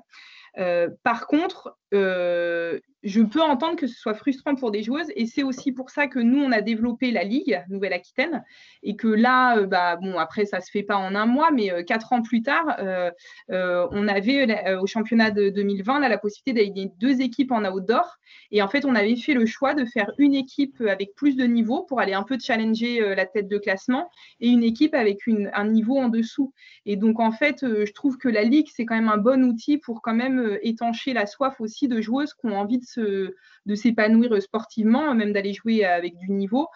Euh, 0.59 0.89
par 1.05 1.27
contre, 1.27 1.77
euh, 1.95 2.81
je 3.05 3.23
peux 3.23 3.41
entendre 3.41 3.77
que 3.77 3.87
ce 3.87 3.95
soit 3.95 4.15
frustrant 4.15 4.57
pour 4.57 4.71
des 4.71 4.83
joueuses 4.83 5.11
et 5.15 5.27
c'est 5.27 5.45
aussi 5.45 5.73
pour 5.73 5.91
ça 5.91 6.09
que 6.09 6.19
nous, 6.19 6.43
on 6.43 6.51
a 6.51 6.63
développé 6.63 7.13
la 7.13 7.23
Ligue 7.23 7.63
Nouvelle-Aquitaine 7.69 8.45
et 8.83 8.97
que 8.97 9.07
là, 9.07 9.59
euh, 9.59 9.67
bah, 9.67 9.97
bon, 9.97 10.19
après, 10.19 10.47
ça 10.47 10.59
ne 10.59 10.63
se 10.63 10.71
fait 10.71 10.83
pas 10.83 10.97
en 10.97 11.15
un 11.15 11.27
mois, 11.27 11.51
mais 11.53 11.85
quatre 11.85 12.13
ans 12.13 12.23
plus 12.23 12.43
tard, 12.43 12.77
on 13.49 14.09
avait 14.09 14.75
au 14.77 14.87
championnat 14.87 15.31
de 15.31 15.51
2020 15.51 16.01
là, 16.01 16.09
la 16.09 16.19
possibilité 16.19 16.73
d'aller 16.73 16.91
deux 16.99 17.21
équipes 17.21 17.53
en 17.53 17.65
outdoor 17.65 18.18
et 18.51 18.63
en 18.63 18.69
fait, 18.69 18.85
on 18.85 18.95
avait 18.95 19.17
fait 19.17 19.35
le 19.35 19.47
choix 19.47 19.75
de 19.75 19.85
faire 19.85 20.11
une 20.19 20.35
équipe 20.35 20.81
avec 20.81 21.15
plus 21.15 21.37
de 21.37 21.45
niveaux 21.45 21.83
pour 21.83 22.01
aller 22.01 22.15
un 22.15 22.23
peu 22.23 22.39
challenger 22.39 23.15
la 23.15 23.27
tête 23.27 23.49
de 23.49 23.59
classement 23.59 24.11
et 24.41 24.49
une 24.49 24.63
équipe 24.63 24.95
avec 24.95 25.21
un 25.53 25.65
niveau 25.67 25.99
en 25.99 26.09
dessous. 26.09 26.53
Et 26.87 26.97
donc, 26.97 27.21
en 27.21 27.33
fait, 27.33 27.59
je 27.63 27.93
trouve 27.93 28.19
que 28.19 28.29
la 28.29 28.43
Ligue, 28.43 28.69
c'est 28.73 28.87
quand 28.87 28.95
même 28.95 29.09
un 29.09 29.19
bon 29.19 29.45
outil 29.45 29.79
pour 29.79 30.03
quand 30.03 30.15
même 30.15 30.59
étancher 30.63 31.13
la 31.13 31.27
soif 31.27 31.61
aussi 31.61 31.89
de 31.89 32.01
joueuses 32.01 32.35
qui 32.35 32.47
ont 32.47 32.59
envie 32.59 32.79
de 32.79 33.37
de 33.67 33.75
s'épanouir 33.75 34.41
sportivement, 34.43 35.15
même 35.15 35.33
d'aller 35.33 35.53
jouer 35.53 35.85
avec 35.85 36.17
du 36.19 36.31
niveau 36.31 36.69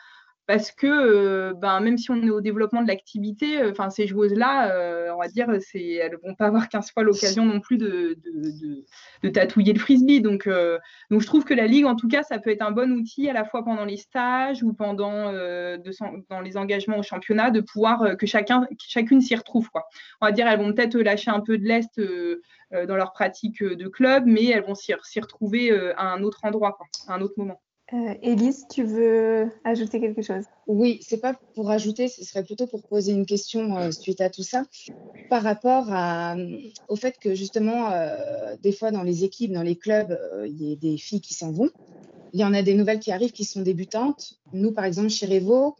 parce 0.53 0.71
que 0.71 0.87
euh, 0.87 1.55
ben, 1.55 1.81
même 1.81 1.97
si 1.97 2.11
on 2.11 2.23
est 2.23 2.29
au 2.29 2.43
développement 2.43 2.83
de 2.83 2.87
l'activité, 2.87 3.59
euh, 3.59 3.73
ces 3.89 4.07
joueuses-là, 4.07 4.71
euh, 4.71 5.11
on 5.15 5.19
va 5.19 5.29
dire, 5.29 5.47
elles 5.49 6.13
ne 6.13 6.29
vont 6.29 6.35
pas 6.35 6.49
avoir 6.49 6.69
15 6.69 6.93
fois 6.93 7.05
l'occasion 7.05 7.47
non 7.47 7.59
plus 7.59 7.79
de, 7.79 8.19
tatouiller 9.33 9.73
le 9.73 9.79
frisbee. 9.79 10.21
Donc, 10.21 10.47
donc 11.11 11.23
je 11.23 11.27
trouve 11.27 11.45
que 11.45 11.55
la 11.55 11.67
ligue, 11.67 11.87
en 11.87 11.97
tout 11.97 12.07
cas, 12.07 12.23
ça 12.23 12.39
peut 12.39 12.51
être 12.51 12.61
un 12.61 12.71
bon 12.71 12.93
outil 12.93 13.31
à 13.31 13.33
la 13.33 13.47
fois 13.47 13.65
pendant 13.65 13.87
les 13.87 13.97
stages 13.97 14.63
ou 14.63 14.75
pendant 14.75 15.33
dans 15.33 16.41
les 16.43 16.59
engagements 16.59 16.99
au 16.99 17.03
championnat, 17.03 17.51
de 17.51 17.63
pouvoir 17.63 18.19
que 18.19 18.27
chacun, 18.27 18.69
chacune 18.79 19.23
s'y 19.23 19.35
retrouve. 19.35 19.71
On 20.21 20.27
va 20.27 20.33
dire, 20.33 20.47
elles 20.47 20.61
vont 20.61 20.75
peut-être 20.75 20.99
lâcher 20.99 21.31
un 21.31 21.41
peu 21.41 21.57
de 21.57 21.65
l'est 21.65 21.99
dans 22.71 22.97
leur 22.97 23.15
pratique 23.15 23.65
de 23.65 23.89
club, 23.89 24.25
mais 24.27 24.45
elles 24.49 24.65
vont 24.65 24.75
s'y 24.75 24.93
retrouver 24.93 25.73
à 25.97 26.13
un 26.13 26.23
autre 26.23 26.41
endroit, 26.43 26.77
à 27.09 27.15
un 27.15 27.23
autre 27.23 27.35
moment. 27.39 27.59
Euh, 27.93 28.15
Élise, 28.23 28.67
tu 28.69 28.85
veux 28.85 29.51
ajouter 29.65 30.01
quelque 30.01 30.23
chose? 30.23 30.45
Oui, 30.67 31.01
c'est 31.07 31.21
pas 31.21 31.39
pour 31.55 31.71
ajouter, 31.71 32.09
ce 32.09 32.25
serait 32.25 32.43
plutôt 32.43 32.67
pour 32.67 32.83
poser 32.85 33.13
une 33.13 33.27
question 33.27 33.77
euh, 33.77 33.91
suite 33.91 34.23
à 34.23 34.31
tout 34.31 34.43
ça, 34.43 34.65
par 35.29 35.43
rapport 35.43 35.89
au 36.89 36.97
fait 36.97 37.19
que 37.19 37.35
justement, 37.35 37.91
euh, 37.91 38.57
des 38.63 38.73
fois 38.73 38.93
dans 38.93 39.03
les 39.03 39.25
équipes, 39.25 39.53
dans 39.53 39.63
les 39.63 39.77
clubs, 39.77 40.19
il 40.47 40.63
y 40.63 40.73
a 40.73 40.77
des 40.77 40.97
filles 40.97 41.21
qui 41.21 41.35
s'en 41.35 41.53
vont. 41.53 41.71
Il 42.33 42.41
y 42.41 42.45
en 42.45 42.55
a 42.55 42.63
des 42.63 42.75
nouvelles 42.75 43.01
qui 43.01 43.13
arrivent 43.13 43.33
qui 43.33 43.45
sont 43.45 43.61
débutantes. 43.61 44.35
Nous, 44.53 44.73
par 44.73 44.87
exemple, 44.87 45.11
chez 45.11 45.27
Revo, 45.27 45.77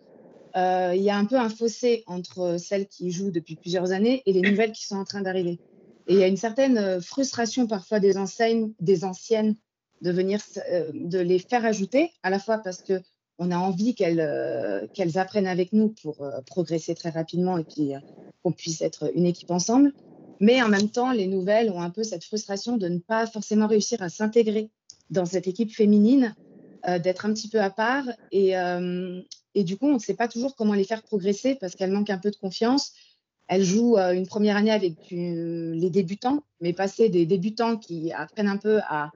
il 0.55 1.03
y 1.03 1.09
a 1.09 1.17
un 1.17 1.25
peu 1.25 1.37
un 1.37 1.49
fossé 1.49 2.03
entre 2.07 2.57
celles 2.59 2.89
qui 2.89 3.11
jouent 3.11 3.31
depuis 3.31 3.57
plusieurs 3.57 3.93
années 3.93 4.23
et 4.27 4.35
les 4.35 4.43
nouvelles 4.43 4.73
qui 4.73 4.85
sont 4.87 4.97
en 4.97 5.05
train 5.05 5.23
d'arriver. 5.23 5.61
Et 6.09 6.15
il 6.15 6.19
y 6.19 6.23
a 6.23 6.29
une 6.29 6.37
certaine 6.37 7.01
frustration 7.01 7.67
parfois 7.67 8.01
des 8.01 8.19
enseignes, 8.19 8.75
des 8.81 9.05
anciennes 9.05 9.57
de 10.03 10.11
venir, 10.11 10.41
euh, 10.71 10.91
de 10.93 11.19
les 11.19 11.39
faire 11.39 11.65
ajouter, 11.65 12.11
à 12.23 12.31
la 12.31 12.39
fois 12.39 12.59
parce 12.59 12.83
que 12.83 13.01
on 13.39 13.51
a 13.51 13.57
envie 13.57 13.95
qu'elles 13.95 14.21
euh, 14.21 14.87
apprennent 15.15 15.47
avec 15.47 15.73
nous 15.73 15.89
pour 16.03 16.23
euh, 16.23 16.41
progresser 16.43 16.95
très 16.95 17.09
rapidement 17.09 17.57
et 17.57 17.65
qu'on 18.43 18.53
puisse 18.53 18.83
être 18.83 19.11
une 19.15 19.27
équipe 19.27 19.51
ensemble. 19.51 19.93
Mais 20.39 20.63
en 20.63 20.69
même 20.69 20.91
temps, 20.91 21.13
les 21.13 21.27
nouvelles 21.27 21.71
ont 21.71 21.81
un 21.81 21.91
peu 21.91 22.03
cette 22.03 22.25
frustration 22.25 22.77
de 22.77 22.89
ne 22.89 22.99
pas 22.99 23.27
forcément 23.27 23.67
réussir 23.67 24.03
à 24.03 24.09
s'intégrer 24.09 24.71
dans 25.11 25.25
cette 25.25 25.47
équipe 25.47 25.73
féminine, 25.73 26.35
d'être 27.03 27.27
un 27.27 27.33
petit 27.33 27.49
peu 27.49 27.61
à 27.61 27.71
part. 27.71 28.05
Et, 28.33 28.55
et 29.55 29.65
du 29.65 29.77
coup, 29.77 29.87
on 29.87 29.95
ne 29.95 29.99
sait 30.01 30.15
pas 30.15 30.27
toujours 30.27 30.57
comment 30.57 30.75
les 30.75 30.85
faire 30.85 31.03
progresser 31.03 31.55
parce 31.55 31.77
qu'elles 31.77 31.93
manquent 31.93 32.11
un 32.11 32.19
peu 32.19 32.33
de 32.33 32.37
confiance. 32.37 32.93
Elles 33.47 33.63
jouent 33.63 33.99
une 33.99 34.27
première 34.27 34.57
année 34.57 34.73
avec 34.73 34.95
les 35.11 35.91
débutants, 35.91 36.43
mais 36.61 36.73
passer 36.73 37.09
des 37.09 37.25
débutants 37.25 37.77
qui 37.77 38.11
apprennent 38.13 38.49
un 38.49 38.57
peu 38.57 38.81
à, 38.89 39.13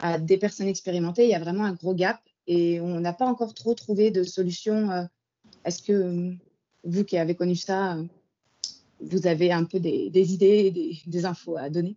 à 0.00 0.18
des 0.18 0.38
personnes 0.38 0.68
expérimentées, 0.68 1.24
il 1.24 1.30
y 1.30 1.34
a 1.34 1.38
vraiment 1.38 1.64
un 1.64 1.72
gros 1.72 1.94
gap 1.94 2.20
et 2.46 2.80
on 2.80 3.00
n'a 3.00 3.12
pas 3.12 3.26
encore 3.26 3.54
trop 3.54 3.74
trouvé 3.74 4.10
de 4.10 4.22
solution. 4.22 4.90
Euh, 4.90 5.04
est-ce 5.64 5.82
que 5.82 5.92
euh, 5.92 6.32
vous 6.84 7.04
qui 7.04 7.18
avez 7.18 7.34
connu 7.34 7.56
ça, 7.56 7.96
euh, 7.96 8.04
vous 9.00 9.26
avez 9.26 9.52
un 9.52 9.64
peu 9.64 9.80
des, 9.80 10.10
idées, 10.32 11.00
des, 11.06 11.24
infos 11.24 11.56
à 11.56 11.70
donner? 11.70 11.96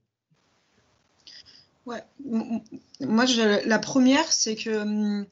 Ouais, 1.86 2.04
moi 3.00 3.26
la 3.66 3.80
première, 3.80 4.32
c'est 4.32 4.56
que 4.56 4.82
hum, 4.82 5.26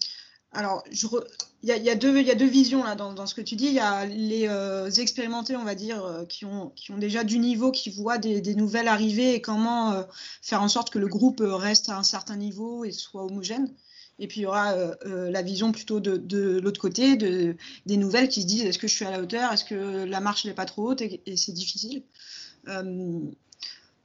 alors, 0.52 0.84
il 1.62 1.70
y, 1.70 1.90
a, 1.90 1.96
deux, 1.96 2.48
visions 2.48 2.84
là 2.86 2.96
dans, 2.96 3.26
ce 3.26 3.36
que 3.36 3.42
tu 3.42 3.56
dis. 3.56 3.66
Il 3.66 3.74
y 3.74 3.80
a 3.80 4.06
les 4.06 4.48
euh, 4.48 4.90
expérimentés, 4.92 5.58
on 5.58 5.66
va 5.66 5.76
dire, 5.76 6.06
euh, 6.06 6.26
qui, 6.26 6.46
ont, 6.46 6.72
déjà 6.98 7.26
du 7.26 7.38
niveau, 7.38 7.72
qui 7.72 7.90
voient 7.90 8.18
des, 8.18 8.56
nouvelles 8.56 8.88
arriver 8.88 9.34
et 9.34 9.42
comment 9.42 9.92
euh, 9.92 10.04
faire 10.42 10.62
en 10.62 10.70
sorte 10.70 10.90
que 10.90 11.00
le 11.00 11.08
groupe 11.08 11.42
reste 11.44 11.90
à 11.90 11.98
un 11.98 12.04
certain 12.04 12.38
niveau 12.38 12.86
et 12.86 12.92
soit 12.94 13.26
homogène. 13.26 13.74
Et 14.20 14.28
puis 14.28 14.42
il 14.42 14.44
y 14.44 14.46
aura 14.46 14.74
la 15.06 15.42
vision 15.42 15.72
plutôt 15.72 16.02
de, 16.02 16.60
l'autre 16.60 16.82
côté, 16.82 17.16
des 17.16 17.98
nouvelles 17.98 18.28
qui 18.28 18.42
se 18.42 18.48
disent 18.48 18.66
est-ce 18.66 18.78
que 18.78 18.88
je 18.88 18.94
suis 18.94 19.06
à 19.06 19.12
la 19.12 19.22
hauteur, 19.22 19.54
est-ce 19.54 19.64
que 19.64 20.04
la 20.04 20.20
marche 20.20 20.44
n'est 20.44 20.54
pas 20.54 20.66
trop 20.66 20.90
haute? 20.90 21.02
Et, 21.02 21.38
c'est 21.38 21.54
difficile. 21.54 22.04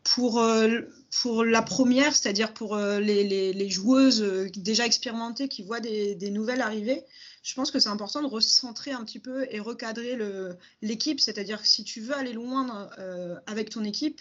pour 0.04 0.40
la 0.40 1.62
première, 1.62 2.14
c'est-à-dire 2.14 2.54
pour 2.54 2.76
les, 2.76 3.70
joueuses 3.70 4.22
déjà 4.54 4.86
expérimentées 4.86 5.48
qui 5.48 5.64
voient 5.64 5.80
des, 5.80 6.30
nouvelles 6.30 6.60
arriver, 6.60 7.02
je 7.44 7.54
pense 7.54 7.70
que 7.70 7.78
c'est 7.78 7.90
important 7.90 8.22
de 8.22 8.26
recentrer 8.26 8.92
un 8.92 9.04
petit 9.04 9.18
peu 9.18 9.46
et 9.50 9.60
recadrer 9.60 10.18
l'équipe. 10.80 11.20
C'est-à-dire 11.20 11.60
que 11.60 11.68
si 11.68 11.84
tu 11.84 12.00
veux 12.00 12.16
aller 12.16 12.32
loin 12.32 12.88
euh, 12.98 13.38
avec 13.46 13.68
ton 13.68 13.84
équipe, 13.84 14.20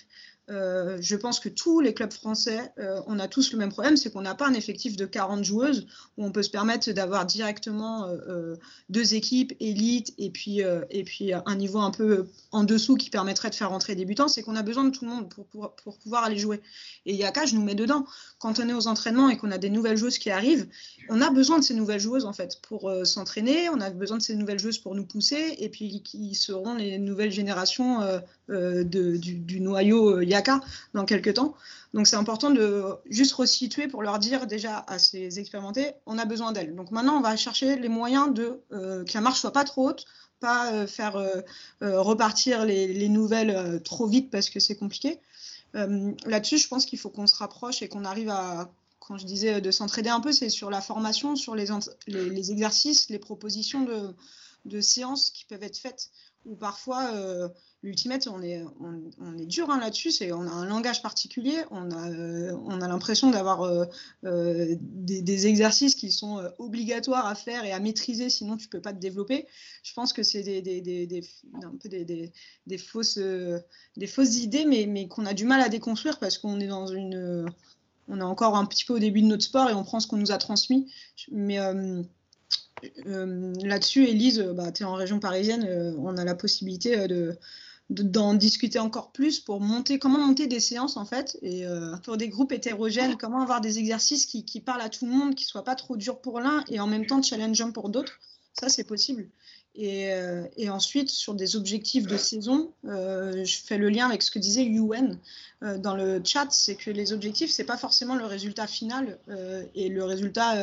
euh, 0.50 0.98
je 1.00 1.16
pense 1.16 1.40
que 1.40 1.48
tous 1.48 1.80
les 1.80 1.94
clubs 1.94 2.12
français, 2.12 2.74
euh, 2.78 3.00
on 3.08 3.18
a 3.18 3.30
tous 3.30 3.54
le 3.54 3.58
même 3.58 3.72
problème, 3.72 3.96
c'est 3.96 4.12
qu'on 4.12 4.22
n'a 4.22 4.36
pas 4.36 4.46
un 4.46 4.54
effectif 4.54 4.98
de 4.98 5.06
40 5.06 5.44
joueuses 5.44 5.88
où 6.18 6.26
on 6.26 6.32
peut 6.34 6.44
se 6.44 6.50
permettre 6.50 6.92
d'avoir 6.92 7.26
directement 7.26 8.08
euh, 8.08 8.56
deux 8.90 9.14
équipes 9.14 9.54
élites 9.62 10.14
et 10.18 10.30
puis, 10.32 10.62
et 10.90 11.04
puis 11.04 11.32
un 11.34 11.56
niveau 11.56 11.80
un 11.80 11.92
peu 11.92 12.28
en 12.52 12.64
dessous 12.66 12.96
qui 12.96 13.10
permettrait 13.10 13.50
de 13.50 13.56
faire 13.56 13.70
rentrer 13.70 13.96
débutants. 13.96 14.28
C'est 14.28 14.44
qu'on 14.44 14.56
a 14.56 14.64
besoin 14.64 14.84
de 14.84 14.90
tout 14.90 15.06
le 15.06 15.12
monde 15.12 15.30
pour, 15.30 15.46
pour, 15.46 15.98
pouvoir 15.98 16.26
aller 16.26 16.38
jouer. 16.38 16.62
Et 17.06 17.16
Yaka, 17.16 17.46
je 17.46 17.56
nous 17.56 17.64
mets 17.64 17.76
dedans. 17.76 18.06
Quand 18.40 18.60
on 18.60 18.68
est 18.68 18.74
aux 18.74 18.88
entraînements 18.88 19.30
et 19.30 19.38
qu'on 19.38 19.52
a 19.52 19.58
des 19.58 19.70
nouvelles 19.70 19.98
joueuses 19.98 20.18
qui 20.18 20.30
arrivent, 20.30 20.68
on 21.10 21.22
a 21.22 21.30
besoin 21.30 21.60
de 21.60 21.64
ces 21.64 21.74
nouvelles 21.74 22.02
joueuses 22.02 22.26
en 22.26 22.34
fait 22.34 22.60
pour 22.62 22.92
s'entraîner, 23.06 23.70
on 23.70 23.80
a 23.80 23.90
besoin 23.90 24.18
de 24.18 24.24
ces 24.24 24.36
nouvelles 24.36 24.60
joueuses 24.60 24.80
pour 24.80 24.94
nous 24.94 25.06
pousser 25.06 25.56
et 25.60 25.70
puis 25.70 26.02
qui 26.04 26.36
seront 26.36 26.76
les 26.76 26.98
nouvelles 26.98 27.32
générations 27.32 28.00
du, 28.50 29.20
du, 29.20 29.62
noyau 29.62 30.20
dans 30.94 31.06
quelques 31.06 31.36
temps. 31.36 31.56
Donc 31.94 32.08
c'est 32.08 32.16
important 32.16 32.50
de 32.50 32.84
juste 33.10 33.34
resituer 33.34 33.88
pour 33.88 34.02
leur 34.02 34.18
dire 34.20 34.48
déjà 34.48 34.84
à 34.88 34.98
ces 34.98 35.40
expérimentés, 35.40 35.94
on 36.06 36.18
a 36.18 36.26
besoin 36.26 36.52
d'elles. 36.52 36.76
Donc 36.76 36.92
maintenant, 36.92 37.18
on 37.18 37.22
va 37.22 37.36
chercher 37.36 37.76
les 37.76 37.90
moyens 37.90 38.34
de 38.34 38.62
euh, 38.72 39.04
que 39.04 39.14
la 39.14 39.22
marche 39.22 39.40
soit 39.40 39.54
pas 39.54 39.64
trop 39.64 39.90
haute, 39.90 40.06
pas 40.40 40.74
euh, 40.74 40.88
faire 40.88 41.16
euh, 41.18 41.42
repartir 41.82 42.66
les, 42.66 43.10
nouvelles 43.10 43.82
trop 43.84 44.08
vite 44.08 44.32
parce 44.32 44.50
que 44.50 44.60
c'est 44.60 44.76
compliqué. 44.76 45.20
Là-dessus, 45.74 46.60
je 46.60 46.68
pense 46.68 46.86
qu'il 46.86 47.00
faut 47.00 47.10
qu'on 47.10 47.26
se 47.26 47.36
rapproche 47.36 47.82
et 47.82 47.88
qu'on 47.88 48.06
arrive 48.06 48.30
à, 48.30 48.72
quand 49.00 49.18
je 49.18 49.26
disais 49.26 49.60
de 49.60 49.72
s'entraider 49.72 50.10
un 50.10 50.20
peu, 50.20 50.32
c'est 50.32 50.50
sur 50.50 50.70
la 50.70 50.82
formation, 50.82 51.36
sur 51.36 51.56
les, 51.56 51.66
les, 52.08 52.52
exercices, 52.52 53.10
les 53.10 53.18
propositions 53.18 53.82
de, 53.82 54.16
de 54.66 54.82
séances 54.82 55.32
qui 55.32 55.46
peuvent 55.46 55.64
être 55.64 55.78
faites 55.78 56.10
ou 56.46 56.56
parfois 56.56 57.10
l'ultimate, 57.84 58.28
on 58.28 58.42
est, 58.42 58.66
dur 59.46 59.70
hein, 59.70 59.80
là-dessus, 59.80 60.12
on 60.32 60.48
a 60.48 60.52
un 60.52 60.66
langage 60.66 61.02
particulier, 61.02 61.58
on 61.70 61.92
a, 61.92 62.10
euh, 62.10 62.78
l'impression 62.80 63.30
d'avoir 63.30 63.64
euh, 63.64 63.86
euh, 64.24 64.76
des, 64.80 65.48
exercices 65.48 65.96
qui 65.96 66.10
sont 66.12 66.42
obligatoires 66.60 67.28
à 67.28 67.36
faire 67.36 67.66
et 67.66 67.74
à 67.74 67.80
maîtriser, 67.80 68.30
sinon 68.30 68.56
tu 68.56 68.68
ne 68.68 68.70
peux 68.70 68.82
pas 68.82 68.94
te 68.94 69.00
développer. 69.00 69.48
Je 69.84 69.94
pense 69.94 70.14
que 70.14 70.24
c'est 70.24 70.44
des, 70.44 71.22
un 71.62 71.72
peu 71.72 71.90
des, 71.90 72.78
fausses, 72.78 73.18
idées, 74.38 74.66
mais, 74.66 75.08
qu'on 75.10 75.26
a 75.26 75.34
du 75.34 75.44
mal 75.46 75.60
à 75.60 75.68
déconstruire 75.68 76.20
parce 76.20 76.38
qu'on 76.38 76.62
est 76.62 76.68
dans 76.68 76.88
une... 76.88 77.52
on 78.08 78.22
encore 78.22 78.56
un 78.56 78.66
petit 78.66 78.86
peu 78.86 78.94
au 78.94 79.00
début 79.00 79.22
de 79.22 79.28
notre 79.28 79.44
sport 79.44 79.70
et 79.70 79.74
on 79.74 79.84
prend 79.84 80.00
ce 80.00 80.08
qu'on 80.08 80.18
nous 80.18 80.32
a 80.32 80.38
transmis. 80.38 80.90
Mais 81.32 81.58
là-dessus, 83.06 84.08
Elise, 84.08 84.40
bah, 84.56 84.72
tu 84.72 84.84
es 84.84 84.86
en 84.86 84.94
région 84.94 85.20
parisienne, 85.20 85.96
on 85.98 86.16
a 86.16 86.24
la 86.24 86.36
possibilité 86.36 87.10
de 87.10 87.38
d'en 87.90 88.34
discuter 88.34 88.80
encore 88.80 89.12
plus 89.12 89.40
pour 89.40 89.60
monter, 89.60 90.00
comment 90.00 90.20
monter 90.20 90.48
des 90.48 90.60
séances 90.60 90.98
en 90.98 91.06
fait, 91.06 91.38
et 91.42 91.66
euh, 91.66 91.96
pour 91.98 92.18
des 92.18 92.30
groupes 92.30 92.52
hétérogènes, 92.52 93.18
comment 93.18 93.42
avoir 93.42 93.62
des 93.62 93.78
exercices 93.78 94.26
qui, 94.26 94.46
qui, 94.46 94.60
parlent 94.62 94.82
à 94.82 94.90
tout 94.90 95.06
le 95.06 95.12
monde, 95.12 95.36
qui 95.36 95.44
soient 95.44 95.64
pas 95.64 95.76
trop 95.76 95.98
durs 95.98 96.20
pour 96.20 96.40
l'un 96.40 96.64
et 96.70 96.80
en 96.80 96.88
même 96.88 97.06
temps 97.06 97.22
challengeants 97.22 97.72
pour 97.72 97.90
d'autres. 97.90 98.20
Ça, 98.54 98.70
c'est 98.70 98.84
possible. 98.84 99.28
Euh, 99.80 100.46
et, 100.56 100.70
ensuite, 100.70 101.10
sur 101.10 101.34
des 101.34 101.56
objectifs 101.56 102.06
de 102.06 102.18
saison, 102.18 102.72
euh, 102.86 103.44
je 103.44 103.58
fais 103.58 103.80
le 103.80 103.90
lien 103.90 104.08
avec 104.08 104.22
ce 104.22 104.30
que 104.30 104.40
disait 104.40 104.64
Yuen 104.64 105.20
dans 105.78 105.96
le 105.96 106.22
chat, 106.26 106.48
c'est 106.52 106.76
que 106.76 106.92
les 106.92 107.14
objectifs, 107.14 107.50
c'est 107.50 107.64
pas 107.64 107.78
forcément 107.78 108.16
le 108.16 108.26
résultat 108.26 108.68
final 108.68 109.18
et 109.76 109.88
le 109.88 110.04
résultat 110.04 110.58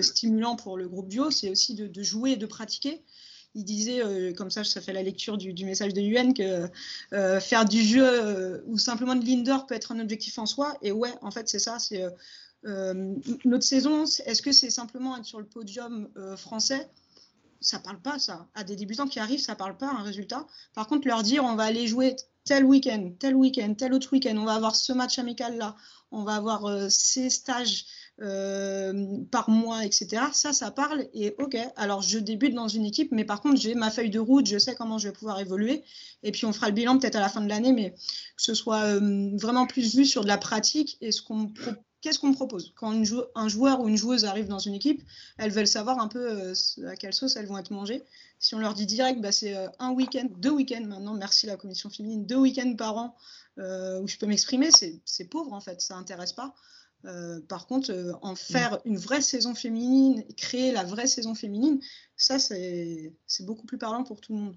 stimulant 0.00 0.56
pour 0.56 0.78
le 0.78 0.88
groupe 0.88 1.06
duo, 1.06 1.30
c'est 1.30 1.50
aussi 1.50 1.74
de, 1.74 2.02
jouer 2.02 2.30
et 2.30 2.36
de 2.36 2.46
pratiquer. 2.46 3.02
Il 3.58 3.64
disait, 3.64 4.32
comme 4.36 4.50
ça, 4.50 4.62
ça 4.62 4.80
fait 4.80 4.92
la 4.92 5.02
lecture 5.02 5.36
du, 5.36 5.64
message 5.64 5.92
de 5.92 6.00
Yuen, 6.00 6.32
que 6.32 6.68
faire 7.40 7.64
du 7.64 7.82
jeu 7.82 8.62
ou 8.66 8.78
simplement 8.78 9.16
de 9.16 9.24
l'indoor 9.24 9.66
peut 9.66 9.74
être 9.74 9.90
un 9.92 9.98
objectif 9.98 10.38
en 10.38 10.46
soi. 10.46 10.76
Et 10.80 10.92
ouais, 10.92 11.12
en 11.22 11.30
fait, 11.32 11.48
c'est 11.48 11.58
ça. 11.58 11.78
C'est 11.80 12.04
notre 12.64 13.64
saison. 13.64 14.04
Est-ce 14.04 14.42
que 14.42 14.52
c'est 14.52 14.70
simplement 14.70 15.16
être 15.16 15.24
sur 15.24 15.40
le 15.40 15.46
podium 15.46 16.08
français? 16.36 16.88
Ça 17.60 17.80
parle 17.80 18.00
pas, 18.00 18.20
ça. 18.20 18.46
À 18.54 18.62
des 18.62 18.76
débutants 18.76 19.08
qui 19.08 19.18
arrivent, 19.18 19.40
ça 19.40 19.56
parle 19.56 19.76
pas 19.76 19.90
un 19.90 20.02
résultat. 20.02 20.46
Par 20.74 20.86
contre, 20.86 21.08
leur 21.08 21.24
dire 21.24 21.42
on 21.44 21.56
va 21.56 21.64
aller 21.64 21.88
jouer 21.88 22.14
tel 22.48 22.64
week-end, 22.64 23.12
tel 23.18 23.36
week-end, 23.36 23.74
tel 23.74 23.92
autre 23.92 24.10
week-end, 24.12 24.36
on 24.38 24.46
va 24.46 24.54
avoir 24.54 24.74
ce 24.74 24.92
match 24.94 25.18
amical 25.18 25.58
là, 25.58 25.76
on 26.10 26.24
va 26.24 26.36
avoir 26.36 26.64
euh, 26.64 26.88
ces 26.88 27.28
stages 27.28 27.84
euh, 28.20 29.18
par 29.30 29.48
mois, 29.48 29.84
etc. 29.84 30.22
Ça, 30.32 30.52
ça 30.52 30.72
parle 30.72 31.06
et 31.14 31.36
ok. 31.38 31.56
Alors, 31.76 32.02
je 32.02 32.18
débute 32.18 32.52
dans 32.52 32.66
une 32.66 32.84
équipe, 32.84 33.12
mais 33.12 33.24
par 33.24 33.40
contre, 33.40 33.60
j'ai 33.60 33.76
ma 33.76 33.90
feuille 33.92 34.10
de 34.10 34.18
route, 34.18 34.44
je 34.44 34.58
sais 34.58 34.74
comment 34.74 34.98
je 34.98 35.06
vais 35.06 35.12
pouvoir 35.12 35.38
évoluer. 35.38 35.84
Et 36.24 36.32
puis, 36.32 36.44
on 36.44 36.52
fera 36.52 36.66
le 36.66 36.72
bilan 36.72 36.98
peut-être 36.98 37.14
à 37.14 37.20
la 37.20 37.28
fin 37.28 37.40
de 37.40 37.48
l'année, 37.48 37.72
mais 37.72 37.92
que 37.92 38.42
ce 38.42 38.54
soit 38.54 38.82
euh, 38.82 39.30
vraiment 39.36 39.68
plus 39.68 39.94
vu 39.94 40.04
sur 40.04 40.22
de 40.22 40.26
la 40.26 40.36
pratique 40.36 40.98
et 41.00 41.12
ce 41.12 41.22
qu'on 41.22 41.52
qu'est-ce 42.00 42.18
qu'on 42.18 42.32
propose 42.32 42.72
Quand 42.74 42.92
un 43.36 43.48
joueur 43.48 43.80
ou 43.80 43.88
une 43.88 43.96
joueuse 43.96 44.24
arrive 44.24 44.48
dans 44.48 44.58
une 44.58 44.74
équipe, 44.74 45.00
elles 45.36 45.52
veulent 45.52 45.68
savoir 45.68 46.00
un 46.00 46.08
peu 46.08 46.28
euh, 46.28 46.54
à 46.88 46.96
quelle 46.96 47.14
sauce 47.14 47.36
elles 47.36 47.46
vont 47.46 47.58
être 47.58 47.70
mangées. 47.70 48.02
Si 48.40 48.56
on 48.56 48.58
leur 48.58 48.74
dit 48.74 48.86
direct, 48.86 49.20
bah, 49.20 49.30
c'est 49.30 49.54
un 49.78 49.90
week-end, 49.90 50.28
deux 50.38 50.50
week-ends 50.50 50.84
maintenant, 50.84 51.14
merci 51.14 51.46
la 51.46 51.56
commission 51.56 51.88
féminine, 51.88 52.26
deux 52.26 52.36
week-ends 52.36 52.74
par 52.76 52.96
an 52.96 53.14
où 53.56 54.06
je 54.06 54.16
peux 54.16 54.26
m'exprimer, 54.26 54.70
c'est 54.70 55.24
pauvre 55.24 55.52
en 55.52 55.60
fait, 55.60 55.80
ça 55.80 55.96
n'intéresse 55.96 56.32
pas. 56.32 56.54
Par 57.48 57.66
contre, 57.66 58.18
en 58.22 58.34
faire 58.34 58.80
une 58.84 58.98
vraie 58.98 59.20
saison 59.22 59.54
féminine, 59.54 60.24
créer 60.36 60.72
la 60.72 60.84
vraie 60.84 61.06
saison 61.06 61.34
féminine, 61.34 61.80
ça 62.16 62.38
c'est 62.38 63.12
beaucoup 63.40 63.66
plus 63.66 63.78
parlant 63.78 64.04
pour 64.04 64.20
tout 64.20 64.34
le 64.34 64.40
monde. 64.40 64.56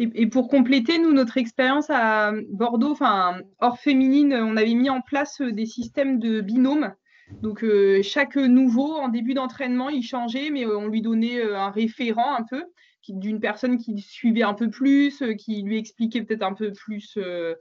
Et, 0.00 0.28
pour 0.28 0.48
compléter, 0.48 0.98
nous, 0.98 1.12
notre 1.12 1.38
expérience 1.38 1.90
à 1.90 2.32
Bordeaux, 2.50 2.92
enfin, 2.92 3.40
hors 3.58 3.80
féminine, 3.80 4.32
on 4.32 4.56
avait 4.56 4.74
mis 4.74 4.90
en 4.90 5.00
place 5.00 5.40
des 5.40 5.66
systèmes 5.66 6.20
de 6.20 6.40
binômes. 6.40 6.94
Donc, 7.42 7.64
euh, 7.64 8.00
chaque 8.02 8.36
nouveau, 8.36 8.94
en 8.94 9.08
début 9.08 9.34
d'entraînement, 9.34 9.88
il 9.88 10.04
changeait, 10.04 10.50
mais 10.50 10.66
on 10.66 10.86
lui 10.86 11.02
donnait 11.02 11.40
euh, 11.40 11.58
un 11.58 11.70
référent 11.70 12.36
un 12.36 12.44
peu 12.44 12.64
d'une 13.12 13.40
personne 13.40 13.78
qui 13.78 13.98
suivait 14.00 14.42
un 14.42 14.54
peu 14.54 14.70
plus, 14.70 15.22
euh, 15.22 15.34
qui 15.34 15.62
lui 15.62 15.78
expliquait 15.78 16.22
peut-être 16.22 16.42
un 16.42 16.54
peu 16.54 16.72
plus, 16.72 17.14
euh, 17.16 17.54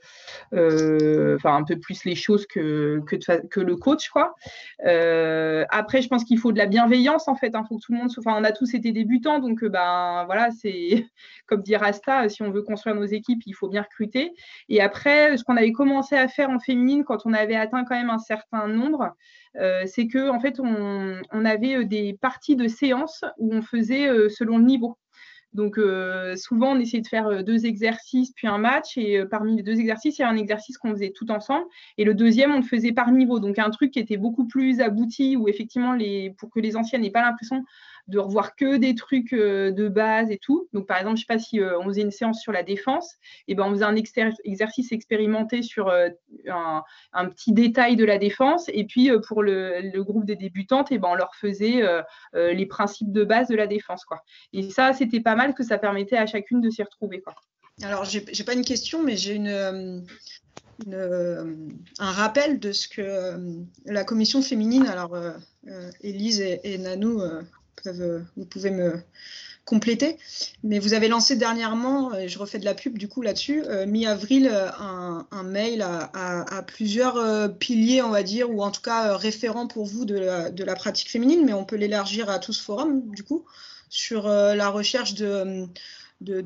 euh, 0.53 1.37
un 1.43 1.63
peu 1.63 1.79
plus 1.79 2.03
les 2.05 2.15
choses 2.15 2.45
que, 2.45 3.01
que, 3.05 3.59
le 3.59 3.75
coach, 3.75 4.09
quoi. 4.09 4.35
après, 4.79 6.01
je 6.01 6.07
pense 6.07 6.23
qu'il 6.23 6.37
faut 6.37 6.51
de 6.51 6.57
la 6.57 6.65
bienveillance 6.65 7.27
en 7.27 7.35
fait. 7.35 7.47
Il 7.47 7.55
hein, 7.55 7.63
que 7.63 7.75
tout 7.75 7.91
le 7.91 7.97
monde, 7.97 8.09
enfin, 8.17 8.35
on 8.37 8.43
a 8.43 8.51
tous 8.51 8.73
été 8.73 8.91
débutants, 8.91 9.39
donc 9.39 9.63
ben 9.65 10.23
voilà, 10.25 10.51
c'est 10.51 11.05
comme 11.47 11.61
dit 11.61 11.75
Rasta, 11.75 12.29
si 12.29 12.43
on 12.43 12.51
veut 12.51 12.61
construire 12.61 12.95
nos 12.95 13.05
équipes, 13.05 13.41
il 13.45 13.53
faut 13.53 13.69
bien 13.69 13.81
recruter. 13.81 14.33
Et 14.69 14.81
après, 14.81 15.37
ce 15.37 15.43
qu'on 15.43 15.57
avait 15.57 15.71
commencé 15.71 16.15
à 16.15 16.27
faire 16.27 16.49
en 16.49 16.59
féminine 16.59 17.03
quand 17.03 17.25
on 17.25 17.33
avait 17.33 17.55
atteint 17.55 17.83
quand 17.85 17.95
même 17.95 18.09
un 18.09 18.19
certain 18.19 18.67
nombre, 18.67 19.15
c'est 19.85 20.07
que 20.07 20.29
en 20.29 20.39
fait, 20.39 20.59
on, 20.59 21.19
on, 21.31 21.45
avait 21.45 21.83
des 21.85 22.15
parties 22.21 22.55
de 22.55 22.67
séances 22.67 23.25
où 23.37 23.55
on 23.55 23.61
faisait 23.61 24.07
selon 24.29 24.59
le 24.59 24.65
niveau. 24.65 24.97
Donc, 25.53 25.77
euh, 25.77 26.35
souvent, 26.35 26.73
on 26.73 26.79
essayait 26.79 27.01
de 27.01 27.07
faire 27.07 27.27
euh, 27.27 27.41
deux 27.41 27.65
exercices 27.65 28.31
puis 28.31 28.47
un 28.47 28.57
match. 28.57 28.97
Et 28.97 29.17
euh, 29.17 29.25
parmi 29.25 29.55
les 29.55 29.63
deux 29.63 29.79
exercices, 29.79 30.19
il 30.19 30.21
y 30.21 30.25
a 30.25 30.29
un 30.29 30.37
exercice 30.37 30.77
qu'on 30.77 30.91
faisait 30.91 31.11
tout 31.11 31.31
ensemble. 31.31 31.65
Et 31.97 32.03
le 32.03 32.13
deuxième, 32.13 32.51
on 32.53 32.57
le 32.57 32.63
faisait 32.63 32.91
par 32.91 33.11
niveau. 33.11 33.39
Donc, 33.39 33.57
un 33.59 33.69
truc 33.69 33.91
qui 33.91 33.99
était 33.99 34.17
beaucoup 34.17 34.45
plus 34.45 34.81
abouti, 34.81 35.35
où 35.37 35.47
effectivement, 35.47 35.93
les, 35.93 36.31
pour 36.37 36.49
que 36.49 36.59
les 36.59 36.75
anciennes 36.75 37.01
n'aient 37.01 37.11
pas 37.11 37.21
l'impression 37.21 37.63
de 38.07 38.19
revoir 38.19 38.55
que 38.55 38.77
des 38.77 38.95
trucs 38.95 39.33
euh, 39.33 39.71
de 39.71 39.87
base 39.89 40.31
et 40.31 40.37
tout. 40.37 40.67
Donc, 40.73 40.87
par 40.87 40.97
exemple, 40.97 41.17
je 41.17 41.23
ne 41.23 41.25
sais 41.25 41.33
pas 41.33 41.39
si 41.39 41.59
euh, 41.59 41.77
on 41.79 41.85
faisait 41.85 42.01
une 42.01 42.11
séance 42.11 42.41
sur 42.41 42.51
la 42.51 42.63
défense, 42.63 43.15
et 43.47 43.55
ben 43.55 43.65
on 43.65 43.71
faisait 43.71 43.85
un 43.85 43.95
exercice 43.95 44.91
expérimenté 44.91 45.61
sur 45.61 45.89
euh, 45.89 46.09
un, 46.47 47.25
petit 47.29 47.51
détail 47.51 47.95
de 47.95 48.05
la 48.05 48.17
défense. 48.17 48.69
Et 48.69 48.85
puis, 48.85 49.11
pour 49.27 49.43
le, 49.43 50.01
groupe 50.01 50.25
des 50.25 50.35
débutantes, 50.35 50.91
et 50.91 50.99
ben 50.99 51.09
on 51.11 51.15
leur 51.15 51.35
faisait 51.35 51.81
les 52.33 52.65
principes 52.65 53.11
de 53.11 53.23
base 53.23 53.47
de 53.47 53.55
la 53.55 53.67
défense. 53.67 54.05
Quoi. 54.05 54.21
Et 54.53 54.69
ça, 54.69 54.93
c'était 54.93 55.19
pas 55.19 55.35
mal 55.35 55.53
que 55.53 55.63
ça 55.63 55.77
permettait 55.77 56.17
à 56.17 56.25
chacune 56.25 56.61
de 56.61 56.69
s'y 56.69 56.83
retrouver. 56.83 57.21
Quoi. 57.21 57.35
Alors, 57.83 58.05
j'ai 58.05 58.43
pas 58.43 58.53
une 58.53 58.63
question, 58.63 59.03
mais 59.03 59.17
j'ai 59.17 59.35
une. 59.35 60.05
un 60.89 62.11
rappel 62.11 62.59
de 62.59 62.71
ce 62.71 62.87
que 62.87 63.63
la 63.85 64.03
commission 64.05 64.41
féminine, 64.41 64.87
alors 64.87 65.17
Élise 66.01 66.39
et, 66.39 66.61
et 66.63 66.77
Nanou 66.77 67.21
vous 67.85 68.45
pouvez 68.45 68.71
me 68.71 69.01
compléter. 69.67 70.17
Mais 70.63 70.79
vous 70.79 70.93
avez 70.93 71.09
lancé 71.09 71.35
dernièrement, 71.35 72.15
et 72.15 72.27
je 72.27 72.39
refais 72.39 72.57
de 72.57 72.65
la 72.65 72.73
pub 72.73 72.97
du 72.97 73.07
coup 73.07 73.21
là-dessus, 73.21 73.63
euh, 73.65 73.85
mi-avril, 73.85 74.49
euh, 74.51 74.69
un, 74.79 75.43
mail 75.43 75.81
à, 75.83 76.63
plusieurs 76.65 77.55
piliers, 77.57 78.01
on 78.01 78.09
va 78.09 78.23
dire, 78.23 78.49
ou 78.49 78.63
en 78.63 78.71
tout 78.71 78.81
cas 78.81 79.15
référents 79.15 79.67
pour 79.67 79.85
vous 79.85 80.05
de 80.05 80.15
la, 80.17 80.75
pratique 80.75 81.11
féminine, 81.11 81.45
mais 81.45 81.53
on 81.53 81.65
peut 81.65 81.75
l'élargir 81.75 82.29
à 82.29 82.39
tout 82.39 82.53
ce 82.53 82.63
forum 82.63 83.01
du 83.11 83.23
coup, 83.23 83.45
sur 83.89 84.27
la 84.27 84.69
recherche 84.69 85.13
de, 85.13 85.67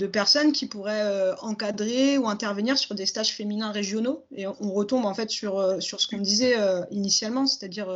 personnes 0.07 0.51
qui 0.51 0.65
pourraient 0.65 1.31
encadrer 1.41 2.17
ou 2.17 2.27
intervenir 2.27 2.77
sur 2.77 2.95
des 2.95 3.05
stages 3.05 3.33
féminins 3.33 3.71
régionaux. 3.71 4.25
Et 4.35 4.47
on, 4.47 4.73
retombe 4.73 5.05
en 5.05 5.13
fait 5.13 5.29
sur 5.29 5.79
ce 5.79 6.07
qu'on 6.07 6.19
disait 6.19 6.55
initialement, 6.91 7.45
c'est-à-dire 7.45 7.87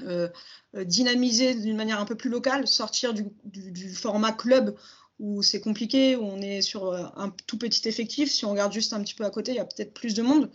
euh, 0.00 0.28
euh, 0.74 0.84
dynamiser 0.84 1.54
d'une 1.54 1.76
manière 1.76 2.00
un 2.00 2.06
peu 2.06 2.14
plus 2.14 2.30
locale, 2.30 2.66
sortir 2.66 3.12
du, 3.14 3.94
format 3.94 4.32
club 4.32 4.74
où 5.18 5.42
c'est 5.42 5.60
compliqué, 5.60 6.16
où 6.16 6.24
on 6.24 6.40
est 6.40 6.62
sur 6.62 6.88
euh, 6.88 7.04
un 7.16 7.30
tout 7.46 7.58
petit 7.58 7.86
effectif. 7.88 8.30
Si 8.30 8.44
on 8.44 8.50
regarde 8.50 8.72
juste 8.72 8.92
un 8.92 9.02
petit 9.02 9.14
peu 9.14 9.24
à 9.24 9.30
côté, 9.30 9.52
il 9.52 9.56
y 9.56 9.60
a 9.60 9.64
peut-être 9.64 9.92
plus 9.92 10.14
de 10.14 10.22
monde 10.22 10.50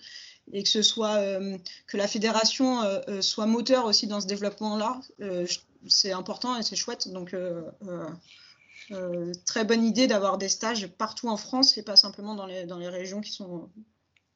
et 0.54 0.64
que 0.64 0.70
ce 0.70 0.82
soit 0.82 1.20
que 1.88 1.98
la 1.98 2.08
fédération 2.08 2.80
soit 3.20 3.46
moteur 3.48 3.84
aussi 3.84 4.08
dans 4.08 4.22
ce 4.22 4.28
développement-là, 4.28 5.02
c'est 5.90 6.14
important 6.14 6.58
et 6.58 6.64
c'est 6.64 6.78
chouette. 6.78 7.10
Donc 7.10 7.36
très 9.46 9.66
bonne 9.66 9.84
idée 9.84 10.08
d'avoir 10.08 10.38
des 10.38 10.48
stages 10.48 10.88
partout 10.88 11.28
en 11.28 11.36
France 11.36 11.78
et 11.78 11.84
pas 11.84 11.98
simplement 11.98 12.34
dans 12.34 12.46
les, 12.46 12.66
dans 12.66 12.78
les 12.78 12.88
régions 12.88 13.20
qui 13.20 13.34
sont 13.34 13.70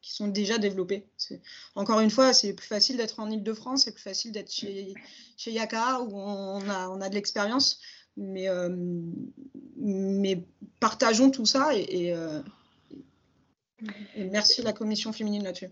qui 0.02 0.14
sont 0.14 0.28
déjà 0.28 0.58
développés. 0.58 1.06
Encore 1.76 2.00
une 2.00 2.10
fois, 2.10 2.34
c'est 2.34 2.54
plus 2.54 2.68
facile 2.68 2.98
d'être 2.98 3.20
en 3.20 3.30
Ile-de-France, 3.30 3.84
c'est 3.84 3.94
plus 3.94 4.02
facile 4.02 4.32
d'être 4.32 4.52
chez, 4.52 4.94
chez 5.38 5.52
Yaka 5.52 6.02
où 6.02 6.18
on 6.18 6.68
a, 6.70 6.90
on 6.90 7.02
a 7.02 7.10
de 7.10 7.16
l'expérience. 7.16 7.80
Mais, 8.18 8.50
euh, 8.50 8.70
mais 9.78 10.44
partageons 10.82 11.32
tout 11.32 11.46
ça 11.46 11.74
et, 11.74 12.14
euh, 12.14 12.42
et, 14.16 14.26
merci 14.26 14.60
à 14.60 14.66
la 14.66 14.74
commission 14.74 15.14
féminine 15.14 15.44
là-dessus. 15.44 15.70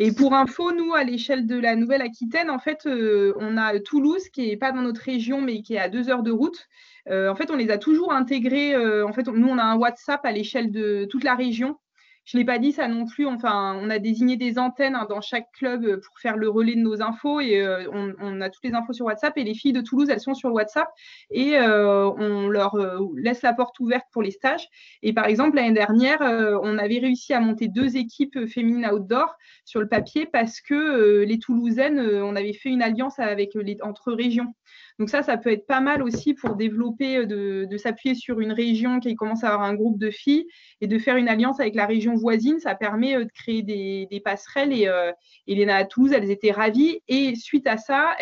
Et 0.00 0.10
pour 0.12 0.34
info, 0.34 0.72
nous, 0.72 0.94
à 0.94 1.04
l'échelle 1.04 1.46
de 1.46 1.56
la 1.56 1.76
Nouvelle-Aquitaine, 1.76 2.50
en 2.50 2.58
fait, 2.58 2.86
euh, 2.86 3.34
on 3.38 3.56
a 3.56 3.78
Toulouse 3.78 4.28
qui 4.30 4.48
n'est 4.48 4.56
pas 4.56 4.72
dans 4.72 4.82
notre 4.82 5.02
région, 5.02 5.42
mais 5.42 5.62
qui 5.62 5.74
est 5.74 5.78
à 5.78 5.88
deux 5.88 6.08
heures 6.08 6.22
de 6.22 6.32
route. 6.32 6.68
en 7.06 7.34
fait, 7.34 7.50
on 7.50 7.56
les 7.56 7.70
a 7.70 7.78
toujours 7.78 8.12
intégrés. 8.12 8.74
en 9.02 9.12
fait, 9.12 9.26
nous, 9.28 9.48
on 9.48 9.58
a 9.58 9.62
un 9.62 9.76
WhatsApp 9.76 10.24
à 10.24 10.32
l'échelle 10.32 10.72
de 10.72 11.06
toute 11.10 11.24
la 11.24 11.34
région 11.34 11.76
je 12.24 12.36
ne 12.36 12.42
l'ai 12.42 12.46
pas 12.46 12.58
dit 12.58 12.72
ça 12.72 12.86
non 12.86 13.06
plus. 13.06 13.26
Enfin, 13.26 13.76
on 13.80 13.90
a 13.90 13.98
désigné 13.98 14.36
des 14.36 14.58
antennes 14.58 14.94
hein, 14.94 15.06
dans 15.08 15.20
chaque 15.20 15.50
club 15.52 15.84
euh, 15.84 16.00
pour 16.00 16.18
faire 16.20 16.36
le 16.36 16.48
relais 16.48 16.74
de 16.74 16.80
nos 16.80 17.02
infos 17.02 17.40
et 17.40 17.60
euh, 17.60 17.88
on, 17.92 18.40
a 18.40 18.50
toutes 18.50 18.64
les 18.64 18.74
infos 18.74 18.92
sur 18.92 19.06
WhatsApp. 19.06 19.36
Et 19.36 19.44
les 19.44 19.54
filles 19.54 19.72
de 19.72 19.80
Toulouse, 19.80 20.10
elles 20.10 20.20
sont 20.20 20.34
sur 20.34 20.52
WhatsApp 20.52 20.88
et 21.30 21.56
euh, 21.56 22.08
on 22.10 22.48
leur 22.48 22.76
laisse 23.16 23.42
la 23.42 23.52
porte 23.52 23.78
ouverte 23.80 24.06
pour 24.12 24.22
les 24.22 24.30
stages. 24.30 24.68
Et 25.02 25.12
par 25.12 25.26
exemple, 25.26 25.56
l'année 25.56 25.72
dernière, 25.72 26.20
on 26.62 26.78
avait 26.78 26.98
réussi 26.98 27.32
à 27.32 27.40
monter 27.40 27.68
deux 27.68 27.96
équipes 27.96 28.46
féminines 28.46 28.86
outdoor 28.86 29.34
sur 29.64 29.80
le 29.80 29.88
papier 29.88 30.26
parce 30.26 30.60
que 30.60 31.22
les 31.22 31.38
Toulousaines, 31.38 32.00
on 32.00 32.36
avait 32.36 32.52
fait 32.52 32.70
une 32.70 32.82
alliance 32.82 33.18
entre 33.82 34.12
régions. 34.12 34.54
Donc 35.00 35.08
ça, 35.08 35.22
ça 35.22 35.38
peut 35.38 35.50
être 35.50 35.66
pas 35.66 35.80
mal 35.80 36.02
aussi 36.02 36.34
pour 36.34 36.56
développer, 36.56 37.16
euh, 37.16 37.64
de, 37.64 37.76
s'appuyer 37.78 38.14
sur 38.14 38.38
une 38.38 38.52
région 38.52 39.00
qui 39.00 39.16
commence 39.16 39.42
à 39.44 39.48
avoir 39.48 39.62
un 39.62 39.72
groupe 39.72 39.98
de 39.98 40.10
filles 40.10 40.46
et 40.82 40.86
de 40.86 40.98
faire 40.98 41.16
une 41.16 41.26
alliance 41.26 41.58
avec 41.58 41.74
la 41.74 41.86
région 41.86 42.16
voisine. 42.16 42.60
Ça 42.60 42.74
permet 42.74 43.16
euh, 43.16 43.24
de 43.24 43.30
créer 43.30 43.62
des, 43.62 44.20
passerelles. 44.22 44.74
Et 44.74 44.88
euh, 44.88 45.10
Elena 45.46 45.76
à 45.76 45.84
Toulouse, 45.86 46.12
elles 46.12 46.30
étaient 46.30 46.50
ravies. 46.50 47.00
Et 47.08 47.34
suite 47.34 47.66
à 47.66 47.78
ça, 47.78 48.14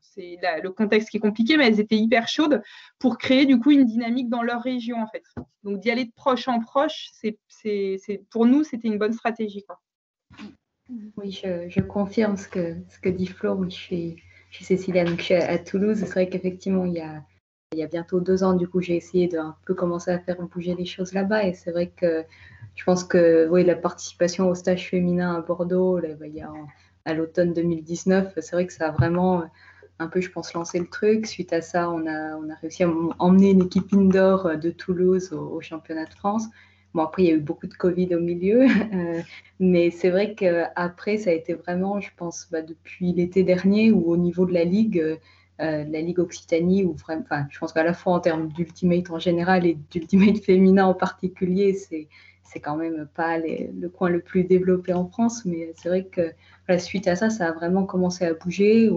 c'est 0.00 0.36
le 0.64 0.70
contexte 0.70 1.10
qui 1.10 1.18
est 1.18 1.20
compliqué, 1.20 1.56
mais 1.56 1.68
elles 1.68 1.78
étaient 1.78 1.96
hyper 1.96 2.26
chaudes 2.26 2.60
pour 2.98 3.18
créer 3.18 3.46
du 3.46 3.60
coup 3.60 3.70
une 3.70 3.84
dynamique 3.84 4.28
dans 4.28 4.42
leur 4.42 4.62
région 4.62 5.00
en 5.00 5.06
fait. 5.06 5.22
Donc 5.62 5.78
d'y 5.78 5.92
aller 5.92 6.06
de 6.06 6.12
proche 6.12 6.48
en 6.48 6.58
proche, 6.58 7.08
c'est, 7.12 7.38
pour 8.30 8.46
nous, 8.46 8.64
c'était 8.64 8.88
une 8.88 8.98
bonne 8.98 9.12
stratégie. 9.12 9.64
Oui, 11.16 11.30
je, 11.30 11.80
confirme 11.80 12.36
ce 12.36 12.48
que, 12.48 12.74
ce 12.88 12.98
que 12.98 13.10
dit 13.10 13.28
Flo. 13.28 13.62
Je 13.70 14.16
chez 14.50 14.64
Cécilia. 14.64 15.04
Donc, 15.04 15.30
à 15.30 15.58
Toulouse, 15.58 15.98
c'est 15.98 16.10
vrai 16.10 16.28
qu'effectivement, 16.28 16.84
il 16.84 16.94
y 16.94 17.00
a, 17.82 17.86
bientôt 17.88 18.20
deux 18.20 18.42
ans, 18.42 18.54
du 18.54 18.68
coup, 18.68 18.80
j'ai 18.80 18.96
essayé 18.96 19.28
de 19.28 19.38
peu 19.66 19.74
commencer 19.74 20.10
à 20.10 20.18
faire 20.18 20.40
bouger 20.42 20.74
les 20.74 20.86
choses 20.86 21.12
là-bas. 21.12 21.44
Et 21.44 21.54
c'est 21.54 21.72
vrai 21.72 21.88
que 21.88 22.24
je 22.74 22.84
pense 22.84 23.04
que 23.04 23.48
oui, 23.50 23.64
la 23.64 23.76
participation 23.76 24.48
au 24.48 24.54
stage 24.54 24.88
féminin 24.88 25.34
à 25.34 25.40
Bordeaux, 25.40 25.98
là, 25.98 26.14
bah, 26.14 26.26
il 26.26 26.34
y 26.34 26.42
a 26.42 26.52
à 27.04 27.14
l'automne 27.14 27.52
2019, 27.52 28.34
c'est 28.40 28.52
vrai 28.52 28.66
que 28.66 28.72
ça 28.72 28.88
a 28.88 28.90
vraiment 28.90 29.44
un 29.98 30.08
peu, 30.08 30.20
je 30.20 30.30
pense, 30.30 30.52
lancé 30.52 30.78
le 30.78 30.86
truc. 30.86 31.26
Suite 31.26 31.52
à 31.52 31.62
ça, 31.62 31.90
on 31.90 32.06
a, 32.06 32.36
on 32.36 32.50
a 32.50 32.54
réussi 32.56 32.84
à 32.84 32.90
emmener 33.18 33.50
une 33.50 33.62
équipe 33.62 33.92
indoor 33.92 34.56
de 34.56 34.70
Toulouse 34.70 35.32
au, 35.32 35.60
championnat 35.60 36.04
de 36.04 36.14
France. 36.14 36.44
Bon, 36.94 37.02
après, 37.02 37.24
il 37.24 37.28
y 37.28 37.32
a 37.32 37.34
eu 37.34 37.40
beaucoup 37.40 37.66
de 37.66 37.74
Covid 37.74 38.14
au 38.14 38.20
milieu, 38.20 38.62
euh, 38.94 39.22
mais 39.60 39.90
c'est 39.90 40.10
vrai 40.10 40.34
qu'après, 40.34 41.18
ça 41.18 41.30
a 41.30 41.32
été 41.32 41.54
vraiment, 41.54 42.00
je 42.00 42.10
pense, 42.16 42.48
bah, 42.50 42.62
depuis 42.62 43.12
l'été 43.12 43.42
dernier, 43.42 43.92
où 43.92 44.10
au 44.10 44.16
niveau 44.16 44.46
de 44.46 44.52
la 44.52 44.64
Ligue, 44.64 44.98
euh, 44.98 45.16
la 45.58 46.00
Ligue 46.00 46.18
Occitanie, 46.18 46.84
où 46.84 46.94
vraiment, 46.94 47.22
enfin, 47.22 47.46
je 47.50 47.58
pense 47.58 47.72
qu'à 47.72 47.84
la 47.84 47.94
fois 47.94 48.14
en 48.14 48.20
termes 48.20 48.48
d'ultimate 48.48 49.10
en 49.10 49.18
général 49.18 49.66
et 49.66 49.76
d'ultimate 49.90 50.38
féminin 50.44 50.86
en 50.86 50.94
particulier, 50.94 51.74
c'est 51.74 52.08
c'est 52.48 52.60
quand 52.60 52.76
même 52.76 53.08
pas 53.14 53.38
le 53.38 53.88
coin 53.88 54.08
le 54.08 54.20
plus 54.20 54.44
développé 54.44 54.92
en 54.92 55.06
France, 55.08 55.44
mais 55.44 55.72
c'est 55.76 55.88
vrai 55.88 56.04
que 56.04 56.32
la 56.68 56.78
suite 56.78 57.08
à 57.08 57.16
ça, 57.16 57.30
ça 57.30 57.48
a 57.48 57.52
vraiment 57.52 57.84
commencé 57.84 58.24
à 58.24 58.34
bouger. 58.34 58.90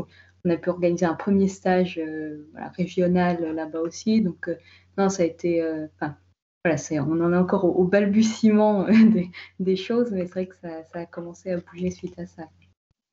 On 0.46 0.50
a 0.50 0.58
pu 0.58 0.70
organiser 0.70 1.06
un 1.06 1.16
premier 1.16 1.48
stage 1.48 2.00
euh, 2.00 2.48
régional 2.78 3.44
là-bas 3.54 3.82
aussi. 3.82 4.22
Donc, 4.22 4.48
euh, 4.48 4.56
non, 4.98 5.10
ça 5.10 5.24
a 5.24 5.26
été. 5.26 5.62
Euh, 5.62 5.88
on 7.00 7.22
en 7.22 7.34
est 7.34 7.38
encore 7.38 7.66
au, 7.66 7.84
balbutiement 7.84 8.86
des, 9.60 9.76
choses, 9.76 10.12
mais 10.12 10.26
c'est 10.26 10.34
vrai 10.34 10.46
que 10.48 10.56
ça, 10.56 10.84
a 10.94 11.06
commencé 11.06 11.52
à 11.52 11.58
bouger 11.58 11.92
suite 11.92 12.18
à 12.20 12.26
ça. 12.26 12.44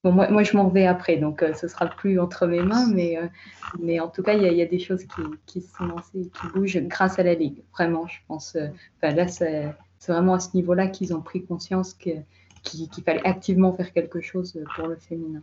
Bon, 0.05 0.13
moi, 0.13 0.43
je 0.43 0.57
m'en 0.57 0.69
vais 0.69 0.87
après, 0.87 1.17
donc 1.17 1.45
ce 1.55 1.67
sera 1.67 1.87
plus 1.87 2.21
entre 2.21 2.47
mes 2.47 2.63
mains, 2.63 2.87
mais, 2.87 3.19
mais 3.81 3.99
en 3.99 4.09
tout 4.09 4.23
cas, 4.23 4.35
il 4.35 4.43
y, 4.43 4.63
a 4.63 4.67
des 4.67 4.79
choses 4.79 5.05
qui, 5.47 5.61
se 5.61 5.77
sont 5.77 5.87
lancées 5.87 6.21
et 6.21 6.31
qui 6.31 6.47
bougent 6.55 6.79
grâce 6.83 7.19
à 7.19 7.25
la 7.25 7.35
Ligue. 7.35 7.65
Vraiment, 7.73 8.07
je 8.07 8.19
pense. 8.29 8.57
là, 9.03 9.27
c'est 9.27 9.75
vraiment 10.07 10.35
à 10.35 10.41
ce 10.41 10.55
niveau-là 10.55 10.87
qu'ils 10.87 11.13
ont 11.15 11.23
pris 11.23 11.45
conscience 11.45 11.93
qu'il 11.95 12.25
fallait 13.05 13.27
activement 13.27 13.73
faire 13.73 13.93
quelque 13.93 14.21
chose 14.21 14.57
pour 14.77 14.87
le 14.87 14.97
féminin. 14.97 15.43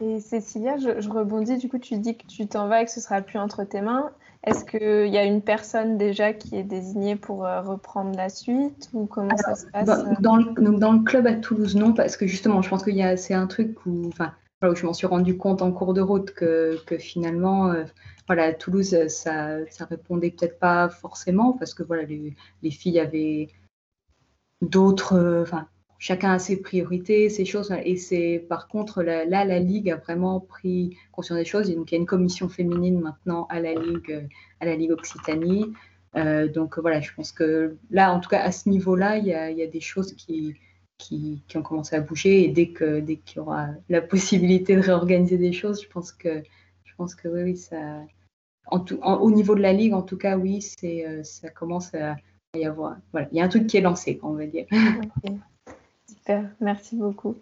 Et 0.00 0.20
Cécilia, 0.20 0.76
je, 0.76 1.08
rebondis, 1.08 1.58
du 1.58 1.68
coup, 1.68 1.78
tu 1.78 1.98
dis 1.98 2.16
que 2.16 2.26
tu 2.26 2.46
t'en 2.46 2.68
vas 2.68 2.82
et 2.82 2.84
que 2.84 2.90
ce 2.90 3.00
sera 3.00 3.20
plus 3.20 3.38
entre 3.38 3.64
tes 3.64 3.80
mains. 3.80 4.10
Est-ce 4.44 4.64
qu'il 4.64 5.12
y 5.12 5.18
a 5.18 5.24
une 5.24 5.42
personne 5.42 5.98
déjà 5.98 6.32
qui 6.32 6.56
est 6.56 6.62
désignée 6.62 7.16
pour 7.16 7.44
euh, 7.44 7.60
reprendre 7.60 8.16
la 8.16 8.28
suite 8.28 8.88
ou 8.92 9.06
comment 9.06 9.36
ça 9.36 9.56
se 9.56 9.66
passe 9.66 9.86
dans, 10.20 10.36
le, 10.36 10.78
dans, 10.78 10.92
le, 10.92 11.02
club 11.02 11.26
à 11.26 11.34
Toulouse, 11.34 11.74
non, 11.74 11.92
parce 11.92 12.16
que 12.16 12.26
justement, 12.26 12.62
je 12.62 12.68
pense 12.68 12.82
que 12.82 13.16
c'est 13.16 13.34
un 13.34 13.46
truc 13.46 13.84
où, 13.84 14.06
enfin, 14.08 14.32
où 14.62 14.74
je 14.74 14.86
m'en 14.86 14.94
suis 14.94 15.06
rendu 15.06 15.36
compte 15.36 15.60
en 15.60 15.72
cours 15.72 15.92
de 15.92 16.00
route 16.00 16.32
que, 16.32 16.78
que 16.86 16.98
finalement, 16.98 17.70
euh, 17.72 17.84
voilà, 18.26 18.44
à 18.44 18.52
Toulouse, 18.52 18.96
ça, 19.08 19.66
ça 19.70 19.84
répondait 19.86 20.30
peut-être 20.30 20.58
pas 20.58 20.88
forcément 20.88 21.52
parce 21.52 21.74
que 21.74 21.82
voilà, 21.82 22.04
les, 22.04 22.36
les 22.62 22.70
filles 22.70 23.00
avaient 23.00 23.48
d'autres, 24.62 25.14
euh, 25.14 25.44
chacun 25.98 26.32
a 26.32 26.38
ses 26.38 26.60
priorités, 26.60 27.28
ses 27.28 27.44
choses. 27.44 27.74
Et 27.84 27.96
c'est 27.96 28.44
par 28.48 28.68
contre 28.68 29.02
là, 29.02 29.24
la 29.26 29.58
Ligue 29.58 29.90
a 29.90 29.96
vraiment 29.96 30.40
pris 30.40 30.96
conscience 31.12 31.38
des 31.38 31.44
choses. 31.44 31.74
Donc 31.74 31.90
il 31.90 31.94
y 31.94 31.98
a 31.98 32.00
une 32.00 32.06
commission 32.06 32.48
féminine 32.48 33.00
maintenant 33.00 33.46
à 33.50 33.60
la 33.60 33.74
Ligue, 33.74 34.28
à 34.60 34.66
la 34.66 34.76
Ligue 34.76 34.92
Occitanie. 34.92 35.72
Euh, 36.16 36.48
donc 36.48 36.78
voilà, 36.78 37.00
je 37.00 37.12
pense 37.14 37.32
que 37.32 37.76
là, 37.90 38.12
en 38.12 38.20
tout 38.20 38.30
cas 38.30 38.40
à 38.40 38.52
ce 38.52 38.68
niveau-là, 38.68 39.18
il 39.18 39.26
y 39.26 39.34
a, 39.34 39.66
des 39.66 39.80
choses 39.80 40.14
qui, 40.14 40.54
qui, 40.96 41.42
ont 41.54 41.62
commencé 41.62 41.96
à 41.96 42.00
bouger. 42.00 42.44
Et 42.44 42.48
dès 42.48 42.68
que 42.68 43.00
dès 43.00 43.16
qu'il 43.16 43.38
y 43.38 43.40
aura 43.40 43.68
la 43.88 44.00
possibilité 44.00 44.76
de 44.76 44.80
réorganiser 44.80 45.36
des 45.36 45.52
choses, 45.52 45.82
je 45.82 45.88
pense 45.88 46.12
que 46.12 46.42
je 46.84 46.94
pense 46.96 47.14
que 47.14 47.28
oui, 47.28 47.42
oui 47.42 47.56
ça, 47.56 48.02
au 48.70 49.30
niveau 49.30 49.54
de 49.54 49.60
la 49.60 49.72
ligue, 49.72 49.94
en 49.94 50.02
tout 50.02 50.16
cas, 50.16 50.36
oui, 50.36 50.64
euh, 50.84 51.22
ça 51.22 51.48
commence 51.50 51.94
à, 51.94 52.16
y 52.54 52.64
avoir. 52.64 52.96
Voilà, 53.12 53.28
il 53.32 53.38
y 53.38 53.40
a 53.40 53.44
un 53.44 53.48
truc 53.48 53.66
qui 53.66 53.76
est 53.76 53.82
lancé, 53.82 54.18
on 54.22 54.32
va 54.32 54.46
dire. 54.46 54.66
Super, 56.08 56.50
merci 56.60 56.96
beaucoup. 56.96 57.36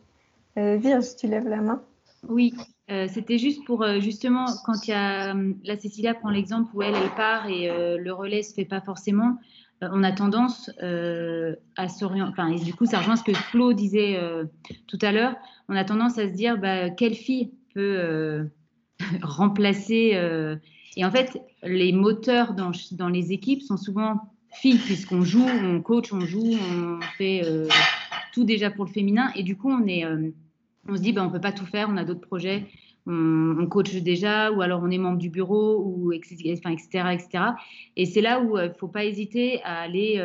Euh, 0.58 0.76
Virge, 0.76 1.16
tu 1.18 1.26
lèves 1.26 1.48
la 1.48 1.60
main 1.60 1.82
Oui, 2.28 2.54
euh, 2.90 3.06
c'était 3.08 3.38
juste 3.38 3.64
pour 3.64 3.86
justement 4.00 4.46
quand 4.64 4.86
il 4.86 4.90
y 4.90 4.94
a 4.94 5.34
la 5.64 5.76
Cécilia 5.78 6.14
prend 6.14 6.30
l'exemple 6.30 6.70
où 6.74 6.82
elle 6.82 6.94
elle 6.94 7.14
part 7.14 7.48
et 7.48 7.68
le 7.98 8.12
relais 8.12 8.42
se 8.42 8.54
fait 8.54 8.64
pas 8.64 8.80
forcément. 8.80 9.38
on 9.82 10.02
a 10.02 10.12
tendance 10.12 10.70
à 10.80 11.88
s'orienter. 11.88 12.30
Enfin, 12.30 12.54
du 12.54 12.74
coup, 12.74 12.86
ça 12.86 12.98
rejoint 12.98 13.16
ce 13.16 13.24
que 13.24 13.34
Flo 13.34 13.72
disait 13.72 14.18
tout 14.86 14.98
à 15.02 15.12
l'heure. 15.12 15.36
On 15.68 15.76
a 15.76 15.84
tendance 15.84 16.18
à 16.18 16.26
se 16.26 16.32
dire 16.32 16.58
bah, 16.58 16.90
quelle 16.90 17.14
fille 17.14 17.52
peut 17.74 18.48
remplacer 19.22 20.14
et 20.96 21.04
en 21.04 21.10
fait, 21.10 21.38
les 21.62 21.92
moteurs 21.92 22.54
dans, 22.54 23.08
les 23.08 23.32
équipes 23.32 23.62
sont 23.62 23.76
souvent 23.76 24.32
filles, 24.50 24.78
puisqu'on 24.78 25.22
joue, 25.22 25.46
on 25.46 25.82
coach, 25.82 26.12
on 26.12 26.20
joue, 26.20 26.54
on 26.54 27.00
fait 27.18 27.42
euh, 27.44 27.68
tout 28.36 28.44
déjà 28.44 28.70
pour 28.70 28.84
le 28.84 28.90
féminin. 28.90 29.30
Et 29.34 29.42
du 29.42 29.56
coup, 29.56 29.70
on, 29.70 29.86
est, 29.86 30.04
euh, 30.04 30.28
on 30.86 30.94
se 30.94 31.00
dit, 31.00 31.14
ben, 31.14 31.24
on 31.24 31.30
peut 31.30 31.40
pas 31.40 31.52
tout 31.52 31.64
faire, 31.64 31.88
on 31.90 31.96
a 31.96 32.04
d'autres 32.04 32.20
projets, 32.20 32.66
on, 33.06 33.56
on, 33.58 33.66
coach 33.66 33.94
déjà, 33.94 34.52
ou 34.52 34.60
alors 34.60 34.82
on 34.82 34.90
est 34.90 34.98
membre 34.98 35.16
du 35.16 35.30
bureau, 35.30 35.82
ou, 35.82 36.12
etc. 36.12 36.36
etc. 36.44 37.28
Et 37.96 38.04
c'est 38.04 38.20
là 38.20 38.42
où 38.42 38.58
il 38.58 38.60
euh, 38.60 38.68
ne 38.68 38.74
faut 38.74 38.88
pas 38.88 39.06
hésiter 39.06 39.62
à 39.62 39.80
aller 39.80 40.22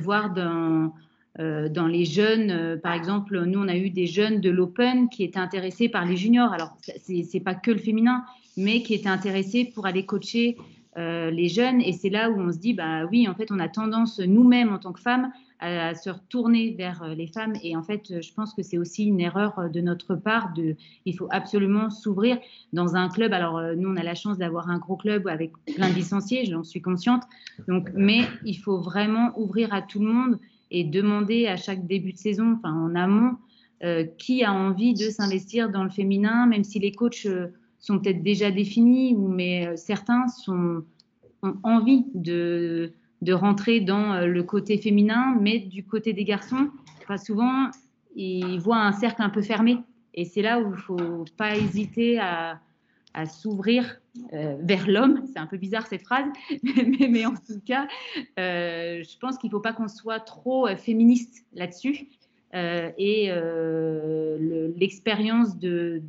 voir 0.00 0.32
dans, 0.32 0.94
dans 1.38 1.86
les 1.86 2.04
jeunes, 2.04 2.80
par 2.82 2.92
exemple, 2.92 3.44
nous, 3.44 3.60
on 3.60 3.68
a 3.68 3.76
eu 3.76 3.90
des 3.90 4.06
jeunes 4.06 4.40
de 4.40 4.50
l'Open 4.50 5.08
qui 5.08 5.22
étaient 5.22 5.38
intéressés 5.38 5.88
par 5.88 6.04
les 6.04 6.16
juniors. 6.16 6.52
Alors, 6.52 6.76
ce 6.80 7.12
n'est 7.12 7.44
pas 7.44 7.54
que 7.54 7.70
le 7.70 7.78
féminin, 7.78 8.24
mais 8.56 8.82
qui 8.82 8.94
étaient 8.94 9.08
intéressés 9.08 9.70
pour 9.72 9.86
aller 9.86 10.04
coacher 10.04 10.56
euh, 10.98 11.30
les 11.30 11.48
jeunes. 11.48 11.82
Et 11.82 11.92
c'est 11.92 12.08
là 12.08 12.30
où 12.30 12.40
on 12.40 12.50
se 12.50 12.56
dit, 12.56 12.72
bah 12.72 13.04
oui, 13.12 13.28
en 13.28 13.34
fait, 13.34 13.52
on 13.52 13.58
a 13.58 13.68
tendance 13.68 14.18
nous-mêmes 14.18 14.72
en 14.72 14.78
tant 14.78 14.94
que 14.94 15.00
femmes 15.00 15.30
à, 15.60 15.94
se 15.94 16.10
retourner 16.10 16.74
vers 16.76 17.02
euh, 17.02 17.14
les 17.14 17.26
femmes. 17.26 17.54
Et 17.62 17.76
en 17.76 17.82
fait, 17.82 18.20
je 18.20 18.32
pense 18.34 18.54
que 18.54 18.62
c'est 18.62 18.78
aussi 18.78 19.04
une 19.04 19.20
erreur 19.20 19.70
de 19.70 19.80
notre 19.80 20.14
part. 20.14 20.52
De, 20.54 20.76
il 21.04 21.16
faut 21.16 21.28
absolument 21.30 21.90
s'ouvrir 21.90 22.38
dans 22.72 22.96
un 22.96 23.08
club. 23.08 23.32
Alors, 23.32 23.58
euh, 23.58 23.74
nous, 23.74 23.88
on 23.88 23.96
a 23.96 24.02
la 24.02 24.14
chance 24.14 24.38
d'avoir 24.38 24.68
un 24.68 24.78
gros 24.78 24.96
club 24.96 25.28
avec 25.28 25.52
plein 25.74 25.90
de 25.90 25.94
licenciés, 25.94 26.44
j'en 26.46 26.64
suis 26.64 26.80
consciente. 26.80 27.22
Donc, 27.68 27.90
mais 27.94 28.20
il 28.44 28.56
faut 28.56 28.80
vraiment 28.80 29.32
ouvrir 29.38 29.72
à 29.72 29.82
tout 29.82 30.00
le 30.00 30.12
monde 30.12 30.38
et 30.70 30.84
demander 30.84 31.46
à 31.46 31.56
chaque 31.56 31.86
début 31.86 32.12
de 32.12 32.18
saison, 32.18 32.56
enfin 32.58 32.74
en 32.74 32.94
amont, 32.94 33.36
qui 34.18 34.42
a 34.42 34.52
envie 34.52 34.94
de 34.94 35.10
s'investir 35.10 35.70
dans 35.70 35.84
le 35.84 35.90
féminin, 35.90 36.46
même 36.46 36.64
si 36.64 36.78
les 36.78 36.92
coachs 36.92 37.28
sont 37.86 37.98
peut-être 38.00 38.22
déjà 38.22 38.50
définis, 38.50 39.14
mais 39.14 39.66
euh, 39.66 39.76
certains 39.76 40.26
ont 40.48 40.82
envie 41.62 42.04
de, 42.14 42.92
de 43.22 43.32
rentrer 43.32 43.80
dans 43.80 44.12
euh, 44.12 44.26
le 44.26 44.42
côté 44.42 44.78
féminin, 44.78 45.36
mais 45.40 45.58
du 45.58 45.84
côté 45.84 46.12
des 46.12 46.24
garçons, 46.24 46.70
souvent, 47.24 47.70
ils 48.14 48.58
voient 48.58 48.78
un 48.78 48.92
cercle 48.92 49.22
un 49.22 49.30
peu 49.30 49.42
fermé. 49.42 49.78
Et 50.14 50.24
c'est 50.24 50.42
là 50.42 50.60
où 50.60 50.66
il 50.66 50.70
ne 50.70 50.76
faut 50.76 51.24
pas 51.36 51.56
hésiter 51.56 52.18
à, 52.18 52.60
s'ouvrir 53.26 53.98
euh, 54.34 54.56
vers 54.60 54.86
l'homme. 54.86 55.22
C'est 55.32 55.38
un 55.38 55.46
peu 55.46 55.56
bizarre 55.56 55.86
cette 55.86 56.02
phrase, 56.02 56.26
mais, 56.62 57.24
en 57.24 57.32
tout 57.32 57.60
cas, 57.64 57.88
je 58.36 59.18
pense 59.18 59.38
qu'il 59.38 59.48
ne 59.48 59.52
faut 59.52 59.60
pas 59.60 59.72
qu'on 59.72 59.88
soit 59.88 60.20
trop 60.20 60.66
féministe 60.76 61.46
là-dessus. 61.54 62.08
et 62.52 63.30
l'expérience 64.76 65.58
de, 65.58 66.02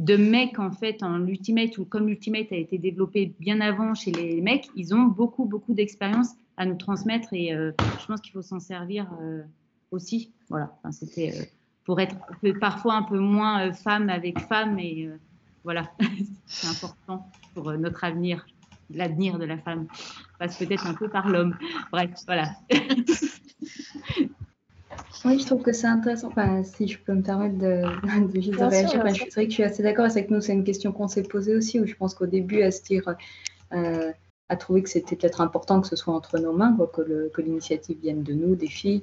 de 0.00 0.16
mecs 0.16 0.58
en 0.58 0.70
fait 0.70 1.02
en 1.02 1.26
ultimate 1.26 1.76
ou 1.76 1.84
comme 1.84 2.08
l'ultimate 2.08 2.50
a 2.52 2.56
été 2.56 2.78
développé 2.78 3.34
bien 3.38 3.60
avant 3.60 3.94
chez 3.94 4.10
les 4.10 4.40
mecs, 4.40 4.68
ils 4.74 4.94
ont 4.94 5.02
beaucoup 5.02 5.44
beaucoup 5.44 5.74
d'expérience 5.74 6.30
à 6.56 6.64
nous 6.64 6.76
transmettre 6.76 7.28
et 7.32 7.54
euh, 7.54 7.72
je 8.00 8.06
pense 8.06 8.22
qu'il 8.22 8.32
faut 8.32 8.40
s'en 8.40 8.60
servir 8.60 9.06
euh, 9.20 9.42
aussi. 9.90 10.32
Voilà, 10.48 10.72
c'était 10.90 11.34
euh, 11.38 11.44
pour 11.84 12.00
être 12.00 12.16
parfois 12.60 12.94
un 12.94 13.02
peu 13.02 13.18
moins 13.18 13.74
femme 13.74 14.08
avec 14.08 14.40
femme 14.40 14.78
et 14.78 15.10
voilà, 15.64 15.90
c'est 16.46 16.68
important 16.68 17.30
pour 17.54 17.70
notre 17.72 18.02
avenir, 18.02 18.46
l'avenir 18.88 19.38
de 19.38 19.44
la 19.44 19.58
femme 19.58 19.86
passe 20.38 20.56
peut-être 20.56 20.86
un 20.86 20.94
peu 20.94 21.10
par 21.10 21.28
l'homme. 21.28 21.58
Bref, 21.92 22.10
voilà. 22.26 22.52
Oui, 25.24 25.38
je 25.38 25.46
trouve 25.46 25.62
que 25.62 25.72
c'est 25.72 25.86
intéressant. 25.86 26.28
Enfin, 26.28 26.62
si 26.62 26.88
je 26.88 26.98
peux 26.98 27.12
me 27.12 27.22
permettre 27.22 27.58
de, 27.58 27.82
de, 28.50 28.64
réagir, 28.64 29.06
je, 29.08 29.14
c'est 29.14 29.34
vrai 29.34 29.44
que 29.44 29.50
je 29.50 29.54
suis 29.54 29.62
assez 29.62 29.82
d'accord. 29.82 30.10
C'est 30.10 30.26
que 30.26 30.32
nous, 30.32 30.40
c'est 30.40 30.52
une 30.52 30.64
question 30.64 30.92
qu'on 30.92 31.08
s'est 31.08 31.22
posée 31.22 31.54
aussi, 31.54 31.80
où 31.80 31.86
je 31.86 31.94
pense 31.94 32.14
qu'au 32.14 32.26
début, 32.26 32.62
à 32.62 32.70
se 32.70 32.82
dire, 32.82 33.14
euh, 33.72 34.12
à 34.48 34.56
trouver 34.56 34.82
que 34.82 34.88
c'était 34.88 35.16
peut-être 35.16 35.40
important 35.40 35.80
que 35.80 35.88
ce 35.88 35.96
soit 35.96 36.14
entre 36.14 36.38
nos 36.38 36.52
mains, 36.52 36.76
que 36.94 37.40
l'initiative 37.40 37.98
vienne 38.00 38.22
de 38.22 38.32
nous, 38.32 38.54
des 38.54 38.68
filles. 38.68 39.02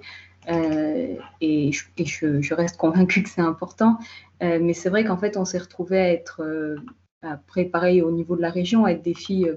Euh, 0.50 1.16
et, 1.42 1.72
je, 1.72 2.42
je, 2.42 2.54
reste 2.54 2.78
convaincue 2.78 3.24
que 3.24 3.30
c'est 3.30 3.42
important. 3.42 3.98
Euh, 4.42 4.60
mais 4.62 4.74
c'est 4.74 4.90
vrai 4.90 5.04
qu'en 5.04 5.18
fait, 5.18 5.36
on 5.38 5.46
s'est 5.46 5.58
retrouvé 5.58 6.00
à 6.00 6.12
être, 6.14 6.78
après, 7.22 7.66
pareil, 7.66 8.02
au 8.02 8.12
niveau 8.12 8.36
de 8.36 8.42
la 8.42 8.50
région, 8.50 8.86
à 8.86 8.92
être 8.92 9.04
des 9.04 9.14
filles 9.14 9.52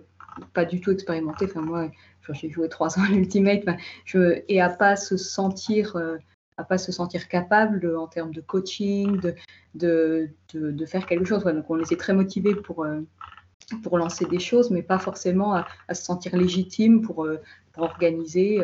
pas 0.53 0.65
du 0.65 0.81
tout 0.81 0.91
expérimentées. 0.91 1.47
Enfin, 1.47 1.63
moi, 1.63 1.91
j'ai 2.33 2.51
joué 2.51 2.69
trois 2.69 2.99
ans 2.99 3.03
à 3.03 3.09
l'Ultimate, 3.09 3.65
je, 4.05 4.43
et 4.49 4.61
à 4.61 4.69
pas 4.69 4.97
se 4.97 5.17
sentir 5.17 5.97
pas 6.65 6.79
se 6.79 6.93
sentir 6.93 7.29
capable 7.29 7.97
en 7.97 8.07
termes 8.07 8.33
de 8.33 8.41
coaching, 8.41 9.21
de, 9.21 9.35
de, 9.75 10.31
de, 10.53 10.87
faire 10.87 11.07
quelque 11.07 11.25
chose. 11.25 11.45
donc 11.45 11.71
on 11.71 11.79
était 11.81 11.97
très 11.97 12.13
motivés 12.13 12.55
pour, 12.55 12.85
euh, 12.85 13.01
pour 13.83 13.99
lancer 13.99 14.27
des 14.27 14.39
choses, 14.39 14.71
mais 14.71 14.83
pas 14.83 14.99
forcément 14.99 15.55
à, 15.55 15.67
se 15.93 16.03
sentir 16.03 16.37
légitime 16.37 17.03
pour, 17.03 17.27
pour 17.73 17.83
organiser 17.83 18.61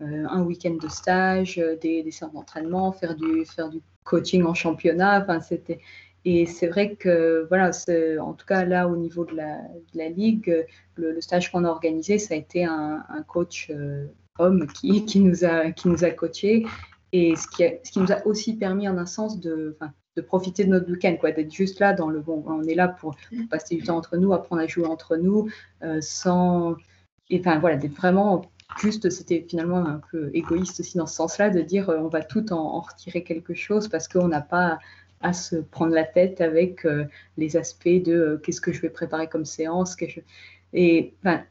un 0.00 0.42
week-end 0.42 0.74
de 0.74 0.88
stage, 0.88 1.56
des, 1.80 2.02
des 2.02 2.10
séances 2.10 2.32
d'entraînement, 2.32 2.92
faire 2.92 3.14
du, 3.14 3.44
faire 3.44 3.68
du 3.68 3.80
coaching 4.04 4.44
en 4.44 4.54
championnat. 4.54 5.22
Enfin, 5.22 5.40
c'était 5.40 5.80
et 6.24 6.46
c'est 6.46 6.68
vrai 6.68 6.94
que, 6.94 7.46
voilà, 7.48 7.70
en 8.20 8.32
tout 8.34 8.46
cas 8.46 8.64
là, 8.64 8.86
au 8.88 8.96
niveau 8.96 9.24
de 9.24 9.34
la, 9.34 9.56
de 9.56 9.98
la 9.98 10.08
ligue, 10.08 10.66
le, 10.94 11.20
stage 11.20 11.50
qu'on 11.50 11.64
a 11.64 11.68
organisé, 11.68 12.18
ça 12.18 12.34
a 12.34 12.36
été 12.36 12.64
un, 12.64 13.04
un 13.08 13.22
coach 13.22 13.72
homme 14.38 14.66
qui, 14.66 15.04
qui, 15.04 15.20
nous 15.20 15.44
a, 15.44 15.70
qui 15.72 15.88
nous 15.88 16.04
a 16.04 16.10
coachés. 16.10 16.66
Et 17.12 17.36
ce 17.36 17.46
qui, 17.46 17.64
ce 17.84 17.92
qui 17.92 18.00
nous 18.00 18.10
a 18.10 18.26
aussi 18.26 18.54
permis, 18.54 18.88
en 18.88 18.96
un 18.96 19.06
sens, 19.06 19.38
de, 19.38 19.76
de 20.16 20.22
profiter 20.22 20.64
de 20.64 20.70
notre 20.70 20.90
week-end, 20.90 21.16
quoi, 21.18 21.32
d'être 21.32 21.52
juste 21.52 21.80
là 21.80 21.92
dans 21.92 22.08
le 22.08 22.20
bon. 22.20 22.42
On 22.46 22.62
est 22.64 22.74
là 22.74 22.88
pour, 22.88 23.16
passer 23.50 23.76
du 23.76 23.82
temps 23.82 23.96
entre 23.96 24.16
nous, 24.16 24.32
apprendre 24.32 24.62
à 24.62 24.66
jouer 24.66 24.86
entre 24.86 25.16
nous, 25.16 25.48
euh, 25.82 26.00
sans. 26.00 26.76
Et 27.30 27.40
enfin, 27.40 27.58
voilà, 27.58 27.76
d'être 27.76 27.94
vraiment 27.94 28.44
juste, 28.78 29.08
c'était 29.10 29.44
finalement 29.48 29.86
un 29.86 30.00
peu 30.10 30.30
égoïste 30.34 30.80
aussi 30.80 30.98
dans 30.98 31.06
ce 31.06 31.16
sens-là, 31.16 31.50
de 31.50 31.60
dire 31.60 31.88
euh, 31.90 31.98
on 31.98 32.08
va 32.08 32.22
tout 32.22 32.52
en, 32.52 32.80
retirer 32.80 33.22
quelque 33.22 33.54
chose 33.54 33.88
parce 33.88 34.08
qu'on 34.08 34.28
n'a 34.28 34.40
pas 34.40 34.78
à 35.20 35.32
se 35.32 35.56
prendre 35.56 35.94
la 35.94 36.04
tête 36.04 36.40
avec 36.40 36.84
euh, 36.84 37.04
les 37.36 37.56
aspects 37.56 37.88
de 37.88 38.40
qu'est-ce 38.42 38.60
que 38.60 38.72
je 38.72 38.80
vais 38.80 38.90
préparer 38.90 39.28
comme 39.28 39.44
séance. 39.44 39.96
Que 39.96 40.08
je... 40.08 40.20
Et 40.72 41.14
enfin, 41.20 41.42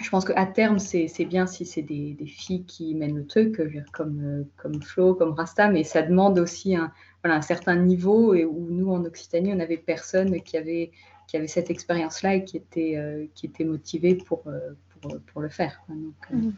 je 0.00 0.08
pense 0.08 0.24
qu'à 0.24 0.46
terme, 0.46 0.78
c'est 0.78 1.24
bien 1.26 1.46
si 1.46 1.66
c'est 1.66 1.82
des, 1.82 2.16
filles 2.26 2.64
qui 2.64 2.94
mènent 2.94 3.16
le 3.16 3.26
truc, 3.26 3.60
comme, 3.92 4.20
euh, 4.22 4.44
comme 4.56 4.82
Flo, 4.82 5.14
comme 5.14 5.32
Rasta, 5.32 5.68
mais 5.68 5.84
ça 5.84 6.02
demande 6.02 6.38
aussi 6.38 6.74
un, 6.74 6.90
voilà, 7.22 7.36
un 7.36 7.42
certain 7.42 7.76
niveau 7.76 8.34
et 8.34 8.44
où 8.44 8.68
nous, 8.70 8.90
en 8.90 9.04
Occitanie, 9.04 9.52
on 9.52 9.56
n'avait 9.56 9.76
personne 9.76 10.40
qui 10.40 10.56
avait, 10.56 10.90
qui 11.28 11.36
avait 11.36 11.46
cette 11.46 11.70
expérience-là 11.70 12.36
et 12.36 12.44
qui 12.44 12.56
était, 12.56 12.96
euh, 12.96 13.26
qui 13.34 13.46
était 13.46 13.64
motivé 13.64 14.14
pour, 14.14 14.42
euh, 14.46 14.70
pour, 15.00 15.18
pour, 15.20 15.42
le 15.42 15.50
faire. 15.50 15.82
Mmh. 15.88 16.50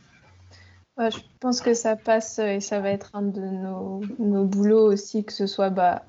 je 0.98 1.18
pense 1.40 1.60
que 1.60 1.74
ça 1.74 1.96
passe 1.96 2.38
et 2.38 2.60
ça 2.60 2.80
va 2.80 2.90
être 2.90 3.10
un 3.14 3.22
de 3.22 3.40
nos, 3.40 4.02
nos 4.18 4.44
boulots 4.44 4.92
aussi, 4.92 5.24
que 5.24 5.32
ce 5.32 5.46
soit 5.46 5.70
bah, 5.70 6.04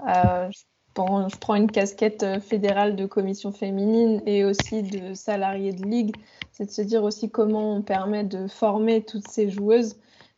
je 0.52 0.60
prends 0.94 1.56
une 1.56 1.72
casquette 1.72 2.26
fédérale 2.42 2.96
de 2.96 3.06
commission 3.06 3.52
féminine 3.52 4.22
et 4.26 4.46
aussi 4.46 4.84
de 4.84 5.14
salarié 5.14 5.74
de 5.74 5.86
ligue 5.86 6.16
c'est 6.54 6.66
de 6.66 6.72
se 6.72 6.82
dire 6.82 7.04
aussi 7.04 7.30
comment 7.30 7.76
on 7.76 7.82
permet 7.82 8.24
de 8.24 8.48
former 8.48 9.04
toutes 9.04 9.28
ces 9.28 9.50
joueuses 9.50 9.98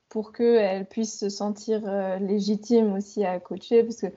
pour 0.09 0.31
qu'elles 0.31 0.85
puissent 0.85 1.19
se 1.19 1.29
sentir 1.29 1.81
euh, 1.85 2.17
légitimes 2.19 2.93
aussi 2.93 3.25
à 3.25 3.37
coacher. 3.39 3.83
Parce 3.83 3.97
que 3.97 4.07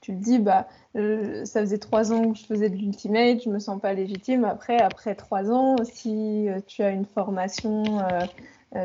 tu 0.00 0.12
le 0.12 0.18
dis, 0.18 0.38
bah, 0.38 0.68
euh, 0.96 1.44
ça 1.44 1.60
faisait 1.60 1.78
trois 1.78 2.12
ans 2.12 2.32
que 2.32 2.38
je 2.38 2.46
faisais 2.46 2.70
de 2.70 2.76
l'ultimate, 2.76 3.42
je 3.42 3.50
me 3.50 3.58
sens 3.58 3.80
pas 3.80 3.92
légitime. 3.92 4.44
Après, 4.44 4.78
après 4.78 5.16
trois 5.16 5.50
ans, 5.50 5.76
si 5.82 6.48
euh, 6.48 6.60
tu 6.64 6.82
as 6.82 6.90
une 6.90 7.06
formation 7.06 7.82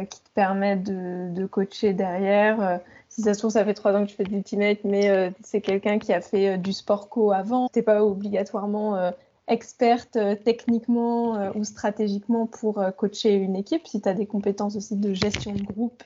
qui 0.10 0.22
te 0.22 0.30
permet 0.34 0.78
de, 0.78 1.46
coacher 1.46 1.92
derrière, 1.92 2.80
si 3.14 3.22
ça 3.22 3.34
se 3.34 3.40
trouve, 3.40 3.52
ça 3.52 3.64
fait 3.64 3.74
trois 3.74 3.94
ans 3.94 4.06
que 4.06 4.10
tu 4.10 4.16
fais 4.16 4.24
de 4.24 4.32
l'ultimate, 4.32 4.80
mais 4.84 5.32
c'est 5.44 5.62
quelqu'un 5.62 6.00
qui 6.00 6.14
a 6.14 6.22
fait 6.22 6.58
du 6.58 6.74
sport 6.74 7.10
co 7.10 7.32
avant, 7.32 7.68
t'es 7.70 7.84
pas 7.84 8.04
obligatoirement 8.04 9.12
experte 9.48 10.16
euh, 10.16 10.36
techniquement 10.36 11.36
euh, 11.36 11.52
ou 11.56 11.64
stratégiquement 11.64 12.48
pour 12.48 12.80
euh, 12.80 12.92
coacher 12.92 13.34
une 13.34 13.56
équipe. 13.56 13.88
Si 13.88 14.02
tu 14.02 14.08
as 14.10 14.14
des 14.14 14.26
compétences 14.26 14.76
aussi 14.76 14.96
de 14.96 15.14
gestion 15.14 15.54
de 15.54 15.64
groupe 15.64 16.04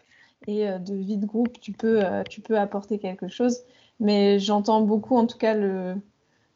et 0.47 0.67
de 0.67 0.95
vie 0.95 1.17
de 1.17 1.25
groupe, 1.25 1.59
tu 1.59 1.73
peux, 1.73 2.03
tu 2.29 2.41
peux 2.41 2.57
apporter 2.57 2.99
quelque 2.99 3.27
chose. 3.27 3.57
Mais 3.99 4.39
j'entends 4.39 4.81
beaucoup, 4.81 5.17
en 5.17 5.25
tout 5.25 5.37
cas, 5.37 5.55
le, 5.55 5.95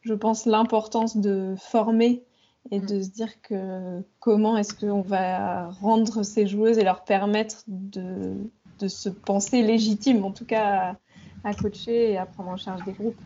je 0.00 0.14
pense, 0.14 0.46
l'importance 0.46 1.16
de 1.16 1.54
former 1.58 2.22
et 2.70 2.78
de 2.78 2.96
mm. 2.96 3.02
se 3.02 3.10
dire 3.10 3.42
que 3.42 4.00
comment 4.20 4.56
est-ce 4.56 4.72
qu'on 4.72 5.02
va 5.02 5.68
rendre 5.68 6.22
ces 6.22 6.46
joueuses 6.46 6.78
et 6.78 6.84
leur 6.84 7.04
permettre 7.04 7.64
de, 7.66 8.36
de 8.82 8.88
se 8.88 9.08
penser 9.08 9.62
légitimes, 9.62 10.24
en 10.24 10.32
tout 10.32 10.44
cas, 10.44 10.96
à, 11.44 11.48
à 11.48 11.54
coacher 11.54 12.12
et 12.12 12.18
à 12.18 12.26
prendre 12.26 12.50
en 12.50 12.56
charge 12.56 12.84
des 12.84 12.92
groupes. 12.92 13.20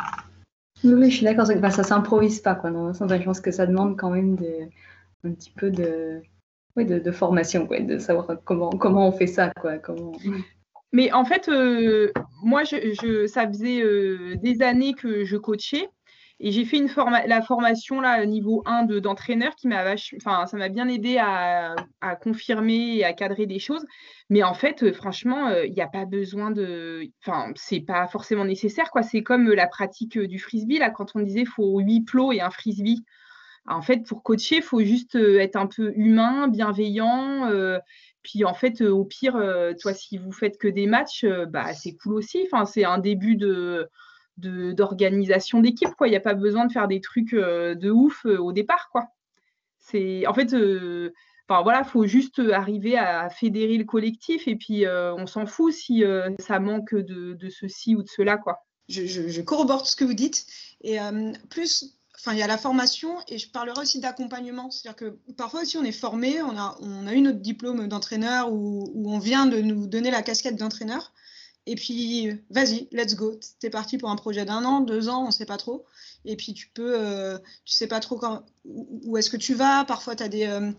Oui, 0.85 1.11
je 1.11 1.17
suis 1.17 1.25
d'accord. 1.25 1.47
ça 1.47 1.71
ça 1.71 1.83
s'improvise 1.83 2.41
pas. 2.41 2.55
Quoi. 2.55 2.71
Dans 2.71 2.93
je 2.93 3.25
pense 3.25 3.41
que 3.41 3.51
ça 3.51 3.67
demande 3.67 3.97
quand 3.97 4.11
même 4.11 4.37
un 5.25 5.33
petit 5.33 5.51
peu 5.51 5.71
de, 5.71 6.21
de, 6.77 7.11
formation, 7.11 7.67
quoi, 7.67 7.81
de 7.81 7.99
savoir 7.99 8.27
comment, 8.45 8.71
comment 8.71 9.09
on 9.09 9.13
fait 9.13 9.27
ça. 9.27 9.51
Quoi, 9.61 9.79
comment... 9.79 10.13
Mais 10.93 11.13
en 11.13 11.25
fait, 11.25 11.49
euh, 11.49 12.13
moi, 12.43 12.63
je, 12.65 13.27
ça 13.27 13.47
faisait 13.47 13.83
euh, 13.83 14.37
des 14.37 14.63
années 14.63 14.95
que 14.95 15.25
je 15.25 15.37
coachais. 15.37 15.89
Et 16.39 16.53
j'ai 16.53 16.67
fait 16.67 16.85
la 17.27 17.41
formation 17.41 18.01
là, 18.01 18.25
niveau 18.27 18.63
1 18.67 18.85
d'entraîneur 19.01 19.57
qui 19.57 19.69
m'a 19.69 19.95
enfin, 20.17 20.47
ça 20.47 20.57
m'a 20.59 20.69
bien 20.69 20.87
aidé 20.87 21.17
à, 21.19 21.75
confirmer 22.23 22.97
et 22.97 23.05
à 23.05 23.15
cadrer 23.15 23.47
des 23.47 23.59
choses. 23.59 23.87
Mais 24.29 24.43
en 24.43 24.53
fait, 24.53 24.83
euh, 24.83 24.93
franchement, 24.93 25.49
il 25.65 25.73
n'y 25.73 25.81
a 25.81 25.87
pas 25.87 26.05
besoin 26.05 26.51
de. 26.51 27.09
Enfin, 27.25 27.53
c'est 27.57 27.81
pas 27.81 28.07
forcément 28.07 28.45
nécessaire. 28.45 28.91
quoi. 28.91 29.03
C'est 29.03 29.23
comme 29.23 29.51
la 29.51 29.67
pratique 29.67 30.19
du 30.19 30.39
frisbee, 30.39 30.79
là, 30.79 30.91
quand 30.91 31.13
on 31.15 31.21
disait 31.21 31.47
faut 31.47 31.79
8 31.81 32.03
plots 32.03 32.33
et 32.33 32.43
un 32.43 32.51
frisbee. 32.51 33.03
En 33.67 33.83
fait, 33.83 34.07
pour 34.07 34.23
coacher, 34.23 34.57
il 34.57 34.63
faut 34.63 34.81
juste 34.81 35.17
être 35.17 35.57
un 35.57 35.67
peu 35.67 35.93
humain, 35.97 36.49
bienveillant. 36.49 37.51
puis 38.23 38.45
en 38.45 38.55
fait, 38.55 38.83
au 38.83 39.05
pire, 39.05 39.41
toi, 39.81 39.95
si 39.95 40.19
vous 40.19 40.33
faites 40.33 40.59
que 40.59 40.69
des 40.69 40.87
matchs, 40.87 41.25
bah, 41.49 41.73
c'est 41.75 41.97
cool 41.97 42.15
aussi. 42.15 42.47
Enfin, 42.51 42.67
c'est 42.67 42.85
un 42.85 42.99
début 42.99 43.37
de 43.37 43.89
d'organisation 44.39 45.61
d'équipe. 45.61 45.89
Il 46.05 46.11
n'y 46.11 46.17
a 46.17 46.21
pas 46.21 46.35
besoin 46.35 46.67
de 46.67 46.73
faire 46.73 46.89
des 46.89 47.01
trucs 47.01 47.35
de 47.35 47.91
ouf 47.91 48.25
au 48.25 48.53
départ. 48.53 48.91
Quoi. 48.91 49.09
En 50.27 50.35
fait, 50.35 50.55
Enfin 51.49 51.63
voilà, 51.63 51.85
faut 51.85 52.07
juste 52.07 52.41
arriver 52.53 52.99
à 52.99 53.31
fédérer 53.31 53.79
le 53.79 53.85
collectif 53.85 54.49
et 54.49 54.57
puis 54.57 54.85
on 54.89 55.27
s'en 55.27 55.47
fout 55.47 55.73
si 55.73 56.03
ça 56.41 56.59
manque 56.59 56.95
de, 56.95 57.49
ceci 57.49 57.95
ou 57.95 58.03
de 58.03 58.09
cela 58.09 58.37
quoi. 58.37 58.65
Je, 58.89 59.41
corrobore 59.43 59.83
tout 59.83 59.89
ce 59.89 59.97
que 59.97 60.05
vous 60.05 60.15
dites 60.15 60.47
et 60.83 60.99
plus, 61.49 61.97
enfin 62.17 62.33
il 62.33 62.39
y 62.39 62.43
a 62.43 62.47
la 62.47 62.59
formation 62.59 63.17
et 63.29 63.39
je 63.39 63.51
parlerai 63.51 63.81
aussi 63.81 64.01
d'accompagnement, 64.01 64.71
c'est-à-dire 64.71 64.97
que 64.97 65.33
parfois 65.37 65.63
aussi 65.63 65.77
on 65.77 65.85
est 65.85 65.93
formé, 65.93 66.43
on 66.43 66.57
a, 66.57 66.77
on 66.81 67.07
a 67.07 67.15
eu 67.15 67.21
notre 67.21 67.39
diplôme 67.39 67.87
d'entraîneur 67.87 68.53
ou, 68.53 68.91
on 69.07 69.19
vient 69.19 69.47
de 69.47 69.61
nous 69.61 69.87
donner 69.87 70.11
la 70.11 70.23
casquette 70.23 70.57
d'entraîneur 70.57 71.13
et 71.67 71.75
puis, 71.75 72.31
vas-y, 72.49 72.89
let's 72.93 73.17
go. 73.17 73.39
T'es 73.59 73.71
parti 73.71 73.99
pour 73.99 74.09
un 74.11 74.17
projet 74.17 74.45
d'un 74.45 74.65
an, 74.65 74.81
deux 74.81 75.09
ans, 75.09 75.25
on 75.25 75.27
ne 75.27 75.33
sait 75.33 75.47
pas 75.47 75.57
trop. 75.57 75.85
Et 76.25 76.37
puis, 76.37 76.55
tu 76.55 76.69
peux, 76.69 76.95
euh, 76.97 77.39
tu 77.65 77.75
sais 77.75 77.89
pas 77.89 77.99
trop 77.99 78.17
quand, 78.17 78.45
où, 78.65 79.17
est-ce 79.17 79.31
que 79.31 79.37
tu 79.37 79.55
vas. 79.55 79.85
Parfois, 79.85 80.15
tu 80.15 80.23
as 80.23 80.29
des, 80.29 80.47
euh, 80.47 80.71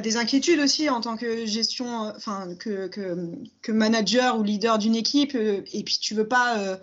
des 0.00 0.16
inquiétudes 0.16 0.58
aussi 0.58 0.90
en 0.90 1.00
tant 1.00 1.16
que 1.16 1.46
gestion, 1.46 2.06
euh, 2.06 2.12
enfin, 2.16 2.56
que, 2.56 2.88
que, 2.88 3.72
manager 3.72 4.38
ou 4.38 4.42
leader 4.42 4.78
d'une 4.78 4.96
équipe. 4.96 5.36
et 5.36 5.82
puis, 5.84 5.98
tu 6.00 6.14
veux 6.14 6.28
pas 6.28 6.80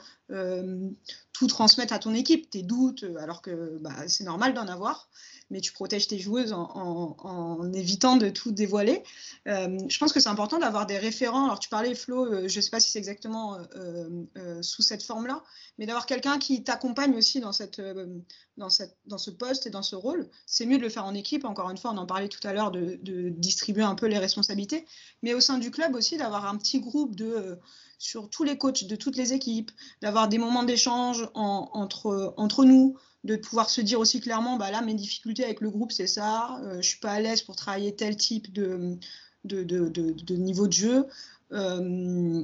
tout 1.33 1.47
transmettre 1.47 1.93
à 1.93 1.99
ton 1.99 2.13
équipe, 2.13 2.49
tes 2.49 2.63
doutes, 2.63 3.05
alors 3.19 3.41
que 3.41 3.77
bah, 3.81 4.07
c'est 4.07 4.23
normal 4.23 4.53
d'en 4.53 4.67
avoir 4.67 5.09
mais 5.53 5.61
tu 5.61 5.71
protèges 5.71 6.07
tes 6.07 6.17
joueuses 6.17 6.51
en, 6.51 7.71
évitant 7.73 8.17
de 8.17 8.29
tout 8.29 8.51
dévoiler. 8.51 9.03
Euh, 9.47 9.77
je 9.87 9.97
pense 9.99 10.11
que 10.11 10.19
c'est 10.19 10.29
important 10.29 10.57
d'avoir 10.57 10.87
des 10.87 10.97
référents. 10.97 11.45
Alors, 11.45 11.59
tu 11.59 11.69
parlais, 11.69 11.93
Flo, 11.93 12.25
euh, 12.25 12.47
je 12.47 12.57
ne 12.57 12.61
sais 12.61 12.71
pas 12.71 12.79
si 12.79 12.89
c'est 12.89 12.97
exactement 12.97 13.59
euh, 13.75 14.61
sous 14.63 14.81
cette 14.81 15.03
forme-là, 15.03 15.43
mais 15.77 15.85
d'avoir 15.85 16.07
quelqu'un 16.07 16.39
qui 16.39 16.63
t'accompagne 16.63 17.15
aussi 17.15 17.39
dans, 17.39 17.51
ce 17.51 19.29
poste 19.29 19.67
et 19.67 19.69
dans 19.69 19.83
ce 19.83 19.95
rôle. 19.95 20.27
C'est 20.47 20.65
mieux 20.65 20.77
de 20.77 20.83
le 20.83 20.89
faire 20.89 21.05
en 21.05 21.13
équipe. 21.13 21.45
Encore 21.45 21.69
une 21.69 21.77
fois, 21.77 21.91
on 21.91 21.97
en 21.97 22.07
parlait 22.07 22.29
tout 22.29 22.45
à 22.47 22.51
l'heure 22.51 22.71
de, 22.71 22.97
distribuer 23.29 23.83
un 23.83 23.95
peu 23.95 24.07
les 24.07 24.17
responsabilités, 24.17 24.87
mais 25.21 25.35
au 25.35 25.39
sein 25.39 25.59
du 25.59 25.69
club 25.69 25.93
aussi, 25.93 26.17
d'avoir 26.17 26.47
un 26.47 26.57
petit 26.57 26.79
groupe 26.79 27.15
de 27.15 27.59
sur 27.99 28.29
tous 28.29 28.43
les 28.43 28.57
coachs 28.57 28.85
de 28.85 28.95
toutes 28.95 29.15
les 29.15 29.33
équipes, 29.33 29.71
d'avoir 30.01 30.27
des 30.27 30.39
moments 30.39 30.63
d'échange 30.63 31.29
entre 31.35 32.65
nous, 32.65 32.97
de 33.23 33.35
pouvoir 33.37 33.69
se 33.69 33.81
dire 33.81 33.99
aussi 33.99 34.19
clairement, 34.19 34.57
bah 34.57 34.71
là, 34.71 34.81
mes 34.81 34.93
difficultés 34.93 35.43
avec 35.43 35.61
le 35.61 35.69
groupe, 35.69 35.91
c'est 35.91 36.07
ça, 36.07 36.59
euh, 36.63 36.81
je 36.81 36.87
suis 36.87 36.99
pas 36.99 37.11
à 37.11 37.19
l'aise 37.19 37.41
pour 37.41 37.55
travailler 37.55 37.95
tel 37.95 38.17
type 38.17 38.51
de, 38.51 38.97
de, 39.45 40.35
niveau 40.35 40.67
de 40.67 40.73
jeu. 40.73 41.07
Euh, 41.53 42.43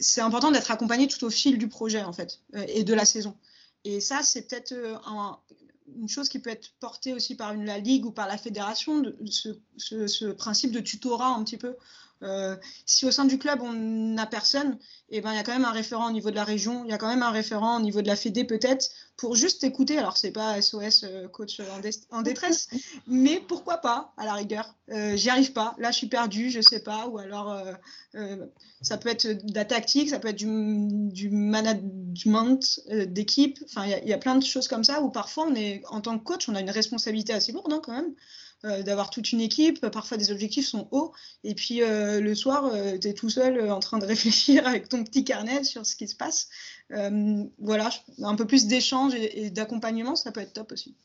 c'est 0.00 0.20
important 0.20 0.50
d'être 0.50 0.70
accompagné 0.70 1.08
tout 1.08 1.24
au 1.24 1.30
fil 1.30 1.58
du 1.58 1.68
projet, 1.68 2.02
en 2.02 2.12
fait, 2.12 2.40
euh, 2.54 2.64
et 2.68 2.84
de 2.84 2.94
la 2.94 3.04
saison. 3.04 3.36
Et 3.84 4.00
ça, 4.00 4.22
c'est 4.22 4.42
peut-être 4.42 4.74
une 5.96 6.08
chose 6.08 6.28
qui 6.28 6.38
peut 6.38 6.50
être 6.50 6.70
portée 6.78 7.14
aussi 7.14 7.34
par 7.34 7.54
la 7.54 7.78
Ligue 7.78 8.04
ou 8.04 8.10
par 8.10 8.28
la 8.28 8.36
fédération, 8.36 9.02
ce, 9.26 9.56
ce, 9.76 10.26
principe 10.26 10.72
de 10.72 10.80
tutorat 10.80 11.28
un 11.28 11.42
petit 11.42 11.56
peu 11.56 11.76
Euh, 12.22 12.56
si 12.84 13.06
au 13.06 13.10
sein 13.12 13.24
du 13.24 13.38
club 13.38 13.60
on 13.62 13.72
n'a 13.72 14.26
personne, 14.26 14.78
eh 15.10 15.20
ben 15.20 15.32
il 15.32 15.36
y 15.36 15.38
a 15.38 15.44
quand 15.44 15.52
même 15.52 15.64
un 15.64 15.72
référent 15.72 16.08
au 16.08 16.12
niveau 16.12 16.30
de 16.30 16.34
la 16.34 16.44
région, 16.44 16.84
il 16.84 16.90
y 16.90 16.92
a 16.92 16.98
quand 16.98 17.08
même 17.08 17.22
un 17.22 17.30
référent 17.30 17.76
au 17.76 17.80
niveau 17.80 18.02
de 18.02 18.08
la 18.08 18.16
Fédé 18.16 18.44
peut-être 18.44 18.90
pour 19.16 19.36
juste 19.36 19.62
écouter. 19.62 19.98
Alors 19.98 20.16
c'est 20.16 20.32
pas 20.32 20.60
SOS 20.60 21.04
euh, 21.04 21.28
coach 21.28 21.60
en, 22.10 22.22
détresse, 22.22 22.68
mais 23.06 23.40
pourquoi 23.46 23.78
pas 23.78 24.12
à 24.16 24.24
la 24.24 24.34
rigueur. 24.34 24.74
Euh, 24.90 25.16
J'y 25.16 25.30
arrive 25.30 25.52
pas, 25.52 25.76
là 25.78 25.92
je 25.92 25.98
suis 25.98 26.08
perdue, 26.08 26.50
je 26.50 26.60
sais 26.60 26.80
pas, 26.80 27.06
ou 27.06 27.18
alors 27.18 27.52
euh, 28.16 28.36
ça 28.82 28.98
peut 28.98 29.08
être 29.08 29.26
de 29.26 29.54
la 29.54 29.64
tactique, 29.64 30.10
ça 30.10 30.18
peut 30.18 30.28
être 30.28 30.36
du, 30.36 30.88
du 31.12 31.30
management 31.30 32.80
d'équipe. 33.06 33.58
Enfin 33.66 33.86
il 33.86 34.06
y, 34.06 34.10
y, 34.10 34.12
a 34.12 34.18
plein 34.18 34.34
de 34.34 34.44
choses 34.44 34.66
comme 34.66 34.84
ça 34.84 35.02
où 35.02 35.10
parfois 35.10 35.46
on 35.48 35.54
est 35.54 35.82
en 35.88 36.00
tant 36.00 36.18
que 36.18 36.24
coach 36.24 36.48
on 36.48 36.56
a 36.56 36.60
une 36.60 36.70
responsabilité 36.70 37.32
assez 37.32 37.52
lourde 37.52 37.72
hein, 37.72 37.80
quand 37.82 37.92
même. 37.92 38.12
Euh, 38.64 38.82
d'avoir 38.82 39.10
toute 39.10 39.30
une 39.30 39.40
équipe. 39.40 39.86
Parfois, 39.88 40.16
des 40.16 40.32
objectifs 40.32 40.66
sont 40.66 40.88
hauts. 40.90 41.12
Et 41.44 41.54
puis, 41.54 41.80
euh, 41.80 42.20
le 42.20 42.34
soir, 42.34 42.64
euh, 42.64 42.98
tu 42.98 43.06
es 43.06 43.14
tout 43.14 43.30
seul 43.30 43.70
en 43.70 43.78
train 43.78 43.98
de 43.98 44.04
réfléchir 44.06 44.66
avec 44.66 44.88
ton 44.88 45.04
petit 45.04 45.22
carnet 45.22 45.62
sur 45.62 45.86
ce 45.86 45.94
qui 45.94 46.08
se 46.08 46.16
passe. 46.16 46.48
voilà, 46.90 47.90
un 48.20 48.34
peu 48.34 48.46
plus 48.46 48.66
d'échange 48.66 49.14
et, 49.14 49.50
d'accompagnement, 49.50 50.16
ça 50.16 50.32
peut 50.32 50.40
être 50.40 50.54
top 50.54 50.72
aussi. 50.72 50.96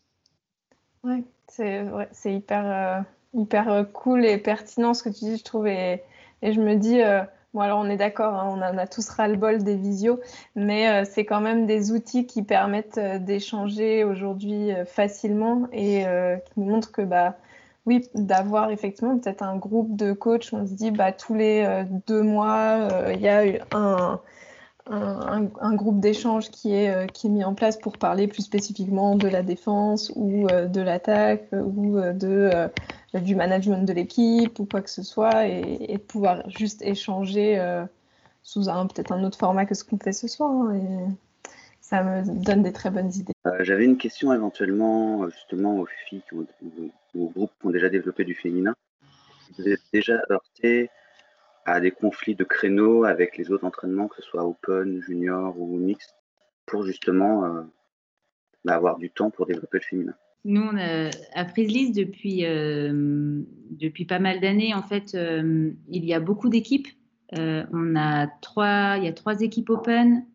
Ouais, 1.03 1.23
c'est 1.47 2.33
hyper, 2.33 3.05
hyper 3.35 3.85
cool 3.93 4.25
et 4.25 4.39
pertinent 4.39 4.95
ce 4.95 5.03
que 5.03 5.09
tu 5.09 5.25
dis, 5.25 5.37
je 5.37 5.43
trouve. 5.43 5.67
Et, 5.67 6.01
et 6.41 6.53
je 6.53 6.59
me 6.59 6.75
dis, 6.75 7.01
Bon, 7.53 7.61
alors 7.61 7.79
on 7.79 7.89
est 7.89 7.97
d'accord, 7.97 8.33
hein, 8.33 8.47
on 8.49 8.61
en 8.61 8.77
a 8.77 8.87
tous 8.87 9.07
ras-le-bol 9.09 9.63
des 9.63 9.75
visios, 9.75 10.19
mais 10.55 11.05
c'est 11.05 11.23
quand 11.23 11.41
même 11.41 11.67
des 11.67 11.91
outils 11.91 12.25
qui 12.25 12.41
permettent 12.41 12.99
d'échanger 13.23 14.03
aujourd'hui 14.03 14.71
facilement 14.87 15.67
et 15.71 16.03
qui 16.45 16.59
nous 16.59 16.65
montrent 16.65 16.91
que 16.91 17.03
bah, 17.03 17.35
oui, 17.85 18.07
d'avoir 18.15 18.71
effectivement 18.71 19.17
peut-être 19.17 19.43
un 19.43 19.57
groupe 19.57 19.95
de 19.95 20.13
coachs, 20.13 20.53
on 20.53 20.65
se 20.65 20.73
dit 20.73 20.91
bah, 20.91 21.11
tous 21.11 21.35
les 21.35 21.63
euh, 21.65 21.83
deux 22.07 22.21
mois, 22.21 22.89
euh, 22.91 23.11
il 23.13 23.21
y 23.21 23.27
a 23.27 23.43
un, 23.73 24.21
un, 24.87 25.75
groupe 25.75 25.99
d'échange 25.99 26.49
qui 26.49 26.73
est, 26.73 26.89
euh, 26.89 27.07
qui 27.07 27.27
est 27.27 27.29
mis 27.29 27.43
en 27.43 27.53
place 27.55 27.77
pour 27.77 27.97
parler 27.97 28.27
plus 28.27 28.43
spécifiquement 28.43 29.15
de 29.15 29.27
la 29.27 29.43
défense 29.43 30.13
ou 30.15 30.47
de 30.47 30.81
l'attaque 30.81 31.47
ou 31.51 31.99
de, 31.99 32.69
du 33.21 33.35
management 33.35 33.85
de 33.85 33.93
l'équipe 33.93 34.59
ou 34.59 34.65
quoi 34.65 34.81
que 34.81 34.89
ce 34.89 35.03
soit 35.03 35.47
et, 35.47 35.97
de 35.97 35.97
pouvoir 35.97 36.49
juste 36.49 36.81
échanger 36.81 37.61
sous 38.41 38.69
un 38.69 38.87
peut-être 38.87 39.11
un 39.11 39.23
autre 39.23 39.37
format 39.37 39.65
que 39.65 39.75
ce 39.75 39.83
qu'on 39.83 39.97
fait 39.97 40.13
ce 40.13 40.27
soir. 40.27 40.49
Hein, 40.49 40.75
et 40.75 41.13
ça 41.79 42.03
me 42.03 42.43
donne 42.43 42.63
des 42.63 42.73
très 42.73 42.89
bonnes 42.89 43.11
idées. 43.13 43.33
J'avais 43.59 43.85
une 43.85 43.97
question 43.97 44.33
éventuellement 44.33 45.29
justement 45.29 45.77
aux 45.77 45.87
filles 46.07 46.23
ou 46.33 47.29
groupes 47.29 47.51
qui 47.59 47.67
ont 47.67 47.71
déjà 47.71 47.89
développé 47.89 48.23
du 48.25 48.33
féminin, 48.33 48.73
vous 49.57 49.67
êtes 49.67 49.81
déjà 49.91 50.21
heurté 50.29 50.89
à 51.65 51.79
des 51.79 51.91
conflits 51.91 52.35
de 52.35 52.43
créneaux 52.43 53.03
avec 53.05 53.37
les 53.37 53.51
autres 53.51 53.65
entraînements, 53.65 54.07
que 54.07 54.17
ce 54.17 54.21
soit 54.23 54.43
open, 54.43 55.01
junior 55.01 55.57
ou 55.59 55.77
mixte, 55.77 56.15
pour 56.65 56.83
justement 56.83 57.45
euh, 57.45 57.61
bah, 58.65 58.75
avoir 58.75 58.97
du 58.97 59.09
temps 59.09 59.29
pour 59.29 59.45
développer 59.45 59.77
le 59.77 59.83
féminin? 59.83 60.13
Nous, 60.45 60.61
on 60.61 60.77
à 60.77 61.45
Frizzlies, 61.45 61.91
depuis, 61.91 62.45
euh, 62.45 63.41
depuis 63.71 64.05
pas 64.05 64.19
mal 64.19 64.41
d'années, 64.41 64.73
en 64.73 64.83
fait, 64.83 65.15
euh, 65.15 65.71
il 65.89 66.03
y 66.03 66.13
a 66.13 66.19
beaucoup 66.19 66.49
d'équipes. 66.49 66.87
on 67.31 67.95
a 67.95 68.27
trois, 68.41 68.97
il 68.97 69.05
y 69.05 69.07
a 69.07 69.13
trois 69.13 69.41
équipes 69.41 69.69
open, 69.69 70.25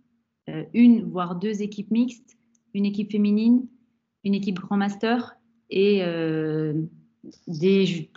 une 0.73 1.05
voire 1.05 1.37
deux 1.37 1.63
équipes 1.63 1.91
mixtes, 1.91 2.39
une 2.75 2.87
équipe 2.87 3.13
féminine, 3.13 3.67
une 4.25 4.35
équipe 4.35 4.59
grand 4.59 4.77
master 4.77 5.37
et 5.71 6.03
euh, 6.03 6.73
des, 7.47 8.11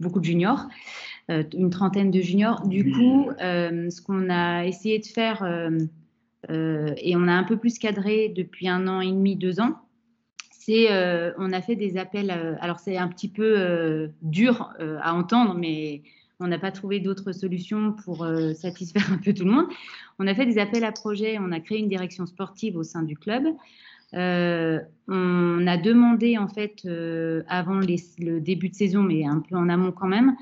beaucoup 0.00 0.20
de 0.20 0.24
juniors, 0.24 0.66
euh, 1.30 1.42
une 1.56 1.70
trentaine 1.70 2.10
de 2.10 2.20
juniors. 2.20 2.66
Du 2.66 2.92
coup, 2.92 3.30
euh, 3.40 3.90
ce 3.90 4.02
qu'on 4.02 4.28
a 4.30 4.66
essayé 4.66 4.98
de 4.98 5.06
faire, 5.06 5.42
et 6.48 7.16
on 7.16 7.28
a 7.28 7.32
un 7.32 7.44
peu 7.44 7.56
plus 7.56 7.78
cadré 7.78 8.28
depuis 8.28 8.68
un 8.68 8.86
an 8.86 9.00
et 9.00 9.10
demi, 9.10 9.36
deux 9.36 9.60
ans, 9.60 9.76
c'est 10.68 11.32
on 11.38 11.52
a 11.52 11.62
fait 11.62 11.76
des 11.76 11.96
appels. 11.96 12.30
alors 12.60 12.78
c'est 12.78 12.96
un 12.96 13.08
petit 13.08 13.28
peu 13.28 14.10
dur 14.22 14.72
à 14.78 15.14
entendre, 15.14 15.54
mais 15.54 16.02
on 16.40 16.46
n'a 16.46 16.58
pas 16.58 16.70
trouvé 16.70 17.00
d'autres 17.00 17.32
solutions 17.32 17.94
pour 18.04 18.26
satisfaire 18.54 19.06
un 19.12 19.18
peu 19.18 19.32
tout 19.32 19.44
le 19.44 19.50
monde. 19.50 19.66
On 20.18 20.26
a 20.26 20.34
fait 20.34 20.46
des 20.46 20.58
appels 20.58 20.84
à 20.84 20.92
projets, 20.92 21.38
on 21.40 21.52
a 21.52 21.60
créé 21.60 21.78
une 21.78 21.88
direction 21.88 22.26
sportive 22.26 22.76
au 22.76 22.82
sein 22.82 23.02
du 23.02 23.16
club 23.16 23.44
euh, 24.14 24.80
on 25.06 25.66
a 25.66 25.76
demandé 25.76 26.38
en 26.38 26.48
fait 26.48 26.80
euh, 26.86 27.42
avant 27.48 27.80
le 27.80 28.40
début 28.40 28.70
de 28.70 28.74
saison, 28.74 29.02
mais 29.02 29.26
un 29.26 29.40
peu 29.40 29.56
en 29.56 29.68
amont 29.68 29.92
quand 29.92 30.08
même, 30.08 30.34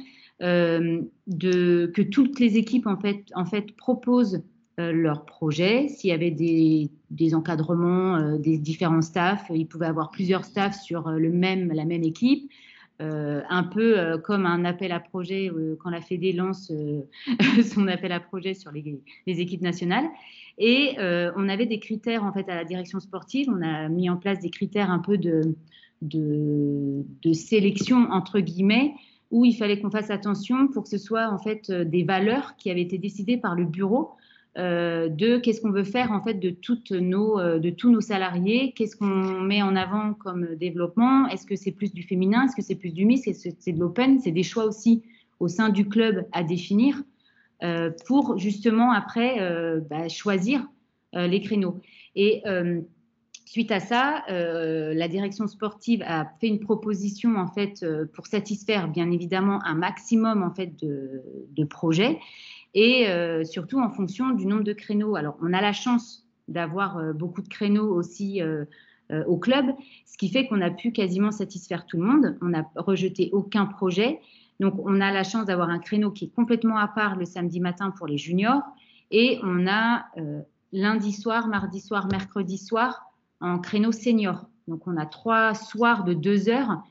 euh, 0.43 1.03
que 1.41 2.03
toutes 2.03 2.39
les 2.39 2.57
équipes 2.57 2.87
en 2.87 2.97
fait, 2.97 3.25
en 3.35 3.45
fait 3.45 3.75
proposent 3.77 4.43
leurs 4.79 5.25
projets. 5.25 5.89
S'il 5.89 6.11
y 6.11 6.13
avait 6.13 6.31
des, 6.31 7.35
encadrements, 7.35 8.37
des 8.39 8.59
différents 8.59 9.03
staffs, 9.03 9.47
ils 9.55 9.67
pouvaient 9.67 9.87
avoir 9.87 10.11
plusieurs 10.11 10.45
staffs 10.45 10.81
sur 10.83 11.09
le 11.11 11.31
même, 11.31 11.73
la 11.73 11.85
même 11.85 12.05
équipe. 12.05 12.51
un 13.01 13.63
peu 13.65 14.19
comme 14.25 14.45
un 14.45 14.65
appel 14.67 14.93
à 14.93 15.01
projet 15.01 15.51
quand 15.79 15.91
la 15.91 16.03
Fédé 16.03 16.33
lance 16.33 16.71
son 17.73 17.89
appel 17.89 18.13
à 18.13 18.21
projet 18.21 18.53
sur 18.53 18.71
les, 18.71 19.01
les 19.27 19.41
équipes 19.41 19.63
nationales. 19.63 20.09
Et 20.59 20.95
euh, 20.99 21.33
on 21.37 21.49
avait 21.49 21.67
des 21.67 21.79
critères 21.79 22.25
en 22.25 22.33
fait 22.33 22.49
à 22.49 22.55
la 22.55 22.65
direction 22.65 23.01
sportive. 23.01 23.49
On 23.51 23.63
a 23.63 23.89
mis 23.89 24.09
en 24.09 24.17
place 24.17 24.41
des 24.41 24.51
critères 24.51 24.91
un 24.91 24.99
peu 24.99 25.19
de, 25.19 25.55
de, 26.03 27.33
sélection 27.33 28.09
entre 28.11 28.41
guillemets 28.41 28.95
où 29.31 29.45
il 29.45 29.55
fallait 29.55 29.81
qu'on 29.81 29.91
fasse 29.91 30.11
attention 30.11 30.69
pour 30.69 30.85
que 30.85 30.89
ce 30.89 30.99
soit 30.99 31.29
en 31.29 31.39
fait 31.39 31.69
euh, 31.71 31.85
des 31.85 32.05
valeurs 32.05 32.57
qui 32.57 32.71
avaient 32.71 32.83
été 32.83 32.97
décidées 32.97 33.37
par 33.37 33.55
le 33.55 33.65
bureau 33.65 34.13
euh, 34.59 35.09
de 35.09 35.39
qu'est-ce 35.39 35.61
qu'on 35.61 35.71
veut 35.71 35.85
faire 35.85 36.13
en 36.13 36.23
fait 36.23 36.35
de 36.35 36.51
toutes 36.51 36.91
nos 36.93 37.39
de 37.59 37.71
tous 37.71 37.91
nos 37.91 38.01
salariés, 38.01 38.73
qu'est-ce 38.77 38.97
qu'on 38.97 39.41
met 39.41 39.63
en 39.63 39.77
avant 39.77 40.15
comme 40.15 40.55
développement, 40.57 41.29
est-ce 41.29 41.47
que 41.47 41.57
c'est 41.57 41.73
plus 41.73 41.93
du 41.93 42.03
féminin, 42.03 42.45
est-ce 42.45 42.57
que 42.57 42.63
c'est 42.63 42.75
plus 42.75 42.93
du 42.93 43.05
mix, 43.05 43.27
est-ce 43.27 43.51
que 43.51 43.55
c'est 43.59 43.73
de 43.73 43.81
l'open, 43.81 44.19
c'est 44.19 44.33
des 44.33 44.43
choix 44.43 44.65
aussi 44.65 45.03
au 45.41 45.49
sein 45.49 45.69
du 45.69 45.89
club 45.89 46.27
à 46.33 46.43
définir. 46.43 47.03
Euh, 47.63 47.91
pour 48.07 48.37
justement 48.37 48.93
après 48.93 49.41
euh, 49.41 49.81
bah, 49.81 50.09
choisir 50.09 50.67
euh, 51.15 51.27
les 51.27 51.41
créneaux. 51.41 51.81
Et 52.15 52.43
suite 53.47 53.71
à 53.71 53.81
ça, 53.81 54.25
la 54.29 55.09
direction 55.09 55.47
sportive 55.47 56.03
a 56.07 56.27
fait 56.41 56.49
une 56.49 56.61
proposition 56.61 57.37
en 57.37 57.47
fait 57.47 57.85
pour 58.15 58.27
satisfaire 58.27 58.89
bien 58.89 59.11
évidemment 59.11 59.63
un 59.65 59.75
maximum 59.75 60.43
en 60.43 60.51
fait 60.51 60.73
de, 60.83 61.65
projets 61.65 62.19
et 62.79 63.09
surtout 63.45 63.81
en 63.81 63.91
fonction 63.91 64.31
du 64.31 64.47
nombre 64.47 64.63
de 64.63 64.75
créneaux. 64.75 65.17
Alors 65.17 65.37
on 65.43 65.53
a 65.53 65.61
la 65.61 65.73
chance 65.73 66.27
d'avoir 66.47 67.15
beaucoup 67.15 67.41
de 67.41 67.49
créneaux 67.49 67.93
aussi 67.93 68.43
au 69.27 69.39
club, 69.39 69.67
ce 70.05 70.19
qui 70.19 70.29
fait 70.29 70.47
qu'on 70.47 70.61
a 70.61 70.71
pu 70.71 70.93
quasiment 70.93 71.33
satisfaire 71.33 71.87
tout 71.87 71.97
le 71.97 72.05
monde. 72.05 72.37
On 72.43 72.51
n'a 72.51 72.71
rejeté 72.77 73.31
aucun 73.33 73.65
projet 73.65 74.21
donc, 74.61 74.75
on 74.79 75.01
a 75.01 75.13
la 75.13 75.25
chance 75.25 75.47
d'avoir 75.47 75.69
un 75.69 75.79
créneau 75.79 76.11
qui 76.11 76.27
est 76.27 76.35
complètement 76.35 76.79
à 76.79 76.89
part 76.89 77.17
le 77.17 77.25
samedi 77.25 77.61
matin 77.61 77.91
pour 77.91 78.07
les 78.07 78.19
juniors. 78.19 78.63
Et 79.11 79.39
on 79.43 79.67
a 79.67 80.07
euh, 80.19 80.41
lundi 80.73 81.13
soir, 81.13 81.49
mardi 81.49 81.81
soir, 81.81 82.09
mercredi 82.11 82.59
soir 82.59 83.03
en 83.41 83.59
créneau 83.59 83.93
senior. 83.93 84.47
Donc, 84.67 84.87
on 84.87 84.97
a 84.97 85.07
trois 85.07 85.55
soirs 85.55 86.05
de 86.05 86.15
deux 86.15 86.49
heures. 86.49 86.83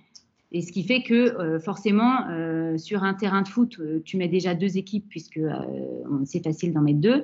Et 0.55 0.61
ce 0.61 0.71
qui 0.71 0.83
fait 0.83 1.03
que 1.03 1.13
euh, 1.13 1.59
forcément, 1.59 2.27
euh, 2.29 2.77
sur 2.77 3.03
un 3.03 3.13
terrain 3.13 3.41
de 3.41 3.47
foot, 3.47 3.79
tu 4.05 4.17
mets 4.17 4.27
déjà 4.27 4.55
deux 4.55 4.77
équipes 4.77 5.05
puisque 5.09 5.41
c'est 6.25 6.43
facile 6.43 6.73
d'en 6.73 6.81
mettre 6.81 6.99
deux. 6.99 7.23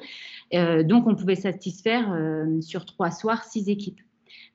donc, 0.84 1.08
on 1.08 1.16
pouvait 1.16 1.36
satisfaire 1.36 2.16
sur 2.62 2.86
trois 2.86 3.12
soirs 3.12 3.44
six 3.44 3.70
équipes. 3.70 4.02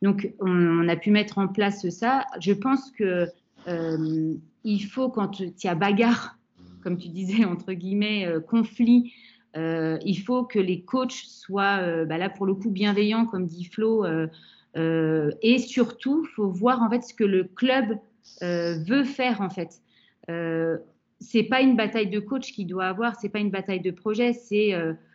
Donc, 0.03 0.33
on, 0.41 0.89
a 0.89 0.97
pu 0.97 1.11
mettre 1.11 1.39
en 1.39 1.49
place 1.49 1.89
ça. 1.89 2.25
Je 2.41 2.53
pense 2.53 2.91
que 2.91 3.27
il 4.67 4.85
faut, 4.85 5.09
quand 5.09 5.41
il 5.41 5.53
y 5.65 5.69
a 5.69 5.75
bagarre, 5.75 6.37
comme 6.87 6.99
tu 6.99 7.09
disais, 7.09 7.45
entre 7.45 7.73
guillemets, 7.73 8.27
euh, 8.27 8.39
conflit, 8.39 9.13
euh, 9.57 9.99
il 10.05 10.21
faut 10.21 10.45
que 10.45 10.61
les 10.61 10.83
coachs 10.83 11.11
soient, 11.11 11.81
euh, 11.83 12.05
bah 12.05 12.17
là 12.17 12.31
pour 12.31 12.47
le 12.47 12.55
coup, 12.55 12.71
bienveillants, 12.71 13.27
comme 13.27 13.47
dit 13.47 13.65
Flo, 13.65 14.07
et 14.77 15.59
surtout, 15.59 16.27
il 16.29 16.35
faut 16.35 16.49
voir 16.49 16.83
en 16.83 16.91
fait 16.91 17.03
ce 17.03 17.13
que 17.13 17.25
le 17.25 17.43
club 17.43 17.99
veut 18.41 19.05
faire 19.05 19.41
en 19.41 19.51
fait. 19.51 19.81
c'est 21.21 21.43
pas 21.45 21.61
une 21.61 21.77
bataille 21.77 22.11
de 22.11 22.21
coach 22.21 22.53
qu'il 22.53 22.67
doit 22.67 22.87
avoir, 22.87 23.17
c'est 23.21 23.29
pas 23.29 23.39
une 23.39 23.51
bataille 23.51 23.81
de 23.81 23.91
projet, 23.91 24.33
c'est 24.33 24.75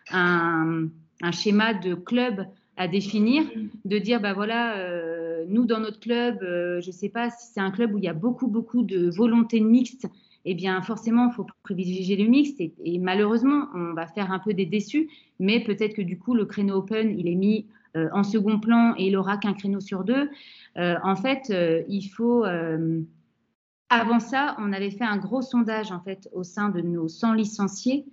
un, 0.09 0.87
un, 1.21 1.31
schéma 1.31 1.73
de 1.73 1.93
club 1.93 2.45
à 2.77 2.87
définir, 2.87 3.43
de 3.85 3.97
dire 3.97 4.21
bah 4.21 4.33
voilà, 4.33 4.77
euh, 4.77 5.45
nous 5.47 5.65
dans 5.65 5.79
notre 5.79 5.99
club, 5.99 6.41
euh, 6.41 6.81
je 6.81 6.87
ne 6.87 6.91
sais 6.91 7.09
pas 7.09 7.29
si 7.29 7.51
c'est 7.53 7.59
un 7.59 7.71
club 7.71 7.93
où 7.93 7.97
il 7.97 8.03
y 8.03 8.07
a 8.07 8.13
beaucoup 8.13 8.47
beaucoup 8.47 8.83
de 8.83 9.09
volonté 9.09 9.59
mixte, 9.59 10.07
eh 10.45 10.55
bien 10.55 10.81
forcément 10.81 11.27
il 11.29 11.33
faut 11.33 11.45
privilégier 11.63 12.15
le 12.15 12.27
mixte 12.27 12.59
et, 12.59 12.99
malheureusement 12.99 13.67
on 13.75 13.93
va 13.93 14.07
faire 14.07 14.31
un 14.31 14.39
peu 14.39 14.53
des 14.53 14.65
déçus, 14.65 15.09
mais 15.39 15.63
peut-être 15.63 15.93
que 15.93 16.01
du 16.01 16.17
coup 16.17 16.33
le 16.33 16.45
créneau 16.45 16.77
open 16.77 17.17
il 17.17 17.27
est 17.27 17.35
mis 17.35 17.59
euh, 17.59 17.80
en 17.95 18.23
second 18.23 18.59
plan 18.59 18.93
et 18.97 19.07
il 19.07 19.17
aura 19.17 19.37
qu'un 19.37 19.53
créneau 19.53 19.79
sur 19.79 20.03
deux. 20.03 20.29
en 20.75 21.15
fait, 21.15 21.53
il 21.87 22.03
faut 22.07 22.45
avant 23.91 24.21
ça, 24.21 24.55
on 24.57 24.71
avait 24.71 24.89
fait 24.89 25.03
un 25.03 25.17
gros 25.17 25.41
sondage 25.41 25.91
en 25.91 25.99
fait 25.99 26.29
au 26.31 26.43
sein 26.43 26.69
de 26.69 26.79
nos 26.79 27.09
100 27.09 27.33
licenciés 27.33 28.05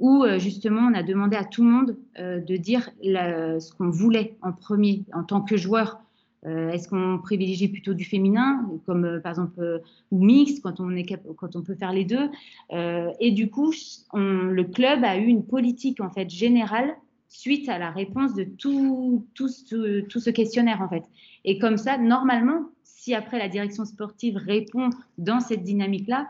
où 0.00 0.24
euh, 0.24 0.38
justement 0.38 0.88
on 0.90 0.94
a 0.94 1.02
demandé 1.02 1.36
à 1.36 1.44
tout 1.44 1.62
le 1.62 1.70
monde 1.70 1.96
euh, 2.18 2.40
de 2.40 2.56
dire 2.56 2.90
ce 3.02 3.74
qu'on 3.74 3.90
voulait 3.90 4.36
en 4.42 4.52
premier 4.52 5.04
en 5.12 5.24
tant 5.24 5.42
que 5.42 5.56
joueur. 5.56 6.00
Euh, 6.46 6.70
est-ce 6.70 6.88
qu'on 6.88 7.18
privilégie 7.18 7.68
plutôt 7.68 7.92
du 7.92 8.04
féminin, 8.04 8.66
comme 8.86 9.20
par 9.22 9.32
exemple 9.32 9.82
ou 10.10 10.24
mixte 10.24 10.62
quand 10.62 10.80
on 10.80 10.88
quand 11.36 11.56
on 11.56 11.62
peut 11.62 11.74
faire 11.74 11.92
les 11.92 12.04
deux 12.04 12.30
Et 13.20 13.32
du 13.32 13.50
coup, 13.50 13.72
le 14.14 14.62
club 14.62 15.02
a 15.04 15.18
eu 15.18 15.26
une 15.26 15.44
politique 15.44 16.00
en 16.00 16.10
fait 16.10 16.30
générale 16.30 16.94
suite 17.28 17.68
à 17.68 17.78
la 17.78 17.90
réponse 17.90 18.34
de 18.34 18.44
tout, 18.44 19.24
ce 19.36 20.30
questionnaire 20.30 20.80
en 20.80 20.88
fait. 20.88 21.04
Et 21.44 21.58
comme 21.58 21.76
ça, 21.76 21.98
normalement, 21.98 22.70
si 22.82 23.14
après 23.14 23.38
la 23.38 23.48
direction 23.48 23.84
sportive 23.84 24.36
répond 24.36 24.90
dans 25.18 25.40
cette 25.40 25.62
dynamique-là, 25.62 26.28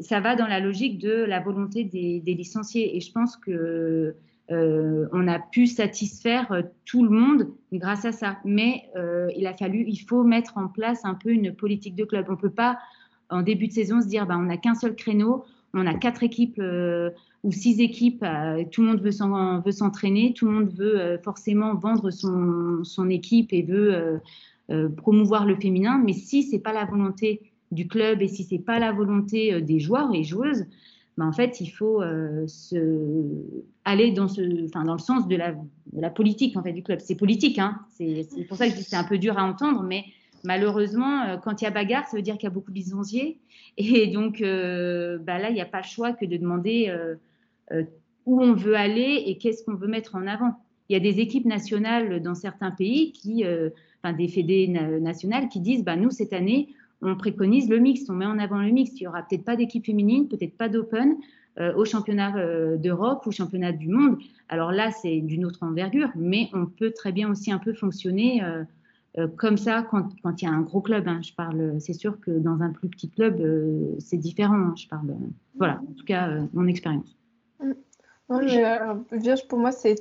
ça 0.00 0.20
va 0.20 0.34
dans 0.36 0.46
la 0.46 0.60
logique 0.60 0.98
de 0.98 1.12
la 1.12 1.40
volonté 1.40 1.84
des, 1.84 2.34
licenciés. 2.34 2.96
Et 2.96 3.00
je 3.00 3.12
pense 3.12 3.36
que 3.36 4.14
euh, 4.50 5.06
on 5.12 5.28
a 5.28 5.38
pu 5.38 5.66
satisfaire 5.66 6.50
euh, 6.52 6.62
tout 6.86 7.04
le 7.04 7.10
monde 7.10 7.52
grâce 7.72 8.06
à 8.06 8.12
ça. 8.12 8.38
Mais 8.44 8.84
euh, 8.96 9.28
il 9.36 9.46
a 9.46 9.52
fallu, 9.52 9.84
il 9.86 9.98
faut 9.98 10.24
mettre 10.24 10.56
en 10.56 10.68
place 10.68 11.04
un 11.04 11.14
peu 11.14 11.30
une 11.30 11.54
politique 11.54 11.94
de 11.94 12.04
club. 12.04 12.26
On 12.28 12.32
ne 12.32 12.36
peut 12.38 12.50
pas, 12.50 12.78
en 13.28 13.42
début 13.42 13.68
de 13.68 13.72
saison, 13.72 14.00
se 14.00 14.06
dire 14.06 14.26
bah, 14.26 14.36
on 14.38 14.44
n'a 14.44 14.56
qu'un 14.56 14.74
seul 14.74 14.94
créneau, 14.94 15.44
on 15.74 15.86
a 15.86 15.94
quatre 15.94 16.22
équipes 16.22 16.60
ou 17.44 17.52
six 17.52 17.80
équipes, 17.80 18.24
tout 18.70 18.82
le 18.82 18.88
monde 18.88 19.00
veut 19.00 19.72
s'entraîner, 19.72 20.32
tout 20.34 20.46
le 20.46 20.52
monde 20.52 20.72
veut 20.72 21.18
forcément 21.22 21.74
vendre 21.74 22.10
son, 22.10 23.10
équipe 23.10 23.52
et 23.52 23.62
veut 23.62 24.20
promouvoir 24.96 25.46
le 25.46 25.56
féminin. 25.56 26.00
Mais 26.04 26.14
si 26.14 26.42
ce 26.42 26.52
n'est 26.52 26.62
pas 26.62 26.72
la 26.72 26.84
volonté 26.84 27.52
du 27.70 27.88
club 27.88 28.22
et 28.22 28.28
si 28.28 28.44
c'est 28.44 28.58
pas 28.58 28.78
la 28.78 28.92
volonté 28.92 29.54
euh, 29.54 29.60
des 29.60 29.78
joueurs 29.78 30.14
et 30.14 30.24
joueuses, 30.24 30.66
ben 31.16 31.26
en 31.26 31.32
fait, 31.32 31.60
il 31.60 31.68
faut 31.68 32.00
euh, 32.00 32.46
se... 32.46 33.42
aller 33.84 34.12
dans, 34.12 34.26
le 34.26 34.98
sens 34.98 35.26
de 35.26 35.36
la, 35.36 36.10
politique 36.10 36.56
en 36.56 36.62
fait, 36.62 36.72
du 36.72 36.82
club. 36.82 37.00
C'est 37.00 37.16
politique, 37.16 37.58
hein 37.58 37.80
c'est 37.90 38.26
pour 38.48 38.56
ça 38.56 38.68
que 38.68 38.76
c'est 38.76 38.96
un 38.96 39.04
peu 39.04 39.18
dur 39.18 39.36
à 39.36 39.44
entendre, 39.44 39.82
mais 39.82 40.04
malheureusement, 40.44 41.22
euh, 41.22 41.36
quand 41.36 41.60
il 41.60 41.64
y 41.64 41.66
a 41.68 41.70
bagarre, 41.70 42.06
ça 42.06 42.16
veut 42.16 42.22
dire 42.22 42.34
qu'il 42.34 42.44
y 42.44 42.46
a 42.46 42.54
beaucoup 42.54 42.70
de 42.70 42.76
licenciés. 42.76 43.38
Et 43.76 44.08
donc, 44.08 44.40
bah 44.40 45.38
là, 45.38 45.50
il 45.50 45.54
n'y 45.54 45.60
a 45.60 45.66
pas 45.66 45.78
le 45.78 45.86
choix 45.86 46.12
que 46.12 46.24
de 46.24 46.36
demander 46.36 46.92
où 48.26 48.42
on 48.42 48.52
veut 48.52 48.74
aller 48.74 49.22
et 49.26 49.38
qu'est-ce 49.38 49.64
qu'on 49.64 49.76
veut 49.76 49.86
mettre 49.86 50.16
en 50.16 50.26
avant. 50.26 50.58
Il 50.88 50.94
y 50.94 50.96
a 50.96 51.00
des 51.00 51.20
équipes 51.20 51.44
nationales 51.44 52.20
dans 52.20 52.34
certains 52.34 52.72
pays, 52.72 53.12
qui, 53.12 53.44
enfin 54.02 54.14
des 54.14 54.26
fédés 54.26 54.66
nationales, 54.66 55.48
qui 55.48 55.60
disent 55.60 55.84
bah, 55.84 55.94
nous, 55.94 56.10
cette 56.10 56.32
année, 56.32 56.70
on 57.02 57.14
préconise 57.14 57.68
le 57.68 57.78
mix, 57.78 58.10
on 58.10 58.14
met 58.14 58.26
en 58.26 58.40
avant 58.40 58.58
le 58.58 58.72
mix. 58.72 58.90
Il 58.96 59.04
n'y 59.04 59.06
aura 59.06 59.22
peut-être 59.22 59.44
pas 59.44 59.54
d'équipe 59.54 59.86
féminine, 59.86 60.26
peut-être 60.26 60.56
pas 60.56 60.68
d'open 60.68 61.16
euh, 61.58 61.74
au 61.74 61.84
championnat 61.84 62.36
euh, 62.36 62.76
d'Europe 62.76 63.26
ou 63.26 63.32
championnat 63.32 63.72
du 63.72 63.88
monde. 63.88 64.18
Alors 64.48 64.70
là, 64.70 64.92
c'est 64.92 65.20
d'une 65.20 65.44
autre 65.44 65.64
envergure, 65.64 66.10
mais 66.14 66.48
on 66.52 66.66
peut 66.66 66.92
très 66.92 67.10
bien 67.10 67.28
aussi 67.28 67.50
un 67.50 67.58
peu 67.58 67.72
fonctionner 67.72 68.44
euh, 68.44 68.62
comme 69.36 69.56
ça 69.56 69.84
quand, 69.90 70.08
il 70.24 70.44
y 70.44 70.46
a 70.46 70.52
un 70.52 70.60
gros 70.60 70.80
club. 70.80 71.08
Hein. 71.08 71.20
Je 71.22 71.32
parle, 71.32 71.80
c'est 71.80 71.92
sûr 71.92 72.20
que 72.20 72.30
dans 72.30 72.60
un 72.60 72.70
plus 72.70 72.88
petit 72.88 73.10
club, 73.10 73.42
c'est 73.98 74.16
différent. 74.16 74.54
Hein. 74.54 74.74
Je 74.76 74.86
parle, 74.88 75.16
voilà, 75.56 75.80
en 75.88 75.92
tout 75.92 76.04
cas, 76.04 76.28
mon 76.52 76.66
expérience. 76.66 77.16
Vierge, 78.30 79.48
pour 79.48 79.58
moi, 79.58 79.72
c'est 79.72 80.00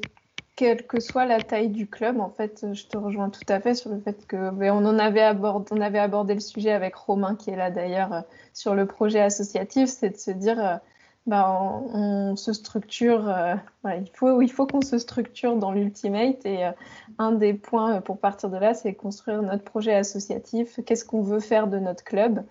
quelle 0.58 0.88
que 0.88 1.00
soit 1.00 1.26
la 1.26 1.40
taille 1.40 1.70
du 1.70 1.88
club, 1.88 2.20
en 2.20 2.30
fait, 2.30 2.66
je 2.74 2.88
te 2.88 2.98
rejoins 2.98 3.30
tout 3.30 3.46
à 3.48 3.60
fait 3.60 3.76
sur 3.76 3.92
le 3.92 4.00
fait 4.00 4.26
que 4.26 4.36
on 4.36 4.86
en 4.86 4.98
avait 4.98 5.22
abordé, 5.22 5.68
on 5.72 5.80
avait 5.80 6.00
abordé 6.00 6.34
le 6.34 6.40
sujet 6.40 6.72
avec 6.72 6.96
Romain 6.96 7.36
qui 7.36 7.52
est 7.52 7.56
là 7.56 7.70
d'ailleurs 7.70 8.12
euh, 8.12 8.22
sur 8.54 8.74
le 8.74 8.88
projet 8.88 9.22
associatif, 9.22 9.88
c'est 9.88 10.10
de 10.10 10.18
se 10.18 10.32
dire, 10.32 10.80
euh, 11.28 11.30
ben, 11.30 11.45
on, 11.94 12.36
se 12.36 12.54
structure, 12.54 13.30
euh, 13.30 13.56
il 13.86 14.10
faut, 14.14 14.41
il 14.41 14.52
faut 14.52 14.68
qu'on 14.68 14.82
se 14.82 14.98
structure 14.98 15.56
dans 15.58 15.72
l'ultimate 15.72 16.45
et 16.45 16.70
un 17.18 17.32
des 17.32 17.54
points 17.54 18.02
pour 18.02 18.20
partir 18.20 18.49
de 18.49 18.58
là, 18.58 18.74
c'est 18.74 18.94
construire 18.94 19.41
notre 19.41 19.64
projet 19.64 19.94
associatif. 19.94 20.80
Qu'est-ce 20.86 21.06
qu'on 21.06 21.22
veut 21.22 21.40
faire 21.40 21.68
de 21.68 21.80
notre 21.80 22.04
club, 22.04 22.44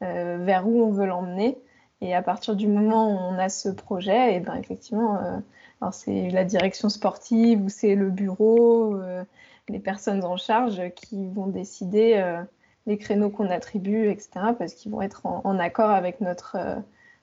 vers 0.00 0.66
où 0.66 0.82
on 0.82 0.90
veut 0.90 1.06
l'emmener, 1.06 1.58
et 2.00 2.14
à 2.14 2.22
partir 2.22 2.56
du 2.56 2.66
moment 2.66 3.08
où 3.08 3.34
on 3.34 3.38
a 3.38 3.48
ce 3.48 3.68
projet, 3.68 4.36
et 4.36 4.40
ben 4.40 4.54
effectivement 4.54 5.42
c'est 5.90 6.28
la 6.30 6.44
direction 6.44 6.88
sportive 6.88 7.62
ou 7.64 7.68
c'est 7.68 7.94
le 7.94 8.10
bureau, 8.10 8.96
euh, 8.96 9.24
les 9.68 9.78
personnes 9.78 10.22
en 10.24 10.36
charge 10.36 10.82
qui 10.94 11.28
vont 11.28 11.46
décider 11.46 12.14
euh, 12.16 12.42
les 12.86 12.98
créneaux 12.98 13.30
qu'on 13.30 13.50
attribue, 13.50 14.10
etc. 14.10 14.30
Parce 14.58 14.74
qu'ils 14.74 14.92
vont 14.92 15.00
être 15.00 15.24
en, 15.24 15.58
accord 15.58 15.90
avec 15.90 16.20
notre, 16.20 16.56
euh, 16.56 16.76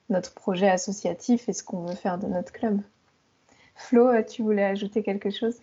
notre 0.08 0.34
projet 0.34 0.68
associatif 0.68 1.48
et 1.48 1.52
ce 1.52 1.62
qu'on 1.62 1.84
veut 1.84 1.94
faire 1.94 2.18
de 2.18 2.26
notre 2.26 2.52
club. 2.52 2.80
Flo, 3.74 4.10
tu 4.22 4.42
voulais 4.42 4.64
ajouter 4.64 5.02
quelque 5.02 5.30
chose? 5.30 5.58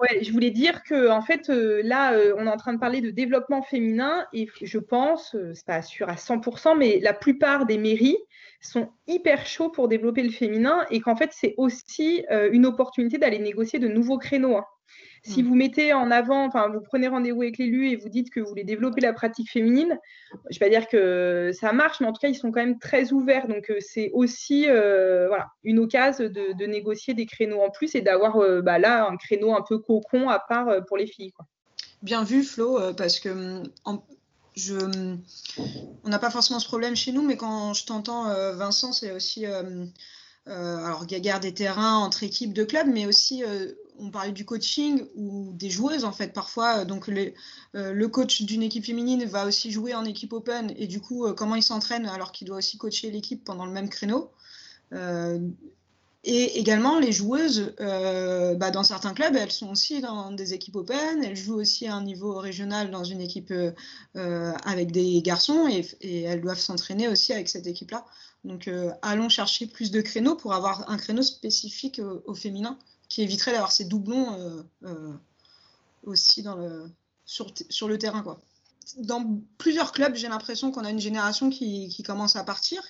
Ouais, 0.00 0.24
je 0.24 0.32
voulais 0.32 0.50
dire 0.50 0.82
que 0.82 1.10
en 1.10 1.20
fait 1.20 1.48
là 1.48 2.18
on 2.38 2.46
est 2.46 2.50
en 2.50 2.56
train 2.56 2.72
de 2.72 2.78
parler 2.78 3.02
de 3.02 3.10
développement 3.10 3.60
féminin 3.60 4.26
et 4.32 4.48
je 4.62 4.78
pense, 4.78 5.36
c'est 5.52 5.66
pas 5.66 5.82
sûr 5.82 6.08
à 6.08 6.14
100%, 6.14 6.74
mais 6.74 7.00
la 7.02 7.12
plupart 7.12 7.66
des 7.66 7.76
mairies 7.76 8.16
sont 8.60 8.90
hyper 9.06 9.46
chauds 9.46 9.70
pour 9.70 9.88
développer 9.88 10.22
le 10.22 10.30
féminin 10.30 10.84
et 10.90 11.00
qu'en 11.00 11.16
fait, 11.16 11.30
c'est 11.32 11.54
aussi 11.56 12.24
euh, 12.30 12.50
une 12.52 12.66
opportunité 12.66 13.18
d'aller 13.18 13.38
négocier 13.38 13.78
de 13.78 13.88
nouveaux 13.88 14.18
créneaux. 14.18 14.56
Hein. 14.56 14.66
Si 15.22 15.42
mm. 15.42 15.46
vous 15.46 15.54
mettez 15.54 15.92
en 15.92 16.10
avant, 16.10 16.44
enfin, 16.46 16.68
vous 16.68 16.80
prenez 16.80 17.08
rendez-vous 17.08 17.42
avec 17.42 17.58
l'élu 17.58 17.90
et 17.90 17.96
vous 17.96 18.08
dites 18.08 18.30
que 18.30 18.40
vous 18.40 18.48
voulez 18.48 18.64
développer 18.64 19.00
la 19.00 19.12
pratique 19.12 19.50
féminine, 19.50 19.98
je 20.32 20.56
ne 20.56 20.58
vais 20.58 20.58
pas 20.58 20.68
dire 20.68 20.88
que 20.88 21.50
ça 21.52 21.72
marche, 21.72 22.00
mais 22.00 22.06
en 22.06 22.12
tout 22.12 22.20
cas, 22.20 22.28
ils 22.28 22.34
sont 22.34 22.50
quand 22.50 22.60
même 22.60 22.78
très 22.78 23.12
ouverts. 23.12 23.48
Donc, 23.48 23.70
euh, 23.70 23.78
c'est 23.80 24.10
aussi 24.12 24.68
euh, 24.68 25.28
voilà, 25.28 25.48
une 25.64 25.78
occasion 25.78 26.28
de, 26.28 26.66
négocier 26.66 27.14
des 27.14 27.26
créneaux 27.26 27.60
en 27.60 27.70
plus 27.70 27.94
et 27.94 28.00
d'avoir 28.00 28.38
bah, 28.62 28.78
là 28.78 29.06
un 29.06 29.16
créneau 29.16 29.54
un 29.54 29.62
peu 29.66 29.78
cocon 29.78 30.28
à 30.28 30.38
part 30.38 30.84
pour 30.86 30.96
les 30.96 31.06
filles. 31.06 31.32
Bien 32.02 32.24
vu, 32.24 32.42
Flo, 32.42 32.78
parce 32.96 33.18
que 33.20 33.62
en, 33.84 34.02
on 36.04 36.08
n'a 36.08 36.18
pas 36.18 36.30
forcément 36.30 36.58
ce 36.58 36.66
problème 36.66 36.96
chez 36.96 37.12
nous, 37.12 37.22
mais 37.22 37.36
quand 37.36 37.74
je 37.74 37.86
t'entends, 37.86 38.28
euh, 38.28 38.54
Vincent, 38.54 38.92
c'est 38.92 39.12
aussi 39.12 39.46
euh, 39.46 39.84
euh, 40.48 40.84
alors 40.84 41.06
des 41.06 41.54
terrains 41.54 41.96
entre 41.98 42.22
équipes 42.22 42.52
de 42.52 42.64
clubs, 42.64 42.88
mais 42.88 43.06
aussi 43.06 43.42
on 44.00 44.10
parlait 44.10 44.32
du 44.32 44.44
coaching 44.44 45.04
ou 45.14 45.52
des 45.54 45.70
joueuses 45.70 46.04
en 46.04 46.12
fait 46.12 46.32
parfois. 46.32 46.84
Donc 46.84 47.08
le 47.08 48.06
coach 48.06 48.42
d'une 48.42 48.62
équipe 48.62 48.84
féminine 48.84 49.24
va 49.24 49.46
aussi 49.46 49.70
jouer 49.70 49.94
en 49.94 50.04
équipe 50.04 50.32
open 50.32 50.72
et 50.76 50.86
du 50.86 51.00
coup 51.00 51.32
comment 51.34 51.54
il 51.54 51.62
s'entraîne 51.62 52.06
alors 52.06 52.32
qu'il 52.32 52.46
doit 52.46 52.58
aussi 52.58 52.78
coacher 52.78 53.10
l'équipe 53.10 53.44
pendant 53.44 53.66
le 53.66 53.72
même 53.72 53.88
créneau. 53.88 54.30
Et 56.22 56.58
également, 56.58 56.98
les 56.98 57.12
joueuses, 57.12 57.74
euh, 57.80 58.54
bah, 58.54 58.70
dans 58.70 58.82
certains 58.82 59.14
clubs, 59.14 59.34
elles 59.34 59.50
sont 59.50 59.70
aussi 59.70 60.02
dans 60.02 60.30
des 60.32 60.52
équipes 60.52 60.76
open. 60.76 61.24
Elles 61.24 61.36
jouent 61.36 61.60
aussi 61.60 61.86
à 61.86 61.94
un 61.94 62.02
niveau 62.02 62.34
régional 62.34 62.90
dans 62.90 63.04
une 63.04 63.22
équipe 63.22 63.52
euh, 63.52 64.52
avec 64.64 64.92
des 64.92 65.22
garçons 65.22 65.66
et, 65.66 66.22
elles 66.24 66.42
doivent 66.42 66.58
s'entraîner 66.58 67.08
aussi 67.08 67.32
avec 67.32 67.48
cette 67.48 67.66
équipe-là. 67.66 68.04
Donc, 68.44 68.68
euh, 68.68 68.90
allons 69.00 69.30
chercher 69.30 69.66
plus 69.66 69.90
de 69.90 70.02
créneaux 70.02 70.34
pour 70.34 70.52
avoir 70.52 70.90
un 70.90 70.98
créneau 70.98 71.22
spécifique 71.22 72.02
au, 72.26 72.34
féminin 72.34 72.78
qui 73.10 73.20
éviterait 73.20 73.52
d'avoir 73.52 73.72
ces 73.72 73.84
doublons 73.84 74.64
aussi 76.04 76.42
dans 76.42 76.54
le, 76.54 76.90
sur, 77.26 77.88
le 77.88 77.98
terrain. 77.98 78.24
Dans 78.98 79.40
plusieurs 79.58 79.92
clubs, 79.92 80.14
j'ai 80.14 80.28
l'impression 80.28 80.72
qu'on 80.72 80.84
a 80.84 80.90
une 80.90 81.00
génération 81.00 81.50
qui, 81.50 82.02
commence 82.02 82.36
à 82.36 82.44
partir 82.44 82.82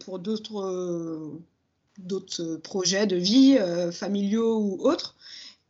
pour 0.00 0.18
d'autres 0.18 1.40
euh, 2.40 2.58
projets 2.62 3.06
de 3.06 3.16
vie, 3.16 3.56
euh, 3.58 3.92
familiaux 3.92 4.58
ou 4.58 4.88
autres. 4.88 5.14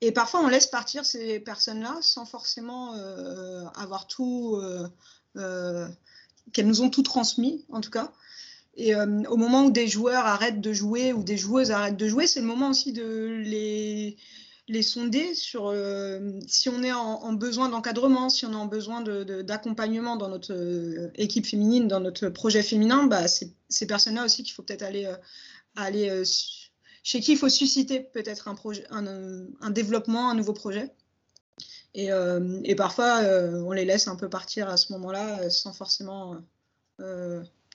Et 0.00 0.12
parfois, 0.12 0.40
on 0.40 0.48
laisse 0.48 0.68
partir 0.68 1.04
ces 1.04 1.40
personnes-là 1.40 1.98
sans 2.00 2.24
forcément 2.24 2.94
euh, 2.94 3.64
avoir 3.74 4.06
tout, 4.06 4.62
qu'elles 5.34 6.66
nous 6.66 6.82
ont 6.82 6.90
tout 6.90 7.02
transmis, 7.02 7.66
en 7.68 7.80
tout 7.80 7.90
cas. 7.90 8.12
Et 8.80 8.94
au 8.94 9.36
moment 9.36 9.64
où 9.64 9.70
des 9.72 9.88
joueurs 9.88 10.24
arrêtent 10.24 10.60
de 10.60 10.72
jouer 10.72 11.12
ou 11.12 11.24
des 11.24 11.36
joueuses 11.36 11.72
arrêtent 11.72 11.96
de 11.96 12.06
jouer, 12.06 12.28
c'est 12.28 12.40
le 12.40 12.46
moment 12.46 12.70
aussi 12.70 12.92
de 12.92 13.42
les, 13.44 14.16
sonder 14.82 15.34
sur 15.34 15.74
si 16.46 16.68
on 16.68 16.84
est 16.84 16.92
en, 16.92 17.32
besoin 17.32 17.68
d'encadrement, 17.70 18.30
si 18.30 18.46
on 18.46 18.52
est 18.52 18.54
en 18.54 18.66
besoin 18.66 19.02
d'accompagnement 19.02 20.14
dans 20.14 20.28
notre 20.28 21.10
équipe 21.16 21.44
féminine, 21.44 21.88
dans 21.88 21.98
notre 21.98 22.28
projet 22.28 22.62
féminin, 22.62 23.08
bah, 23.08 23.26
c'est 23.26 23.50
ces 23.68 23.88
personnes-là 23.88 24.24
aussi 24.24 24.44
qu'il 24.44 24.54
faut 24.54 24.62
peut-être 24.62 24.84
aller, 24.84 25.12
aller 25.78 26.10
euh, 26.10 26.24
chez 27.02 27.20
qui 27.20 27.32
il 27.32 27.38
faut 27.38 27.48
susciter 27.48 28.00
peut-être 28.00 28.48
un, 28.48 28.56
un, 29.60 29.70
développement, 29.70 30.30
un 30.30 30.34
nouveau 30.34 30.52
projet. 30.52 30.92
Et, 31.94 32.12
euh, 32.12 32.60
parfois, 32.76 33.22
euh, 33.22 33.62
on 33.62 33.72
les 33.72 33.84
laisse 33.84 34.08
un 34.08 34.16
peu 34.16 34.28
partir 34.28 34.68
à 34.68 34.76
ce 34.76 34.92
moment-là 34.92 35.48
sans 35.50 35.72
forcément 35.72 36.36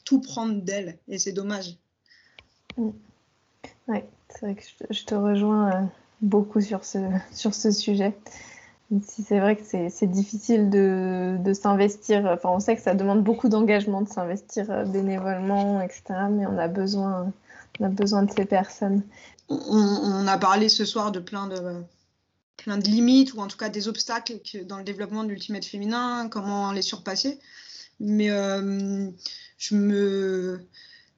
tout 0.04 0.22
prendre 0.22 0.62
d'elles. 0.62 0.98
Et 1.08 1.18
c'est 1.18 1.34
dommage. 1.34 1.78
Mm. 2.78 2.90
Oui, 3.88 3.98
c'est 4.30 4.42
vrai 4.42 4.56
que 4.56 4.64
je 4.90 5.04
te 5.04 5.16
rejoins 5.16 5.90
beaucoup 6.22 6.62
sur 6.62 6.84
ce, 6.84 6.98
sur 7.32 7.54
ce 7.54 7.72
sujet. 7.72 8.16
si 9.06 9.24
c'est 9.24 9.40
vrai 9.40 9.56
que 9.56 9.64
c'est 9.64 10.08
difficile 10.08 10.70
de, 10.70 11.38
de 11.40 11.54
s'investir, 11.54 12.26
enfin 12.26 12.50
on 12.50 12.60
sait 12.60 12.76
que 12.76 12.82
ça 12.82 12.96
demande 12.96 13.24
beaucoup 13.24 13.50
d'engagement 13.50 14.02
de 14.02 14.10
s'investir 14.10 14.72
euh, 14.72 14.86
bénévolement, 14.86 15.82
etc. 15.82 16.04
Mais 16.32 16.46
on 16.46 16.58
a 16.58 16.68
besoin, 16.68 17.32
on 17.80 17.86
a 17.86 17.90
besoin 17.90 18.24
de 18.24 18.32
ces 18.32 18.46
personnes. 18.46 19.04
On, 19.50 19.58
on, 19.60 20.28
a 20.28 20.38
parlé 20.38 20.70
ce 20.70 20.86
soir 20.86 21.12
de 21.12 21.20
plein 21.20 21.48
de 21.48 21.84
plein 22.56 22.78
de 22.78 22.86
limites 22.86 23.34
ou 23.34 23.40
en 23.40 23.48
tout 23.48 23.58
cas 23.58 23.70
des 23.70 23.88
obstacles 23.88 24.40
dans 24.66 24.78
le 24.78 24.84
développement 24.84 25.24
de 25.24 25.30
l'ultimate 25.30 25.66
féminin, 25.66 26.30
comment 26.30 26.72
les 26.72 26.82
surpasser. 26.82 27.40
Mais 28.00 28.30
euh, 28.30 29.10
je 29.64 29.76
me 29.76 30.60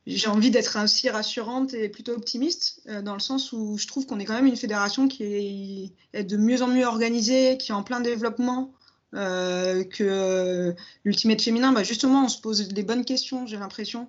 j'ai 0.08 0.28
envie 0.28 0.52
d'être 0.52 0.78
aussi 0.84 1.10
rassurante 1.10 1.74
et 1.74 1.90
plutôt 1.90 2.12
optimiste, 2.14 2.82
euh, 2.88 3.02
dans 3.02 3.16
le 3.16 3.20
sens 3.20 3.52
où 3.52 3.76
je 3.78 3.88
trouve 3.88 4.06
qu'on 4.06 4.20
est 4.20 4.26
quand 4.26 4.36
même 4.36 4.46
une 4.46 4.56
fédération 4.56 5.08
qui 5.08 5.94
est, 6.14 6.24
de 6.24 6.38
mieux 6.38 6.62
en 6.62 6.68
mieux 6.68 6.86
organisée, 6.86 7.58
qui 7.58 7.72
est 7.72 7.76
en 7.76 7.82
plein 7.82 8.02
développement, 8.02 8.72
euh, 9.16 9.84
que 9.84 10.04
euh, 10.04 10.74
l'Ultimate 11.06 11.42
féminin, 11.42 11.72
bah, 11.72 11.84
justement, 11.84 12.26
on 12.26 12.28
se 12.28 12.40
pose 12.40 12.68
des 12.68 12.84
bonnes 12.84 13.04
questions, 13.04 13.48
j'ai 13.48 13.58
l'impression. 13.58 14.08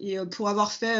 Et 0.00 0.16
pour 0.30 0.48
avoir 0.48 0.72
fait 0.72 0.96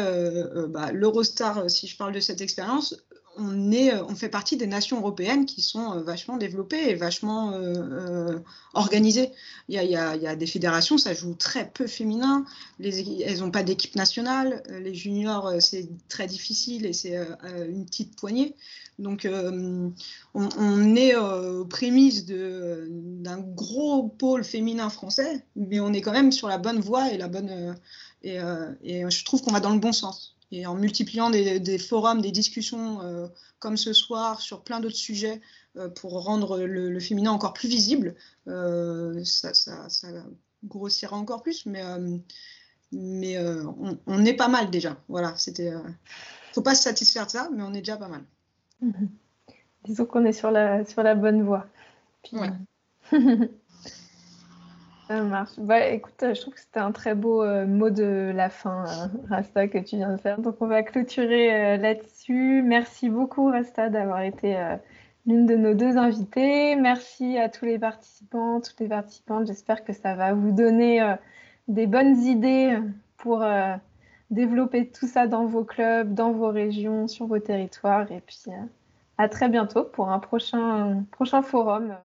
bah, 0.69 0.93
l'Eurostar, 0.93 1.69
si 1.69 1.85
je 1.85 1.97
parle 1.97 2.13
de 2.13 2.21
cette 2.21 2.39
expérience, 2.39 2.95
euh, 3.39 4.03
on 4.07 4.15
fait 4.15 4.29
partie 4.29 4.57
des 4.57 4.67
nations 4.67 4.97
européennes 4.99 5.45
qui 5.45 5.61
sont 5.61 5.93
euh, 5.93 6.01
vachement 6.01 6.37
développées 6.37 6.89
et 6.89 6.95
vachement 6.95 7.51
euh, 7.53 8.39
organisées. 8.73 9.31
Il 9.67 9.75
y, 9.75 9.95
a, 9.95 10.35
des 10.35 10.45
fédérations, 10.45 10.97
ça 10.97 11.13
joue 11.13 11.33
très 11.33 11.69
peu 11.69 11.87
féminin. 11.87 12.45
Les, 12.79 13.23
elles 13.23 13.39
n'ont 13.39 13.51
pas 13.51 13.63
d'équipe 13.63 13.95
nationale. 13.95 14.63
Les 14.69 14.93
juniors, 14.93 15.53
c'est 15.59 15.89
très 16.07 16.27
difficile 16.27 16.85
et 16.85 16.93
c'est 16.93 17.17
une 17.67 17.85
petite 17.85 18.15
poignée. 18.15 18.55
Donc, 18.99 19.27
on, 20.33 20.95
est 20.95 21.15
aux 21.15 21.65
prémices 21.65 22.25
d'un 22.25 23.39
gros 23.39 24.03
pôle 24.03 24.43
féminin 24.43 24.89
français, 24.89 25.43
mais 25.55 25.79
on 25.79 25.91
est 25.93 26.01
quand 26.01 26.13
même 26.13 26.31
sur 26.31 26.47
la 26.47 26.57
bonne 26.57 26.79
voie 26.79 27.11
et 27.11 27.17
la 27.17 27.27
bonne. 27.27 27.75
et 28.23 28.39
je 28.39 29.25
trouve 29.25 29.41
qu'on 29.41 29.51
va 29.51 29.59
dans 29.59 29.73
le 29.73 29.79
bon 29.79 29.93
sens. 29.93 30.34
Et 30.51 30.65
en 30.65 30.75
multipliant 30.75 31.29
des, 31.29 31.77
forums, 31.77 32.21
des 32.21 32.31
discussions 32.31 33.01
euh, 33.01 33.27
comme 33.59 33.77
ce 33.77 33.93
soir 33.93 34.41
sur 34.41 34.63
plein 34.63 34.79
d'autres 34.79 34.95
sujets 34.95 35.41
euh, 35.75 35.89
pour 35.89 36.23
rendre 36.23 36.59
le, 36.59 36.99
féminin 36.99 37.31
encore 37.31 37.53
plus 37.53 37.67
visible, 37.67 38.15
euh, 38.47 39.23
ça, 39.23 39.51
grossira 40.63 41.17
encore 41.17 41.41
plus. 41.43 41.65
Mais, 41.65 41.83
mais 42.91 43.37
on, 44.07 44.25
est 44.25 44.33
pas 44.35 44.47
mal 44.47 44.69
déjà. 44.69 44.97
Voilà, 45.07 45.35
c'était. 45.35 45.73
faut 46.53 46.61
pas 46.61 46.75
se 46.75 46.83
satisfaire 46.83 47.25
de 47.25 47.31
ça, 47.31 47.49
mais 47.51 47.63
on 47.63 47.73
est 47.73 47.79
déjà 47.79 47.97
pas 47.97 48.07
mal. 48.07 48.23
Disons 49.85 50.05
qu'on 50.05 50.25
est 50.25 50.33
sur 50.33 50.51
la, 50.51 50.85
sur 50.85 51.03
la 51.03 51.15
bonne 51.15 51.43
voie. 51.43 51.67
Ça 55.07 55.21
marche. 55.21 55.59
Bah, 55.59 55.87
écoute, 55.87 56.15
je 56.19 56.41
trouve 56.41 56.55
que 56.55 56.59
c'était 56.59 56.79
un 56.79 56.91
très 56.91 57.13
beau 57.13 57.43
euh, 57.43 57.67
mot 57.67 57.91
de 57.91 58.31
la 58.33 58.49
fin, 58.49 58.85
euh, 58.85 59.07
Rasta, 59.29 59.67
que 59.67 59.77
tu 59.77 59.97
viens 59.97 60.11
de 60.11 60.17
faire. 60.17 60.39
Donc, 60.39 60.55
on 60.61 60.67
va 60.67 60.81
clôturer 60.81 61.53
euh, 61.53 61.77
là-dessus. 61.77 62.63
Merci 62.63 63.09
beaucoup, 63.09 63.51
Rasta, 63.51 63.89
d'avoir 63.89 64.21
été 64.21 64.57
l'une 65.27 65.45
de 65.45 65.55
nos 65.55 65.75
deux 65.75 65.97
invitées. 65.97 66.75
Merci 66.75 67.37
à 67.37 67.49
tous 67.49 67.65
les 67.65 67.77
participants, 67.77 68.61
toutes 68.61 68.79
les 68.79 68.87
participantes. 68.87 69.45
J'espère 69.45 69.83
que 69.83 69.93
ça 69.93 70.15
va 70.15 70.33
vous 70.33 70.51
donner 70.51 71.15
des 71.67 71.85
bonnes 71.85 72.17
idées 72.21 72.79
pour 73.17 73.43
développer 74.31 74.87
tout 74.87 75.07
ça 75.07 75.27
dans 75.27 75.45
vos 75.45 75.63
clubs, 75.63 76.13
dans 76.13 76.31
vos 76.31 76.49
régions, 76.49 77.07
sur 77.07 77.27
vos 77.27 77.39
territoires. 77.39 78.11
Et 78.11 78.21
puis, 78.21 78.45
à 79.17 79.29
très 79.29 79.49
bientôt 79.49 79.83
pour 79.83 80.09
un 80.09 80.19
prochain, 80.19 81.03
prochain 81.11 81.43
forum. 81.43 81.95